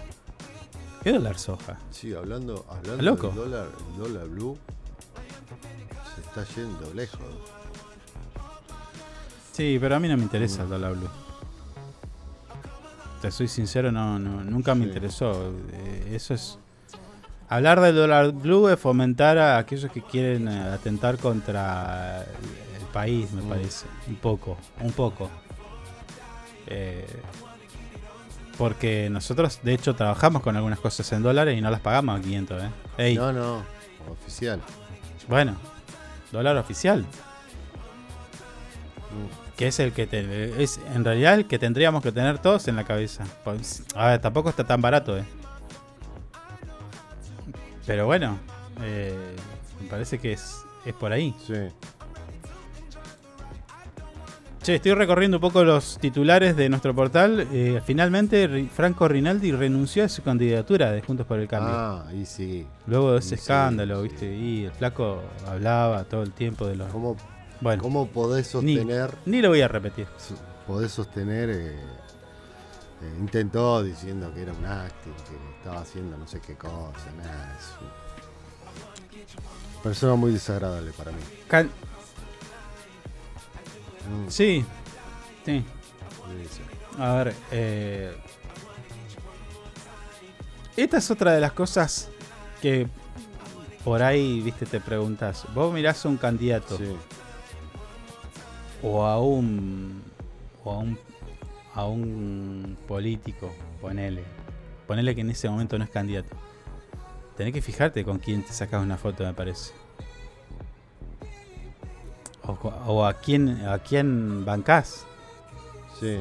¿Qué 1.02 1.12
dólar 1.12 1.39
soja? 1.39 1.77
Sí, 1.90 2.14
hablando, 2.14 2.64
hablando 2.68 2.93
¿Está 2.93 3.02
loco? 3.02 3.27
del 3.28 3.36
dólar, 3.36 3.68
el 3.90 3.98
dólar 3.98 4.28
blue 4.28 4.59
se 6.14 6.20
está 6.20 6.44
yendo 6.55 6.94
lejos. 6.94 7.20
Sí, 9.52 9.77
pero 9.81 9.97
a 9.97 10.01
mí 10.01 10.09
no 10.09 10.16
me 10.16 10.22
interesa 10.22 10.62
el 10.62 10.68
dólar 10.68 10.93
blue. 10.94 11.09
Te 13.22 13.31
soy 13.32 13.48
sincero, 13.48 13.90
no, 13.90 14.18
no- 14.20 14.44
nunca 14.44 14.74
me 14.77 14.82
Sí. 14.85 14.89
interesó. 14.90 15.52
Eh, 15.72 16.12
eso 16.14 16.32
es. 16.35 16.59
Hablar 17.51 17.81
del 17.81 17.97
dólar 17.97 18.31
blue 18.32 18.68
es 18.68 18.78
fomentar 18.78 19.36
a 19.36 19.59
aquellos 19.59 19.90
que 19.93 20.01
quieren 20.02 20.47
eh, 20.48 20.62
atentar 20.72 21.18
contra 21.18 22.22
el, 22.22 22.81
el 22.81 22.86
país, 22.93 23.31
me 23.32 23.43
Mm. 23.43 23.48
parece. 23.48 23.86
Un 24.06 24.16
poco, 24.16 24.56
un 24.81 24.93
poco. 24.93 25.28
Eh, 26.68 27.05
porque 28.56 29.09
nosotros, 29.10 29.59
de 29.62 29.74
hecho, 29.74 29.94
trabajamos 29.97 30.43
con 30.43 30.55
algunas 30.56 30.78
cosas 30.78 31.10
en 31.12 31.22
dólares 31.22 31.59
y 31.59 31.60
no 31.60 31.70
las 31.70 31.81
pagamos 31.81 32.18
a 32.18 32.22
500, 32.22 32.62
¿eh? 32.62 32.68
Ey, 32.98 33.16
No, 33.16 33.32
no, 33.32 33.62
oficial. 34.10 34.60
bueno, 35.28 35.56
dólar 36.31 36.56
oficial. 36.56 37.01
Mm. 39.10 39.56
Que 39.56 39.66
es 39.68 39.81
el 39.81 39.93
que 39.93 40.06
te- 40.06 40.62
es 40.62 40.78
en 40.94 41.05
realidad 41.05 41.35
el 41.35 41.47
que 41.47 41.59
tendríamos 41.59 42.02
que 42.02 42.12
tener 42.12 42.39
todos 42.39 42.68
en 42.68 42.77
la 42.77 42.85
cabeza. 42.85 43.24
Pues, 43.44 43.82
a 43.94 44.06
ver, 44.09 44.20
tampoco 44.20 44.51
está 44.51 44.64
tan 44.64 44.81
barato, 44.81 45.18
eh. 45.18 45.24
Pero 47.90 48.06
bueno, 48.06 48.38
eh, 48.84 49.12
me 49.82 49.88
parece 49.88 50.20
que 50.20 50.32
es, 50.34 50.62
es 50.86 50.94
por 50.94 51.10
ahí. 51.12 51.34
Sí. 51.44 51.54
Che, 54.62 54.76
estoy 54.76 54.94
recorriendo 54.94 55.38
un 55.38 55.40
poco 55.40 55.64
los 55.64 55.98
titulares 55.98 56.54
de 56.54 56.68
nuestro 56.68 56.94
portal. 56.94 57.48
Eh, 57.50 57.80
finalmente, 57.84 58.68
Franco 58.72 59.08
Rinaldi 59.08 59.50
renunció 59.50 60.04
a 60.04 60.08
su 60.08 60.22
candidatura 60.22 60.92
de 60.92 61.02
Juntos 61.02 61.26
por 61.26 61.40
el 61.40 61.48
Cambio. 61.48 61.72
Ah, 61.74 62.04
y 62.14 62.24
sí. 62.26 62.64
Luego 62.86 63.10
de 63.10 63.16
Y 63.16 63.18
ese 63.18 63.28
sí, 63.30 63.34
escándalo, 63.34 64.02
¿viste? 64.02 64.32
Y 64.36 64.66
el 64.66 64.70
flaco 64.70 65.20
hablaba 65.48 66.04
todo 66.04 66.22
el 66.22 66.30
tiempo 66.30 66.68
de 66.68 66.76
los. 66.76 66.92
¿Cómo, 66.92 67.16
Bueno, 67.60 67.82
¿Cómo 67.82 68.06
podés 68.06 68.46
sostener? 68.46 69.10
ni 69.26 69.42
lo 69.42 69.48
voy 69.48 69.62
a 69.62 69.66
repetir. 69.66 70.06
Podés 70.64 70.92
sostener. 70.92 71.50
eh, 71.50 71.76
eh, 73.02 73.16
intentó 73.18 73.82
diciendo 73.82 74.32
que 74.35 74.43
era 74.43 74.52
un 74.52 74.64
acting, 74.64 75.12
que 75.12 75.59
estaba 75.59 75.81
haciendo 75.81 76.16
no 76.18 76.27
sé 76.27 76.40
qué 76.40 76.55
cosa, 76.56 77.10
nada. 77.16 77.56
Es 77.59 77.66
persona 79.82 80.14
muy 80.14 80.32
desagradable 80.32 80.93
para 80.93 81.10
mí. 81.12 81.18
Mm, 84.09 84.28
Sí, 84.28 84.64
sí. 85.44 85.64
sí, 85.64 85.64
sí. 86.51 86.60
A 86.98 87.14
ver, 87.14 87.35
eh, 87.51 88.16
esta 90.77 90.98
es 90.98 91.10
otra 91.10 91.32
de 91.32 91.40
las 91.40 91.52
cosas 91.52 92.09
que 92.60 92.89
por 93.85 94.02
ahí, 94.02 94.40
viste, 94.43 94.66
te 94.66 94.81
preguntas. 94.81 95.47
Vos 95.55 95.72
mirás 95.72 96.05
a 96.05 96.09
un 96.10 96.16
candidato 96.18 96.77
Sí. 96.77 96.94
o 98.82 99.05
a 99.06 99.18
un 99.20 100.02
o 100.64 100.72
a 100.72 100.78
un 100.78 100.98
a 101.74 101.86
un 101.86 102.76
político, 102.88 103.51
ponele. 103.80 104.22
Ponele 104.86 105.14
que 105.14 105.20
en 105.20 105.30
ese 105.30 105.48
momento 105.48 105.78
no 105.78 105.84
es 105.84 105.90
candidato. 105.90 106.36
Tenés 107.36 107.52
que 107.52 107.62
fijarte 107.62 108.05
con 108.05 108.18
quién 108.18 108.42
te 108.44 108.52
sacas 108.52 108.82
una 108.82 108.97
foto, 108.97 109.24
me 109.24 109.32
parece. 109.32 109.72
O, 112.47 112.52
o 112.86 113.05
a 113.06 113.14
quién 113.14 113.64
a 113.66 113.78
quién 113.78 114.44
bancás. 114.44 115.06
Sí. 115.98 116.18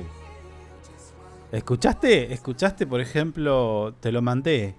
¿Escuchaste? 1.52 2.32
¿Escuchaste, 2.34 2.86
por 2.86 3.02
ejemplo, 3.02 3.96
te 4.00 4.12
lo 4.12 4.22
mandé 4.22 4.76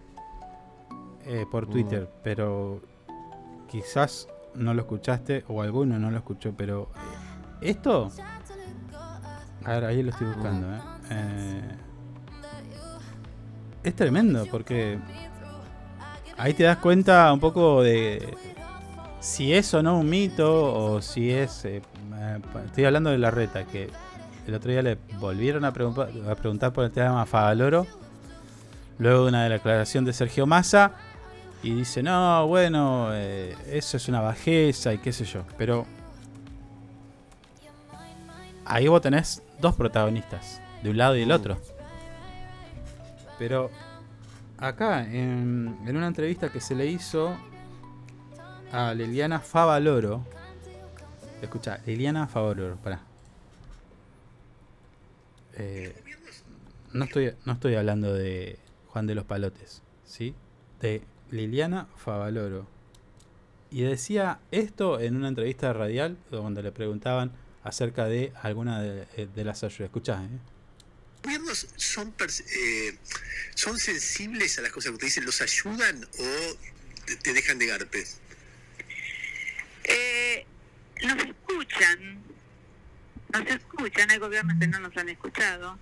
eh, 1.26 1.47
por 1.51 1.66
Mm. 1.66 1.70
Twitter, 1.70 2.10
pero 2.22 2.80
quizás 3.68 4.28
no 4.55 4.72
lo 4.74 4.82
escuchaste 4.82 5.44
o 5.48 5.62
alguno 5.62 5.98
no 5.98 6.10
lo 6.10 6.18
escuchó, 6.18 6.52
pero 6.56 6.88
eh, 7.60 7.70
esto... 7.70 8.10
A 9.65 9.73
ver, 9.74 9.85
ahí 9.85 10.03
lo 10.03 10.11
estoy 10.11 10.27
buscando, 10.28 10.66
¿eh? 10.74 10.81
Eh, 11.11 11.62
es 13.82 13.97
tremendo 13.97 14.47
porque 14.51 14.99
ahí 16.37 16.55
te 16.55 16.65
das 16.65 16.78
cuenta 16.78 17.32
un 17.32 17.41
poco 17.41 17.82
de 17.82 18.37
si 19.20 19.53
es 19.53 19.73
o 19.74 19.82
no 19.82 19.99
un 19.99 20.09
mito 20.09 20.74
o 20.74 21.03
si 21.03 21.31
es... 21.31 21.65
eh, 21.65 21.82
eh, 22.15 22.39
estoy 22.65 22.85
hablando 22.85 23.11
de 23.11 23.19
la 23.19 23.31
reta, 23.31 23.65
que 23.65 23.91
el 24.47 24.55
otro 24.55 24.70
día 24.70 24.82
le 24.82 24.99
volvieron 25.19 25.65
a, 25.65 25.73
preguntar 25.73 26.73
por 26.73 26.85
el 26.85 26.91
tema 26.91 27.27
Favaloro. 27.27 27.87
Luego 28.99 29.24
de 29.24 29.28
una 29.28 29.49
declaración 29.49 30.05
de 30.05 30.12
Sergio 30.12 30.47
Massa. 30.47 30.93
Y 31.62 31.74
dice, 31.74 32.03
no, 32.03 32.47
bueno, 32.47 33.12
eso 33.15 33.97
es 33.99 34.09
una 34.09 34.23
bajeza 34.23 34.95
y 34.95 34.99
qué 34.99 35.12
sé 35.12 35.24
yo. 35.24 35.43
Pero 35.59 35.87
ahí 38.65 38.89
vos 38.89 39.03
tenés 39.03 39.43
dos 39.61 39.74
protagonistas, 39.74 40.61
de 40.82 40.91
un 40.91 40.97
lado 40.97 41.16
y 41.16 41.20
del 41.20 41.32
otro. 41.32 41.59
Pero 43.39 43.70
acá, 44.59 45.05
en, 45.05 45.78
en 45.87 45.97
una 45.97 46.07
entrevista 46.07 46.51
que 46.51 46.61
se 46.61 46.74
le 46.74 46.87
hizo 46.87 47.37
a 48.73 48.95
Liliana 48.95 49.41
Favaloro. 49.41 50.24
Escucha, 51.43 51.81
Liliana 51.87 52.27
Favaloro, 52.27 52.77
pará. 52.77 53.01
Eh, 55.57 55.95
no, 56.93 57.05
estoy, 57.05 57.35
no 57.45 57.55
estoy 57.55 57.74
hablando 57.74 58.12
de 58.15 58.59
Juan 58.89 59.07
de 59.07 59.15
los 59.15 59.24
Palotes, 59.24 59.82
¿sí? 60.05 60.35
De 60.81 61.03
Liliana 61.31 61.87
Favaloro. 61.97 62.66
Y 63.70 63.82
decía 63.82 64.41
esto 64.51 65.01
en 65.01 65.16
una 65.16 65.28
entrevista 65.28 65.73
radial 65.73 66.16
donde 66.31 66.62
le 66.62 66.73
preguntaban 66.73 67.32
acerca 67.62 68.07
de 68.07 68.32
alguna 68.43 68.82
de, 68.82 69.07
eh, 69.16 69.28
de 69.35 69.45
las 69.45 69.62
ayudas. 69.62 69.87
Escuchá, 69.87 70.24
¿eh? 70.24 70.28
¿Los 71.23 71.23
gobiernos 71.23 71.66
son, 71.77 72.15
eh, 72.55 72.97
son 73.55 73.78
sensibles 73.78 74.59
a 74.59 74.62
las 74.62 74.73
cosas 74.73 74.93
que 74.93 74.99
te 74.99 75.07
dicen? 75.07 75.24
¿Los 75.24 75.41
ayudan 75.43 76.09
o 76.19 76.57
te, 77.05 77.16
te 77.16 77.32
dejan 77.35 77.59
de 77.59 77.66
garpes? 77.66 78.20
Eh, 79.85 80.47
nos 81.03 81.24
escuchan, 81.24 82.23
nos 83.32 83.47
escuchan, 83.47 84.11
hay 84.11 84.19
gobiernos 84.19 84.59
que 84.59 84.66
no 84.66 84.81
nos 84.81 84.97
han 84.97 85.09
escuchado, 85.09 85.78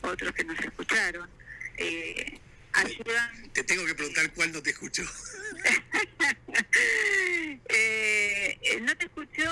otros 0.00 0.32
que 0.32 0.44
nos 0.44 0.58
escucharon, 0.58 1.28
eh, 1.76 2.40
ayudan, 2.72 3.50
Te 3.52 3.64
tengo 3.64 3.84
que 3.86 3.94
preguntar 3.94 4.32
cuál 4.32 4.52
no 4.52 4.62
te 4.62 4.70
escuchó. 4.70 5.02
eh, 7.68 8.80
no 8.82 8.96
te 8.96 9.04
escuchó 9.04 9.50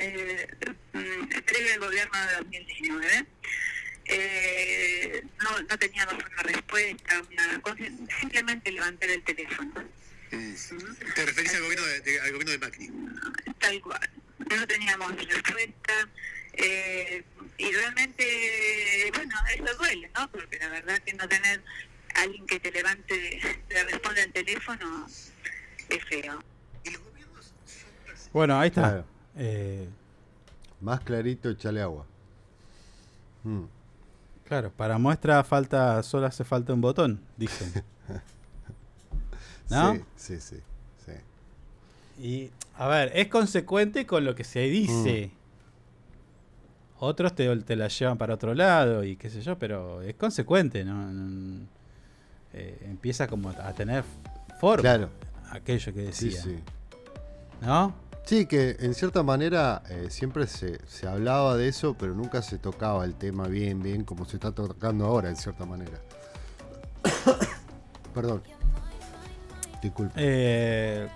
eh, 0.00 0.48
mm, 0.92 1.28
previo 1.44 1.72
al 1.74 1.80
gobierno 1.80 2.26
de 2.26 2.34
2019. 2.36 3.26
Eh, 4.08 5.22
no, 5.42 5.62
no 5.62 5.78
teníamos 5.78 6.14
una 6.14 6.42
respuesta, 6.44 7.22
una 7.32 7.62
simplemente 8.20 8.70
levantar 8.70 9.10
el 9.10 9.22
teléfono. 9.24 9.72
¿Te 10.30 11.24
referís 11.26 11.54
al 11.54 11.62
gobierno 11.62 11.86
de, 11.86 12.00
de- 12.00 12.20
al 12.20 12.32
gobierno 12.32 12.52
de 12.52 12.58
Macri? 12.58 12.90
tal 13.58 13.80
cual. 13.80 14.10
No 14.50 14.66
teníamos 14.66 15.12
respuesta 15.26 16.08
eh, 16.52 17.24
y 17.58 17.72
realmente, 17.72 19.10
bueno, 19.14 19.34
eso 19.54 19.74
duele, 19.76 20.10
¿no? 20.14 20.30
Porque 20.30 20.58
la 20.58 20.68
verdad 20.68 20.98
que 21.00 21.12
no 21.14 21.28
tener 21.28 21.62
alguien 22.14 22.46
que 22.46 22.60
te 22.60 22.70
levante, 22.70 23.40
te 23.68 23.84
responda 23.84 24.22
el 24.22 24.32
teléfono 24.32 25.06
es 25.88 26.04
feo. 26.04 26.42
Bueno, 28.32 28.60
ahí 28.60 28.68
está. 28.68 29.04
Eh, 29.36 29.88
Más 30.80 31.00
clarito, 31.00 31.48
echale 31.50 31.80
agua. 31.82 32.04
Mm. 33.44 33.62
claro, 34.44 34.72
para 34.72 34.98
muestra 34.98 35.42
falta, 35.44 36.02
solo 36.02 36.26
hace 36.26 36.42
falta 36.44 36.72
un 36.72 36.80
botón, 36.80 37.20
dicen. 37.36 37.72
¿No? 39.70 39.94
Sí, 39.94 40.00
sí, 40.16 40.40
sí. 40.40 40.56
sí. 41.04 42.22
Y, 42.22 42.50
a 42.76 42.88
ver, 42.88 43.12
es 43.14 43.28
consecuente 43.28 44.06
con 44.06 44.24
lo 44.24 44.34
que 44.34 44.44
se 44.44 44.60
dice. 44.60 45.30
Otros 46.98 47.34
te, 47.34 47.54
te 47.58 47.76
la 47.76 47.88
llevan 47.88 48.16
para 48.16 48.34
otro 48.34 48.54
lado 48.54 49.04
y 49.04 49.16
qué 49.16 49.28
sé 49.28 49.42
yo, 49.42 49.58
pero 49.58 50.00
es 50.02 50.14
consecuente, 50.14 50.84
¿no? 50.84 51.66
Eh, 52.54 52.78
empieza 52.88 53.26
como 53.28 53.50
a 53.50 53.72
tener 53.74 54.02
forma. 54.58 54.80
Claro. 54.82 55.10
Aquello 55.50 55.92
que 55.92 56.12
Sí, 56.12 56.30
decía. 56.30 56.42
sí. 56.42 56.58
¿No? 57.60 57.94
Sí, 58.26 58.46
que 58.46 58.76
en 58.80 58.92
cierta 58.92 59.22
manera 59.22 59.84
eh, 59.88 60.08
siempre 60.10 60.48
se, 60.48 60.84
se 60.88 61.06
hablaba 61.06 61.56
de 61.56 61.68
eso, 61.68 61.94
pero 61.96 62.12
nunca 62.12 62.42
se 62.42 62.58
tocaba 62.58 63.04
el 63.04 63.14
tema 63.14 63.46
bien, 63.46 63.80
bien, 63.80 64.02
como 64.02 64.24
se 64.24 64.34
está 64.36 64.50
tocando 64.50 65.06
ahora, 65.06 65.28
en 65.28 65.36
cierta 65.36 65.64
manera. 65.64 66.00
Perdón. 68.14 68.42
Disculpe. 69.80 70.14
Eh, 70.16 71.08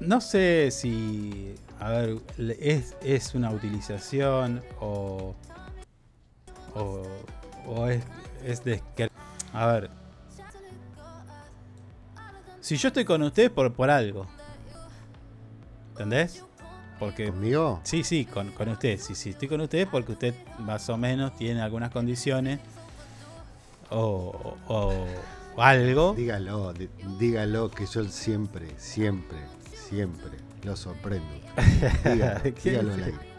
no 0.00 0.20
sé 0.20 0.70
si. 0.70 1.54
A 1.80 1.88
ver, 1.88 2.18
es, 2.60 2.94
es 3.00 3.34
una 3.34 3.50
utilización 3.50 4.62
o. 4.80 5.34
O, 6.74 7.02
o 7.66 7.86
es, 7.88 8.04
es 8.44 8.62
de. 8.64 8.82
A 9.54 9.66
ver. 9.66 9.90
Si 12.60 12.76
yo 12.76 12.88
estoy 12.88 13.06
con 13.06 13.22
usted 13.22 13.50
por, 13.50 13.72
por 13.72 13.88
algo. 13.88 14.26
¿Entendés? 15.92 16.42
Porque, 16.98 17.26
¿Conmigo? 17.28 17.80
Sí, 17.84 18.04
sí, 18.04 18.24
con, 18.24 18.50
con 18.52 18.68
usted. 18.68 18.98
Sí, 18.98 19.14
sí, 19.14 19.30
estoy 19.30 19.48
con 19.48 19.60
usted 19.60 19.88
porque 19.90 20.12
usted 20.12 20.34
más 20.60 20.88
o 20.88 20.96
menos 20.96 21.36
tiene 21.36 21.60
algunas 21.62 21.90
condiciones. 21.90 22.60
O, 23.90 24.56
o- 24.68 25.06
o 25.56 25.62
algo. 25.62 26.14
Dígalo, 26.14 26.72
dígalo 27.18 27.70
que 27.70 27.86
yo 27.86 28.04
siempre, 28.04 28.68
siempre, 28.78 29.38
siempre 29.74 30.30
lo 30.62 30.76
sorprendo. 30.76 31.28
Dígalo, 32.04 32.42
¿Qué 32.42 32.70
dígalo 32.70 32.94
al 32.94 33.02
aire. 33.04 33.18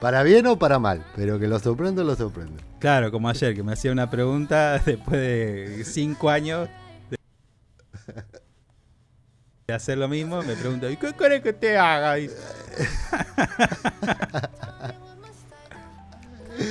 Para 0.00 0.22
bien 0.22 0.46
o 0.46 0.58
para 0.58 0.78
mal, 0.78 1.02
pero 1.16 1.38
que 1.38 1.48
lo 1.48 1.58
sorprendo, 1.58 2.04
lo 2.04 2.14
sorprendo. 2.14 2.60
Claro, 2.78 3.10
como 3.10 3.30
ayer, 3.30 3.54
que 3.54 3.62
me 3.62 3.72
hacía 3.72 3.90
una 3.92 4.10
pregunta 4.10 4.78
después 4.84 5.18
de 5.18 5.82
cinco 5.86 6.28
años 6.28 6.68
de 7.08 7.16
hacer 9.72 9.96
lo 9.98 10.08
mismo, 10.08 10.42
me 10.42 10.54
pregunta, 10.54 10.90
¿y 10.90 10.96
qué 10.96 11.12
quiere 11.14 11.40
que 11.40 11.52
te 11.54 11.78
haga? 11.78 12.16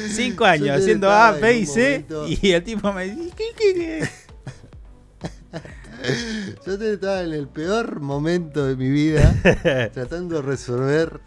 Cinco 0.07 0.45
años 0.45 0.67
Yo 0.67 0.73
haciendo 0.75 1.09
A, 1.09 1.31
B 1.31 1.57
y 1.59 1.65
C, 1.65 2.05
y 2.41 2.51
el 2.51 2.63
tipo 2.63 2.93
me 2.93 3.05
dice, 3.05 3.31
¿qué 3.35 3.43
quiere? 3.57 4.09
Yo 6.65 6.77
te- 6.77 6.93
estaba 6.93 7.21
en 7.21 7.33
el 7.33 7.47
peor 7.47 7.99
momento 7.99 8.65
de 8.65 8.75
mi 8.75 8.89
vida, 8.89 9.33
tratando 9.93 10.35
de 10.35 10.41
resolver, 10.41 11.19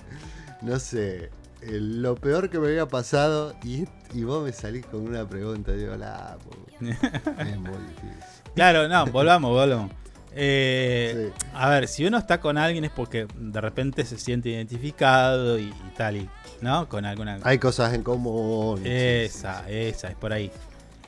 no 0.62 0.78
sé, 0.78 1.30
el- 1.62 2.02
lo 2.02 2.14
peor 2.14 2.51
que 2.51 2.59
me 2.59 2.68
había 2.68 2.86
pasado, 2.86 3.55
y, 3.64 3.86
y 4.14 4.24
vos 4.24 4.44
me 4.44 4.52
salís 4.52 4.84
con 4.86 5.06
una 5.06 5.28
pregunta. 5.28 5.72
Digo, 5.72 5.97
la, 5.97 6.36
po". 6.44 6.51
es 6.80 7.59
muy 7.59 7.78
difícil. 7.88 8.24
Claro, 8.55 8.88
no, 8.88 9.06
volvamos, 9.06 9.51
volvamos. 9.51 9.90
Eh, 10.38 11.32
A 11.54 11.70
ver, 11.70 11.88
si 11.88 12.04
uno 12.04 12.18
está 12.18 12.40
con 12.40 12.58
alguien 12.58 12.84
es 12.84 12.90
porque 12.90 13.26
de 13.34 13.60
repente 13.60 14.04
se 14.04 14.18
siente 14.18 14.50
identificado 14.50 15.58
y, 15.58 15.64
y 15.68 15.92
tal, 15.96 16.16
y, 16.18 16.28
¿no? 16.60 16.88
Con 16.90 17.06
alguna... 17.06 17.38
Hay 17.42 17.58
cosas 17.58 17.94
en 17.94 18.02
común. 18.02 18.78
sí, 18.82 18.88
Esa, 18.90 19.68
esa, 19.70 20.08
es 20.08 20.14
por 20.16 20.32
ahí. 20.34 20.50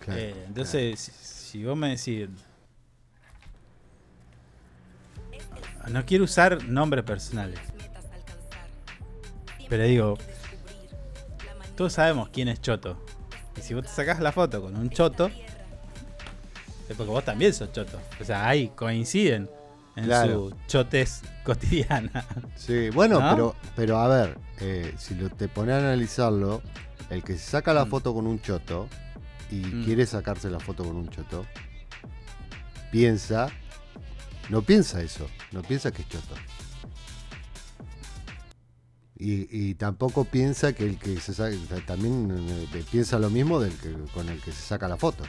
Claro, 0.01 0.19
Eh, 0.21 0.35
entonces, 0.47 0.99
si, 0.99 1.13
si 1.13 1.65
vos 1.65 1.77
me 1.77 1.91
decís. 1.91 2.29
No 5.91 6.05
quiero 6.05 6.25
usar 6.25 6.65
nombres 6.65 7.05
personales. 7.05 7.59
Pero 9.69 9.85
digo. 9.85 10.19
Todos 11.77 11.93
sabemos 11.93 12.29
quién 12.31 12.49
es 12.49 12.61
Choto. 12.61 13.05
Y 13.57 13.61
si 13.61 13.75
vos 13.75 13.85
te 13.85 13.89
sacás 13.91 14.21
la 14.21 14.33
foto 14.33 14.61
con 14.63 14.77
un 14.77 14.91
choto, 14.91 15.31
porque 16.97 17.11
vos 17.11 17.25
también 17.25 17.53
sos 17.53 17.73
choto. 17.73 18.01
O 18.21 18.25
sea, 18.25 18.49
ahí 18.49 18.69
coinciden 18.75 19.49
en 19.97 20.05
Claro. 20.05 20.51
su 20.51 20.57
chotez 20.67 21.23
cotidiana. 21.45 22.25
Sí, 22.57 22.91
bueno, 22.91 23.21
¿No? 23.21 23.31
pero, 23.31 23.57
pero 23.77 23.99
a 23.99 24.09
ver, 24.09 24.39
eh, 24.61 24.95
si 24.99 25.15
lo, 25.15 25.29
te 25.31 25.49
pones 25.49 25.75
a 25.75 25.79
analizarlo, 25.79 26.63
el 27.11 27.23
que 27.25 27.35
se 27.35 27.51
saca 27.51 27.73
la 27.75 27.87
foto 27.87 28.13
con 28.15 28.27
un 28.27 28.41
choto 28.41 28.89
y 29.51 29.57
Mm. 29.57 29.85
quiere 29.85 30.07
sacarse 30.07 30.51
la 30.51 30.61
foto 30.61 30.85
con 30.85 30.95
un 30.97 31.09
choto, 31.09 31.45
piensa, 32.93 33.49
no 34.51 34.63
piensa 34.63 35.01
eso, 35.03 35.27
no 35.53 35.63
piensa 35.63 35.91
que 35.91 36.03
es 36.03 36.09
choto. 36.09 36.35
Y, 39.21 39.49
y 39.51 39.75
tampoco 39.75 40.25
piensa 40.25 40.73
que 40.75 40.85
el 40.85 40.97
que 40.99 41.19
se 41.19 41.35
saca, 41.35 41.57
también 41.87 42.31
eh, 42.73 42.85
piensa 42.91 43.19
lo 43.19 43.31
mismo 43.31 43.59
del 43.59 43.73
que, 43.73 43.93
con 44.15 44.29
el 44.29 44.41
que 44.41 44.53
se 44.53 44.63
saca 44.63 44.87
la 44.87 44.97
foto. 44.97 45.25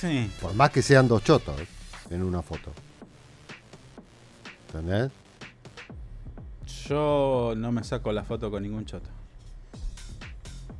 Sí. 0.00 0.30
Por 0.40 0.54
más 0.54 0.70
que 0.70 0.82
sean 0.82 1.08
dos 1.08 1.22
chotos 1.24 1.60
¿eh? 1.60 1.66
en 2.10 2.22
una 2.22 2.42
foto. 2.42 2.72
¿Entendés? 4.68 5.10
Yo 6.88 7.54
no 7.56 7.72
me 7.72 7.82
saco 7.82 8.12
la 8.12 8.22
foto 8.24 8.50
con 8.50 8.62
ningún 8.62 8.84
choto. 8.84 9.08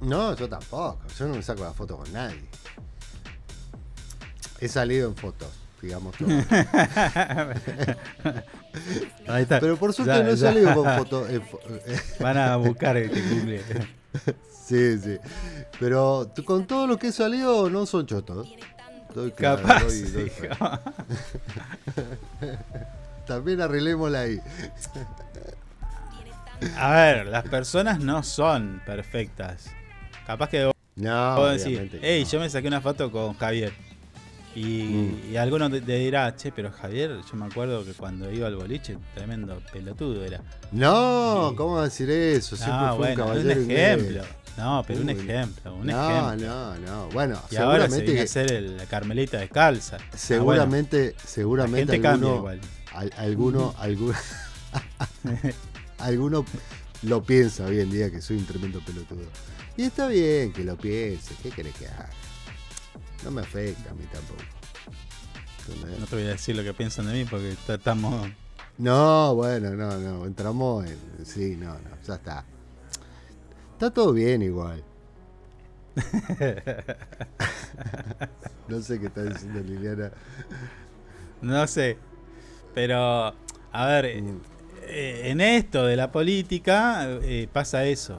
No, 0.01 0.37
yo 0.37 0.49
tampoco. 0.49 0.99
Yo 1.19 1.27
no 1.29 1.35
me 1.37 1.43
saco 1.43 1.65
la 1.65 1.73
foto 1.73 1.97
con 1.97 2.13
nadie. 2.13 2.45
He 4.61 4.69
salido 4.69 5.09
en 5.09 5.17
fotos, 5.17 5.49
digamos 5.83 6.15
todo. 6.17 6.29
Ahí 9.29 9.43
está. 9.43 9.61
Pero 9.61 9.77
por 9.77 9.93
suerte 9.93 10.15
Ya, 10.19 10.23
no 10.23 10.31
he 10.31 10.37
salido 10.37 10.75
con 10.75 10.85
fotos. 10.99 11.31
en 11.31 11.43
fo- 11.43 11.61
Van 12.21 12.37
a 12.39 12.57
buscar 12.57 12.97
este 12.97 13.23
cumple. 13.23 13.63
sí, 14.67 14.99
sí. 14.99 15.17
Pero 15.81 16.31
con 16.45 16.67
todo 16.67 16.87
lo 16.87 16.99
que 16.99 17.09
he 17.09 17.13
salido 17.13 17.69
no 17.71 17.87
son 17.87 18.07
chotos. 18.07 18.49
Doy 19.17 19.31
claro, 19.33 19.63
Capaz, 19.63 19.85
doy- 19.85 20.03
doy 20.03 20.25
sí. 20.25 20.31
fe. 20.31 20.51
También 23.27 23.63
arreglémosla 23.63 24.21
ahí. 24.21 24.39
A 26.79 26.95
ver, 26.97 27.27
las 27.27 27.45
personas 27.49 27.99
no 27.99 28.23
son 28.23 28.83
perfectas. 28.85 29.71
Capaz 30.27 30.51
que 30.51 30.67
vos, 30.67 30.75
No, 30.97 31.37
vos 31.37 31.65
decís, 31.65 31.81
hey, 32.03 32.25
no. 32.25 32.31
yo 32.31 32.41
me 32.41 32.51
saqué 32.51 32.69
una 32.69 32.83
foto 32.83 33.11
con 33.11 33.33
Javier. 33.39 33.73
Y, 34.55 34.83
Mm. 34.85 35.33
y 35.33 35.37
alguno 35.39 35.71
te, 35.71 35.81
te 35.81 35.97
dirá, 35.99 36.35
che, 36.37 36.53
pero 36.53 36.71
Javier, 36.73 37.19
yo 37.31 37.37
me 37.37 37.47
acuerdo 37.47 37.85
que 37.87 37.93
cuando 37.95 38.31
iba 38.31 38.47
al 38.49 38.57
boliche, 38.57 38.99
tremendo 39.15 39.61
pelotudo 39.73 40.23
era. 40.25 40.41
No, 40.73 41.55
¿cómo 41.57 41.81
decir 41.83 42.11
eso? 42.11 42.55
Siempre 42.57 42.87
No, 42.87 42.97
fue 42.97 43.11
un 43.11 43.17
caballero 43.17 43.53
un 43.55 43.63
inglés. 43.63 44.25
No, 44.57 44.83
pero 44.87 45.01
un 45.03 45.11
ejemplo, 45.11 45.75
un 45.75 45.87
no, 45.87 46.31
ejemplo. 46.31 46.49
No, 46.49 46.79
no, 46.79 47.09
Bueno, 47.11 47.41
Y 47.51 47.57
ahora 47.57 47.85
se 47.89 47.97
seguramente 47.97 48.05
viene 48.05 48.21
a 48.21 48.23
que- 48.23 48.29
hacer 48.31 48.53
el- 48.53 48.77
la 48.79 48.87
Carmelita 48.87 49.39
descalza. 49.39 49.99
Ah, 50.01 50.17
Seguramente, 50.17 51.03
bueno, 51.13 51.19
seguramente 51.27 52.07
alguno, 52.07 52.37
igual. 52.37 52.61
al- 52.95 53.13
alguno, 53.19 53.75
alguno, 53.79 54.15
alguno 55.99 56.45
lo 57.03 57.23
piensa 57.23 57.65
hoy 57.67 57.81
en 57.81 57.91
día 57.91 58.11
que 58.11 58.21
soy 58.23 58.39
un 58.39 58.47
tremendo 58.47 58.81
pelotudo. 58.81 59.27
Y 59.77 59.83
está 59.83 60.07
bien 60.09 60.53
que 60.53 60.65
lo 60.65 60.77
piense, 60.77 61.35
¿qué 61.43 61.51
querés 61.51 61.75
que 61.75 61.87
haga? 61.89 62.09
No 63.25 63.31
me 63.31 63.43
afecta 63.43 63.91
a 63.91 63.95
mí 63.95 64.05
tampoco. 64.11 64.41
¿Entendés? 65.69 65.99
No 66.01 66.07
te 66.07 66.17
voy 66.17 66.25
a 66.25 66.29
decir 66.29 66.57
lo 66.57 66.63
que 66.63 66.73
piensan 66.73 67.07
de 67.09 67.13
mí 67.13 67.25
porque 67.25 67.55
estamos. 67.69 68.27
No, 68.79 69.35
bueno, 69.35 69.71
no, 69.75 69.97
no, 69.99 70.25
entramos 70.27 70.87
en... 70.87 70.99
Sí, 71.27 71.57
no, 71.57 71.75
no, 71.75 71.91
ya 72.07 72.15
está. 72.15 72.45
Está 73.77 73.91
todo 73.91 74.15
bien 74.15 74.41
igual. 74.41 74.83
no 78.69 78.81
sé 78.81 78.99
qué 78.99 79.07
está 79.09 79.23
diciendo 79.23 79.61
Liliana. 79.61 80.13
No 81.43 81.67
sé. 81.67 81.99
Pero, 82.75 83.35
a 83.73 83.87
ver, 83.87 84.07
eh, 84.07 84.23
Mm. 84.23 84.41
eh, 84.85 85.21
en 85.31 85.43
esto 85.43 85.85
de 85.85 85.95
la 85.97 86.11
política 86.11 87.07
eh, 87.23 87.49
pasa 87.53 87.85
eso. 87.85 88.19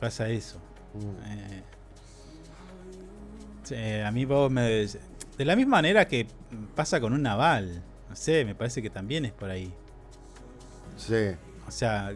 Pasa 0.00 0.30
eso. 0.30 0.56
Mm. 0.94 1.60
Eh, 3.72 4.02
a 4.02 4.10
mí 4.10 4.24
vos 4.24 4.50
me... 4.50 4.62
De 4.62 5.44
la 5.44 5.56
misma 5.56 5.72
manera 5.76 6.08
que 6.08 6.26
pasa 6.74 7.02
con 7.02 7.12
un 7.12 7.20
naval. 7.20 7.82
No 8.08 8.16
sé, 8.16 8.46
me 8.46 8.54
parece 8.54 8.80
que 8.80 8.88
también 8.88 9.26
es 9.26 9.32
por 9.32 9.50
ahí. 9.50 9.70
Sí. 10.96 11.32
O 11.68 11.70
sea... 11.70 12.14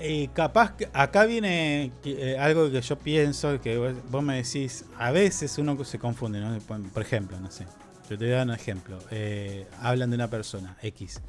eh, 0.00 0.28
capaz 0.32 0.76
que 0.76 0.88
acá 0.92 1.24
viene 1.26 1.92
eh, 2.04 2.36
algo 2.38 2.70
que 2.70 2.80
yo 2.80 2.98
pienso, 2.98 3.60
que 3.60 3.76
vos, 4.10 4.22
me 4.22 4.36
decís, 4.42 4.84
a 4.98 5.10
veces 5.10 5.58
uno 5.58 5.82
se 5.84 5.98
confunde, 5.98 6.40
¿no? 6.40 6.58
Por 6.60 7.02
ejemplo, 7.02 7.38
no 7.40 7.50
sé, 7.50 7.64
yo 8.08 8.16
te 8.18 8.24
voy 8.24 8.32
a 8.34 8.36
dar 8.38 8.46
un 8.48 8.54
ejemplo. 8.54 8.98
eh, 9.10 9.66
hablan 9.80 10.10
de 10.10 10.16
una 10.16 10.28
persona, 10.28 10.76
X. 10.82 11.20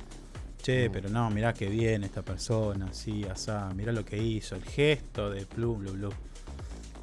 Che, 0.61 0.89
Mm. 0.89 0.91
pero 0.91 1.10
no, 1.10 1.30
mirá 1.30 1.53
qué 1.53 1.68
bien 1.68 2.03
esta 2.03 2.22
persona, 2.23 2.91
sí, 2.91 3.23
asá, 3.31 3.69
mirá 3.76 3.91
lo 3.91 4.03
que 4.03 4.18
hizo, 4.18 4.56
el 4.56 4.64
gesto 4.64 5.30
de 5.30 5.45
blu, 5.45 5.76
blu, 5.76 5.91
blu. 5.94 6.10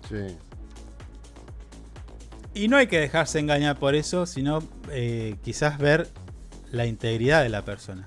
Sí. 0.09 0.36
Y 2.55 2.69
no 2.69 2.77
hay 2.77 2.86
que 2.86 3.01
dejarse 3.01 3.39
engañar 3.41 3.78
por 3.78 3.95
eso, 3.95 4.27
sino 4.27 4.62
eh, 4.91 5.36
quizás 5.43 5.78
ver 5.78 6.09
la 6.70 6.86
integridad 6.86 7.43
de 7.43 7.49
la 7.49 7.62
persona. 7.65 8.07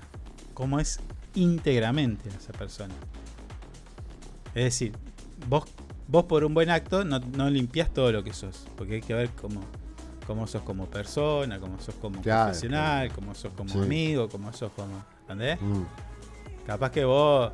Cómo 0.54 0.80
es 0.80 1.00
íntegramente 1.34 2.28
esa 2.30 2.52
persona. 2.52 2.94
Es 4.58 4.64
decir, 4.64 4.92
vos, 5.48 5.64
vos 6.08 6.24
por 6.24 6.44
un 6.44 6.52
buen 6.54 6.68
acto 6.70 7.04
no, 7.04 7.20
no 7.20 7.48
limpias 7.48 7.90
todo 7.92 8.10
lo 8.12 8.24
que 8.24 8.32
sos. 8.32 8.66
Porque 8.76 8.96
hay 8.96 9.00
que 9.02 9.14
ver 9.14 9.30
cómo, 9.40 9.60
cómo 10.26 10.46
sos 10.46 10.62
como 10.62 10.86
persona, 10.86 11.58
cómo 11.60 11.80
sos 11.80 11.94
como 11.96 12.20
Claro, 12.22 12.46
profesional, 12.46 13.12
cómo 13.12 13.34
sos 13.34 13.52
como 13.56 13.70
Sí. 13.70 13.78
amigo, 13.78 14.28
cómo 14.28 14.52
sos 14.52 14.72
como... 14.72 15.04
¿Entendés? 15.22 15.60
Mm. 15.60 15.82
Capaz 16.66 16.90
que 16.90 17.04
vos 17.04 17.52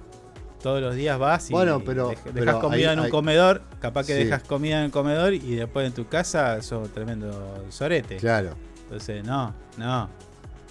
todos 0.63 0.81
los 0.81 0.95
días 0.95 1.19
vas 1.19 1.51
y 1.51 1.53
Bueno, 1.53 1.83
pero- 1.85 2.11
dej- 2.11 2.23
dejas 2.33 2.33
pero 2.35 2.61
comida 2.61 2.89
hay- 2.89 2.93
en 2.95 2.99
un 3.01 3.05
hay- 3.07 3.11
comedor, 3.11 3.63
capaz 3.81 4.07
que 4.07 4.17
Sí. 4.17 4.25
dejas 4.25 4.43
comida 4.45 4.79
en 4.79 4.85
el 4.87 4.91
comedor 4.91 5.35
y 5.35 5.57
después 5.57 5.87
en 5.87 5.93
tu 5.93 6.07
casa 6.09 6.63
sos 6.63 6.89
tremendo 6.93 7.67
sorete. 7.69 8.17
Claro. 8.17 8.55
Entonces, 8.85 9.23
no, 9.25 9.53
no, 9.77 10.09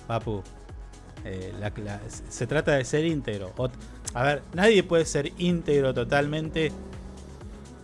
papu. 0.07 0.41
eh, 1.25 1.53
la- 1.57 1.71
la- 1.83 2.01
se 2.09 2.47
trata 2.47 2.73
de 2.73 2.83
ser 2.83 3.05
íntegro. 3.05 3.53
Ot- 3.55 3.71
a 4.13 4.23
ver, 4.23 4.43
nadie 4.53 4.83
puede 4.83 5.05
ser 5.05 5.31
íntegro 5.37 5.93
totalmente, 5.93 6.71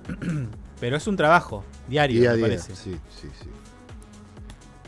pero 0.80 0.98
es 0.98 1.08
un 1.08 1.16
trabajo 1.18 1.64
diario, 1.88 2.22
Día 2.22 2.32
me 2.32 2.38
día. 2.38 2.46
parece. 2.48 2.76
Sí, 2.76 2.98
sí, 3.20 3.28
sí. 3.42 3.50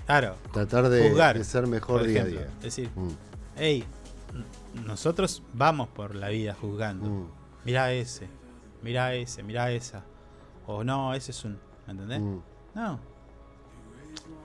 Claro. 0.05 0.35
Tratar 0.51 0.89
de, 0.89 1.09
Juzgar, 1.09 1.37
de 1.37 1.43
ser 1.43 1.67
mejor 1.67 2.03
día 2.03 2.23
a 2.23 2.25
día. 2.25 2.47
Es 2.57 2.63
decir, 2.63 2.89
Mm. 2.95 3.09
hey, 3.57 3.83
nosotros 4.85 5.41
vamos 5.53 5.87
por 5.89 6.15
la 6.15 6.29
vida 6.29 6.53
juzgando. 6.59 7.09
Mm. 7.09 7.27
Mirá 7.65 7.93
ese, 7.93 8.27
mirá 8.81 9.13
ese, 9.13 9.43
mirá 9.43 9.71
esa. 9.71 10.03
O 10.67 10.83
no, 10.83 11.13
ese 11.13 11.31
es 11.31 11.45
un. 11.45 11.57
¿Entendés? 11.87 12.19
Mm. 12.21 12.39
No. 12.75 12.99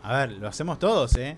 A 0.02 0.12
ver, 0.18 0.32
lo 0.32 0.46
hacemos 0.48 0.78
todos, 0.78 1.16
¿eh? 1.16 1.36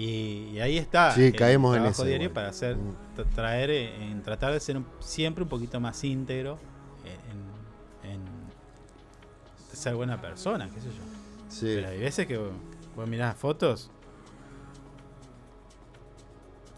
Y, 0.00 0.50
y 0.52 0.60
ahí 0.60 0.78
está. 0.78 1.10
Sí, 1.12 1.24
el 1.24 1.34
caemos 1.34 1.74
en 1.76 1.82
trabajo 1.82 2.04
diario 2.04 2.32
para 2.32 2.48
hacer, 2.50 2.76
Mm. 2.76 2.94
tra- 3.16 3.26
traer, 3.34 3.70
eh, 3.70 4.04
en 4.10 4.22
tratar 4.22 4.52
de 4.52 4.60
ser 4.60 4.76
un- 4.76 4.86
siempre 5.00 5.42
un 5.42 5.48
poquito 5.48 5.80
más 5.80 6.04
íntegro 6.04 6.56
en, 8.04 8.10
en 8.12 8.20
ser 9.76 9.96
buena 9.96 10.20
persona, 10.20 10.70
qué 10.72 10.80
sé 10.80 10.86
yo. 10.86 11.02
Sí. 11.48 11.72
Pero 11.74 11.88
hay 11.88 11.98
veces 11.98 12.26
que 12.28 12.38
vos, 12.38 12.50
vos 12.94 13.08
mirás 13.08 13.36
fotos 13.36 13.90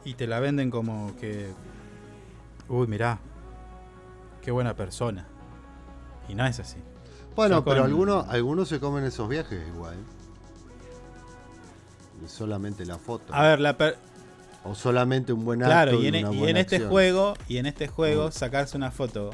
y 0.05 0.15
te 0.15 0.27
la 0.27 0.41
venden 0.41 0.71
como 0.71 1.15
que. 1.21 1.51
Uy, 2.69 2.87
mirá. 2.87 3.19
Qué 4.41 4.51
buena 4.51 4.75
persona. 4.75 5.27
Y 6.29 6.35
no 6.35 6.47
es 6.47 6.59
así. 6.59 6.79
Bueno, 7.37 7.63
pero 7.65 7.85
algunos, 7.85 8.27
algunos 8.29 8.69
se 8.69 8.81
comen 8.81 9.05
esos 9.05 9.29
viajes 9.29 9.61
igual. 9.75 9.97
Solamente 12.27 12.85
la 12.87 12.99
foto. 12.99 13.33
A 13.35 13.43
ver, 13.43 13.61
la 13.61 13.77
per- 13.77 13.97
O 14.63 14.75
solamente 14.75 15.33
un 15.33 15.45
buen 15.45 15.63
acto. 15.63 15.71
Claro, 15.73 16.03
y 16.03 16.07
en, 16.09 16.27
una 16.27 16.35
y 16.37 16.51
en 16.51 16.57
este 16.59 16.77
acción. 16.77 16.91
juego, 16.91 17.35
y 17.49 17.57
en 17.57 17.65
este 17.67 17.89
juego, 17.89 18.29
Mm. 18.29 18.33
sacarse 18.33 18.77
una 18.77 18.91
foto 18.91 19.31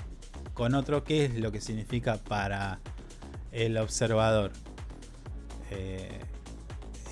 con 0.55 0.75
otro, 0.77 1.03
¿qué 1.03 1.25
es 1.25 1.35
lo 1.35 1.51
que 1.51 1.61
significa 1.61 2.17
para 2.17 2.79
el 3.51 3.77
observador? 3.77 4.53
Eh, 5.71 6.21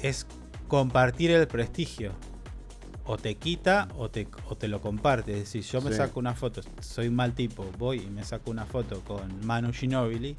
es 0.03 0.27
compartir 0.69 1.31
el 1.33 1.47
prestigio. 1.49 2.13
O 3.07 3.17
te 3.19 3.35
quita 3.35 3.89
o 3.99 4.09
te, 4.09 4.27
o 4.49 4.57
te 4.57 4.69
lo 4.69 4.81
comparte. 4.81 5.33
Es 5.33 5.39
decir, 5.41 5.63
yo 5.65 5.83
me 5.83 5.91
Sí. 5.91 5.97
saco 5.99 6.19
una 6.21 6.35
foto, 6.35 6.63
soy 6.81 7.09
un 7.09 7.17
mal 7.17 7.35
tipo, 7.35 7.67
voy 7.79 8.01
y 8.01 8.07
me 8.07 8.25
saco 8.25 8.51
una 8.51 8.65
foto 8.65 9.01
con 9.03 9.45
Manu 9.45 9.73
Ginobili, 9.75 10.37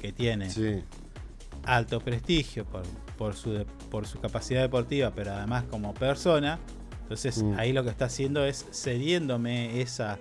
que 0.00 0.12
tiene 0.12 0.48
Sí. 0.50 0.84
alto 1.64 2.00
prestigio 2.00 2.64
por, 2.66 2.82
por, 3.18 3.34
su, 3.34 3.52
de- 3.52 3.64
por 3.90 4.06
su 4.06 4.20
capacidad 4.20 4.62
deportiva, 4.62 5.12
pero 5.14 5.32
además 5.32 5.64
como 5.70 5.94
persona. 5.94 6.58
Entonces 7.02 7.42
Mm. 7.42 7.58
ahí 7.58 7.72
lo 7.72 7.84
que 7.84 7.90
está 7.90 8.06
haciendo 8.06 8.44
es 8.44 8.64
cediéndome 8.72 9.80
esa 9.80 10.18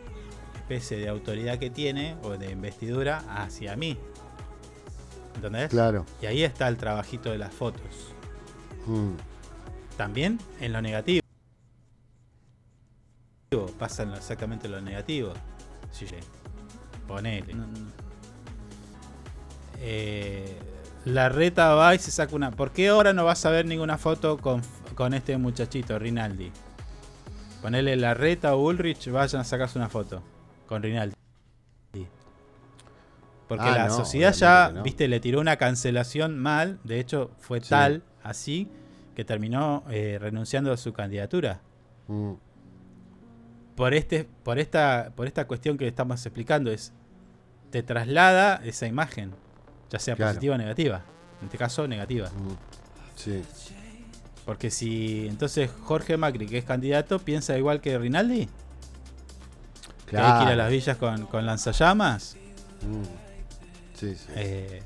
especie 0.56 0.98
de 0.98 1.10
autoridad 1.10 1.58
que 1.60 1.70
tiene 1.70 2.16
o 2.24 2.32
de 2.38 2.52
investidura 2.52 3.24
hacia 3.30 3.76
mí. 3.76 3.98
¿Entendés? 5.36 5.70
Claro. 5.70 6.06
Y 6.22 6.26
ahí 6.28 6.44
está 6.44 6.68
el 6.68 6.78
trabajito 6.78 7.32
de 7.32 7.38
las 7.38 7.54
fotos. 7.54 8.14
Mm. 8.86 9.12
También 9.98 10.40
en 10.60 10.74
lo 10.74 10.82
negativo. 10.82 11.22
Pasa 13.78 14.04
en 14.04 14.12
lo- 14.12 14.18
exactamente 14.18 14.68
lo 14.68 14.82
negativo. 14.82 15.34
Sí, 15.92 16.08
sí. 16.08 16.16
Ponele. 17.08 17.54
No, 17.54 17.68
no. 17.68 17.74
Eh, 19.80 20.58
la 21.06 21.30
reta 21.30 21.74
va 21.76 21.96
y 21.96 22.00
se 22.00 22.12
saca 22.12 22.36
una. 22.36 22.52
¿Por 22.52 22.72
qué 22.72 22.90
ahora 22.90 23.14
no 23.14 23.26
vas 23.26 23.46
a 23.46 23.50
ver 23.50 23.66
ninguna 23.66 23.98
foto 23.98 24.38
con, 24.38 24.62
con 24.96 25.14
este 25.14 25.38
muchachito, 25.38 26.00
Rinaldi? 26.00 26.52
Ponele 27.62 27.96
la 27.96 28.14
reta 28.14 28.56
o 28.56 28.62
Ulrich, 28.66 29.10
vayan 29.10 29.42
a 29.42 29.44
sacarse 29.44 29.78
una 29.78 29.90
foto 29.90 30.22
con 30.68 30.82
Rinaldi. 30.84 31.16
Porque 33.48 33.66
Ah, 33.66 33.72
la 33.78 33.88
no, 33.88 33.96
sociedad 33.96 34.34
ya, 34.34 34.72
no. 34.74 34.84
viste, 34.84 35.08
le 35.08 35.20
tiró 35.20 35.40
una 35.42 35.58
cancelación 35.58 36.40
mal. 36.40 36.80
De 36.84 37.00
hecho, 37.00 37.32
fue 37.40 37.60
Sí. 37.62 37.70
tal, 37.70 38.04
así, 38.24 38.70
que 39.16 39.26
terminó 39.26 39.84
eh, 39.90 40.18
renunciando 40.20 40.72
a 40.72 40.78
su 40.78 40.94
candidatura. 40.94 41.60
Mm. 42.08 42.34
Por, 43.76 43.94
este, 43.94 44.24
por, 44.44 44.60
esta, 44.60 45.12
por 45.16 45.28
esta 45.28 45.46
cuestión 45.46 45.78
que 45.78 45.88
estamos 45.88 46.26
explicando, 46.26 46.72
es 46.72 46.94
te 47.70 47.84
traslada 47.84 48.62
esa 48.64 48.88
imagen, 48.88 49.32
ya 49.94 50.00
sea 50.00 50.16
Claro. 50.18 50.32
positiva 50.32 50.56
o 50.56 50.58
negativa. 50.58 51.02
En 51.40 51.46
este 51.46 51.58
caso, 51.58 51.88
negativa. 51.88 52.30
Sí. 53.16 53.42
Porque 54.46 54.70
si 54.72 55.28
entonces 55.28 55.70
Jorge 55.84 56.18
Macri, 56.18 56.48
que 56.48 56.58
es 56.58 56.66
candidato, 56.66 57.20
piensa 57.20 57.58
igual 57.58 57.80
que 57.80 57.98
Rinaldi, 57.98 58.50
que 60.08 60.18
hay 60.18 60.24
que 60.24 60.28
ir 60.28 60.28
a 60.28 60.40
Claro. 60.42 60.56
las 60.56 60.70
villas 60.72 60.98
con, 60.98 61.26
con 61.28 61.46
lanzallamas, 61.46 62.36
Mm. 62.82 63.04
Sí, 63.98 64.16
sí. 64.16 64.28
eh, 64.36 64.84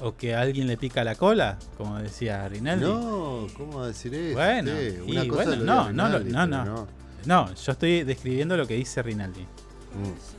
o 0.00 0.14
que 0.14 0.36
alguien 0.36 0.68
le 0.68 0.76
pica 0.76 1.02
la 1.02 1.16
cola, 1.16 1.58
como 1.76 1.98
decía 1.98 2.46
Rinaldi. 2.48 2.84
No, 2.84 3.46
¿cómo 3.56 3.84
decir 3.84 4.14
eso? 4.14 4.36
Bueno, 4.36 4.70
y 4.80 5.10
Una 5.10 5.26
cosa 5.26 5.44
bueno, 5.46 5.64
no, 5.64 5.92
no, 5.92 6.08
no, 6.08 6.18
pero 6.24 6.46
no. 6.46 6.86
No, 7.26 7.52
yo 7.54 7.72
estoy 7.72 8.04
describiendo 8.04 8.56
lo 8.56 8.64
que 8.68 8.74
dice 8.74 9.02
Rinaldi. 9.02 9.40
Mm. 9.40 10.37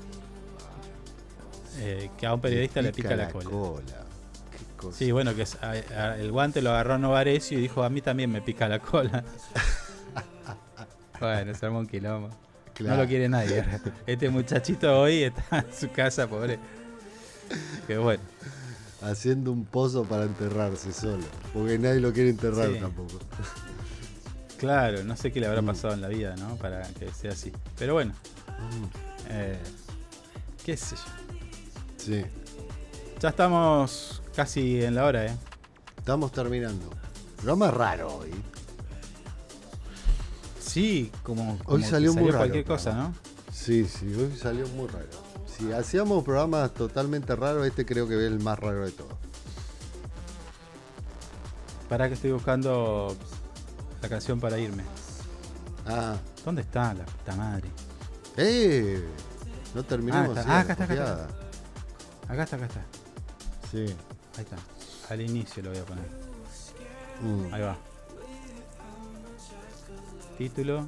Eh, 1.77 2.09
que 2.17 2.25
a 2.25 2.33
un 2.33 2.41
periodista 2.41 2.81
le 2.81 2.91
pica, 2.91 3.15
la, 3.15 3.29
cola. 3.29 3.43
Qué 3.43 4.75
cosa. 4.77 4.97
Sí, 4.97 5.11
bueno, 5.11 5.35
que 5.35 5.43
es- 5.43 5.57
a- 5.61 5.71
a- 5.71 6.17
el 6.17 6.31
guante 6.31 6.61
lo 6.61 6.71
agarró 6.71 6.97
Novarecio 6.97 7.57
y 7.57 7.61
dijo, 7.61 7.83
a 7.83 7.89
mí 7.89 8.01
también 8.01 8.31
me 8.31 8.41
pica 8.41 8.67
la 8.67 8.79
cola. 8.79 9.23
bueno, 11.19 11.53
se 11.53 11.65
armó 11.65 11.79
un 11.79 11.87
quilombo. 11.87 12.29
Claro. 12.73 12.95
No 12.97 13.03
lo 13.03 13.07
quiere 13.09 13.27
nadie. 13.29 13.63
Este 14.07 14.29
muchachito 14.29 15.01
hoy 15.01 15.23
está 15.23 15.59
en 15.59 15.73
su 15.73 15.91
casa, 15.91 16.27
pobre. 16.27 16.57
Que 17.87 17.97
bueno. 17.97 18.23
Haciendo 19.01 19.51
un 19.51 19.65
pozo 19.65 20.03
para 20.05 20.23
enterrarse 20.23 20.91
solo. 20.91 21.23
Porque 21.53 21.77
nadie 21.77 21.99
lo 21.99 22.11
quiere 22.13 22.29
enterrar 22.29 22.67
Sí. 22.71 22.79
tampoco. 22.79 23.19
Claro, 24.57 25.03
no 25.03 25.15
sé 25.15 25.31
qué 25.31 25.39
le 25.39 25.47
habrá 25.47 25.61
Mm. 25.61 25.65
pasado 25.67 25.93
en 25.93 26.01
la 26.01 26.07
vida, 26.09 26.35
¿no? 26.37 26.55
Para 26.57 26.81
que 26.93 27.09
sea 27.13 27.31
así. 27.31 27.51
Pero 27.77 27.93
bueno. 27.93 28.13
eh, 29.29 29.57
qué 30.65 30.75
sé 30.75 30.95
yo. 30.95 31.01
Sí. 31.99 32.23
Ya 33.19 33.29
estamos 33.29 34.21
casi 34.35 34.83
en 34.83 34.95
la 34.95 35.05
hora, 35.05 35.25
¿eh? 35.25 35.37
Estamos 35.97 36.31
terminando. 36.31 36.89
Programa 37.37 37.69
raro 37.71 38.15
hoy. 38.17 38.31
Sí, 40.59 41.11
como, 41.23 41.53
Hoy 41.65 41.81
como 41.81 41.85
salió 41.85 42.13
muy 42.13 42.27
raro. 42.27 42.37
cualquier 42.39 42.63
cosa. 42.65 42.93
¿no? 42.93 43.13
Sí, 43.51 43.85
sí, 43.85 44.13
hoy 44.13 44.35
salió 44.37 44.67
muy 44.69 44.87
raro. 44.87 45.07
Si 45.57 45.71
hacíamos 45.73 46.23
programas 46.23 46.73
totalmente 46.73 47.35
raros, 47.35 47.65
este 47.67 47.85
creo 47.85 48.07
que 48.07 48.15
es 48.15 48.21
el 48.31 48.39
más 48.39 48.57
raro 48.57 48.85
de 48.85 48.91
todos. 48.91 49.13
Para 51.89 52.07
que 52.07 52.13
estoy 52.13 52.31
buscando 52.31 53.15
la 54.01 54.09
canción 54.09 54.39
para 54.39 54.57
irme. 54.59 54.83
Ah. 55.87 56.15
¿Dónde 56.45 56.61
está 56.61 56.93
la 56.93 57.03
puta 57.05 57.35
madre? 57.35 57.67
¡Eh! 58.37 59.03
No 59.75 59.83
terminamos. 59.83 60.37
Ah, 60.37 60.41
está. 60.41 60.53
Ah, 60.55 60.59
acá 60.61 60.73
está, 60.73 60.83
acá 60.85 60.93
está. 60.93 61.27
Acá 62.29 62.43
está, 62.43 62.55
acá 62.55 62.65
está. 62.67 62.81
Sí. 63.71 63.85
Ahí 64.37 64.43
está. 64.43 64.55
Al 65.13 65.21
inicio 65.21 65.63
lo 65.63 65.71
voy 65.71 65.79
a 65.79 65.83
poner. 65.85 66.05
Mm. 67.21 67.53
Ahí 67.53 67.61
va. 67.61 67.75
Título. 70.37 70.87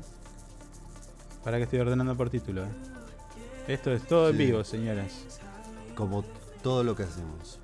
Para 1.43 1.57
que 1.57 1.63
estoy 1.63 1.79
ordenando 1.79 2.15
por 2.15 2.29
título. 2.29 2.63
eh. 2.63 2.69
Esto 3.67 3.91
es 3.91 4.03
todo 4.07 4.29
en 4.29 4.37
vivo, 4.37 4.63
señoras. 4.63 5.39
Como 5.95 6.23
todo 6.63 6.83
lo 6.83 6.95
que 6.95 7.03
hacemos. 7.03 7.59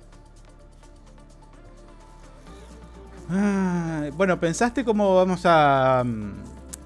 Ah, 3.30 4.08
bueno, 4.14 4.40
¿pensaste 4.40 4.84
cómo 4.84 5.14
vamos 5.16 5.42
a... 5.44 6.02
mm, 6.04 6.32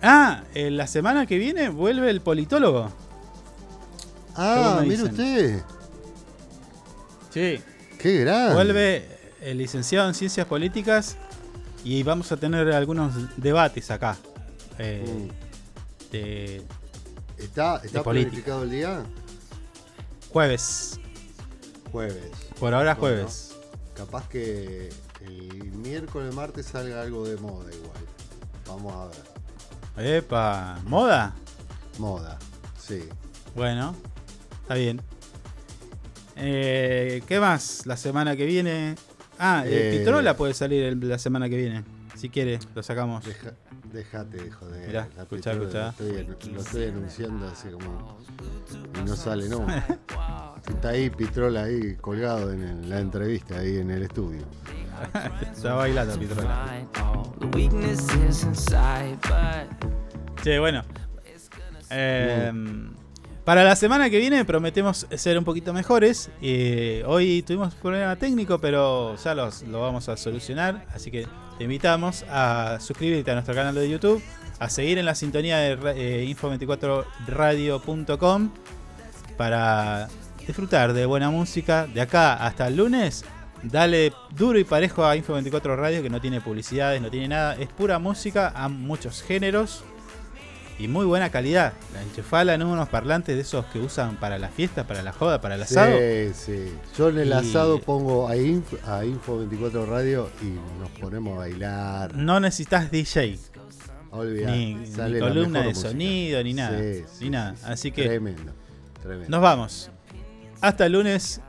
Ah, 0.04 0.42
la 0.54 0.86
semana 0.88 1.26
que 1.26 1.38
viene 1.38 1.68
vuelve 1.68 2.10
el 2.10 2.20
politólogo. 2.20 2.90
Ah, 4.34 4.80
mire 4.84 5.04
usted. 5.04 5.62
Sí. 7.32 7.60
Qué 7.98 8.18
grande. 8.20 8.54
Vuelve 8.54 9.08
el 9.40 9.58
licenciado 9.58 10.08
en 10.08 10.14
Ciencias 10.14 10.46
Políticas 10.46 11.16
y 11.84 12.02
vamos 12.02 12.30
a 12.32 12.36
tener 12.36 12.70
algunos 12.72 13.12
debates 13.36 13.90
acá. 13.90 14.16
eh, 14.78 15.28
de 16.10 16.62
¿Está, 17.38 17.78
de 17.78 17.86
está 17.86 18.02
política. 18.02 18.30
planificado 18.30 18.62
el 18.64 18.70
día? 18.70 19.02
jueves. 20.30 20.98
Jueves. 21.90 22.30
Por 22.58 22.72
ahora 22.74 22.94
Bueno, 22.94 23.16
jueves. 23.16 23.54
Capaz 23.94 24.28
que 24.28 24.88
el 25.20 25.72
miércoles, 25.72 26.34
martes 26.34 26.66
salga 26.66 27.02
algo 27.02 27.26
de 27.26 27.36
moda 27.36 27.70
igual. 27.72 28.00
Vamos 28.66 28.94
a 28.94 29.06
ver. 30.00 30.16
Epa, 30.16 30.80
¿moda? 30.86 31.34
Moda, 31.98 32.38
sí. 32.80 33.04
Bueno, 33.54 33.94
está 34.62 34.74
bien. 34.74 35.02
Eh, 36.36 37.22
¿Qué 37.26 37.40
más? 37.40 37.86
La 37.86 37.96
semana 37.96 38.36
que 38.36 38.44
viene. 38.46 38.94
Ah, 39.38 39.64
el 39.66 39.72
Eh, 39.72 39.98
Pitrola 39.98 40.36
puede 40.36 40.54
salir 40.54 40.84
el- 40.84 41.08
la 41.08 41.18
semana 41.18 41.48
que 41.48 41.56
viene. 41.56 41.84
Si 42.16 42.28
quiere, 42.28 42.58
lo 42.74 42.82
sacamos. 42.82 43.24
Deja- 43.24 43.54
déjate 43.92 44.36
de 44.36 44.50
joder. 44.50 44.86
Mirá, 44.86 45.08
La 45.16 45.22
escuchá, 45.22 45.52
pistola 45.52 45.88
escuchá. 45.90 46.04
Lo 46.04 46.24
estoy, 46.28 46.52
lo 46.54 46.60
estoy 46.60 46.84
anunciando 46.84 47.48
así 47.48 47.68
como. 47.70 48.18
Y 49.00 49.08
no 49.08 49.16
sale, 49.16 49.48
no. 49.48 49.66
Está 50.68 50.90
ahí 50.90 51.10
Pitrola 51.10 51.64
ahí 51.64 51.96
colgado 52.00 52.52
en 52.52 52.62
el- 52.62 52.88
la 52.88 53.00
entrevista, 53.00 53.58
ahí 53.58 53.78
en 53.78 53.90
el 53.90 54.02
estudio. 54.04 54.42
Está 55.52 55.74
bailando 55.74 56.16
Pitrola. 56.18 56.86
The 57.40 57.46
weaknesses 57.56 58.44
inside, 58.44 59.16
but 59.22 60.42
Che, 60.42 60.58
bueno. 60.60 60.84
Eh, 61.90 62.52
para 63.44 63.64
la 63.64 63.74
semana 63.74 64.08
que 64.08 64.18
viene 64.18 64.44
prometemos 64.44 65.08
ser 65.16 65.36
un 65.36 65.44
poquito 65.44 65.72
mejores. 65.72 66.30
Eh, 66.40 67.02
hoy 67.06 67.42
tuvimos 67.42 67.74
problema 67.74 68.14
técnico, 68.16 68.58
pero 68.58 69.16
ya 69.16 69.34
los, 69.34 69.62
lo 69.62 69.80
vamos 69.80 70.08
a 70.08 70.16
solucionar. 70.16 70.86
Así 70.94 71.10
que 71.10 71.26
te 71.58 71.64
invitamos 71.64 72.24
a 72.30 72.78
suscribirte 72.80 73.32
a 73.32 73.34
nuestro 73.34 73.54
canal 73.54 73.74
de 73.74 73.90
YouTube, 73.90 74.22
a 74.58 74.70
seguir 74.70 74.98
en 74.98 75.06
la 75.06 75.14
sintonía 75.14 75.58
de 75.58 75.78
eh, 75.96 76.26
info24radio.com 76.28 78.50
para 79.36 80.08
disfrutar 80.46 80.92
de 80.92 81.06
buena 81.06 81.30
música. 81.30 81.86
De 81.86 82.00
acá 82.00 82.34
hasta 82.34 82.68
el 82.68 82.76
lunes, 82.76 83.24
dale 83.64 84.12
duro 84.30 84.58
y 84.58 84.64
parejo 84.64 85.04
a 85.04 85.16
Info24 85.16 85.76
Radio, 85.76 86.02
que 86.02 86.10
no 86.10 86.20
tiene 86.20 86.40
publicidades, 86.40 87.02
no 87.02 87.10
tiene 87.10 87.28
nada. 87.28 87.56
Es 87.56 87.68
pura 87.68 87.98
música 87.98 88.52
a 88.54 88.68
muchos 88.68 89.22
géneros 89.22 89.84
y 90.78 90.88
muy 90.88 91.06
buena 91.06 91.30
calidad. 91.30 91.72
La 91.94 92.02
enchufala 92.02 92.54
en 92.54 92.62
unos 92.62 92.88
parlantes 92.88 93.34
de 93.36 93.42
esos 93.42 93.64
que 93.66 93.78
usan 93.78 94.16
para 94.16 94.38
la 94.38 94.48
fiesta, 94.48 94.86
para 94.86 95.02
la 95.02 95.12
joda, 95.12 95.40
para 95.40 95.54
el 95.56 95.62
asado. 95.62 95.96
Sí, 95.98 96.32
sí. 96.34 96.72
Yo 96.96 97.08
en 97.10 97.18
el 97.18 97.28
Y- 97.28 97.32
asado 97.32 97.80
pongo 97.80 98.28
a, 98.28 98.36
Inf- 98.36 98.82
a 98.86 99.04
Info 99.04 99.38
24 99.38 99.86
Radio 99.86 100.30
y 100.42 100.80
nos 100.80 100.90
ponemos 101.00 101.34
a 101.36 101.38
bailar. 101.40 102.14
No 102.16 102.40
necesitas 102.40 102.90
DJ. 102.90 103.38
Olvidate, 104.10 104.56
Ni, 104.56 105.20
columna 105.20 105.60
de 105.62 105.68
música. 105.68 105.88
sonido, 105.88 106.42
ni 106.42 106.52
nada. 106.52 106.78
Sí, 106.78 107.04
sí, 107.18 107.24
ni 107.24 107.30
nada. 107.30 107.56
sí, 107.56 107.62
Así 107.66 107.92
que 107.92 108.04
Tremendo, 108.04 108.52
tremendo. 109.02 109.30
nos 109.30 109.40
vamos. 109.40 109.90
Hasta 110.60 110.84
el 110.86 110.92
lunes. 110.92 111.40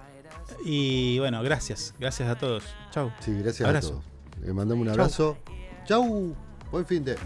Y 0.66 1.20
bueno, 1.20 1.44
gracias. 1.44 1.94
Gracias 2.00 2.30
a 2.30 2.36
todos. 2.36 2.64
Chau. 2.92 3.12
Sí, 3.20 3.34
gracias 3.44 3.68
Abrazo. 3.68 3.88
a 3.88 3.92
todos. 3.92 4.46
Le 4.48 4.54
mandamos 4.54 4.82
un 4.82 4.88
Chau. 4.94 5.02
abrazo. 5.02 5.38
Chau. 5.86 6.36
Buen 6.72 6.86
fin 6.86 7.04
de. 7.04 7.18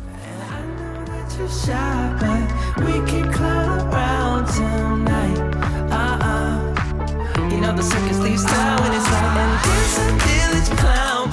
But 1.38 2.84
we 2.84 2.93
can 3.05 3.31
clown 3.31 3.80
around 3.93 4.47
tonight. 4.47 5.38
Uh-uh. 5.91 7.49
You 7.51 7.61
know 7.61 7.76
the 7.76 7.84
circus 7.84 8.19
leaves 8.19 8.43
town 8.43 8.81
when 8.81 8.91
it's 8.93 9.05
light 9.11 9.38
and 9.38 9.64
dance 9.64 9.97
until 9.99 10.57
it's 10.57 10.69
clown 10.81 11.31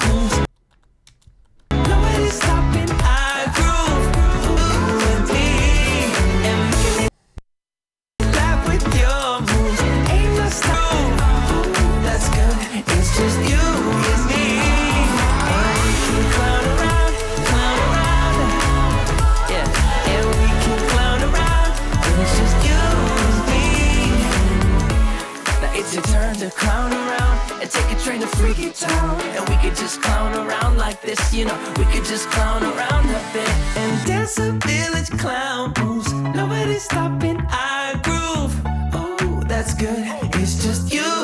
to 26.50 26.50
clown 26.56 26.92
around 26.92 27.62
and 27.62 27.70
take 27.70 27.90
a 27.96 28.00
train 28.00 28.20
to 28.20 28.26
Freaky 28.26 28.70
Town. 28.70 29.20
And 29.36 29.48
we 29.48 29.56
could 29.56 29.76
just 29.76 30.02
clown 30.02 30.34
around 30.34 30.76
like 30.76 31.00
this, 31.00 31.32
you 31.32 31.44
know. 31.46 31.58
We 31.78 31.84
could 31.86 32.04
just 32.04 32.28
clown 32.30 32.62
around 32.62 33.06
a 33.08 33.20
bit 33.32 33.48
and 33.76 34.06
dance 34.06 34.38
a 34.38 34.52
village 34.52 35.10
clown 35.18 35.72
moves. 35.80 36.12
Nobody's 36.12 36.84
stopping 36.84 37.40
our 37.50 37.92
groove. 38.02 38.54
Oh, 38.92 39.42
that's 39.46 39.74
good. 39.74 40.04
It's 40.34 40.62
just 40.62 40.92
you 40.92 41.23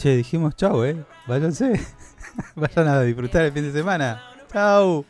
Che, 0.00 0.16
dijimos 0.16 0.56
chau, 0.56 0.82
eh. 0.82 1.04
Váyanse. 1.26 1.78
Vayan 2.56 2.88
a 2.88 3.02
disfrutar 3.02 3.44
el 3.44 3.52
fin 3.52 3.64
de 3.64 3.72
semana. 3.72 4.22
Chau. 4.50 5.04